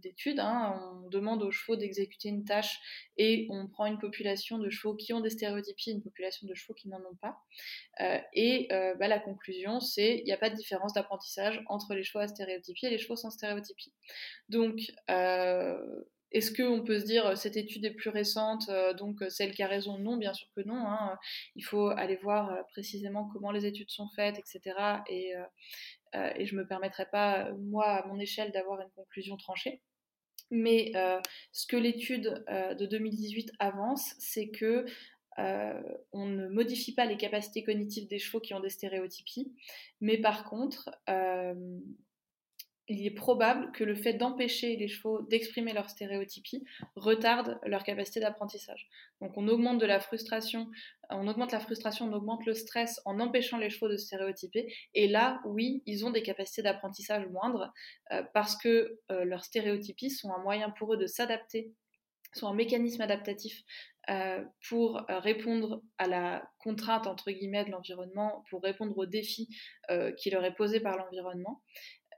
d'étude. 0.01 0.37
De, 0.37 0.41
hein. 0.41 1.01
On 1.05 1.09
demande 1.09 1.43
aux 1.43 1.51
chevaux 1.51 1.77
d'exécuter 1.77 2.27
une 2.27 2.43
tâche 2.43 2.77
et 3.17 3.47
on 3.51 3.67
prend 3.67 3.85
une 3.85 3.99
population 3.99 4.57
de 4.57 4.69
chevaux 4.69 4.95
qui 4.95 5.13
ont 5.13 5.21
des 5.21 5.29
stéréotypies, 5.29 5.91
une 5.91 6.03
population 6.03 6.45
de 6.45 6.53
chevaux 6.53 6.73
qui 6.73 6.89
n'en 6.89 6.99
ont 6.99 7.15
pas. 7.21 7.37
et 8.33 8.67
bah, 8.69 9.07
la 9.07 9.19
conclusion, 9.19 9.79
c'est 9.79 10.17
il 10.17 10.25
n'y 10.25 10.33
a 10.33 10.37
pas 10.37 10.49
de 10.49 10.55
différence 10.55 10.93
d'apprentissage 10.93 11.63
entre 11.67 11.93
les 11.93 12.03
chevaux 12.03 12.19
à 12.19 12.27
stéréotypie 12.27 12.85
et 12.85 12.89
les 12.89 12.97
chevaux 12.97 13.15
sans 13.15 13.29
stéréotypie. 13.29 13.93
Donc 14.49 14.79
est-ce 16.35 16.51
qu'on 16.51 16.83
peut 16.83 16.99
se 16.99 17.05
dire 17.05 17.37
cette 17.37 17.55
étude 17.55 17.85
est 17.85 17.91
plus 17.93 18.09
récente, 18.09 18.67
euh, 18.67 18.93
donc 18.93 19.21
euh, 19.21 19.29
celle 19.29 19.53
qui 19.53 19.63
a 19.63 19.67
raison? 19.67 19.97
Non, 19.97 20.17
bien 20.17 20.33
sûr 20.33 20.49
que 20.53 20.59
non. 20.59 20.85
Hein. 20.85 21.17
Il 21.55 21.63
faut 21.63 21.87
aller 21.87 22.17
voir 22.17 22.51
euh, 22.51 22.61
précisément 22.73 23.29
comment 23.31 23.51
les 23.51 23.65
études 23.65 23.89
sont 23.89 24.09
faites, 24.09 24.37
etc. 24.37 24.75
Et, 25.07 25.33
et 26.13 26.45
je 26.45 26.55
ne 26.55 26.61
me 26.61 26.67
permettrai 26.67 27.05
pas, 27.09 27.51
moi, 27.53 27.87
à 27.87 28.07
mon 28.07 28.19
échelle, 28.19 28.51
d'avoir 28.51 28.81
une 28.81 28.89
conclusion 28.91 29.37
tranchée. 29.37 29.81
Mais 30.51 30.91
ce 31.51 31.67
que 31.67 31.75
l'étude 31.75 32.45
de 32.47 32.85
2018 32.85 33.51
avance, 33.59 34.13
c'est 34.19 34.49
que 34.49 34.85
on 35.37 36.25
ne 36.25 36.47
modifie 36.47 36.93
pas 36.93 37.05
les 37.05 37.17
capacités 37.17 37.63
cognitives 37.63 38.07
des 38.07 38.19
chevaux 38.19 38.39
qui 38.39 38.53
ont 38.53 38.61
des 38.61 38.69
stéréotypies, 38.69 39.53
mais 39.99 40.17
par 40.17 40.45
contre, 40.45 40.89
il 42.87 43.05
est 43.05 43.11
probable 43.11 43.71
que 43.71 43.83
le 43.83 43.95
fait 43.95 44.13
d'empêcher 44.13 44.75
les 44.75 44.87
chevaux 44.87 45.23
d'exprimer 45.23 45.73
leur 45.73 45.89
stéréotypie 45.89 46.63
retarde 46.95 47.59
leur 47.65 47.83
capacité 47.83 48.19
d'apprentissage. 48.19 48.87
Donc 49.21 49.37
on 49.37 49.47
augmente 49.47 49.79
de 49.79 49.85
la 49.85 49.99
frustration, 49.99 50.69
on 51.09 51.27
augmente 51.27 51.51
la 51.51 51.59
frustration, 51.59 52.05
on 52.05 52.13
augmente 52.13 52.45
le 52.45 52.53
stress 52.53 53.01
en 53.05 53.19
empêchant 53.19 53.57
les 53.57 53.69
chevaux 53.69 53.89
de 53.89 53.97
stéréotyper. 53.97 54.71
Et 54.93 55.07
là, 55.07 55.41
oui, 55.45 55.81
ils 55.85 56.05
ont 56.05 56.11
des 56.11 56.21
capacités 56.21 56.61
d'apprentissage 56.61 57.27
moindres 57.27 57.73
euh, 58.11 58.21
parce 58.33 58.55
que 58.55 58.99
euh, 59.11 59.25
leurs 59.25 59.43
stéréotypies 59.43 60.11
sont 60.11 60.31
un 60.31 60.43
moyen 60.43 60.69
pour 60.69 60.93
eux 60.93 60.97
de 60.97 61.07
s'adapter, 61.07 61.73
sont 62.33 62.47
un 62.47 62.53
mécanisme 62.53 63.01
adaptatif 63.01 63.63
euh, 64.09 64.43
pour 64.69 65.03
répondre 65.07 65.81
à 65.97 66.07
la 66.07 66.47
contrainte 66.59 67.07
entre 67.07 67.31
guillemets 67.31 67.65
de 67.65 67.71
l'environnement, 67.71 68.43
pour 68.51 68.61
répondre 68.61 68.95
aux 68.95 69.05
défis 69.07 69.47
qui 70.17 70.29
leur 70.29 70.43
est 70.43 70.53
posé 70.53 70.79
par 70.79 70.97
l'environnement. 70.97 71.63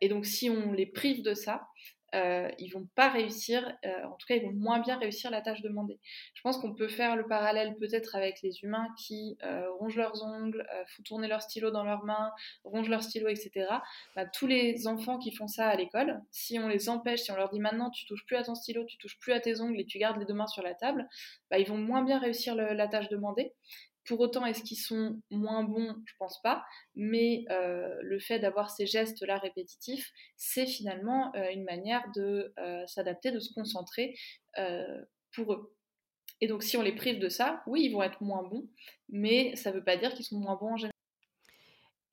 Et 0.01 0.09
donc, 0.09 0.25
si 0.25 0.49
on 0.49 0.71
les 0.71 0.85
prive 0.85 1.23
de 1.23 1.33
ça, 1.33 1.67
euh, 2.15 2.49
ils 2.57 2.69
vont 2.69 2.87
pas 2.95 3.09
réussir, 3.09 3.77
euh, 3.85 4.03
en 4.05 4.15
tout 4.15 4.25
cas, 4.27 4.35
ils 4.35 4.43
vont 4.43 4.53
moins 4.53 4.79
bien 4.79 4.97
réussir 4.97 5.29
la 5.29 5.41
tâche 5.41 5.61
demandée. 5.61 5.99
Je 6.33 6.41
pense 6.41 6.57
qu'on 6.57 6.73
peut 6.73 6.87
faire 6.87 7.17
le 7.17 7.27
parallèle 7.27 7.75
peut-être 7.77 8.15
avec 8.15 8.41
les 8.41 8.63
humains 8.63 8.87
qui 8.97 9.37
euh, 9.43 9.69
rongent 9.79 9.97
leurs 9.97 10.23
ongles, 10.23 10.65
font 10.87 11.03
tourner 11.03 11.27
leur 11.27 11.41
stylo 11.41 11.69
dans 11.69 11.83
leurs 11.83 12.05
mains, 12.05 12.31
rongent 12.63 12.89
leur 12.89 13.03
stylo, 13.03 13.27
etc. 13.27 13.67
Bah, 14.15 14.25
tous 14.25 14.47
les 14.47 14.87
enfants 14.87 15.17
qui 15.17 15.33
font 15.33 15.47
ça 15.47 15.67
à 15.67 15.75
l'école, 15.75 16.21
si 16.31 16.59
on 16.59 16.69
les 16.69 16.87
empêche, 16.87 17.21
si 17.21 17.31
on 17.31 17.35
leur 17.35 17.49
dit 17.49 17.59
maintenant 17.59 17.89
tu 17.89 18.05
touches 18.05 18.25
plus 18.25 18.37
à 18.37 18.43
ton 18.43 18.55
stylo, 18.55 18.85
tu 18.85 18.97
touches 18.97 19.19
plus 19.19 19.33
à 19.33 19.41
tes 19.41 19.59
ongles 19.59 19.79
et 19.79 19.85
tu 19.85 19.97
gardes 19.97 20.17
les 20.17 20.25
deux 20.25 20.33
mains 20.33 20.47
sur 20.47 20.63
la 20.63 20.75
table, 20.75 21.07
bah, 21.51 21.59
ils 21.59 21.67
vont 21.67 21.77
moins 21.77 22.03
bien 22.03 22.19
réussir 22.19 22.55
la 22.55 22.87
tâche 22.87 23.09
demandée 23.09 23.53
Pour 24.07 24.21
autant, 24.21 24.45
est-ce 24.45 24.63
qu'ils 24.63 24.77
sont 24.77 25.21
moins 25.29 25.63
bons? 25.63 25.95
Je 26.05 26.13
pense 26.17 26.41
pas. 26.41 26.63
Mais 26.95 27.45
le 27.49 28.19
fait 28.19 28.39
d'avoir 28.39 28.71
ces 28.71 28.85
gestes-là 28.85 29.37
répétitifs, 29.37 30.11
c'est 30.37 30.65
finalement 30.65 31.33
une 31.51 31.63
manière 31.63 32.03
de 32.15 32.53
s'adapter, 32.87 33.31
de 33.31 33.39
se 33.39 33.53
concentrer 33.53 34.15
pour 35.35 35.53
eux. 35.53 35.75
Et 36.39 36.47
donc, 36.47 36.63
si 36.63 36.77
on 36.77 36.81
les 36.81 36.95
prive 36.95 37.19
de 37.19 37.29
ça, 37.29 37.63
oui, 37.67 37.83
ils 37.83 37.91
vont 37.91 38.03
être 38.03 38.21
moins 38.21 38.43
bons, 38.43 38.69
mais 39.09 39.55
ça 39.55 39.71
ne 39.71 39.75
veut 39.75 39.83
pas 39.83 39.97
dire 39.97 40.13
qu'ils 40.13 40.25
sont 40.25 40.39
moins 40.39 40.55
bons 40.55 40.73
en 40.73 40.77
général. 40.77 40.96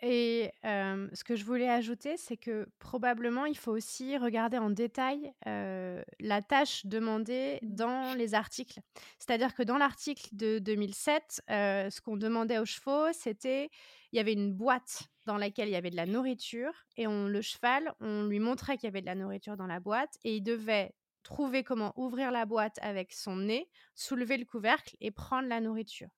Et 0.02 0.50
ce 0.62 1.24
que 1.24 1.36
je 1.36 1.44
voulais 1.44 1.68
ajouter, 1.68 2.16
c'est 2.16 2.36
que 2.36 2.66
probablement, 2.78 3.46
il 3.46 3.56
faut 3.56 3.72
aussi 3.72 4.18
regarder 4.18 4.58
en 4.58 4.70
détail 4.70 5.32
la 5.44 6.42
tâche 6.42 6.84
demandée 6.86 7.58
mmh. 7.62 7.74
dans 7.74 8.16
les 8.16 8.34
articles. 8.34 8.80
C'est-à-dire 9.18 9.54
que 9.54 9.62
dans 9.62 9.78
l'article 9.78 10.28
de 10.32 10.58
2007, 10.58 11.42
ce 11.48 12.00
qu'on 12.00 12.16
demandait 12.16 12.58
aux 12.58 12.66
chevaux, 12.66 13.12
c'était 13.12 13.70
il 14.12 14.16
y 14.18 14.20
avait 14.20 14.32
une 14.32 14.52
boîte 14.52 15.08
dans 15.26 15.36
laquelle 15.36 15.68
il 15.68 15.72
y 15.72 15.76
avait 15.76 15.90
de 15.90 15.96
la 15.96 16.06
nourriture 16.06 16.72
et 16.96 17.06
on, 17.06 17.26
le 17.26 17.42
cheval, 17.42 17.92
on 18.00 18.24
lui 18.24 18.38
montrait 18.38 18.76
qu'il 18.76 18.86
y 18.86 18.88
avait 18.88 19.00
de 19.00 19.06
la 19.06 19.14
nourriture 19.16 19.56
dans 19.56 19.66
la 19.66 19.80
boîte 19.80 20.18
et 20.22 20.36
il 20.36 20.42
devait 20.42 20.94
trouver 21.24 21.64
comment 21.64 21.92
ouvrir 21.96 22.30
la 22.30 22.46
boîte 22.46 22.78
avec 22.82 23.12
son 23.12 23.36
nez, 23.36 23.68
soulever 23.94 24.36
le 24.36 24.44
couvercle 24.44 24.94
et 25.00 25.10
prendre 25.10 25.48
la 25.48 25.60
nourriture. 25.60 26.08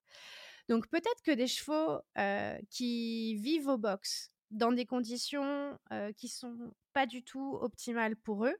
Donc 0.67 0.87
peut-être 0.87 1.21
que 1.23 1.31
des 1.31 1.47
chevaux 1.47 1.99
qui 2.69 3.35
vivent 3.35 3.67
au 3.67 3.77
box 3.77 4.31
dans 4.51 4.71
des 4.71 4.85
conditions 4.85 5.77
qui 6.17 6.27
sont 6.27 6.73
pas 6.93 7.05
du 7.05 7.23
tout 7.23 7.57
optimales 7.61 8.15
pour 8.15 8.45
eux, 8.45 8.55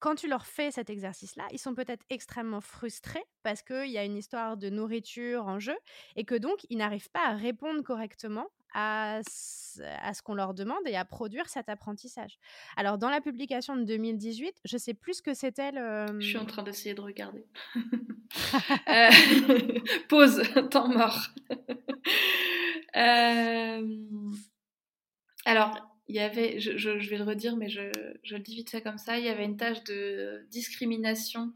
quand 0.00 0.14
tu 0.14 0.28
leur 0.28 0.46
fais 0.46 0.70
cet 0.70 0.88
exercice-là, 0.88 1.46
ils 1.52 1.58
sont 1.58 1.74
peut-être 1.74 2.04
extrêmement 2.08 2.62
frustrés 2.62 3.24
parce 3.42 3.62
qu'il 3.62 3.90
y 3.90 3.98
a 3.98 4.04
une 4.04 4.16
histoire 4.16 4.56
de 4.56 4.70
nourriture 4.70 5.46
en 5.46 5.58
jeu 5.58 5.76
et 6.16 6.24
que 6.24 6.34
donc 6.34 6.66
ils 6.70 6.78
n'arrivent 6.78 7.10
pas 7.10 7.26
à 7.26 7.34
répondre 7.34 7.82
correctement 7.82 8.48
à, 8.74 9.20
ce 9.24 10.22
qu'on 10.22 10.34
leur 10.34 10.54
demande 10.54 10.80
et 10.86 10.96
à 10.96 11.04
produire 11.04 11.48
cet 11.48 11.68
apprentissage. 11.68 12.38
Alors, 12.76 12.98
dans 12.98 13.10
la 13.10 13.20
publication 13.20 13.76
de 13.76 13.84
2018, 13.84 14.54
je 14.64 14.76
sais 14.76 14.94
plus 14.94 15.14
ce 15.14 15.22
que 15.22 15.34
c'était 15.34 15.72
le... 15.72 16.06
Je 16.20 16.26
suis 16.26 16.38
en 16.38 16.46
train 16.46 16.62
d'essayer 16.62 16.94
de 16.94 17.00
regarder. 17.00 17.46
Euh, 18.88 19.10
pause, 20.08 20.40
temps 20.70 20.86
mort. 20.86 21.30
Euh, 22.96 23.98
alors, 25.44 25.90
il 26.06 26.14
y 26.14 26.20
avait, 26.20 26.60
je, 26.60 27.08
vais 27.08 27.18
le 27.18 27.24
redire, 27.24 27.56
mais 27.56 27.68
je, 27.68 27.90
je, 28.22 28.36
le 28.36 28.40
dis 28.40 28.54
vite 28.54 28.70
fait 28.70 28.82
comme 28.82 28.98
ça, 28.98 29.18
il 29.18 29.24
y 29.24 29.28
avait 29.28 29.44
une 29.44 29.56
tâche 29.56 29.82
de 29.82 30.46
discrimination 30.48 31.52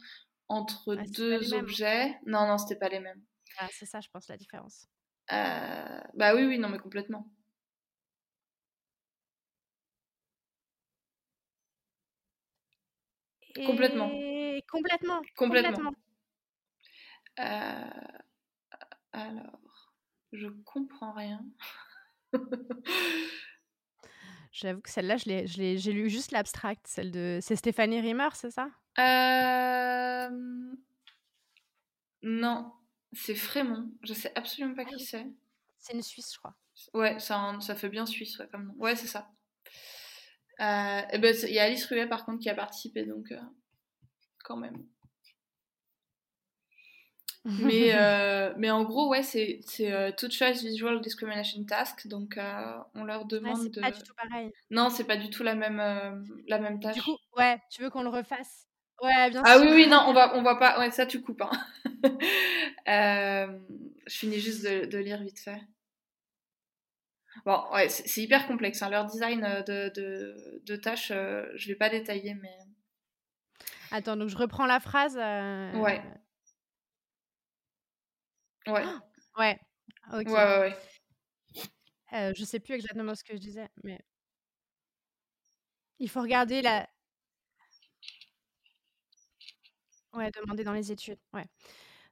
entre 0.49 0.97
ah, 0.99 1.03
deux 1.17 1.55
objets. 1.55 2.19
Non, 2.27 2.47
non, 2.49 2.59
c'était 2.59 2.79
pas 2.79 2.89
les 2.89 3.01
mêmes. 3.01 3.23
Ah, 3.59 3.69
c'est 3.71 3.87
ça, 3.87 4.01
je 4.01 4.09
pense, 4.09 4.29
la 4.29 4.37
différence. 4.37 4.89
Euh, 5.33 6.01
bah 6.15 6.35
oui, 6.35 6.45
oui, 6.45 6.59
non, 6.59 6.69
mais 6.69 6.79
complètement. 6.79 7.27
Complètement. 13.67 14.11
Complètement. 14.69 15.23
Complètement. 15.37 15.93
Euh, 17.39 17.91
alors, 19.13 19.93
je 20.33 20.49
comprends 20.65 21.13
rien. 21.13 21.45
J'avoue 24.53 24.81
que 24.83 24.91
celle-là, 24.91 25.17
j'ai 25.17 25.93
lu 25.93 26.09
juste 26.09 26.31
l'abstract, 26.31 26.87
celle 26.87 27.11
de... 27.11 27.41
C'est 27.43 27.57
Stéphanie 27.57 28.01
Rimmer, 28.01 28.29
c'est 28.35 28.53
ça? 28.53 28.69
Euh... 28.99 30.31
Non. 32.23 32.73
C'est 33.15 33.35
Frémont. 33.35 33.91
Je 34.03 34.13
sais 34.13 34.33
absolument 34.35 34.75
pas 34.75 34.83
ah 34.87 34.95
qui 34.95 35.05
c'est. 35.05 35.27
C'est 35.79 35.95
une 35.95 36.03
Suisse, 36.03 36.33
je 36.33 36.39
crois. 36.39 36.55
Ouais, 36.93 37.19
ça, 37.19 37.57
ça 37.61 37.75
fait 37.75 37.89
bien 37.89 38.07
Suisse, 38.07 38.39
ouais, 38.39 38.49
comme 38.51 38.67
nom. 38.67 38.75
Ouais, 38.79 38.97
c'est 38.97 39.07
ça. 39.07 39.31
Euh, 40.61 41.01
et 41.13 41.19
ben, 41.19 41.35
il 41.43 41.53
y 41.53 41.59
a 41.59 41.65
Alice 41.65 41.85
Ruet, 41.87 42.07
par 42.07 42.25
contre, 42.25 42.41
qui 42.41 42.49
a 42.49 42.55
participé, 42.55 43.05
donc 43.05 43.33
euh, 43.33 43.41
quand 44.45 44.57
même. 44.57 44.85
mais, 47.45 47.95
euh, 47.95 48.55
mais 48.57 48.71
en 48.71 48.85
gros, 48.85 49.11
ouais, 49.11 49.23
c'est 49.23 49.61
To 50.17 50.31
Choice 50.31 50.63
Visual 50.63 51.01
Discrimination 51.01 51.63
Task, 51.65 52.07
donc 52.07 52.39
on 52.95 53.05
leur 53.05 53.27
demande 53.27 53.59
ouais, 53.59 53.69
de. 53.69 53.81
pas 53.81 53.91
du 53.91 54.03
tout 54.03 54.15
pareil. 54.15 54.51
Non, 54.71 54.89
c'est 54.89 55.05
pas 55.05 55.17
du 55.17 55.29
tout 55.29 55.43
la 55.43 55.55
même, 55.55 56.25
la 56.49 56.59
même 56.59 56.81
tâche. 56.81 56.95
Du 56.95 57.03
coup, 57.03 57.19
ouais, 57.37 57.61
tu 57.71 57.83
veux 57.83 57.91
qu'on 57.91 58.03
le 58.03 58.09
refasse? 58.09 58.67
Ouais, 59.03 59.29
bien 59.31 59.43
ah 59.45 59.59
sûr. 59.59 59.67
oui, 59.67 59.73
oui, 59.75 59.87
non, 59.89 60.05
on 60.07 60.13
va, 60.15 60.37
on 60.37 60.43
va 60.43 60.57
pas. 60.57 60.79
Ouais, 60.79 60.91
ça, 60.91 61.05
tu 61.05 61.21
coupes. 61.21 61.43
Hein. 61.43 61.51
euh, 62.89 63.59
je 64.07 64.15
finis 64.15 64.41
juste 64.41 64.65
de, 64.65 64.87
de, 64.87 64.99
lire 64.99 65.23
vite 65.23 65.39
fait. 65.39 65.61
Bon, 67.45 67.63
ouais, 67.73 67.89
c'est 67.89 68.23
hyper 68.23 68.47
complexe. 68.47 68.83
Hein. 68.83 68.91
Leur 68.91 69.07
design 69.07 69.45
euh, 69.45 69.63
de, 69.63 69.93
de, 69.95 70.63
de 70.65 70.77
tâches, 70.77 71.11
euh, 71.11 71.47
je 71.57 71.69
vais 71.69 71.75
pas 71.75 71.89
détailler, 71.89 72.35
mais. 72.35 72.57
Attends, 73.91 74.17
donc 74.17 74.29
je 74.29 74.37
reprends 74.37 74.67
la 74.67 74.81
phrase. 74.81 75.17
Euh... 75.19 75.73
Ouais. 75.79 76.03
Ouais. 78.67 78.85
ouais. 79.39 79.59
Ok. 80.13 80.27
Ouais, 80.27 80.33
ouais, 80.33 80.77
ouais. 82.13 82.35
Je 82.35 82.45
sais 82.45 82.61
plus 82.61 82.75
exactement 82.75 83.15
ce 83.15 83.25
que 83.25 83.35
je 83.35 83.41
disais, 83.41 83.69
mais. 83.83 83.99
Il 86.01 86.11
faut 86.11 86.21
regarder 86.21 86.61
la, 86.61 86.89
Ouais, 90.15 90.31
demander 90.31 90.63
dans 90.63 90.73
les 90.73 90.93
études, 90.93 91.19
ouais. 91.33 91.47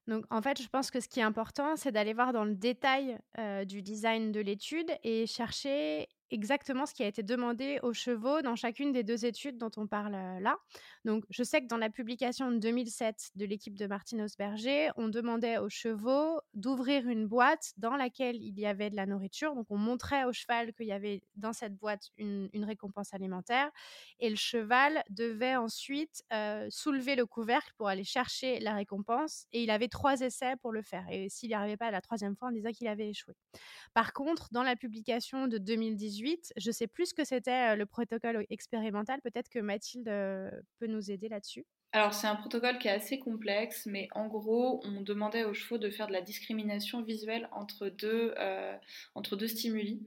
Donc 0.06 0.24
en 0.30 0.42
fait, 0.42 0.60
je 0.60 0.68
pense 0.68 0.90
que 0.90 1.00
ce 1.00 1.08
qui 1.08 1.20
est 1.20 1.24
important, 1.24 1.76
c'est 1.76 1.92
d'aller 1.92 2.12
voir 2.12 2.32
dans 2.32 2.44
le 2.44 2.54
détail, 2.54 3.18
du 3.66 3.82
design 3.82 4.32
de 4.32 4.40
l'étude 4.40 4.90
et 5.04 5.26
chercher 5.26 6.08
exactement 6.30 6.86
ce 6.86 6.94
qui 6.94 7.02
a 7.02 7.06
été 7.06 7.22
demandé 7.22 7.78
aux 7.82 7.92
chevaux 7.92 8.42
dans 8.42 8.56
chacune 8.56 8.90
des 8.92 9.02
deux 9.04 9.24
études 9.26 9.58
dont 9.58 9.70
on 9.76 9.86
parle 9.86 10.12
là. 10.12 10.56
Donc, 11.04 11.24
je 11.30 11.42
sais 11.42 11.60
que 11.60 11.66
dans 11.66 11.76
la 11.78 11.90
publication 11.90 12.50
de 12.50 12.58
2007 12.58 13.32
de 13.34 13.44
l'équipe 13.44 13.76
de 13.76 13.86
Martine 13.86 14.22
Osberger, 14.22 14.90
on 14.96 15.08
demandait 15.08 15.58
aux 15.58 15.68
chevaux 15.68 16.40
d'ouvrir 16.54 17.08
une 17.08 17.26
boîte 17.26 17.72
dans 17.76 17.96
laquelle 17.96 18.36
il 18.36 18.58
y 18.58 18.66
avait 18.66 18.88
de 18.88 18.94
la 18.94 19.06
nourriture. 19.06 19.54
Donc, 19.54 19.66
on 19.70 19.78
montrait 19.78 20.24
au 20.24 20.32
cheval 20.32 20.72
qu'il 20.72 20.86
y 20.86 20.92
avait 20.92 21.22
dans 21.34 21.52
cette 21.52 21.76
boîte 21.76 22.10
une, 22.18 22.48
récompense 22.62 23.12
alimentaire. 23.12 23.70
Et 24.20 24.30
le 24.30 24.36
cheval 24.36 25.02
devait 25.10 25.56
ensuite 25.56 26.22
soulever 26.70 27.16
le 27.16 27.26
couvercle 27.26 27.72
pour 27.76 27.88
aller 27.88 28.04
chercher 28.04 28.60
la 28.60 28.74
récompense. 28.74 29.46
Et 29.52 29.64
il 29.64 29.70
avait 29.70 29.88
trois 29.88 30.20
essais 30.20 30.54
pour 30.60 30.72
le 30.72 30.82
faire. 30.82 31.04
Et 31.10 31.28
s'il 31.28 31.48
n'y 31.48 31.54
arrivait 31.54 31.76
pas 31.76 31.86
à 31.86 31.90
la 31.90 32.00
troisième 32.00 32.36
fois, 32.36 32.48
on 32.48 32.52
disait 32.52 32.72
qu'il 32.72 32.86
avait 32.86 33.08
échoué. 33.08 33.34
Par 33.94 34.12
contre, 34.12 34.48
dans 34.52 34.62
la 34.62 34.76
publication 34.76 35.48
de 35.48 35.58
2018, 35.58 36.52
je 36.56 36.70
sais 36.70 36.86
plus 36.86 37.06
ce 37.06 37.14
que 37.14 37.24
c'était 37.24 37.74
le 37.74 37.86
protocole 37.86 38.46
expérimental. 38.50 39.20
Peut-être 39.22 39.48
que 39.48 39.58
Mathilde 39.58 40.04
peut 40.78 40.91
aider 41.00 41.28
là-dessus? 41.28 41.64
Alors 41.94 42.14
c'est 42.14 42.26
un 42.26 42.36
protocole 42.36 42.78
qui 42.78 42.88
est 42.88 42.92
assez 42.92 43.18
complexe, 43.18 43.84
mais 43.84 44.08
en 44.14 44.26
gros, 44.26 44.80
on 44.84 45.02
demandait 45.02 45.44
aux 45.44 45.52
chevaux 45.52 45.76
de 45.76 45.90
faire 45.90 46.06
de 46.06 46.12
la 46.12 46.22
discrimination 46.22 47.02
visuelle 47.02 47.48
entre 47.52 47.88
deux, 47.88 48.34
entre 49.14 49.36
deux 49.36 49.48
stimuli. 49.48 50.00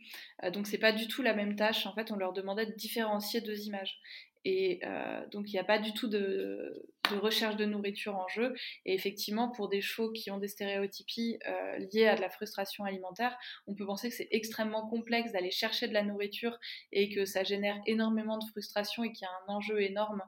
donc 0.52 0.66
c'est 0.66 0.80
pas 0.80 0.92
du 0.92 1.08
tout 1.08 1.22
la 1.22 1.36
même 1.36 1.56
tâche. 1.56 1.86
En 1.86 1.94
fait, 1.94 2.12
on 2.12 2.16
leur 2.16 2.34
demandait 2.34 2.66
de 2.66 2.74
différencier 2.74 3.40
deux 3.42 3.68
images. 3.68 4.00
Et 4.46 4.80
euh, 4.86 5.26
donc, 5.32 5.50
il 5.50 5.54
n'y 5.54 5.60
a 5.60 5.64
pas 5.64 5.80
du 5.80 5.92
tout 5.94 6.08
de, 6.08 6.88
recherche 7.20 7.56
de 7.56 7.66
nourriture 7.66 8.16
en 8.16 8.28
jeu. 8.28 8.54
Et 8.86 8.94
effectivement, 8.94 9.50
pour 9.50 9.70
des 9.70 9.82
chevaux 9.82 10.12
qui 10.12 10.30
ont 10.30 10.38
des 10.38 10.48
stéréotypies 10.48 11.40
euh, 11.48 11.78
liées 11.92 12.08
à 12.08 12.16
de 12.16 12.22
la 12.22 12.30
frustration 12.30 12.84
alimentaire, 12.84 13.36
on 13.66 13.74
peut 13.74 13.86
penser 13.86 14.10
que 14.10 14.16
c'est 14.16 14.28
extrêmement 14.30 14.88
complexe 14.88 15.32
d'aller 15.32 15.50
chercher 15.50 15.88
de 15.88 15.94
la 15.94 16.04
nourriture 16.04 16.58
et 16.92 17.10
que 17.10 17.26
ça 17.26 17.44
génère 17.44 17.82
énormément 17.88 18.38
de 18.38 18.46
frustration 18.46 19.04
et 19.04 19.12
qu'il 19.12 19.24
y 19.24 19.28
a 19.28 19.32
un 19.48 19.56
enjeu 19.56 19.82
énorme 19.82 20.22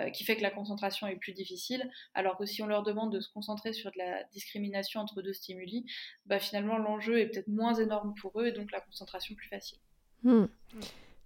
euh, 0.00 0.10
qui 0.10 0.24
fait 0.24 0.36
que 0.36 0.42
la 0.42 0.50
concentration 0.50 1.06
est 1.06 1.16
plus 1.16 1.32
difficile. 1.32 1.90
Alors 2.12 2.36
que 2.36 2.44
si 2.44 2.62
on 2.62 2.66
leur 2.66 2.82
demande 2.82 3.10
de 3.10 3.20
se 3.20 3.30
concentrer 3.32 3.72
sur 3.72 3.90
de 3.90 3.98
la 3.98 4.22
discrimination 4.32 5.00
entre 5.00 5.22
deux 5.22 5.32
stimuli, 5.32 5.86
bah, 6.26 6.38
finalement, 6.38 6.76
l'enjeu 6.76 7.18
est 7.18 7.26
peut-être 7.26 7.48
moins 7.48 7.74
énorme 7.74 8.12
pour 8.20 8.38
eux 8.38 8.48
et 8.48 8.52
donc 8.52 8.70
la 8.70 8.80
concentration 8.80 9.34
plus 9.34 9.48
facile. 9.48 9.78
Hmm. 10.24 10.44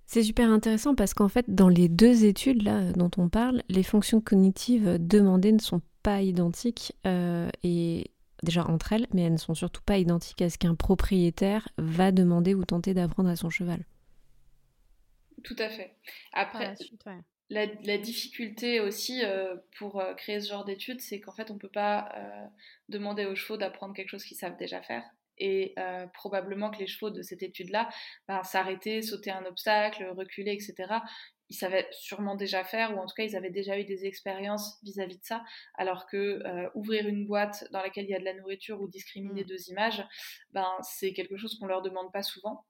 C'est 0.07 0.23
super 0.23 0.51
intéressant 0.51 0.95
parce 0.95 1.15
qu'en 1.15 1.29
fait, 1.29 1.47
dans 1.49 1.69
les 1.69 1.89
deux 1.89 2.25
études 2.25 2.63
là 2.63 2.93
dont 2.93 3.11
on 3.19 3.29
parle, 3.29 3.63
les 3.69 3.83
fonctions 3.83 4.21
cognitives 4.21 4.99
demandées 5.01 5.53
ne 5.53 5.61
sont 5.61 5.83
pas 6.05 6.23
identiques 6.23 6.95
euh, 7.07 7.51
et 7.65 8.13
déjà 8.45 8.65
entre 8.65 8.93
elles, 8.93 9.09
mais 9.13 9.23
elles 9.23 9.33
ne 9.33 9.39
sont 9.39 9.55
surtout 9.55 9.83
pas 9.83 9.99
identiques 9.99 10.41
à 10.43 10.49
ce 10.49 10.59
qu'un 10.59 10.77
propriétaire 10.77 11.69
va 11.77 12.13
demander 12.13 12.55
ou 12.55 12.65
tenter 12.65 12.95
d'apprendre 12.95 13.29
à 13.29 13.35
son 13.35 13.51
cheval. 13.51 13.85
Tout 15.43 15.57
à 15.59 15.69
fait. 15.69 15.97
Après, 16.33 16.75
la, 17.51 17.99
difficulté 17.99 18.79
aussi 18.79 19.25
euh, 19.25 19.57
pour 19.79 20.01
euh, 20.01 20.15
créer 20.15 20.41
ce 20.41 20.49
genre 20.49 20.65
d'études, 20.65 21.01
c'est 21.01 21.19
qu'en 21.19 21.33
fait, 21.33 21.51
on 21.51 21.55
ne 21.55 21.59
peut 21.59 21.69
pas 21.69 22.13
demander 22.89 23.27
aux 23.27 23.35
chevaux 23.35 23.57
d'apprendre 23.57 23.95
quelque 23.95 24.11
chose 24.11 24.25
qu'ils 24.25 24.37
savent 24.37 24.57
déjà 24.57 24.81
faire 24.83 25.03
et 25.39 25.75
euh, 25.79 26.07
probablement 26.09 26.71
que 26.71 26.79
les 26.79 26.87
chevaux 26.87 27.11
de 27.11 27.23
cette 27.23 27.43
étude-là 27.43 27.89
ben, 28.29 28.43
s'arrêter, 28.43 29.03
sauter 29.03 29.31
un 29.31 29.45
obstacle, 29.45 30.05
reculer, 30.17 30.53
etc. 30.53 31.01
ils 31.49 31.57
savaient 31.57 31.87
sûrement 31.93 32.35
déjà 32.35 32.65
faire, 32.65 32.97
ou 32.97 32.99
en 33.01 33.07
tout 33.07 33.15
cas 33.17 33.25
ils 33.25 33.37
avaient 33.37 33.51
déjà 33.51 33.79
eu 33.79 33.85
des 33.85 34.07
expériences 34.07 34.79
vis-à-vis 34.83 35.19
de 35.19 35.25
ça, 35.25 35.45
alors 35.75 36.07
que 36.07 36.17
euh, 36.47 36.69
ouvrir 36.75 37.07
une 37.07 37.27
boîte 37.27 37.65
dans 37.73 37.81
laquelle 37.81 38.05
il 38.05 38.11
y 38.11 38.15
a 38.15 38.21
de 38.21 38.25
la 38.25 38.35
nourriture 38.35 38.81
ou 38.81 38.89
discriminer 38.89 39.43
mmh. 39.43 39.49
deux 39.49 39.71
images, 39.71 40.05
ben, 40.53 40.69
c'est 40.83 41.13
quelque 41.13 41.37
chose 41.37 41.59
qu'on 41.59 41.67
leur 41.67 41.83
demande 41.83 42.13
pas 42.13 42.23
souvent. 42.23 42.65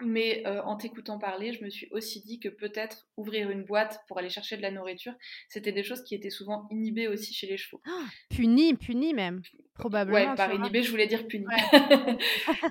Mais 0.00 0.42
euh, 0.46 0.62
en 0.62 0.76
t'écoutant 0.76 1.18
parler, 1.18 1.52
je 1.52 1.64
me 1.64 1.70
suis 1.70 1.88
aussi 1.90 2.20
dit 2.20 2.38
que 2.38 2.48
peut-être 2.48 3.08
ouvrir 3.16 3.50
une 3.50 3.64
boîte 3.64 4.00
pour 4.06 4.18
aller 4.18 4.30
chercher 4.30 4.56
de 4.56 4.62
la 4.62 4.70
nourriture, 4.70 5.12
c'était 5.48 5.72
des 5.72 5.82
choses 5.82 6.04
qui 6.04 6.14
étaient 6.14 6.30
souvent 6.30 6.68
inhibées 6.70 7.08
aussi 7.08 7.34
chez 7.34 7.48
les 7.48 7.56
chevaux. 7.56 7.80
Oh, 7.88 8.04
puni, 8.30 8.74
puni 8.74 9.12
même, 9.12 9.42
probablement. 9.74 10.30
Ouais, 10.30 10.36
par 10.36 10.52
inhibé, 10.54 10.82
je 10.82 10.90
voulais 10.90 11.06
dire 11.06 11.26
puni. 11.26 11.46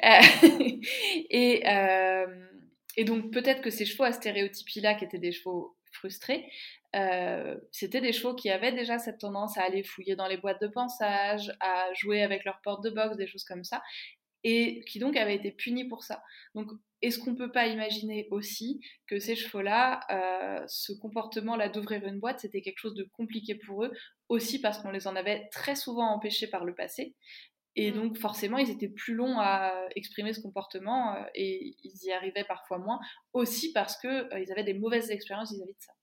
Euh, 0.04 0.22
et, 1.30 1.64
et 2.96 3.04
donc 3.04 3.32
peut-être 3.32 3.62
que 3.62 3.70
ces 3.70 3.86
chevaux 3.86 4.04
à 4.04 4.12
stéréotypie-là, 4.12 4.96
qui 4.96 5.06
étaient 5.06 5.18
des 5.18 5.32
chevaux 5.32 5.76
frustrés, 5.92 6.46
euh, 6.96 7.56
c'était 7.72 8.02
des 8.02 8.14
chevaux 8.14 8.34
qui 8.34 8.50
avaient 8.50 8.72
déjà 8.72 8.98
cette 8.98 9.20
tendance 9.20 9.58
à 9.58 9.64
aller 9.64 9.84
fouiller 9.84 10.16
dans 10.16 10.28
les 10.28 10.38
boîtes 10.38 10.62
de 10.62 10.68
pensage, 10.68 11.52
à 11.60 11.94
jouer 11.94 12.24
avec 12.24 12.46
leur 12.46 12.62
porte 12.62 12.84
de 12.84 12.90
boxe, 12.90 13.18
des 13.18 13.28
choses 13.28 13.44
comme 13.44 13.64
ça, 13.64 13.82
et 14.50 14.82
qui 14.86 15.00
donc 15.00 15.18
avaient 15.18 15.36
été 15.36 15.52
punis 15.52 15.90
pour 15.90 16.04
ça. 16.04 16.24
Donc 16.56 16.72
est-ce 17.02 17.20
qu'on 17.20 17.32
ne 17.32 17.38
peut 17.38 17.52
pas 17.52 17.68
imaginer 17.68 18.30
aussi 18.32 18.80
que 19.06 19.20
ces 19.20 19.36
chevaux-là, 19.36 20.00
euh, 20.10 20.64
ce 20.68 20.94
comportement-là 20.94 21.68
d'ouvrir 21.68 22.06
une 22.06 22.20
boîte, 22.20 22.40
c'était 22.40 22.62
quelque 22.62 22.80
chose 22.80 22.96
de 22.96 23.04
compliqué 23.12 23.56
pour 23.56 23.84
eux, 23.84 23.92
aussi 24.30 24.60
parce 24.62 24.80
qu'on 24.80 24.92
les 24.92 25.06
en 25.06 25.18
avait 25.18 25.50
très 25.52 25.76
souvent 25.76 26.08
empêchés 26.08 26.48
par 26.48 26.64
le 26.64 26.74
passé, 26.74 27.14
et 27.76 27.92
mmh. 27.92 27.96
donc, 27.96 28.18
forcément, 28.18 28.58
ils 28.58 28.72
étaient 28.72 28.90
plus 28.90 29.14
longs 29.14 29.38
à 29.38 29.72
exprimer 29.96 30.34
ce 30.34 30.42
comportement 30.42 31.14
euh, 31.14 31.24
et 31.36 31.76
ils 31.84 32.06
y 32.06 32.12
arrivaient 32.12 32.46
parfois 32.46 32.80
moins, 32.80 33.00
aussi 33.34 33.72
parce 33.74 33.98
qu'ils 33.98 34.10
euh, 34.10 34.52
avaient 34.52 34.64
des 34.64 34.74
mauvaises 34.74 35.12
expériences 35.12 35.52
vis-à-vis 35.52 35.74
de 35.74 35.82
ça. 35.82 35.94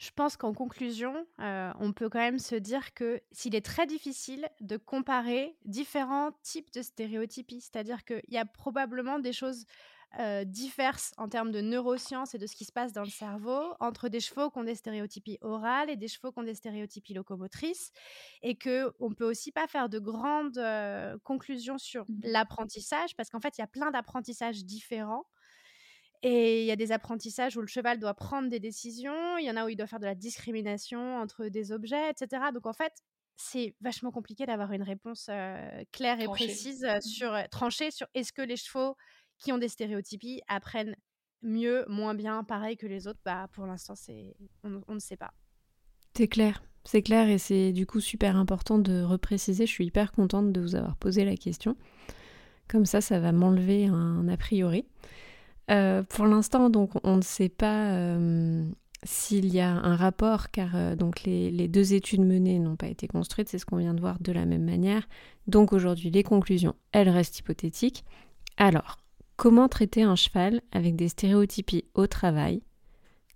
Je 0.00 0.10
pense 0.16 0.38
qu'en 0.38 0.54
conclusion, 0.54 1.26
euh, 1.40 1.72
on 1.78 1.92
peut 1.92 2.08
quand 2.08 2.20
même 2.20 2.38
se 2.38 2.54
dire 2.54 2.94
que 2.94 3.20
s'il 3.32 3.54
est 3.54 3.64
très 3.64 3.86
difficile 3.86 4.48
de 4.62 4.78
comparer 4.78 5.58
différents 5.66 6.30
types 6.42 6.72
de 6.72 6.80
stéréotypies, 6.80 7.60
c'est-à-dire 7.60 8.06
qu'il 8.06 8.22
y 8.28 8.38
a 8.38 8.46
probablement 8.46 9.18
des 9.18 9.34
choses 9.34 9.66
euh, 10.18 10.44
diverses 10.44 11.12
en 11.18 11.28
termes 11.28 11.50
de 11.50 11.60
neurosciences 11.60 12.34
et 12.34 12.38
de 12.38 12.46
ce 12.46 12.56
qui 12.56 12.64
se 12.64 12.72
passe 12.72 12.94
dans 12.94 13.04
le 13.04 13.10
cerveau 13.10 13.74
entre 13.78 14.08
des 14.08 14.20
chevaux 14.20 14.50
qui 14.50 14.58
ont 14.58 14.64
des 14.64 14.74
stéréotypies 14.74 15.36
orales 15.42 15.90
et 15.90 15.96
des 15.96 16.08
chevaux 16.08 16.32
qui 16.32 16.38
ont 16.40 16.44
des 16.44 16.54
stéréotypies 16.54 17.12
locomotrices 17.12 17.92
et 18.42 18.56
que 18.56 18.90
on 19.00 19.12
peut 19.12 19.28
aussi 19.28 19.52
pas 19.52 19.66
faire 19.68 19.90
de 19.90 19.98
grandes 19.98 20.58
euh, 20.58 21.16
conclusions 21.24 21.78
sur 21.78 22.06
mmh 22.08 22.20
l'apprentissage 22.24 23.14
parce 23.16 23.28
qu'en 23.30 23.38
fait 23.40 23.58
il 23.58 23.60
y 23.60 23.64
a 23.64 23.68
plein 23.68 23.90
d'apprentissages 23.90 24.64
différents 24.64 25.26
et 26.22 26.60
il 26.60 26.66
y 26.66 26.70
a 26.70 26.76
des 26.76 26.92
apprentissages 26.92 27.56
où 27.56 27.60
le 27.60 27.66
cheval 27.66 27.98
doit 27.98 28.14
prendre 28.14 28.48
des 28.48 28.60
décisions, 28.60 29.38
il 29.38 29.46
y 29.46 29.50
en 29.50 29.56
a 29.56 29.64
où 29.64 29.68
il 29.68 29.76
doit 29.76 29.86
faire 29.86 30.00
de 30.00 30.06
la 30.06 30.14
discrimination 30.14 31.16
entre 31.16 31.46
des 31.46 31.72
objets, 31.72 32.10
etc. 32.10 32.42
Donc 32.52 32.66
en 32.66 32.74
fait, 32.74 32.92
c'est 33.36 33.74
vachement 33.80 34.10
compliqué 34.10 34.44
d'avoir 34.44 34.72
une 34.72 34.82
réponse 34.82 35.28
euh, 35.30 35.82
claire 35.92 36.20
et 36.20 36.26
précise 36.26 36.84
mmh. 36.84 37.00
sur 37.00 37.48
tranchée 37.50 37.90
sur 37.90 38.06
est-ce 38.14 38.32
que 38.32 38.42
les 38.42 38.56
chevaux 38.56 38.96
qui 39.38 39.52
ont 39.52 39.58
des 39.58 39.68
stéréotypies 39.68 40.42
apprennent 40.46 40.94
mieux, 41.42 41.86
moins 41.88 42.14
bien, 42.14 42.44
pareil 42.44 42.76
que 42.76 42.86
les 42.86 43.06
autres, 43.06 43.20
bah 43.24 43.48
pour 43.52 43.66
l'instant 43.66 43.94
c'est 43.94 44.36
on, 44.62 44.94
ne 44.94 44.98
sait 44.98 45.16
pas. 45.16 45.32
C'est 46.14 46.28
clair, 46.28 46.62
c'est 46.84 47.00
clair 47.00 47.30
et 47.30 47.38
c'est 47.38 47.72
du 47.72 47.86
coup 47.86 48.00
super 48.00 48.36
important 48.36 48.78
de 48.78 49.02
repréciser. 49.02 49.64
Je 49.64 49.72
suis 49.72 49.86
hyper 49.86 50.12
contente 50.12 50.52
de 50.52 50.60
vous 50.60 50.74
avoir 50.74 50.96
posé 50.96 51.24
la 51.24 51.36
question. 51.36 51.76
Comme 52.68 52.84
ça, 52.84 53.00
ça 53.00 53.18
va 53.18 53.32
m'enlever 53.32 53.86
un 53.86 54.28
a 54.28 54.36
priori. 54.36 54.84
Euh, 55.70 56.02
pour 56.02 56.26
l'instant, 56.26 56.70
donc, 56.70 56.92
on 57.04 57.16
ne 57.16 57.22
sait 57.22 57.48
pas 57.48 57.92
euh, 57.92 58.64
s'il 59.04 59.52
y 59.52 59.60
a 59.60 59.70
un 59.70 59.96
rapport, 59.96 60.50
car 60.50 60.74
euh, 60.74 60.96
donc 60.96 61.22
les, 61.22 61.50
les, 61.50 61.68
deux 61.68 61.94
études 61.94 62.24
menées 62.24 62.58
n'ont 62.58 62.76
pas 62.76 62.88
été 62.88 63.06
construites, 63.06 63.48
c'est 63.48 63.58
ce 63.58 63.66
qu'on 63.66 63.76
vient 63.76 63.94
de 63.94 64.00
voir 64.00 64.18
de 64.20 64.32
la 64.32 64.46
même 64.46 64.64
manière. 64.64 65.08
Donc 65.46 65.72
aujourd'hui, 65.72 66.10
les 66.10 66.22
conclusions, 66.22 66.74
elles 66.92 67.08
restent 67.08 67.38
hypothétiques. 67.38 68.04
Alors, 68.56 68.98
Comment 69.40 69.70
traiter 69.70 70.02
un 70.02 70.16
cheval 70.16 70.60
avec 70.70 70.96
des 70.96 71.08
stéréotypies 71.08 71.86
au 71.94 72.06
travail 72.06 72.60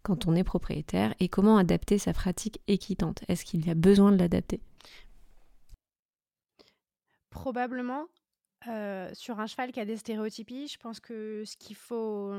quand 0.03 0.27
on 0.27 0.37
est 0.37 0.45
propriétaire 0.45 1.15
et 1.19 1.31
comment 1.31 1.57
adapter 1.57 1.97
sa 1.97 2.13
pratique 2.13 2.61
équitante? 2.69 3.25
Est-ce 3.27 3.47
qu'il 3.47 3.67
y 3.67 3.71
a 3.71 3.75
besoin 3.75 4.13
de 4.13 4.19
l'adapter? 4.19 4.61
Probablement. 7.31 8.05
Euh, 8.69 9.11
sur 9.15 9.41
un 9.41 9.47
cheval 9.47 9.73
qui 9.73 9.81
a 9.81 9.85
des 9.85 9.97
stéréotypies, 9.97 10.69
je 10.69 10.79
pense 10.79 11.01
que 11.01 11.45
ce 11.45 11.57
qu'il 11.57 11.77
faut 11.77 12.33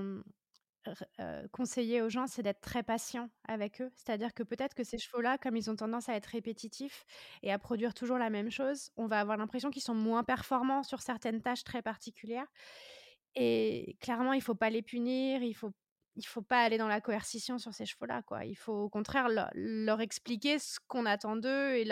euh, 1.19 1.47
conseiller 1.51 2.01
aux 2.01 2.09
gens, 2.09 2.27
c'est 2.27 2.43
d'être 2.43 2.61
très 2.61 2.83
patient 2.83 3.29
avec 3.47 3.81
eux. 3.81 3.91
C'est-à-dire 3.95 4.33
que 4.33 4.43
peut-être 4.43 4.73
que 4.73 4.83
ces 4.83 4.97
chevaux-là, 4.97 5.37
comme 5.37 5.55
ils 5.55 5.69
ont 5.69 5.75
tendance 5.75 6.09
à 6.09 6.15
être 6.15 6.27
répétitifs 6.27 7.05
et 7.43 7.51
à 7.51 7.59
produire 7.59 7.93
toujours 7.93 8.17
la 8.17 8.29
même 8.29 8.51
chose, 8.51 8.91
on 8.97 9.07
va 9.07 9.19
avoir 9.19 9.37
l'impression 9.37 9.71
qu'ils 9.71 9.81
sont 9.81 9.95
moins 9.95 10.23
performants 10.23 10.83
sur 10.83 11.01
certaines 11.01 11.41
tâches 11.41 11.63
très 11.63 11.81
particulières. 11.81 12.47
Et 13.35 13.97
clairement, 13.99 14.33
il 14.33 14.41
faut 14.41 14.55
pas 14.55 14.69
les 14.69 14.81
punir, 14.81 15.41
il 15.43 15.53
faut 15.53 15.71
faut 16.23 16.41
pas 16.41 16.61
aller 16.61 16.77
dans 16.77 16.87
la 16.87 17.01
coercition 17.01 17.57
sur 17.57 17.73
ces 17.73 17.85
chevaux-là. 17.85 18.23
Il 18.45 18.55
faut 18.55 18.73
au 18.73 18.89
contraire 18.89 19.27
leur, 19.53 19.99
expliquer 19.99 20.59
ce 20.59 20.79
qu'on 20.87 21.05
attend 21.05 21.35
d'eux 21.35 21.75
et, 21.75 21.83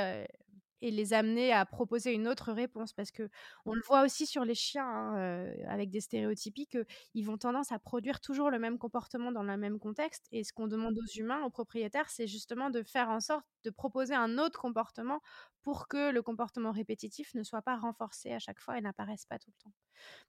et, 0.83 0.91
les 0.91 1.13
amener 1.13 1.51
à 1.53 1.65
proposer 1.65 2.13
une 2.13 2.27
autre 2.27 2.51
réponse, 2.51 2.93
parce 2.93 3.11
que 3.11 3.29
on 3.65 3.73
le 3.73 3.81
voit 3.87 4.03
aussi 4.03 4.25
sur 4.25 4.45
les 4.45 4.55
chiens 4.55 4.85
hein, 4.85 5.51
avec 5.67 5.89
des 5.89 6.01
stéréotypies 6.01 6.67
qu'ils 6.67 7.25
vont 7.25 7.37
tendance 7.37 7.71
à 7.71 7.79
produire 7.79 8.19
toujours 8.19 8.51
le 8.51 8.59
même 8.59 8.77
comportement 8.77 9.31
dans 9.31 9.43
le 9.43 9.57
même 9.57 9.79
contexte. 9.79 10.27
Et 10.31 10.43
ce 10.43 10.53
qu'on 10.53 10.67
demande 10.67 10.97
aux 10.97 11.19
humains, 11.19 11.43
aux 11.43 11.49
propriétaires, 11.49 12.09
c'est 12.09 12.27
justement 12.27 12.69
de 12.69 12.83
faire 12.83 13.09
en 13.09 13.19
sorte 13.19 13.45
de 13.63 13.69
proposer 13.69 14.13
un 14.13 14.37
autre 14.37 14.59
comportement 14.59 15.21
pour 15.61 15.87
que 15.87 16.11
le 16.11 16.21
comportement 16.21 16.71
répétitif 16.71 17.33
ne 17.33 17.43
soit 17.43 17.61
pas 17.61 17.77
renforcé 17.77 18.33
à 18.33 18.39
chaque 18.39 18.59
fois 18.59 18.77
et 18.77 18.81
n'apparaisse 18.81 19.25
pas 19.25 19.39
tout 19.39 19.51
le 19.51 19.63
temps. 19.63 19.73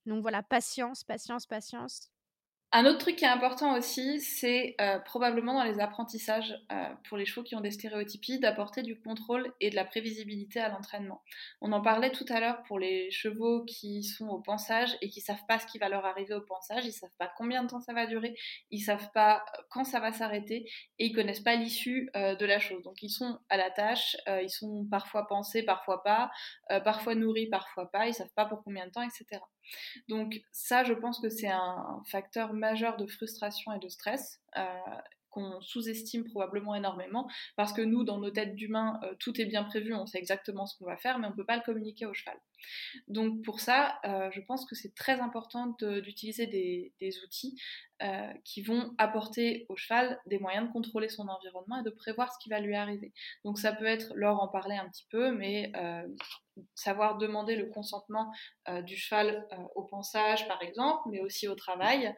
Donc 0.07 0.23
voilà, 0.23 0.43
patience, 0.43 1.05
patience, 1.05 1.47
patience. 1.47 2.14
Un 2.77 2.87
autre 2.87 2.99
truc 2.99 3.15
qui 3.15 3.25
est 3.25 3.29
important 3.29 3.79
aussi, 3.79 4.21
c'est 4.21 4.75
euh, 4.81 4.99
probablement 4.99 5.55
dans 5.55 5.63
les 5.63 5.79
apprentissages 5.79 6.57
euh, 6.73 6.89
pour 7.09 7.17
les 7.17 7.25
chevaux 7.25 7.45
qui 7.45 7.55
ont 7.55 7.61
des 7.61 7.71
stéréotypies, 7.71 8.41
d'apporter 8.41 8.83
du 8.83 9.01
contrôle 9.01 9.55
et 9.61 9.71
de 9.71 9.77
la 9.77 9.85
prévisibilité 9.85 10.59
à 10.59 10.71
l'entraînement. 10.71 11.23
On 11.61 11.71
en 11.71 11.81
parlait 11.81 12.11
tout 12.11 12.25
à 12.31 12.41
l'heure 12.41 12.65
pour 12.65 12.81
les 12.81 13.13
chevaux 13.13 13.65
qui 13.65 14.03
sont 14.03 14.27
au 14.27 14.41
pensage 14.41 14.97
et 15.03 15.09
qui 15.09 15.21
savent 15.21 15.47
pas 15.47 15.61
ce 15.61 15.69
qui 15.69 15.79
va 15.79 15.89
leur 15.89 16.05
arriver 16.05 16.35
au 16.35 16.41
pensage, 16.41 16.85
ils 16.85 16.91
savent 16.91 17.15
pas 17.17 17.31
combien 17.39 17.63
de 17.63 17.69
temps 17.69 17.81
ça 17.81 17.93
va 17.93 18.07
durer, 18.07 18.35
ils 18.73 18.81
savent 18.81 19.13
pas 19.15 19.45
euh, 19.57 19.63
quand 19.71 19.85
ça 19.85 20.01
va 20.01 20.11
s'arrêter 20.11 20.69
et 20.99 21.07
ils 21.07 21.13
connaissent 21.13 21.45
pas 21.45 21.55
l'issue 21.55 22.11
de 22.17 22.45
la 22.45 22.59
chose. 22.59 22.83
Donc 22.83 23.05
ils 23.05 23.11
sont 23.11 23.39
à 23.51 23.57
la 23.57 23.71
tâche, 23.71 24.17
ils 24.27 24.51
sont 24.51 24.85
parfois 24.91 25.29
pensés, 25.29 25.63
parfois 25.63 26.03
pas, 26.03 26.33
parfois 26.83 27.15
nourris, 27.15 27.47
parfois 27.47 27.89
pas, 27.93 28.09
ils 28.09 28.15
savent 28.15 28.35
pas 28.35 28.47
pour 28.47 28.65
combien 28.65 28.87
de 28.87 28.91
temps, 28.91 29.03
etc. 29.03 29.41
Donc 30.09 30.41
ça, 30.53 30.85
je 30.85 30.93
pense 30.93 31.21
que 31.21 31.29
c'est 31.29 31.51
un 31.51 32.03
facteur 32.07 32.53
majeur 32.53 32.97
de 32.97 33.07
frustration 33.07 33.73
et 33.73 33.79
de 33.79 33.89
stress. 33.89 34.41
Euh, 34.57 34.65
qu'on 35.35 35.61
sous-estime 35.61 36.23
probablement 36.25 36.77
énormément, 36.77 37.29
parce 37.57 37.73
que 37.73 37.83
nous, 37.83 38.05
dans 38.05 38.19
nos 38.19 38.31
têtes 38.31 38.55
d'humains, 38.55 39.01
euh, 39.03 39.15
tout 39.19 39.41
est 39.41 39.47
bien 39.47 39.65
prévu, 39.65 39.93
on 39.93 40.07
sait 40.07 40.19
exactement 40.19 40.65
ce 40.65 40.79
qu'on 40.79 40.87
va 40.87 40.97
faire, 40.97 41.19
mais 41.19 41.27
on 41.27 41.31
ne 41.31 41.35
peut 41.35 41.45
pas 41.45 41.57
le 41.57 41.63
communiquer 41.63 42.07
au 42.07 42.15
cheval. 42.15 42.37
Donc 43.09 43.43
pour 43.43 43.61
ça, 43.61 43.99
euh, 44.05 44.31
je 44.33 44.41
pense 44.41 44.67
que 44.67 44.75
c'est 44.75 44.95
très 44.95 45.21
important 45.21 45.77
d'utiliser 46.03 46.47
des, 46.47 46.93
outils 47.25 47.61
qui 48.45 48.61
vont 48.61 48.93
apporter 48.99 49.67
au 49.69 49.77
cheval 49.77 50.21
des 50.27 50.39
moyens 50.39 50.67
de 50.67 50.73
contrôler 50.73 51.09
son 51.09 51.29
environnement 51.29 51.81
et 51.81 51.83
de 51.83 51.91
prévoir 51.91 52.33
ce 52.33 52.39
qui 52.43 52.51
va 52.51 52.61
lui 52.61 52.75
arriver. 52.75 53.13
Donc 53.45 53.59
ça 53.59 53.73
peut 53.73 53.87
être, 53.87 54.13
Laure 54.15 54.43
en 54.43 54.49
parlait 54.49 54.77
un 54.77 54.89
petit 54.91 55.07
peu, 55.11 55.33
mais 55.33 55.73
savoir 56.75 57.19
demander 57.19 57.57
le 57.57 57.67
consentement 57.67 58.33
euh, 58.69 58.83
du 58.83 58.97
cheval 58.97 59.47
euh, 59.53 59.57
au 59.75 59.85
pensage, 59.85 60.47
par 60.49 60.63
exemple, 60.63 61.03
mais 61.11 61.21
aussi 61.21 61.49
au 61.49 61.55
travail. 61.55 62.15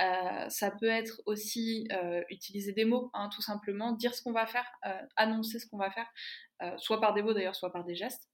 Euh, 0.00 0.48
ça 0.48 0.70
peut 0.70 0.88
être 0.88 1.20
aussi 1.26 1.88
utiliser 2.28 2.72
des 2.72 2.84
mots, 2.84 3.10
hein, 3.14 3.28
tout 3.32 3.42
simplement, 3.42 3.92
dire 3.92 4.14
ce 4.14 4.22
qu'on 4.22 4.32
va 4.32 4.46
faire, 4.46 4.66
annoncer 5.16 5.58
ce 5.58 5.66
qu'on 5.66 5.78
va 5.78 5.90
faire, 5.90 6.08
soit 6.78 7.00
par 7.00 7.14
des 7.14 7.22
mots 7.22 7.34
d'ailleurs, 7.34 7.56
soit 7.56 7.72
par 7.72 7.84
des 7.84 7.94
gestes. 7.94 8.28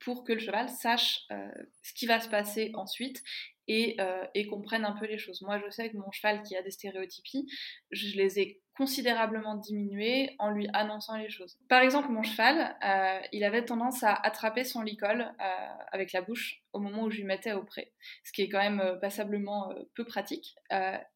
Pour 0.00 0.24
que 0.24 0.32
le 0.32 0.40
cheval 0.40 0.68
sache 0.68 1.20
ce 1.30 1.92
qui 1.94 2.06
va 2.06 2.20
se 2.20 2.28
passer 2.28 2.70
ensuite 2.74 3.22
et, 3.68 3.96
et 4.34 4.46
comprenne 4.46 4.84
un 4.84 4.92
peu 4.92 5.06
les 5.06 5.18
choses. 5.18 5.42
Moi, 5.42 5.60
je 5.64 5.70
sais 5.70 5.90
que 5.90 5.96
mon 5.96 6.10
cheval 6.10 6.42
qui 6.42 6.56
a 6.56 6.62
des 6.62 6.70
stéréotypies, 6.70 7.46
je 7.90 8.16
les 8.16 8.40
ai 8.40 8.60
considérablement 8.76 9.56
diminué 9.56 10.34
en 10.38 10.50
lui 10.50 10.66
annonçant 10.72 11.16
les 11.16 11.28
choses. 11.28 11.58
Par 11.68 11.82
exemple, 11.82 12.08
mon 12.08 12.22
cheval, 12.22 12.74
euh, 12.84 13.20
il 13.32 13.44
avait 13.44 13.64
tendance 13.64 14.02
à 14.02 14.14
attraper 14.14 14.64
son 14.64 14.80
licol 14.80 15.20
euh, 15.20 15.44
avec 15.92 16.12
la 16.12 16.22
bouche 16.22 16.62
au 16.72 16.78
moment 16.80 17.02
où 17.02 17.10
je 17.10 17.18
lui 17.18 17.24
mettais 17.24 17.52
au 17.52 17.64
pré, 17.64 17.92
ce 18.24 18.32
qui 18.32 18.40
est 18.40 18.48
quand 18.48 18.60
même 18.60 18.80
euh, 18.80 18.96
passablement 18.96 19.74
peu 19.94 20.06
pratique. 20.06 20.56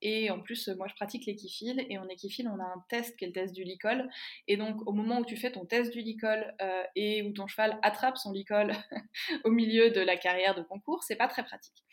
et 0.03 0.31
en 0.31 0.41
plus, 0.41 0.69
moi 0.77 0.87
je 0.87 0.95
pratique 0.95 1.25
l'équifile, 1.25 1.87
et 1.89 1.97
en 1.97 2.07
équifile, 2.09 2.49
on 2.49 2.61
a 2.61 2.65
un 2.65 2.85
test 2.91 3.17
qui 3.17 3.25
est 3.25 3.29
le 3.29 3.33
test 3.33 3.55
du 3.55 3.65
licol. 3.65 4.09
Et 4.49 4.59
donc, 4.59 4.87
au 4.87 4.93
moment 4.93 5.21
où 5.21 5.25
tu 5.25 5.37
fais 5.37 5.51
ton 5.51 5.65
test 5.65 5.93
du 5.93 6.01
licol 6.01 6.55
et 6.95 7.23
où 7.23 7.33
ton 7.33 7.47
cheval 7.47 7.79
attrape 7.83 8.19
son 8.19 8.33
licol 8.33 8.73
au 9.45 9.51
milieu 9.51 9.91
de 9.91 10.01
la 10.01 10.17
carrière 10.17 10.55
de 10.55 10.63
concours, 10.63 11.03
c'est 11.05 11.17
pas 11.17 11.29
très 11.29 11.45
pratique. 11.45 11.85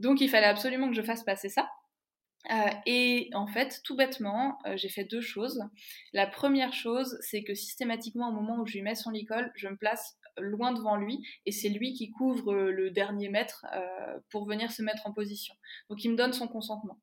Donc, 0.00 0.20
il 0.20 0.28
fallait 0.28 0.46
absolument 0.46 0.88
que 0.88 0.96
je 0.96 1.02
fasse 1.02 1.22
passer 1.22 1.48
ça. 1.48 1.70
Et 2.86 3.30
en 3.32 3.46
fait, 3.46 3.80
tout 3.84 3.96
bêtement, 3.96 4.58
j'ai 4.76 4.88
fait 4.88 5.04
deux 5.04 5.20
choses. 5.20 5.62
La 6.12 6.26
première 6.26 6.72
chose, 6.72 7.16
c'est 7.20 7.42
que 7.42 7.54
systématiquement, 7.54 8.28
au 8.28 8.32
moment 8.32 8.60
où 8.60 8.66
je 8.66 8.74
lui 8.74 8.82
mets 8.82 8.94
son 8.94 9.10
licol, 9.10 9.50
je 9.54 9.68
me 9.68 9.76
place 9.76 10.18
loin 10.36 10.72
devant 10.72 10.96
lui 10.96 11.26
et 11.46 11.52
c'est 11.52 11.68
lui 11.68 11.92
qui 11.92 12.10
couvre 12.10 12.54
le 12.54 12.90
dernier 12.90 13.28
mètre 13.28 13.64
pour 14.30 14.46
venir 14.46 14.72
se 14.72 14.82
mettre 14.82 15.06
en 15.06 15.12
position. 15.12 15.54
Donc 15.88 16.04
il 16.04 16.10
me 16.10 16.16
donne 16.16 16.32
son 16.32 16.48
consentement. 16.48 16.98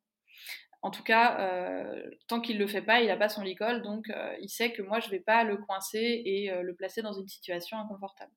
En 0.84 0.90
tout 0.90 1.04
cas, 1.04 1.40
euh, 1.40 2.10
tant 2.28 2.42
qu'il 2.42 2.56
ne 2.56 2.62
le 2.62 2.68
fait 2.68 2.82
pas, 2.82 3.02
il 3.02 3.08
n'a 3.08 3.18
pas 3.18 3.30
son 3.30 3.44
licol, 3.44 3.84
donc 3.84 4.10
euh, 4.10 4.36
il 4.42 4.50
sait 4.50 4.72
que 4.72 4.82
moi, 4.82 5.00
je 5.00 5.08
ne 5.08 5.12
vais 5.12 5.20
pas 5.20 5.44
le 5.44 5.58
coincer 5.58 6.24
et 6.26 6.52
euh, 6.52 6.64
le 6.64 6.74
placer 6.74 7.04
dans 7.04 7.14
une 7.14 7.28
situation 7.28 7.78
inconfortable. 7.78 8.32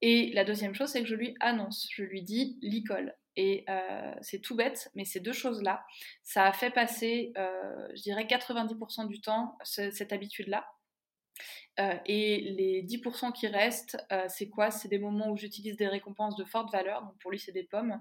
Et 0.00 0.30
la 0.34 0.44
deuxième 0.44 0.74
chose, 0.74 0.90
c'est 0.90 1.02
que 1.02 1.08
je 1.08 1.16
lui 1.16 1.34
annonce, 1.40 1.88
je 1.90 2.04
lui 2.04 2.22
dis 2.22 2.58
licol. 2.62 3.12
Et 3.40 3.64
c'est 4.20 4.40
tout 4.40 4.56
bête, 4.56 4.90
mais 4.96 5.04
ces 5.04 5.20
deux 5.20 5.32
choses-là, 5.32 5.84
ça 6.24 6.44
a 6.44 6.52
fait 6.52 6.70
passer, 6.70 7.32
je 7.36 8.02
dirais, 8.02 8.24
90% 8.24 9.06
du 9.06 9.20
temps 9.20 9.56
cette 9.62 10.12
habitude-là. 10.12 10.66
Euh, 11.80 11.94
et 12.06 12.40
les 12.40 12.82
10% 12.82 13.32
qui 13.32 13.46
restent, 13.46 13.96
euh, 14.10 14.24
c'est 14.28 14.48
quoi? 14.48 14.70
C'est 14.70 14.88
des 14.88 14.98
moments 14.98 15.30
où 15.30 15.36
j'utilise 15.36 15.76
des 15.76 15.86
récompenses 15.86 16.36
de 16.36 16.44
forte 16.44 16.72
valeur, 16.72 17.02
donc 17.02 17.16
pour 17.20 17.30
lui 17.30 17.38
c'est 17.38 17.52
des 17.52 17.62
pommes, 17.62 18.00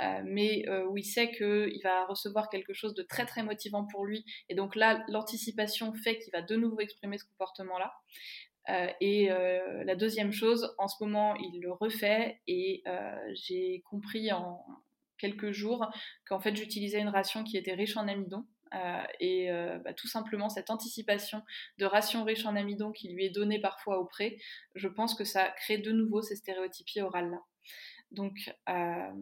euh, 0.00 0.20
mais 0.24 0.68
où 0.88 0.98
il 0.98 1.04
sait 1.04 1.30
qu'il 1.30 1.80
va 1.82 2.04
recevoir 2.06 2.50
quelque 2.50 2.74
chose 2.74 2.94
de 2.94 3.02
très 3.02 3.24
très 3.24 3.42
motivant 3.42 3.86
pour 3.86 4.04
lui, 4.04 4.24
et 4.48 4.54
donc 4.54 4.76
là 4.76 5.04
l'anticipation 5.08 5.92
fait 5.94 6.18
qu'il 6.18 6.32
va 6.32 6.42
de 6.42 6.56
nouveau 6.56 6.80
exprimer 6.80 7.16
ce 7.16 7.24
comportement-là. 7.24 7.94
Et 8.68 9.28
la 9.28 9.94
deuxième 9.96 10.32
chose, 10.32 10.74
en 10.78 10.88
ce 10.88 11.02
moment 11.02 11.34
il 11.36 11.60
le 11.60 11.72
refait, 11.72 12.40
et 12.46 12.82
j'ai 13.34 13.82
compris 13.88 14.32
en 14.32 14.64
quelques 15.18 15.52
jours 15.52 15.86
qu'en 16.26 16.40
fait 16.40 16.56
j'utilisais 16.56 17.00
une 17.00 17.08
ration 17.08 17.44
qui 17.44 17.56
était 17.56 17.74
riche 17.74 17.96
en 17.96 18.08
amidon. 18.08 18.44
Euh, 18.74 19.02
et 19.20 19.52
euh, 19.52 19.78
bah, 19.78 19.94
tout 19.94 20.08
simplement 20.08 20.48
cette 20.48 20.70
anticipation 20.70 21.42
de 21.78 21.84
ration 21.84 22.24
riche 22.24 22.44
en 22.44 22.56
amidon 22.56 22.90
qui 22.90 23.08
lui 23.08 23.24
est 23.24 23.30
donnée 23.30 23.60
parfois 23.60 24.00
auprès, 24.00 24.36
je 24.74 24.88
pense 24.88 25.14
que 25.14 25.24
ça 25.24 25.48
crée 25.50 25.78
de 25.78 25.92
nouveau 25.92 26.22
ces 26.22 26.34
stéréotypies 26.34 27.00
orales-là. 27.00 27.40
Donc, 28.10 28.52
euh, 28.68 29.12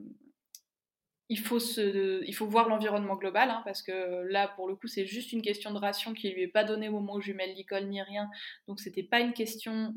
il 1.33 2.35
faut, 2.35 2.47
voir 2.47 2.69
l'environnement 2.69 3.17
global, 3.17 3.51
hein, 3.51 3.63
parce 3.65 3.83
que 3.83 4.27
là, 4.29 4.49
pour 4.49 4.69
le 4.69 4.77
coup, 4.77 4.87
c'est 4.87 5.07
juste 5.07 5.33
une 5.33 5.43
question 5.43 5.73
de 5.73 5.79
ration 5.79 6.13
qui 6.13 6.31
lui 6.31 6.43
est 6.43 6.49
pas 6.49 6.65
donnée 6.65 6.89
au 6.89 6.93
moment 6.93 7.15
où 7.15 7.21
je 7.21 7.29
lui 7.29 7.35
mets 7.35 7.49
le 7.49 7.55
licol 7.55 7.87
ni 7.87 8.03
rien. 8.03 8.29
Donc, 8.69 8.81
c'était 8.81 9.03
pas 9.03 9.21
une 9.21 9.33
question 9.33 9.95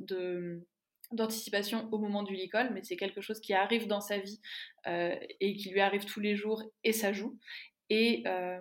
d'anticipation 1.11 1.87
au 1.91 1.97
moment 1.97 2.23
du 2.23 2.35
licol, 2.35 2.69
mais 2.73 2.81
c'est 2.83 2.95
quelque 2.95 3.21
chose 3.21 3.39
qui 3.39 3.53
arrive 3.53 3.87
dans 3.87 4.01
sa 4.01 4.17
vie 4.17 4.39
et 4.87 5.55
qui 5.55 5.69
lui 5.69 5.81
arrive 5.81 6.05
tous 6.05 6.19
les 6.19 6.35
jours 6.35 6.63
et 6.83 6.93
ça 6.93 7.11
joue. 7.11 7.37
Et 7.89 8.23
euh, 8.25 8.59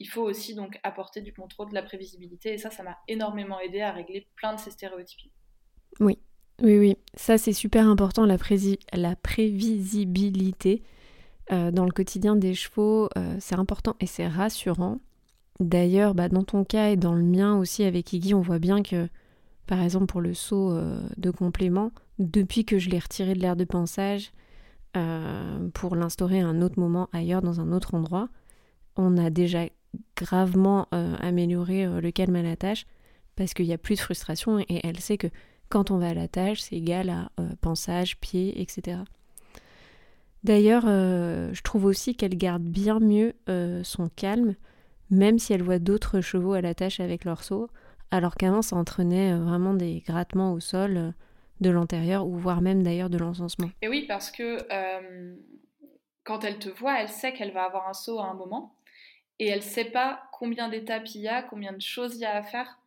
il 0.00 0.08
faut 0.08 0.22
aussi 0.22 0.54
donc 0.54 0.78
apporter 0.82 1.20
du 1.20 1.32
contrôle, 1.32 1.68
de 1.68 1.74
la 1.74 1.82
prévisibilité. 1.82 2.54
Et 2.54 2.58
ça, 2.58 2.70
ça 2.70 2.82
m'a 2.82 2.96
énormément 3.06 3.60
aidé 3.60 3.80
à 3.80 3.92
régler 3.92 4.26
plein 4.34 4.54
de 4.54 4.60
ces 4.60 4.72
stéréotypes. 4.72 5.30
Oui, 6.00 6.18
oui, 6.60 6.78
oui. 6.78 6.96
Ça, 7.14 7.38
c'est 7.38 7.52
super 7.52 7.86
important, 7.86 8.26
la 8.26 8.36
prévisibilité. 9.16 10.82
Euh, 11.52 11.70
dans 11.70 11.84
le 11.84 11.90
quotidien 11.90 12.36
des 12.36 12.54
chevaux, 12.54 13.08
euh, 13.16 13.36
c'est 13.38 13.58
important 13.58 13.96
et 14.00 14.06
c'est 14.06 14.26
rassurant. 14.26 14.98
D'ailleurs, 15.60 16.14
bah, 16.14 16.28
dans 16.28 16.42
ton 16.42 16.64
cas 16.64 16.90
et 16.90 16.96
dans 16.96 17.14
le 17.14 17.22
mien 17.22 17.56
aussi 17.56 17.84
avec 17.84 18.12
Iggy, 18.12 18.34
on 18.34 18.40
voit 18.40 18.58
bien 18.58 18.82
que, 18.82 19.08
par 19.66 19.80
exemple, 19.80 20.06
pour 20.06 20.20
le 20.20 20.34
saut 20.34 20.76
de 21.16 21.30
complément, 21.30 21.92
depuis 22.18 22.64
que 22.64 22.78
je 22.78 22.90
l'ai 22.90 22.98
retiré 22.98 23.34
de 23.34 23.40
l'air 23.40 23.54
de 23.54 23.64
pensage 23.64 24.32
pour 25.74 25.94
l'instaurer 25.94 26.40
à 26.40 26.48
un 26.48 26.60
autre 26.60 26.80
moment 26.80 27.08
ailleurs, 27.12 27.40
dans 27.40 27.60
un 27.60 27.70
autre 27.70 27.94
endroit, 27.94 28.28
on 28.96 29.16
a 29.16 29.30
déjà 29.30 29.66
gravement 30.16 30.88
euh, 30.94 31.16
amélioré 31.20 31.84
euh, 31.84 32.00
le 32.00 32.10
calme 32.10 32.36
à 32.36 32.42
la 32.42 32.56
tâche 32.56 32.86
parce 33.36 33.54
qu'il 33.54 33.66
n'y 33.66 33.72
a 33.72 33.78
plus 33.78 33.96
de 33.96 34.00
frustration 34.00 34.60
et 34.60 34.80
elle 34.84 35.00
sait 35.00 35.18
que 35.18 35.26
quand 35.68 35.90
on 35.90 35.98
va 35.98 36.08
à 36.08 36.14
la 36.14 36.28
tâche, 36.28 36.60
c'est 36.60 36.76
égal 36.76 37.10
à 37.10 37.30
euh, 37.40 37.48
pensage, 37.60 38.18
pied, 38.18 38.60
etc. 38.60 38.98
D'ailleurs, 40.44 40.84
je 40.84 41.62
trouve 41.62 41.86
aussi 41.86 42.14
qu'elle 42.14 42.36
garde 42.36 42.62
bien 42.62 43.00
mieux 43.00 43.34
son 43.82 44.08
calme, 44.10 44.54
même 45.10 45.38
si 45.38 45.52
elle 45.52 45.62
voit 45.62 45.78
d'autres 45.78 46.20
chevaux 46.20 46.52
à 46.52 46.60
la 46.60 46.74
tâche 46.74 47.00
avec 47.00 47.24
leur 47.24 47.42
saut, 47.42 47.68
alors 48.10 48.36
qu'avant 48.36 48.62
ça 48.62 48.76
entraînait 48.76 49.34
vraiment 49.36 49.74
des 49.74 50.00
grattements 50.00 50.52
au 50.52 50.60
sol 50.60 51.14
de 51.60 51.70
l'intérieur 51.70 52.26
ou 52.26 52.36
voire 52.36 52.60
même 52.60 52.82
d'ailleurs 52.82 53.10
de 53.10 53.18
l'encensement. 53.18 53.70
Et 53.80 53.88
oui, 53.88 54.04
parce 54.06 54.30
que 54.30 54.58
quand 56.24 56.44
elle 56.44 56.58
te 56.58 56.68
voit, 56.68 57.00
elle 57.00 57.08
sait 57.08 57.32
qu'elle 57.32 57.52
va 57.52 57.64
avoir 57.64 57.88
un 57.88 57.94
saut 57.94 58.18
à 58.18 58.26
un 58.26 58.34
moment 58.34 58.74
et 59.38 59.48
elle 59.48 59.60
ne 59.60 59.64
sait 59.64 59.86
pas 59.86 60.24
combien 60.32 60.68
d'étapes 60.68 61.06
il 61.14 61.22
y 61.22 61.28
a, 61.28 61.42
combien 61.42 61.72
de 61.72 61.80
choses 61.80 62.16
il 62.16 62.20
y 62.20 62.26
a 62.26 62.36
à 62.36 62.42
faire 62.42 62.78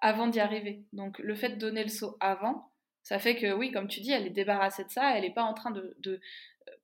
avant 0.00 0.26
d'y 0.26 0.40
arriver. 0.40 0.82
Donc 0.92 1.18
le 1.20 1.34
fait 1.34 1.50
de 1.50 1.56
donner 1.56 1.82
le 1.82 1.88
saut 1.88 2.16
avant, 2.20 2.70
ça 3.02 3.18
fait 3.18 3.36
que 3.36 3.52
oui, 3.52 3.70
comme 3.70 3.88
tu 3.88 4.00
dis, 4.00 4.10
elle 4.10 4.26
est 4.26 4.30
débarrassée 4.30 4.84
de 4.84 4.90
ça, 4.90 5.16
elle 5.16 5.22
n'est 5.22 5.32
pas 5.32 5.44
en 5.44 5.54
train 5.54 5.70
de 5.70 6.20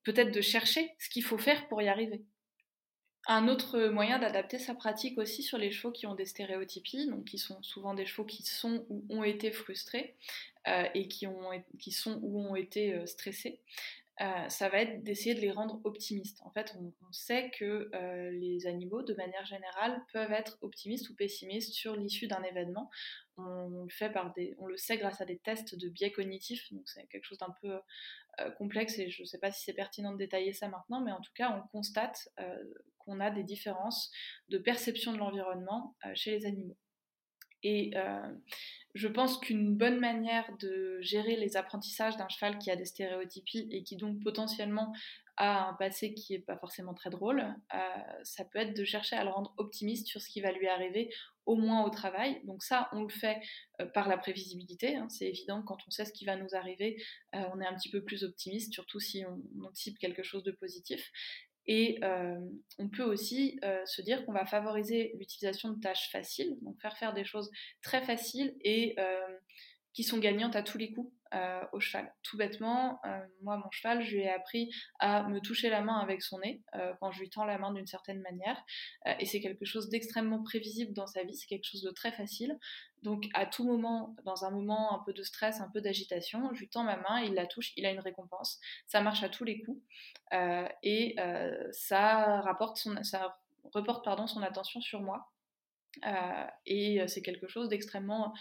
peut-être 0.04 0.32
de 0.32 0.40
chercher 0.40 0.94
ce 0.98 1.08
qu'il 1.08 1.24
faut 1.24 1.38
faire 1.38 1.66
pour 1.68 1.82
y 1.82 1.88
arriver. 1.88 2.22
Un 3.26 3.48
autre 3.48 3.88
moyen 3.88 4.18
d'adapter 4.18 4.58
sa 4.58 4.74
pratique 4.74 5.16
aussi 5.16 5.42
sur 5.42 5.56
les 5.56 5.70
chevaux 5.70 5.92
qui 5.92 6.06
ont 6.06 6.14
des 6.14 6.26
stéréotypies, 6.26 7.06
donc 7.08 7.24
qui 7.24 7.38
sont 7.38 7.62
souvent 7.62 7.94
des 7.94 8.04
chevaux 8.04 8.26
qui 8.26 8.42
sont 8.42 8.84
ou 8.90 9.02
ont 9.08 9.24
été 9.24 9.50
frustrés 9.50 10.14
euh, 10.68 10.86
et 10.94 11.08
qui, 11.08 11.26
ont, 11.26 11.50
qui 11.78 11.90
sont 11.90 12.18
ou 12.22 12.38
ont 12.40 12.54
été 12.54 12.92
euh, 12.92 13.06
stressés, 13.06 13.60
euh, 14.20 14.48
ça 14.48 14.68
va 14.68 14.78
être 14.78 15.02
d'essayer 15.02 15.34
de 15.34 15.40
les 15.40 15.50
rendre 15.50 15.80
optimistes. 15.82 16.40
En 16.44 16.50
fait, 16.52 16.76
on, 16.78 16.92
sait 17.10 17.50
que 17.58 17.90
euh, 17.94 18.30
les 18.30 18.66
animaux, 18.66 19.02
de 19.02 19.14
manière 19.14 19.44
générale, 19.44 20.00
peuvent 20.12 20.32
être 20.32 20.56
optimistes 20.60 21.10
ou 21.10 21.16
pessimistes 21.16 21.72
sur 21.72 21.96
l'issue 21.96 22.28
d'un 22.28 22.42
événement. 22.44 22.90
On, 23.36 23.82
le 23.82 23.90
fait 23.90 24.10
par 24.10 24.32
des, 24.34 24.54
on 24.58 24.66
le 24.66 24.76
sait 24.76 24.98
grâce 24.98 25.20
à 25.20 25.24
des 25.24 25.38
tests 25.38 25.76
de 25.76 25.88
biais 25.88 26.12
cognitifs, 26.12 26.72
donc 26.72 26.88
c'est 26.88 27.06
quelque 27.08 27.24
chose 27.24 27.38
d'un 27.38 27.54
peu 27.60 27.80
euh, 28.40 28.50
complexe 28.52 28.98
et 29.00 29.10
je 29.10 29.22
ne 29.22 29.26
sais 29.26 29.38
pas 29.38 29.50
si 29.50 29.64
c'est 29.64 29.72
pertinent 29.72 30.12
de 30.12 30.18
détailler 30.18 30.52
ça 30.52 30.68
maintenant, 30.68 31.00
mais 31.00 31.10
en 31.10 31.20
tout 31.20 31.32
cas, 31.34 31.50
on 31.50 31.66
constate 31.76 32.28
qu'on 32.98 33.18
a 33.18 33.30
des 33.30 33.42
différences 33.42 34.12
de 34.48 34.58
perception 34.58 35.12
de 35.12 35.18
l'environnement 35.18 35.96
chez 36.14 36.30
les 36.30 36.46
animaux. 36.46 36.76
Et 37.64 37.92
je 38.94 39.08
pense 39.08 39.38
qu'une 39.38 39.74
bonne 39.74 39.98
manière 39.98 40.48
de 40.60 40.98
gérer 41.00 41.36
les 41.36 41.56
apprentissages 41.56 42.16
d'un 42.16 42.28
cheval 42.28 42.58
qui 42.58 42.70
a 42.70 42.76
des 42.76 42.84
stéréotypies 42.84 43.68
et 43.72 43.82
qui 43.82 43.96
donc 43.96 44.22
potentiellement 44.22 44.92
a 45.36 45.68
un 45.68 45.74
passé 45.74 46.14
qui 46.14 46.34
n'est 46.34 46.38
pas 46.38 46.56
forcément 46.56 46.94
très 46.94 47.10
drôle, 47.10 47.40
euh, 47.74 47.78
ça 48.22 48.44
peut 48.44 48.60
être 48.60 48.76
de 48.76 48.84
chercher 48.84 49.16
à 49.16 49.24
le 49.24 49.30
rendre 49.30 49.52
optimiste 49.56 50.06
sur 50.06 50.20
ce 50.20 50.28
qui 50.28 50.40
va 50.40 50.52
lui 50.52 50.68
arriver, 50.68 51.12
au 51.44 51.56
moins 51.56 51.84
au 51.84 51.90
travail. 51.90 52.40
Donc 52.44 52.62
ça, 52.62 52.88
on 52.92 53.02
le 53.02 53.08
fait 53.08 53.40
euh, 53.80 53.86
par 53.86 54.08
la 54.08 54.16
prévisibilité. 54.16 54.94
Hein. 54.94 55.08
C'est 55.08 55.26
évident 55.26 55.62
quand 55.62 55.78
on 55.88 55.90
sait 55.90 56.04
ce 56.04 56.12
qui 56.12 56.24
va 56.24 56.36
nous 56.36 56.54
arriver, 56.54 57.02
euh, 57.34 57.42
on 57.52 57.60
est 57.60 57.66
un 57.66 57.74
petit 57.74 57.90
peu 57.90 58.04
plus 58.04 58.22
optimiste, 58.22 58.72
surtout 58.72 59.00
si 59.00 59.24
on, 59.26 59.42
on 59.58 59.64
anticipe 59.64 59.98
quelque 59.98 60.22
chose 60.22 60.44
de 60.44 60.52
positif. 60.52 61.10
Et 61.66 61.98
euh, 62.02 62.38
on 62.78 62.88
peut 62.88 63.02
aussi 63.02 63.58
euh, 63.64 63.84
se 63.86 64.02
dire 64.02 64.24
qu'on 64.24 64.32
va 64.32 64.44
favoriser 64.44 65.12
l'utilisation 65.18 65.70
de 65.70 65.80
tâches 65.80 66.10
faciles, 66.10 66.58
donc 66.62 66.80
faire 66.80 66.96
faire 66.96 67.14
des 67.14 67.24
choses 67.24 67.50
très 67.82 68.02
faciles 68.02 68.54
et 68.60 68.94
euh, 68.98 69.38
qui 69.94 70.02
sont 70.04 70.18
gagnantes 70.18 70.56
à 70.56 70.62
tous 70.62 70.76
les 70.76 70.92
coups 70.92 71.12
au 71.72 71.80
cheval. 71.80 72.12
Tout 72.22 72.36
bêtement, 72.36 73.00
moi, 73.42 73.56
mon 73.56 73.70
cheval, 73.70 74.02
je 74.02 74.16
lui 74.16 74.22
ai 74.22 74.30
appris 74.30 74.70
à 74.98 75.24
me 75.28 75.40
toucher 75.40 75.70
la 75.70 75.80
main 75.80 75.98
avec 75.98 76.22
son 76.22 76.38
nez 76.38 76.62
quand 77.00 77.10
je 77.10 77.20
lui 77.20 77.30
tends 77.30 77.44
la 77.44 77.58
main 77.58 77.72
d'une 77.72 77.86
certaine 77.86 78.20
manière. 78.20 78.62
et 79.18 79.26
c'est 79.26 79.40
quelque 79.40 79.64
chose 79.64 79.88
d'extrêmement 79.88 80.42
prévisible 80.42 80.92
dans 80.92 81.06
sa 81.06 81.24
vie, 81.24 81.34
c'est 81.34 81.46
quelque 81.46 81.66
chose 81.66 81.82
de 81.82 81.90
très 81.90 82.12
facile. 82.12 82.58
Donc 83.04 83.24
à 83.34 83.44
tout 83.44 83.64
moment, 83.64 84.16
dans 84.24 84.46
un 84.46 84.50
moment 84.50 84.98
un 84.98 85.04
peu 85.04 85.12
de 85.12 85.22
stress, 85.22 85.60
un 85.60 85.68
peu 85.68 85.82
d'agitation, 85.82 86.48
je 86.54 86.60
lui 86.60 86.68
tends 86.68 86.84
ma 86.84 86.96
main, 86.96 87.20
il 87.20 87.34
la 87.34 87.46
touche, 87.46 87.74
il 87.76 87.84
a 87.84 87.90
une 87.90 88.00
récompense. 88.00 88.58
Ça 88.86 89.02
marche 89.02 89.22
à 89.22 89.28
tous 89.28 89.44
les 89.44 89.62
coups 89.62 89.80
euh, 90.32 90.66
et 90.82 91.14
euh, 91.18 91.68
ça 91.70 92.40
rapporte 92.40 92.78
son, 92.78 93.02
ça 93.04 93.38
reporte 93.74 94.04
pardon 94.04 94.26
son 94.26 94.42
attention 94.42 94.80
sur 94.80 95.02
moi. 95.02 95.30
Euh, 96.06 96.46
et 96.66 97.06
c'est 97.08 97.22
quelque 97.22 97.46
chose 97.46 97.68
d'extrêmement 97.68 98.34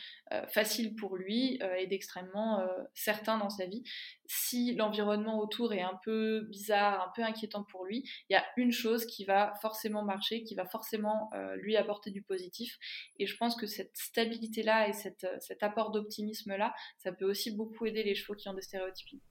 facile 0.51 0.95
pour 0.95 1.15
lui 1.15 1.59
et 1.77 1.87
d'extrêmement 1.87 2.65
certain 2.93 3.37
dans 3.37 3.49
sa 3.49 3.65
vie. 3.65 3.83
Si 4.25 4.73
l'environnement 4.75 5.39
autour 5.39 5.73
est 5.73 5.81
un 5.81 5.99
peu 6.03 6.41
bizarre, 6.49 7.07
un 7.07 7.11
peu 7.15 7.23
inquiétant 7.23 7.63
pour 7.63 7.85
lui, 7.85 8.09
il 8.29 8.33
y 8.33 8.35
a 8.35 8.43
une 8.57 8.71
chose 8.71 9.05
qui 9.05 9.25
va 9.25 9.53
forcément 9.61 10.03
marcher, 10.03 10.43
qui 10.43 10.55
va 10.55 10.65
forcément 10.65 11.29
lui 11.57 11.75
apporter 11.75 12.11
du 12.11 12.21
positif. 12.21 12.77
Et 13.19 13.27
je 13.27 13.37
pense 13.37 13.55
que 13.55 13.67
cette 13.67 13.95
stabilité-là 13.95 14.89
et 14.89 14.93
cet 14.93 15.63
apport 15.63 15.91
d'optimisme-là, 15.91 16.73
ça 16.97 17.11
peut 17.11 17.25
aussi 17.25 17.55
beaucoup 17.55 17.85
aider 17.85 18.03
les 18.03 18.15
chevaux 18.15 18.35
qui 18.35 18.49
ont 18.49 18.53
des 18.53 18.61
stéréotypies. 18.61 19.21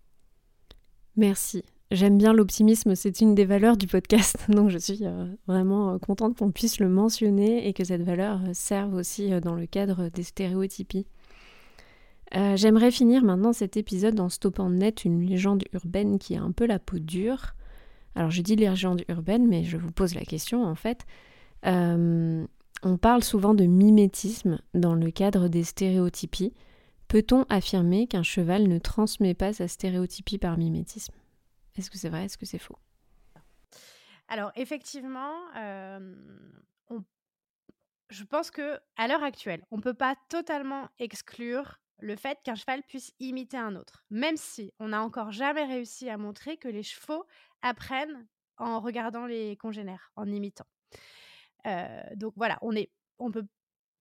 Merci. 1.17 1.63
J'aime 1.93 2.17
bien 2.17 2.33
l'optimisme, 2.33 2.95
c'est 2.95 3.21
une 3.21 3.35
des 3.35 3.45
valeurs 3.45 3.77
du 3.77 3.87
podcast, 3.87 4.39
donc 4.49 4.71
je 4.71 4.79
suis 4.79 5.01
euh, 5.03 5.27
vraiment 5.47 5.93
euh, 5.93 5.99
contente 5.99 6.39
qu'on 6.39 6.51
puisse 6.51 6.81
le 6.81 6.89
mentionner 6.89 7.69
et 7.69 7.75
que 7.75 7.85
cette 7.85 8.01
valeur 8.01 8.41
euh, 8.47 8.55
serve 8.55 8.95
aussi 8.95 9.29
dans 9.43 9.55
le 9.55 9.67
cadre 9.67 10.09
des 10.09 10.23
stéréotypies. 10.23 11.07
J'aimerais 12.55 12.91
finir 12.91 13.23
maintenant 13.25 13.53
cet 13.53 13.77
épisode 13.77 14.19
en 14.19 14.31
stoppant 14.31 14.71
net 14.71 15.05
une 15.05 15.21
légende 15.21 15.65
urbaine 15.75 16.19
qui 16.19 16.35
a 16.35 16.43
un 16.43 16.51
peu 16.51 16.65
la 16.65 16.79
peau 16.79 16.99
dure. 16.99 17.53
Alors 18.15 18.31
je 18.31 18.41
dis 18.41 18.57
légende 18.57 19.03
urbaine, 19.09 19.47
mais 19.47 19.65
je 19.65 19.77
vous 19.77 19.93
pose 19.93 20.15
la 20.15 20.23
question 20.23 20.65
en 20.65 20.75
fait. 20.75 21.05
On 21.63 22.97
parle 23.03 23.23
souvent 23.23 23.53
de 23.53 23.67
mimétisme 23.67 24.61
dans 24.73 24.95
le 24.95 25.11
cadre 25.11 25.49
des 25.49 25.63
stéréotypies. 25.63 26.55
Peut-on 27.07 27.45
affirmer 27.51 28.07
qu'un 28.07 28.23
cheval 28.23 28.67
ne 28.67 28.79
transmet 28.79 29.35
pas 29.35 29.53
sa 29.53 29.69
stéréotypie 29.69 30.39
par 30.39 30.57
mimétisme? 30.57 31.13
Est-ce 31.77 31.91
que 31.91 31.99
c'est 31.99 32.09
vrai 32.09 32.25
Est-ce 32.25 32.39
que 32.39 32.47
c'est 32.47 32.59
faux? 32.59 32.79
Alors 34.29 34.53
effectivement, 34.55 35.35
euh, 35.57 36.15
je 38.13 38.25
pense 38.25 38.51
que 38.51 38.79
à 38.97 39.09
l'heure 39.09 39.23
actuelle, 39.23 39.65
on 39.71 39.79
ne 39.79 39.83
peut 39.83 39.95
pas 39.95 40.15
totalement 40.29 40.89
exclure 40.99 41.81
le 41.99 42.17
fait 42.17 42.39
qu'un 42.43 42.55
cheval 42.55 42.83
puisse 42.83 43.13
imiter 43.21 43.57
un 43.57 43.77
autre, 43.77 44.05
même 44.11 44.37
si 44.37 44.73
on 44.79 44.89
n'a 44.89 45.03
encore 45.03 45.33
jamais 45.33 45.65
réussi 45.65 46.11
à 46.11 46.19
montrer 46.19 46.57
que 46.57 46.69
les 46.69 46.83
chevaux 46.83 47.25
apprennent 47.63 48.27
en 48.59 48.81
regardant 48.81 49.27
les 49.27 49.57
congénères, 49.57 50.11
en 50.17 50.27
imitant. 50.27 50.67
Euh, 51.67 52.03
donc 52.17 52.35
voilà, 52.37 52.59
on 52.61 52.75
est, 52.75 52.91
on 53.19 53.31
peut 53.31 53.47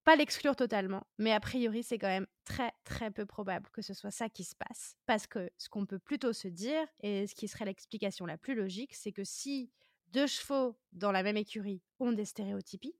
pas 0.03 0.15
l'exclure 0.15 0.55
totalement, 0.55 1.05
mais 1.17 1.31
a 1.31 1.39
priori, 1.39 1.83
c'est 1.83 1.97
quand 1.97 2.07
même 2.07 2.27
très 2.43 2.71
très 2.83 3.11
peu 3.11 3.25
probable 3.25 3.69
que 3.71 3.81
ce 3.81 3.93
soit 3.93 4.11
ça 4.11 4.29
qui 4.29 4.43
se 4.43 4.55
passe. 4.55 4.97
Parce 5.05 5.27
que 5.27 5.49
ce 5.57 5.69
qu'on 5.69 5.85
peut 5.85 5.99
plutôt 5.99 6.33
se 6.33 6.47
dire, 6.47 6.85
et 7.01 7.27
ce 7.27 7.35
qui 7.35 7.47
serait 7.47 7.65
l'explication 7.65 8.25
la 8.25 8.37
plus 8.37 8.55
logique, 8.55 8.95
c'est 8.95 9.11
que 9.11 9.23
si 9.23 9.71
deux 10.07 10.27
chevaux 10.27 10.77
dans 10.91 11.11
la 11.11 11.23
même 11.23 11.37
écurie 11.37 11.81
ont 11.99 12.11
des 12.11 12.25
stéréotypies, 12.25 12.95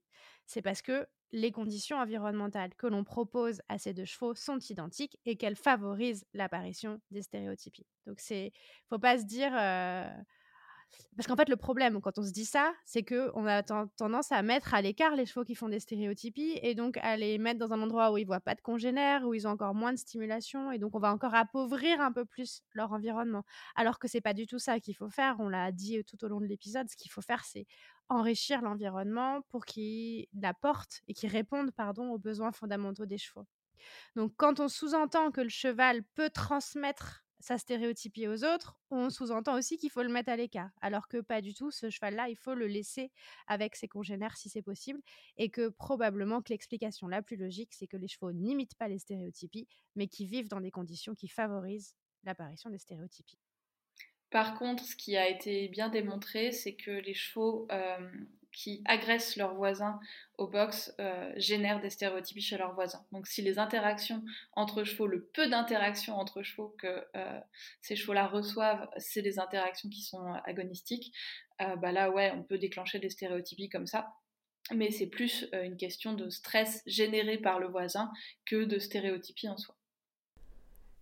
c'est 0.46 0.62
parce 0.62 0.82
que 0.82 1.08
les 1.32 1.52
conditions 1.52 1.98
environnementales 1.98 2.76
que 2.76 2.88
l'on 2.88 3.04
propose 3.04 3.62
à 3.70 3.78
ces 3.78 3.94
deux 3.94 4.06
chevaux 4.06 4.36
sont 4.36 4.60
identiques 4.60 5.18
et 5.26 5.38
qu'elles 5.38 5.56
favorisent 5.56 6.26
l'apparition 6.34 7.02
des 7.10 7.22
stéréotypies. 7.22 7.88
Donc 8.06 8.20
c'est, 8.20 8.52
faut 8.90 9.00
pas 9.00 9.18
se 9.18 9.24
dire, 9.24 9.52
euh, 9.58 10.10
parce 11.16 11.28
qu'en 11.28 11.36
fait, 11.36 11.50
le 11.50 11.56
problème 11.56 12.00
quand 12.02 12.18
on 12.18 12.24
se 12.24 12.32
dit 12.32 12.46
ça, 12.46 12.74
c'est 12.86 13.04
qu'on 13.04 13.46
a 13.46 13.64
tendance 13.64 14.32
à 14.32 14.42
mettre 14.42 14.74
à 14.74 14.82
l'écart 14.82 15.16
les 15.16 15.26
chevaux 15.26 15.44
qui 15.44 15.56
font 15.56 15.70
des 15.70 15.80
stéréotypies 15.80 16.60
et 16.62 16.74
donc 16.76 16.98
à 16.98 17.18
les 17.18 17.38
mettre 17.38 17.60
dans 17.60 17.74
un 17.74 17.82
endroit 17.82 18.12
où 18.12 18.18
ils 18.18 18.26
voient 18.26 18.40
pas 18.40 18.56
de 18.56 18.62
congénères, 18.62 19.28
où 19.28 19.34
ils 19.34 19.48
ont 19.48 19.52
encore 19.52 19.76
moins 19.76 19.92
de 19.92 19.98
stimulation 19.98 20.72
et 20.72 20.80
donc 20.80 20.96
on 20.96 21.00
va 21.00 21.12
encore 21.12 21.36
appauvrir 21.36 22.00
un 22.02 22.12
peu 22.12 22.26
plus 22.26 22.64
leur 22.74 22.92
environnement. 22.94 23.44
Alors 23.76 24.00
que 24.00 24.08
c'est 24.08 24.22
pas 24.22 24.34
du 24.34 24.48
tout 24.48 24.60
ça 24.60 24.80
qu'il 24.80 24.96
faut 24.96 25.10
faire. 25.10 25.36
On 25.40 25.50
l'a 25.50 25.72
dit 25.72 26.04
tout 26.06 26.24
au 26.24 26.28
long 26.28 26.40
de 26.40 26.46
l'épisode. 26.46 26.90
Ce 26.90 26.96
qu'il 26.96 27.12
faut 27.12 27.22
faire, 27.22 27.44
c'est 27.46 27.66
enrichir 28.10 28.62
l'environnement 28.62 29.42
pour 29.50 29.66
qu'il 29.66 30.28
apporte 30.44 31.02
et 31.08 31.14
qu'il 31.14 31.30
réponde 31.30 31.72
pardon, 31.72 32.10
aux 32.12 32.18
besoins 32.18 32.52
fondamentaux 32.52 33.06
des 33.06 33.18
chevaux. 33.18 33.46
Donc 34.16 34.34
quand 34.38 34.60
on 34.60 34.68
sous-entend 34.68 35.32
que 35.32 35.42
le 35.42 35.50
cheval 35.50 36.04
peut 36.16 36.30
transmettre 36.30 37.24
sa 37.42 37.58
stéréotypie 37.58 38.28
aux 38.28 38.44
autres, 38.44 38.78
on 38.90 39.10
sous-entend 39.10 39.58
aussi 39.58 39.78
qu'il 39.78 39.90
faut 39.90 40.04
le 40.04 40.10
mettre 40.10 40.30
à 40.30 40.36
l'écart. 40.36 40.70
Alors 40.82 41.08
que 41.08 41.22
pas 41.22 41.42
du 41.42 41.54
tout, 41.54 41.72
ce 41.72 41.90
cheval-là, 41.90 42.30
il 42.30 42.36
faut 42.36 42.54
le 42.54 42.68
laisser 42.68 43.12
avec 43.48 43.76
ses 43.76 43.88
congénères 43.88 44.38
si 44.38 44.50
c'est 44.50 44.62
possible. 44.62 45.02
Et 45.38 45.50
que 45.50 45.70
probablement 45.70 46.42
que 46.42 46.50
l'explication 46.50 47.08
la 47.08 47.22
plus 47.22 47.38
logique, 47.38 47.74
c'est 47.74 47.88
que 47.88 47.98
les 47.98 48.08
chevaux 48.08 48.32
n'imitent 48.32 48.76
pas 48.76 48.88
les 48.88 49.00
stéréotypies, 49.00 49.68
mais 49.96 50.08
qui 50.08 50.26
vivent 50.26 50.50
dans 50.50 50.62
des 50.62 50.72
conditions 50.72 51.16
qui 51.16 51.28
favorisent 51.28 51.96
l'apparition 52.24 52.70
des 52.70 52.78
stéréotypies. 52.78 53.40
Par 54.30 54.58
contre, 54.58 54.86
ce 54.86 54.96
qui 54.96 55.18
a 55.18 55.28
été 55.28 55.68
bien 55.68 55.90
démontré, 55.90 56.52
c'est 56.52 56.76
que 56.76 56.92
les 56.92 57.14
chevaux 57.14 57.68
qui 58.52 58.82
agressent 58.86 59.38
leurs 59.38 59.56
voisins 59.56 60.00
au 60.38 60.48
box 60.48 60.94
euh, 61.00 61.32
génèrent 61.38 61.82
des 61.82 61.90
stéréotypies 61.90 62.42
chez 62.42 62.58
leurs 62.58 62.74
voisins. 62.74 63.06
Donc 63.12 63.28
si 63.28 63.42
les 63.42 63.60
interactions 63.60 64.24
entre 64.54 64.84
chevaux, 64.84 65.08
le 65.08 65.24
peu 65.34 65.48
d'interactions 65.48 66.18
entre 66.18 66.42
chevaux 66.42 66.76
que 66.78 67.06
euh, 67.16 67.40
ces 67.82 67.96
chevaux-là 67.96 68.28
reçoivent, 68.28 68.88
c'est 68.98 69.22
des 69.22 69.40
interactions 69.40 69.90
qui 69.90 70.02
sont 70.02 70.34
agonistiques, 70.46 71.14
euh, 71.62 71.76
bah 71.76 71.92
là 71.92 72.10
ouais, 72.12 72.32
on 72.36 72.44
peut 72.44 72.58
déclencher 72.58 73.00
des 73.00 73.10
stéréotypies 73.10 73.70
comme 73.70 73.88
ça. 73.88 74.14
Mais 74.74 74.92
c'est 74.92 75.08
plus 75.08 75.50
une 75.64 75.76
question 75.76 76.14
de 76.14 76.30
stress 76.30 76.82
généré 76.86 77.38
par 77.38 77.60
le 77.60 77.68
voisin 77.68 78.12
que 78.46 78.64
de 78.64 78.80
stéréotypie 78.80 79.50
en 79.50 79.58
soi. 79.58 79.76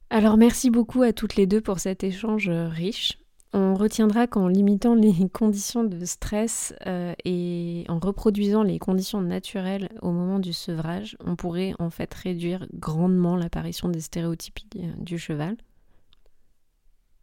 Alors 0.10 0.38
merci 0.38 0.72
beaucoup 0.72 1.04
à 1.04 1.14
toutes 1.14 1.36
les 1.36 1.46
deux 1.46 1.62
pour 1.62 1.80
cet 1.80 2.04
échange 2.04 2.50
riche. 2.50 3.20
On 3.52 3.74
retiendra 3.74 4.28
qu'en 4.28 4.48
limitant 4.48 4.94
les 4.94 5.28
conditions 5.34 5.84
de 5.84 6.06
stress 6.06 6.74
euh, 6.86 7.14
et 7.26 7.84
en 7.90 7.98
reproduisant 7.98 8.62
les 8.62 8.78
conditions 8.78 9.22
naturelles 9.22 9.90
au 10.02 10.12
moment 10.12 10.40
du 10.40 10.54
sevrage, 10.54 11.18
on 11.26 11.36
pourrait 11.36 11.74
en 11.80 11.90
fait 11.90 12.14
réduire 12.14 12.68
grandement 12.76 13.36
l'apparition 13.36 13.90
des 13.90 14.02
stéréotypies 14.02 14.68
euh, 14.78 14.92
du 14.98 15.18
cheval. 15.18 15.58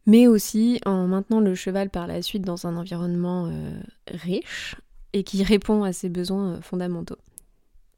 Mais 0.05 0.27
aussi 0.27 0.81
en 0.85 1.07
maintenant 1.07 1.39
le 1.39 1.55
cheval 1.55 1.89
par 1.89 2.07
la 2.07 2.21
suite 2.21 2.43
dans 2.43 2.67
un 2.67 2.75
environnement 2.75 3.47
euh, 3.47 3.79
riche 4.07 4.75
et 5.13 5.23
qui 5.23 5.43
répond 5.43 5.83
à 5.83 5.93
ses 5.93 6.09
besoins 6.09 6.59
fondamentaux. 6.61 7.17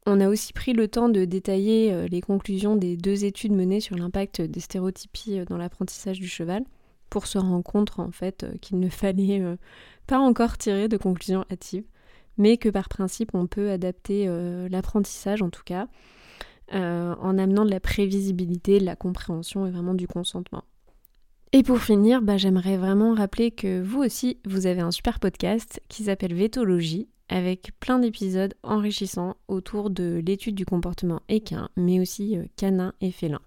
On 0.06 0.20
a 0.20 0.28
aussi 0.28 0.52
pris 0.52 0.72
le 0.72 0.88
temps 0.88 1.08
de 1.08 1.24
détailler 1.24 2.08
les 2.08 2.20
conclusions 2.20 2.74
des 2.74 2.96
deux 2.96 3.24
études 3.24 3.52
menées 3.52 3.80
sur 3.80 3.96
l'impact 3.96 4.40
des 4.40 4.60
stéréotypies 4.60 5.44
dans 5.46 5.58
l'apprentissage 5.58 6.18
du 6.18 6.26
cheval 6.26 6.64
pour 7.10 7.26
se 7.26 7.38
rendre 7.38 7.62
compte 7.62 7.98
en 7.98 8.12
fait 8.12 8.44
euh, 8.44 8.52
qu'il 8.60 8.78
ne 8.78 8.88
fallait 8.88 9.40
euh, 9.40 9.56
pas 10.06 10.18
encore 10.18 10.56
tirer 10.56 10.88
de 10.88 10.96
conclusions 10.96 11.44
hâtives, 11.50 11.84
mais 12.38 12.56
que 12.56 12.68
par 12.68 12.88
principe 12.88 13.34
on 13.34 13.46
peut 13.46 13.70
adapter 13.70 14.26
euh, 14.28 14.68
l'apprentissage 14.68 15.42
en 15.42 15.50
tout 15.50 15.64
cas, 15.64 15.88
en 16.72 17.36
amenant 17.36 17.64
de 17.64 17.70
la 17.70 17.80
prévisibilité, 17.80 18.78
de 18.78 18.84
la 18.84 18.94
compréhension 18.94 19.66
et 19.66 19.72
vraiment 19.72 19.92
du 19.92 20.06
consentement. 20.06 20.62
Et 21.50 21.64
pour 21.64 21.80
finir, 21.80 22.22
bah, 22.22 22.36
j'aimerais 22.36 22.76
vraiment 22.76 23.12
rappeler 23.12 23.50
que 23.50 23.82
vous 23.82 24.04
aussi, 24.04 24.38
vous 24.44 24.68
avez 24.68 24.80
un 24.80 24.92
super 24.92 25.18
podcast 25.18 25.82
qui 25.88 26.04
s'appelle 26.04 26.32
Vétologie, 26.32 27.08
avec 27.28 27.72
plein 27.80 27.98
d'épisodes 27.98 28.54
enrichissants 28.62 29.34
autour 29.48 29.90
de 29.90 30.22
l'étude 30.24 30.54
du 30.54 30.64
comportement 30.64 31.22
équin, 31.28 31.70
mais 31.76 31.98
aussi 31.98 32.38
canin 32.54 32.94
et 33.00 33.10
félin. 33.10 33.40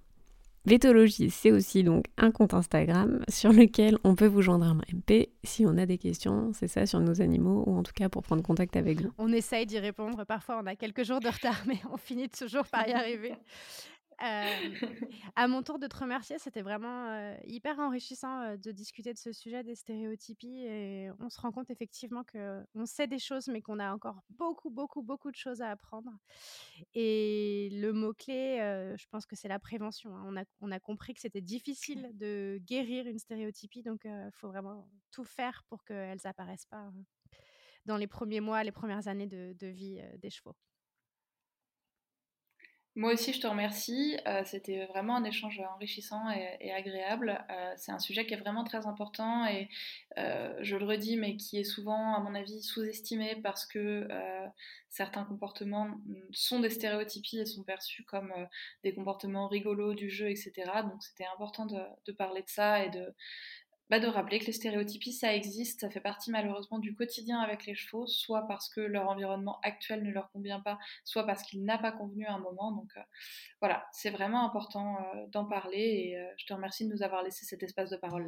Vétologie, 0.65 1.29
c'est 1.29 1.51
aussi 1.51 1.83
donc 1.83 2.05
un 2.17 2.31
compte 2.31 2.53
Instagram 2.53 3.19
sur 3.27 3.51
lequel 3.51 3.97
on 4.05 4.15
peut 4.15 4.27
vous 4.27 4.41
joindre 4.41 4.65
un 4.65 4.77
MP 4.93 5.29
si 5.43 5.65
on 5.65 5.77
a 5.77 5.85
des 5.85 5.97
questions, 5.97 6.51
c'est 6.53 6.69
ça, 6.69 6.85
sur 6.85 7.01
nos 7.01 7.21
animaux, 7.21 7.65
ou 7.67 7.77
en 7.77 7.83
tout 7.83 7.91
cas 7.93 8.07
pour 8.07 8.23
prendre 8.23 8.41
contact 8.41 8.77
avec 8.77 9.01
nous. 9.01 9.11
On 9.17 9.33
essaye 9.33 9.65
d'y 9.65 9.79
répondre, 9.79 10.23
parfois 10.25 10.61
on 10.63 10.65
a 10.65 10.77
quelques 10.77 11.03
jours 11.03 11.19
de 11.19 11.27
retard, 11.27 11.61
mais 11.67 11.79
on 11.91 11.97
finit 11.97 12.29
toujours 12.29 12.65
par 12.65 12.87
y 12.87 12.93
arriver. 12.93 13.33
À 15.35 15.47
mon 15.47 15.63
tour 15.63 15.79
de 15.79 15.87
te 15.87 15.97
remercier, 15.97 16.37
c'était 16.39 16.61
vraiment 16.61 17.35
hyper 17.45 17.79
enrichissant 17.79 18.55
de 18.55 18.71
discuter 18.71 19.13
de 19.13 19.17
ce 19.17 19.31
sujet 19.31 19.63
des 19.63 19.75
stéréotypies 19.75 20.65
et 20.65 21.09
on 21.19 21.29
se 21.29 21.39
rend 21.39 21.51
compte 21.51 21.69
effectivement 21.69 22.23
que 22.23 22.63
on 22.75 22.85
sait 22.85 23.07
des 23.07 23.19
choses 23.19 23.47
mais 23.47 23.61
qu'on 23.61 23.79
a 23.79 23.93
encore 23.93 24.21
beaucoup 24.29 24.69
beaucoup 24.69 25.01
beaucoup 25.01 25.31
de 25.31 25.35
choses 25.35 25.61
à 25.61 25.69
apprendre. 25.71 26.11
Et 26.93 27.69
le 27.73 27.91
mot 27.93 28.13
clé, 28.13 28.57
je 28.97 29.05
pense 29.09 29.25
que 29.25 29.35
c'est 29.35 29.47
la 29.47 29.59
prévention. 29.59 30.15
Hein. 30.15 30.23
On, 30.27 30.37
a, 30.37 30.43
on 30.61 30.71
a 30.71 30.79
compris 30.79 31.13
que 31.13 31.21
c'était 31.21 31.41
difficile 31.41 32.11
de 32.17 32.59
guérir 32.65 33.07
une 33.07 33.19
stéréotypie, 33.19 33.83
donc 33.83 34.01
il 34.05 34.29
faut 34.33 34.47
vraiment 34.47 34.89
tout 35.11 35.23
faire 35.25 35.63
pour 35.69 35.83
qu'elles 35.83 36.25
apparaissent 36.25 36.65
pas 36.65 36.91
dans 37.85 37.97
les 37.97 38.07
premiers 38.07 38.39
mois, 38.39 38.63
les 38.63 38.71
premières 38.71 39.07
années 39.07 39.27
de 39.27 39.67
vie 39.67 40.01
des 40.19 40.29
chevaux. 40.29 40.55
Moi 42.95 43.13
aussi, 43.13 43.33
je 43.33 43.41
te 43.41 43.47
remercie. 43.47 44.17
Euh, 44.27 44.43
c'était 44.45 44.85
vraiment 44.85 45.15
un 45.15 45.23
échange 45.23 45.59
enrichissant 45.75 46.29
et, 46.29 46.71
agréable. 46.71 47.43
Euh, 47.49 47.73
c'est 47.75 47.91
un 47.91 47.97
sujet 47.97 48.27
qui 48.27 48.35
est 48.35 48.37
vraiment 48.37 48.63
très 48.63 48.85
important 48.85 49.47
et 49.47 49.67
euh, 50.19 50.53
je 50.61 50.75
le 50.75 50.85
redis, 50.85 51.17
mais 51.17 51.35
qui 51.35 51.57
est 51.57 51.63
souvent, 51.63 52.13
à 52.13 52.19
mon 52.19 52.35
avis, 52.35 52.61
sous-estimé 52.61 53.35
parce 53.41 53.65
que 53.65 54.07
certains 54.89 55.23
comportements 55.23 55.89
sont 56.31 56.59
des 56.59 56.69
stéréotypies 56.69 57.39
et 57.39 57.45
sont 57.47 57.63
perçus 57.63 58.03
comme 58.03 58.31
des 58.83 58.93
comportements 58.93 59.47
rigolos 59.47 59.95
du 59.95 60.11
jeu, 60.11 60.29
etc. 60.29 60.51
Donc 60.83 61.01
c'était 61.01 61.25
important 61.33 61.65
de, 61.65 62.11
parler 62.11 62.43
de 62.43 62.49
ça 62.49 62.85
et 62.85 62.91
de, 62.91 63.11
bah, 63.89 63.99
de 63.99 64.07
rappeler 64.07 64.39
que 64.39 64.45
les 64.45 64.53
stéréotypies, 64.53 65.13
ça 65.13 65.35
existe, 65.35 65.81
ça 65.81 65.89
fait 65.89 65.99
partie 65.99 66.31
malheureusement 66.31 66.79
du 66.79 66.95
quotidien 66.95 67.39
avec 67.39 67.65
les 67.65 67.75
chevaux, 67.75 68.07
soit 68.07 68.47
parce 68.47 68.69
que 68.69 68.81
leur 68.81 69.09
environnement 69.09 69.59
actuel 69.61 70.03
ne 70.03 70.11
leur 70.11 70.31
convient 70.31 70.61
pas, 70.61 70.79
soit 71.03 71.25
parce 71.25 71.43
qu'il 71.43 71.63
n'a 71.63 71.77
pas 71.77 71.91
convenu 71.91 72.25
à 72.25 72.33
un 72.33 72.39
moment. 72.39 72.71
Donc 72.71 72.89
euh, 72.97 73.01
voilà, 73.59 73.85
c'est 73.91 74.09
vraiment 74.09 74.45
important 74.45 74.97
euh, 74.97 75.27
d'en 75.27 75.45
parler 75.45 75.79
et 75.79 76.17
euh, 76.17 76.25
je 76.37 76.45
te 76.45 76.53
remercie 76.53 76.87
de 76.87 76.93
nous 76.93 77.03
avoir 77.03 77.23
laissé 77.23 77.45
cet 77.45 77.61
espace 77.63 77.89
de 77.89 77.97
parole 77.97 78.23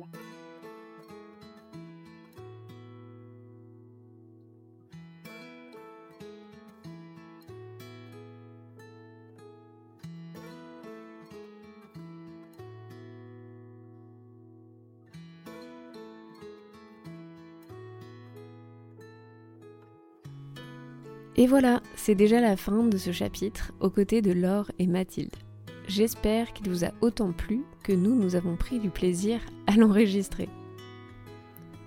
Et 21.46 21.48
voilà, 21.48 21.80
c'est 21.96 22.16
déjà 22.16 22.42
la 22.42 22.58
fin 22.58 22.86
de 22.86 22.98
ce 22.98 23.12
chapitre 23.12 23.72
aux 23.80 23.92
côtés 23.92 24.24
de 24.24 24.32
Laure 24.32 24.72
et 24.80 24.88
Mathilde. 24.88 25.36
J'espère 25.88 26.52
qu'il 26.54 26.68
vous 26.68 26.84
a 26.84 26.90
autant 27.02 27.34
plu 27.34 27.62
que 27.84 27.94
nous, 27.94 28.16
nous 28.16 28.36
avons 28.36 28.56
pris 28.56 28.80
du 28.80 28.90
plaisir 28.90 29.40
à 29.68 29.76
l'enregistrer. 29.76 30.50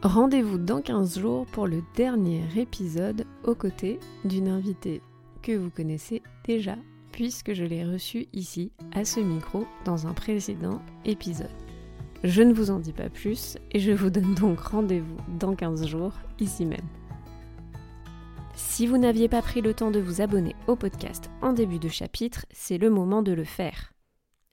Rendez-vous 0.00 0.58
dans 0.58 0.80
15 0.80 1.18
jours 1.18 1.44
pour 1.46 1.66
le 1.66 1.82
dernier 1.96 2.44
épisode 2.56 3.26
aux 3.42 3.56
côtés 3.56 3.98
d'une 4.24 4.46
invitée 4.46 5.02
que 5.42 5.56
vous 5.56 5.70
connaissez 5.70 6.22
déjà 6.44 6.76
puisque 7.10 7.52
je 7.52 7.64
l'ai 7.64 7.84
reçue 7.84 8.28
ici 8.32 8.70
à 8.92 9.04
ce 9.04 9.18
micro 9.18 9.66
dans 9.84 10.06
un 10.06 10.12
précédent 10.12 10.80
épisode. 11.04 11.50
Je 12.22 12.42
ne 12.42 12.54
vous 12.54 12.70
en 12.70 12.78
dis 12.78 12.92
pas 12.92 13.10
plus 13.10 13.58
et 13.72 13.80
je 13.80 13.90
vous 13.90 14.10
donne 14.10 14.36
donc 14.36 14.60
rendez-vous 14.60 15.16
dans 15.36 15.56
15 15.56 15.84
jours 15.88 16.12
ici 16.38 16.64
même. 16.64 16.78
Si 18.78 18.86
vous 18.86 18.96
n'aviez 18.96 19.28
pas 19.28 19.42
pris 19.42 19.60
le 19.60 19.74
temps 19.74 19.90
de 19.90 19.98
vous 19.98 20.20
abonner 20.20 20.54
au 20.68 20.76
podcast 20.76 21.30
en 21.42 21.52
début 21.52 21.80
de 21.80 21.88
chapitre, 21.88 22.46
c'est 22.52 22.78
le 22.78 22.90
moment 22.90 23.24
de 23.24 23.32
le 23.32 23.42
faire. 23.42 23.92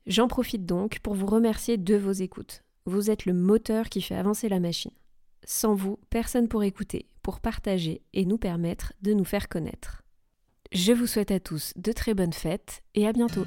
J'en 0.08 0.28
profite 0.28 0.66
donc 0.66 0.98
pour 1.04 1.14
vous 1.14 1.28
remercier 1.28 1.78
de 1.78 1.96
vos 1.96 2.12
écoutes. 2.12 2.64
Vous 2.88 3.12
êtes 3.12 3.28
le 3.28 3.34
moteur 3.34 3.88
qui 3.88 4.02
fait 4.02 4.16
avancer 4.16 4.50
la 4.50 4.60
machine. 4.60 4.90
Sans 5.44 5.76
vous, 5.76 6.00
personne 6.10 6.48
pour 6.48 6.64
écouter, 6.64 7.08
pour 7.22 7.40
partager 7.40 8.02
et 8.14 8.26
nous 8.26 8.40
permettre 8.40 8.94
de 9.04 9.14
nous 9.14 9.26
faire 9.26 9.48
connaître. 9.48 10.02
Je 10.72 10.92
vous 10.92 11.06
souhaite 11.06 11.30
à 11.30 11.40
tous 11.40 11.74
de 11.76 11.92
très 11.92 12.16
bonnes 12.16 12.34
fêtes 12.34 12.82
et 12.96 13.08
à 13.08 13.14
bientôt. 13.14 13.46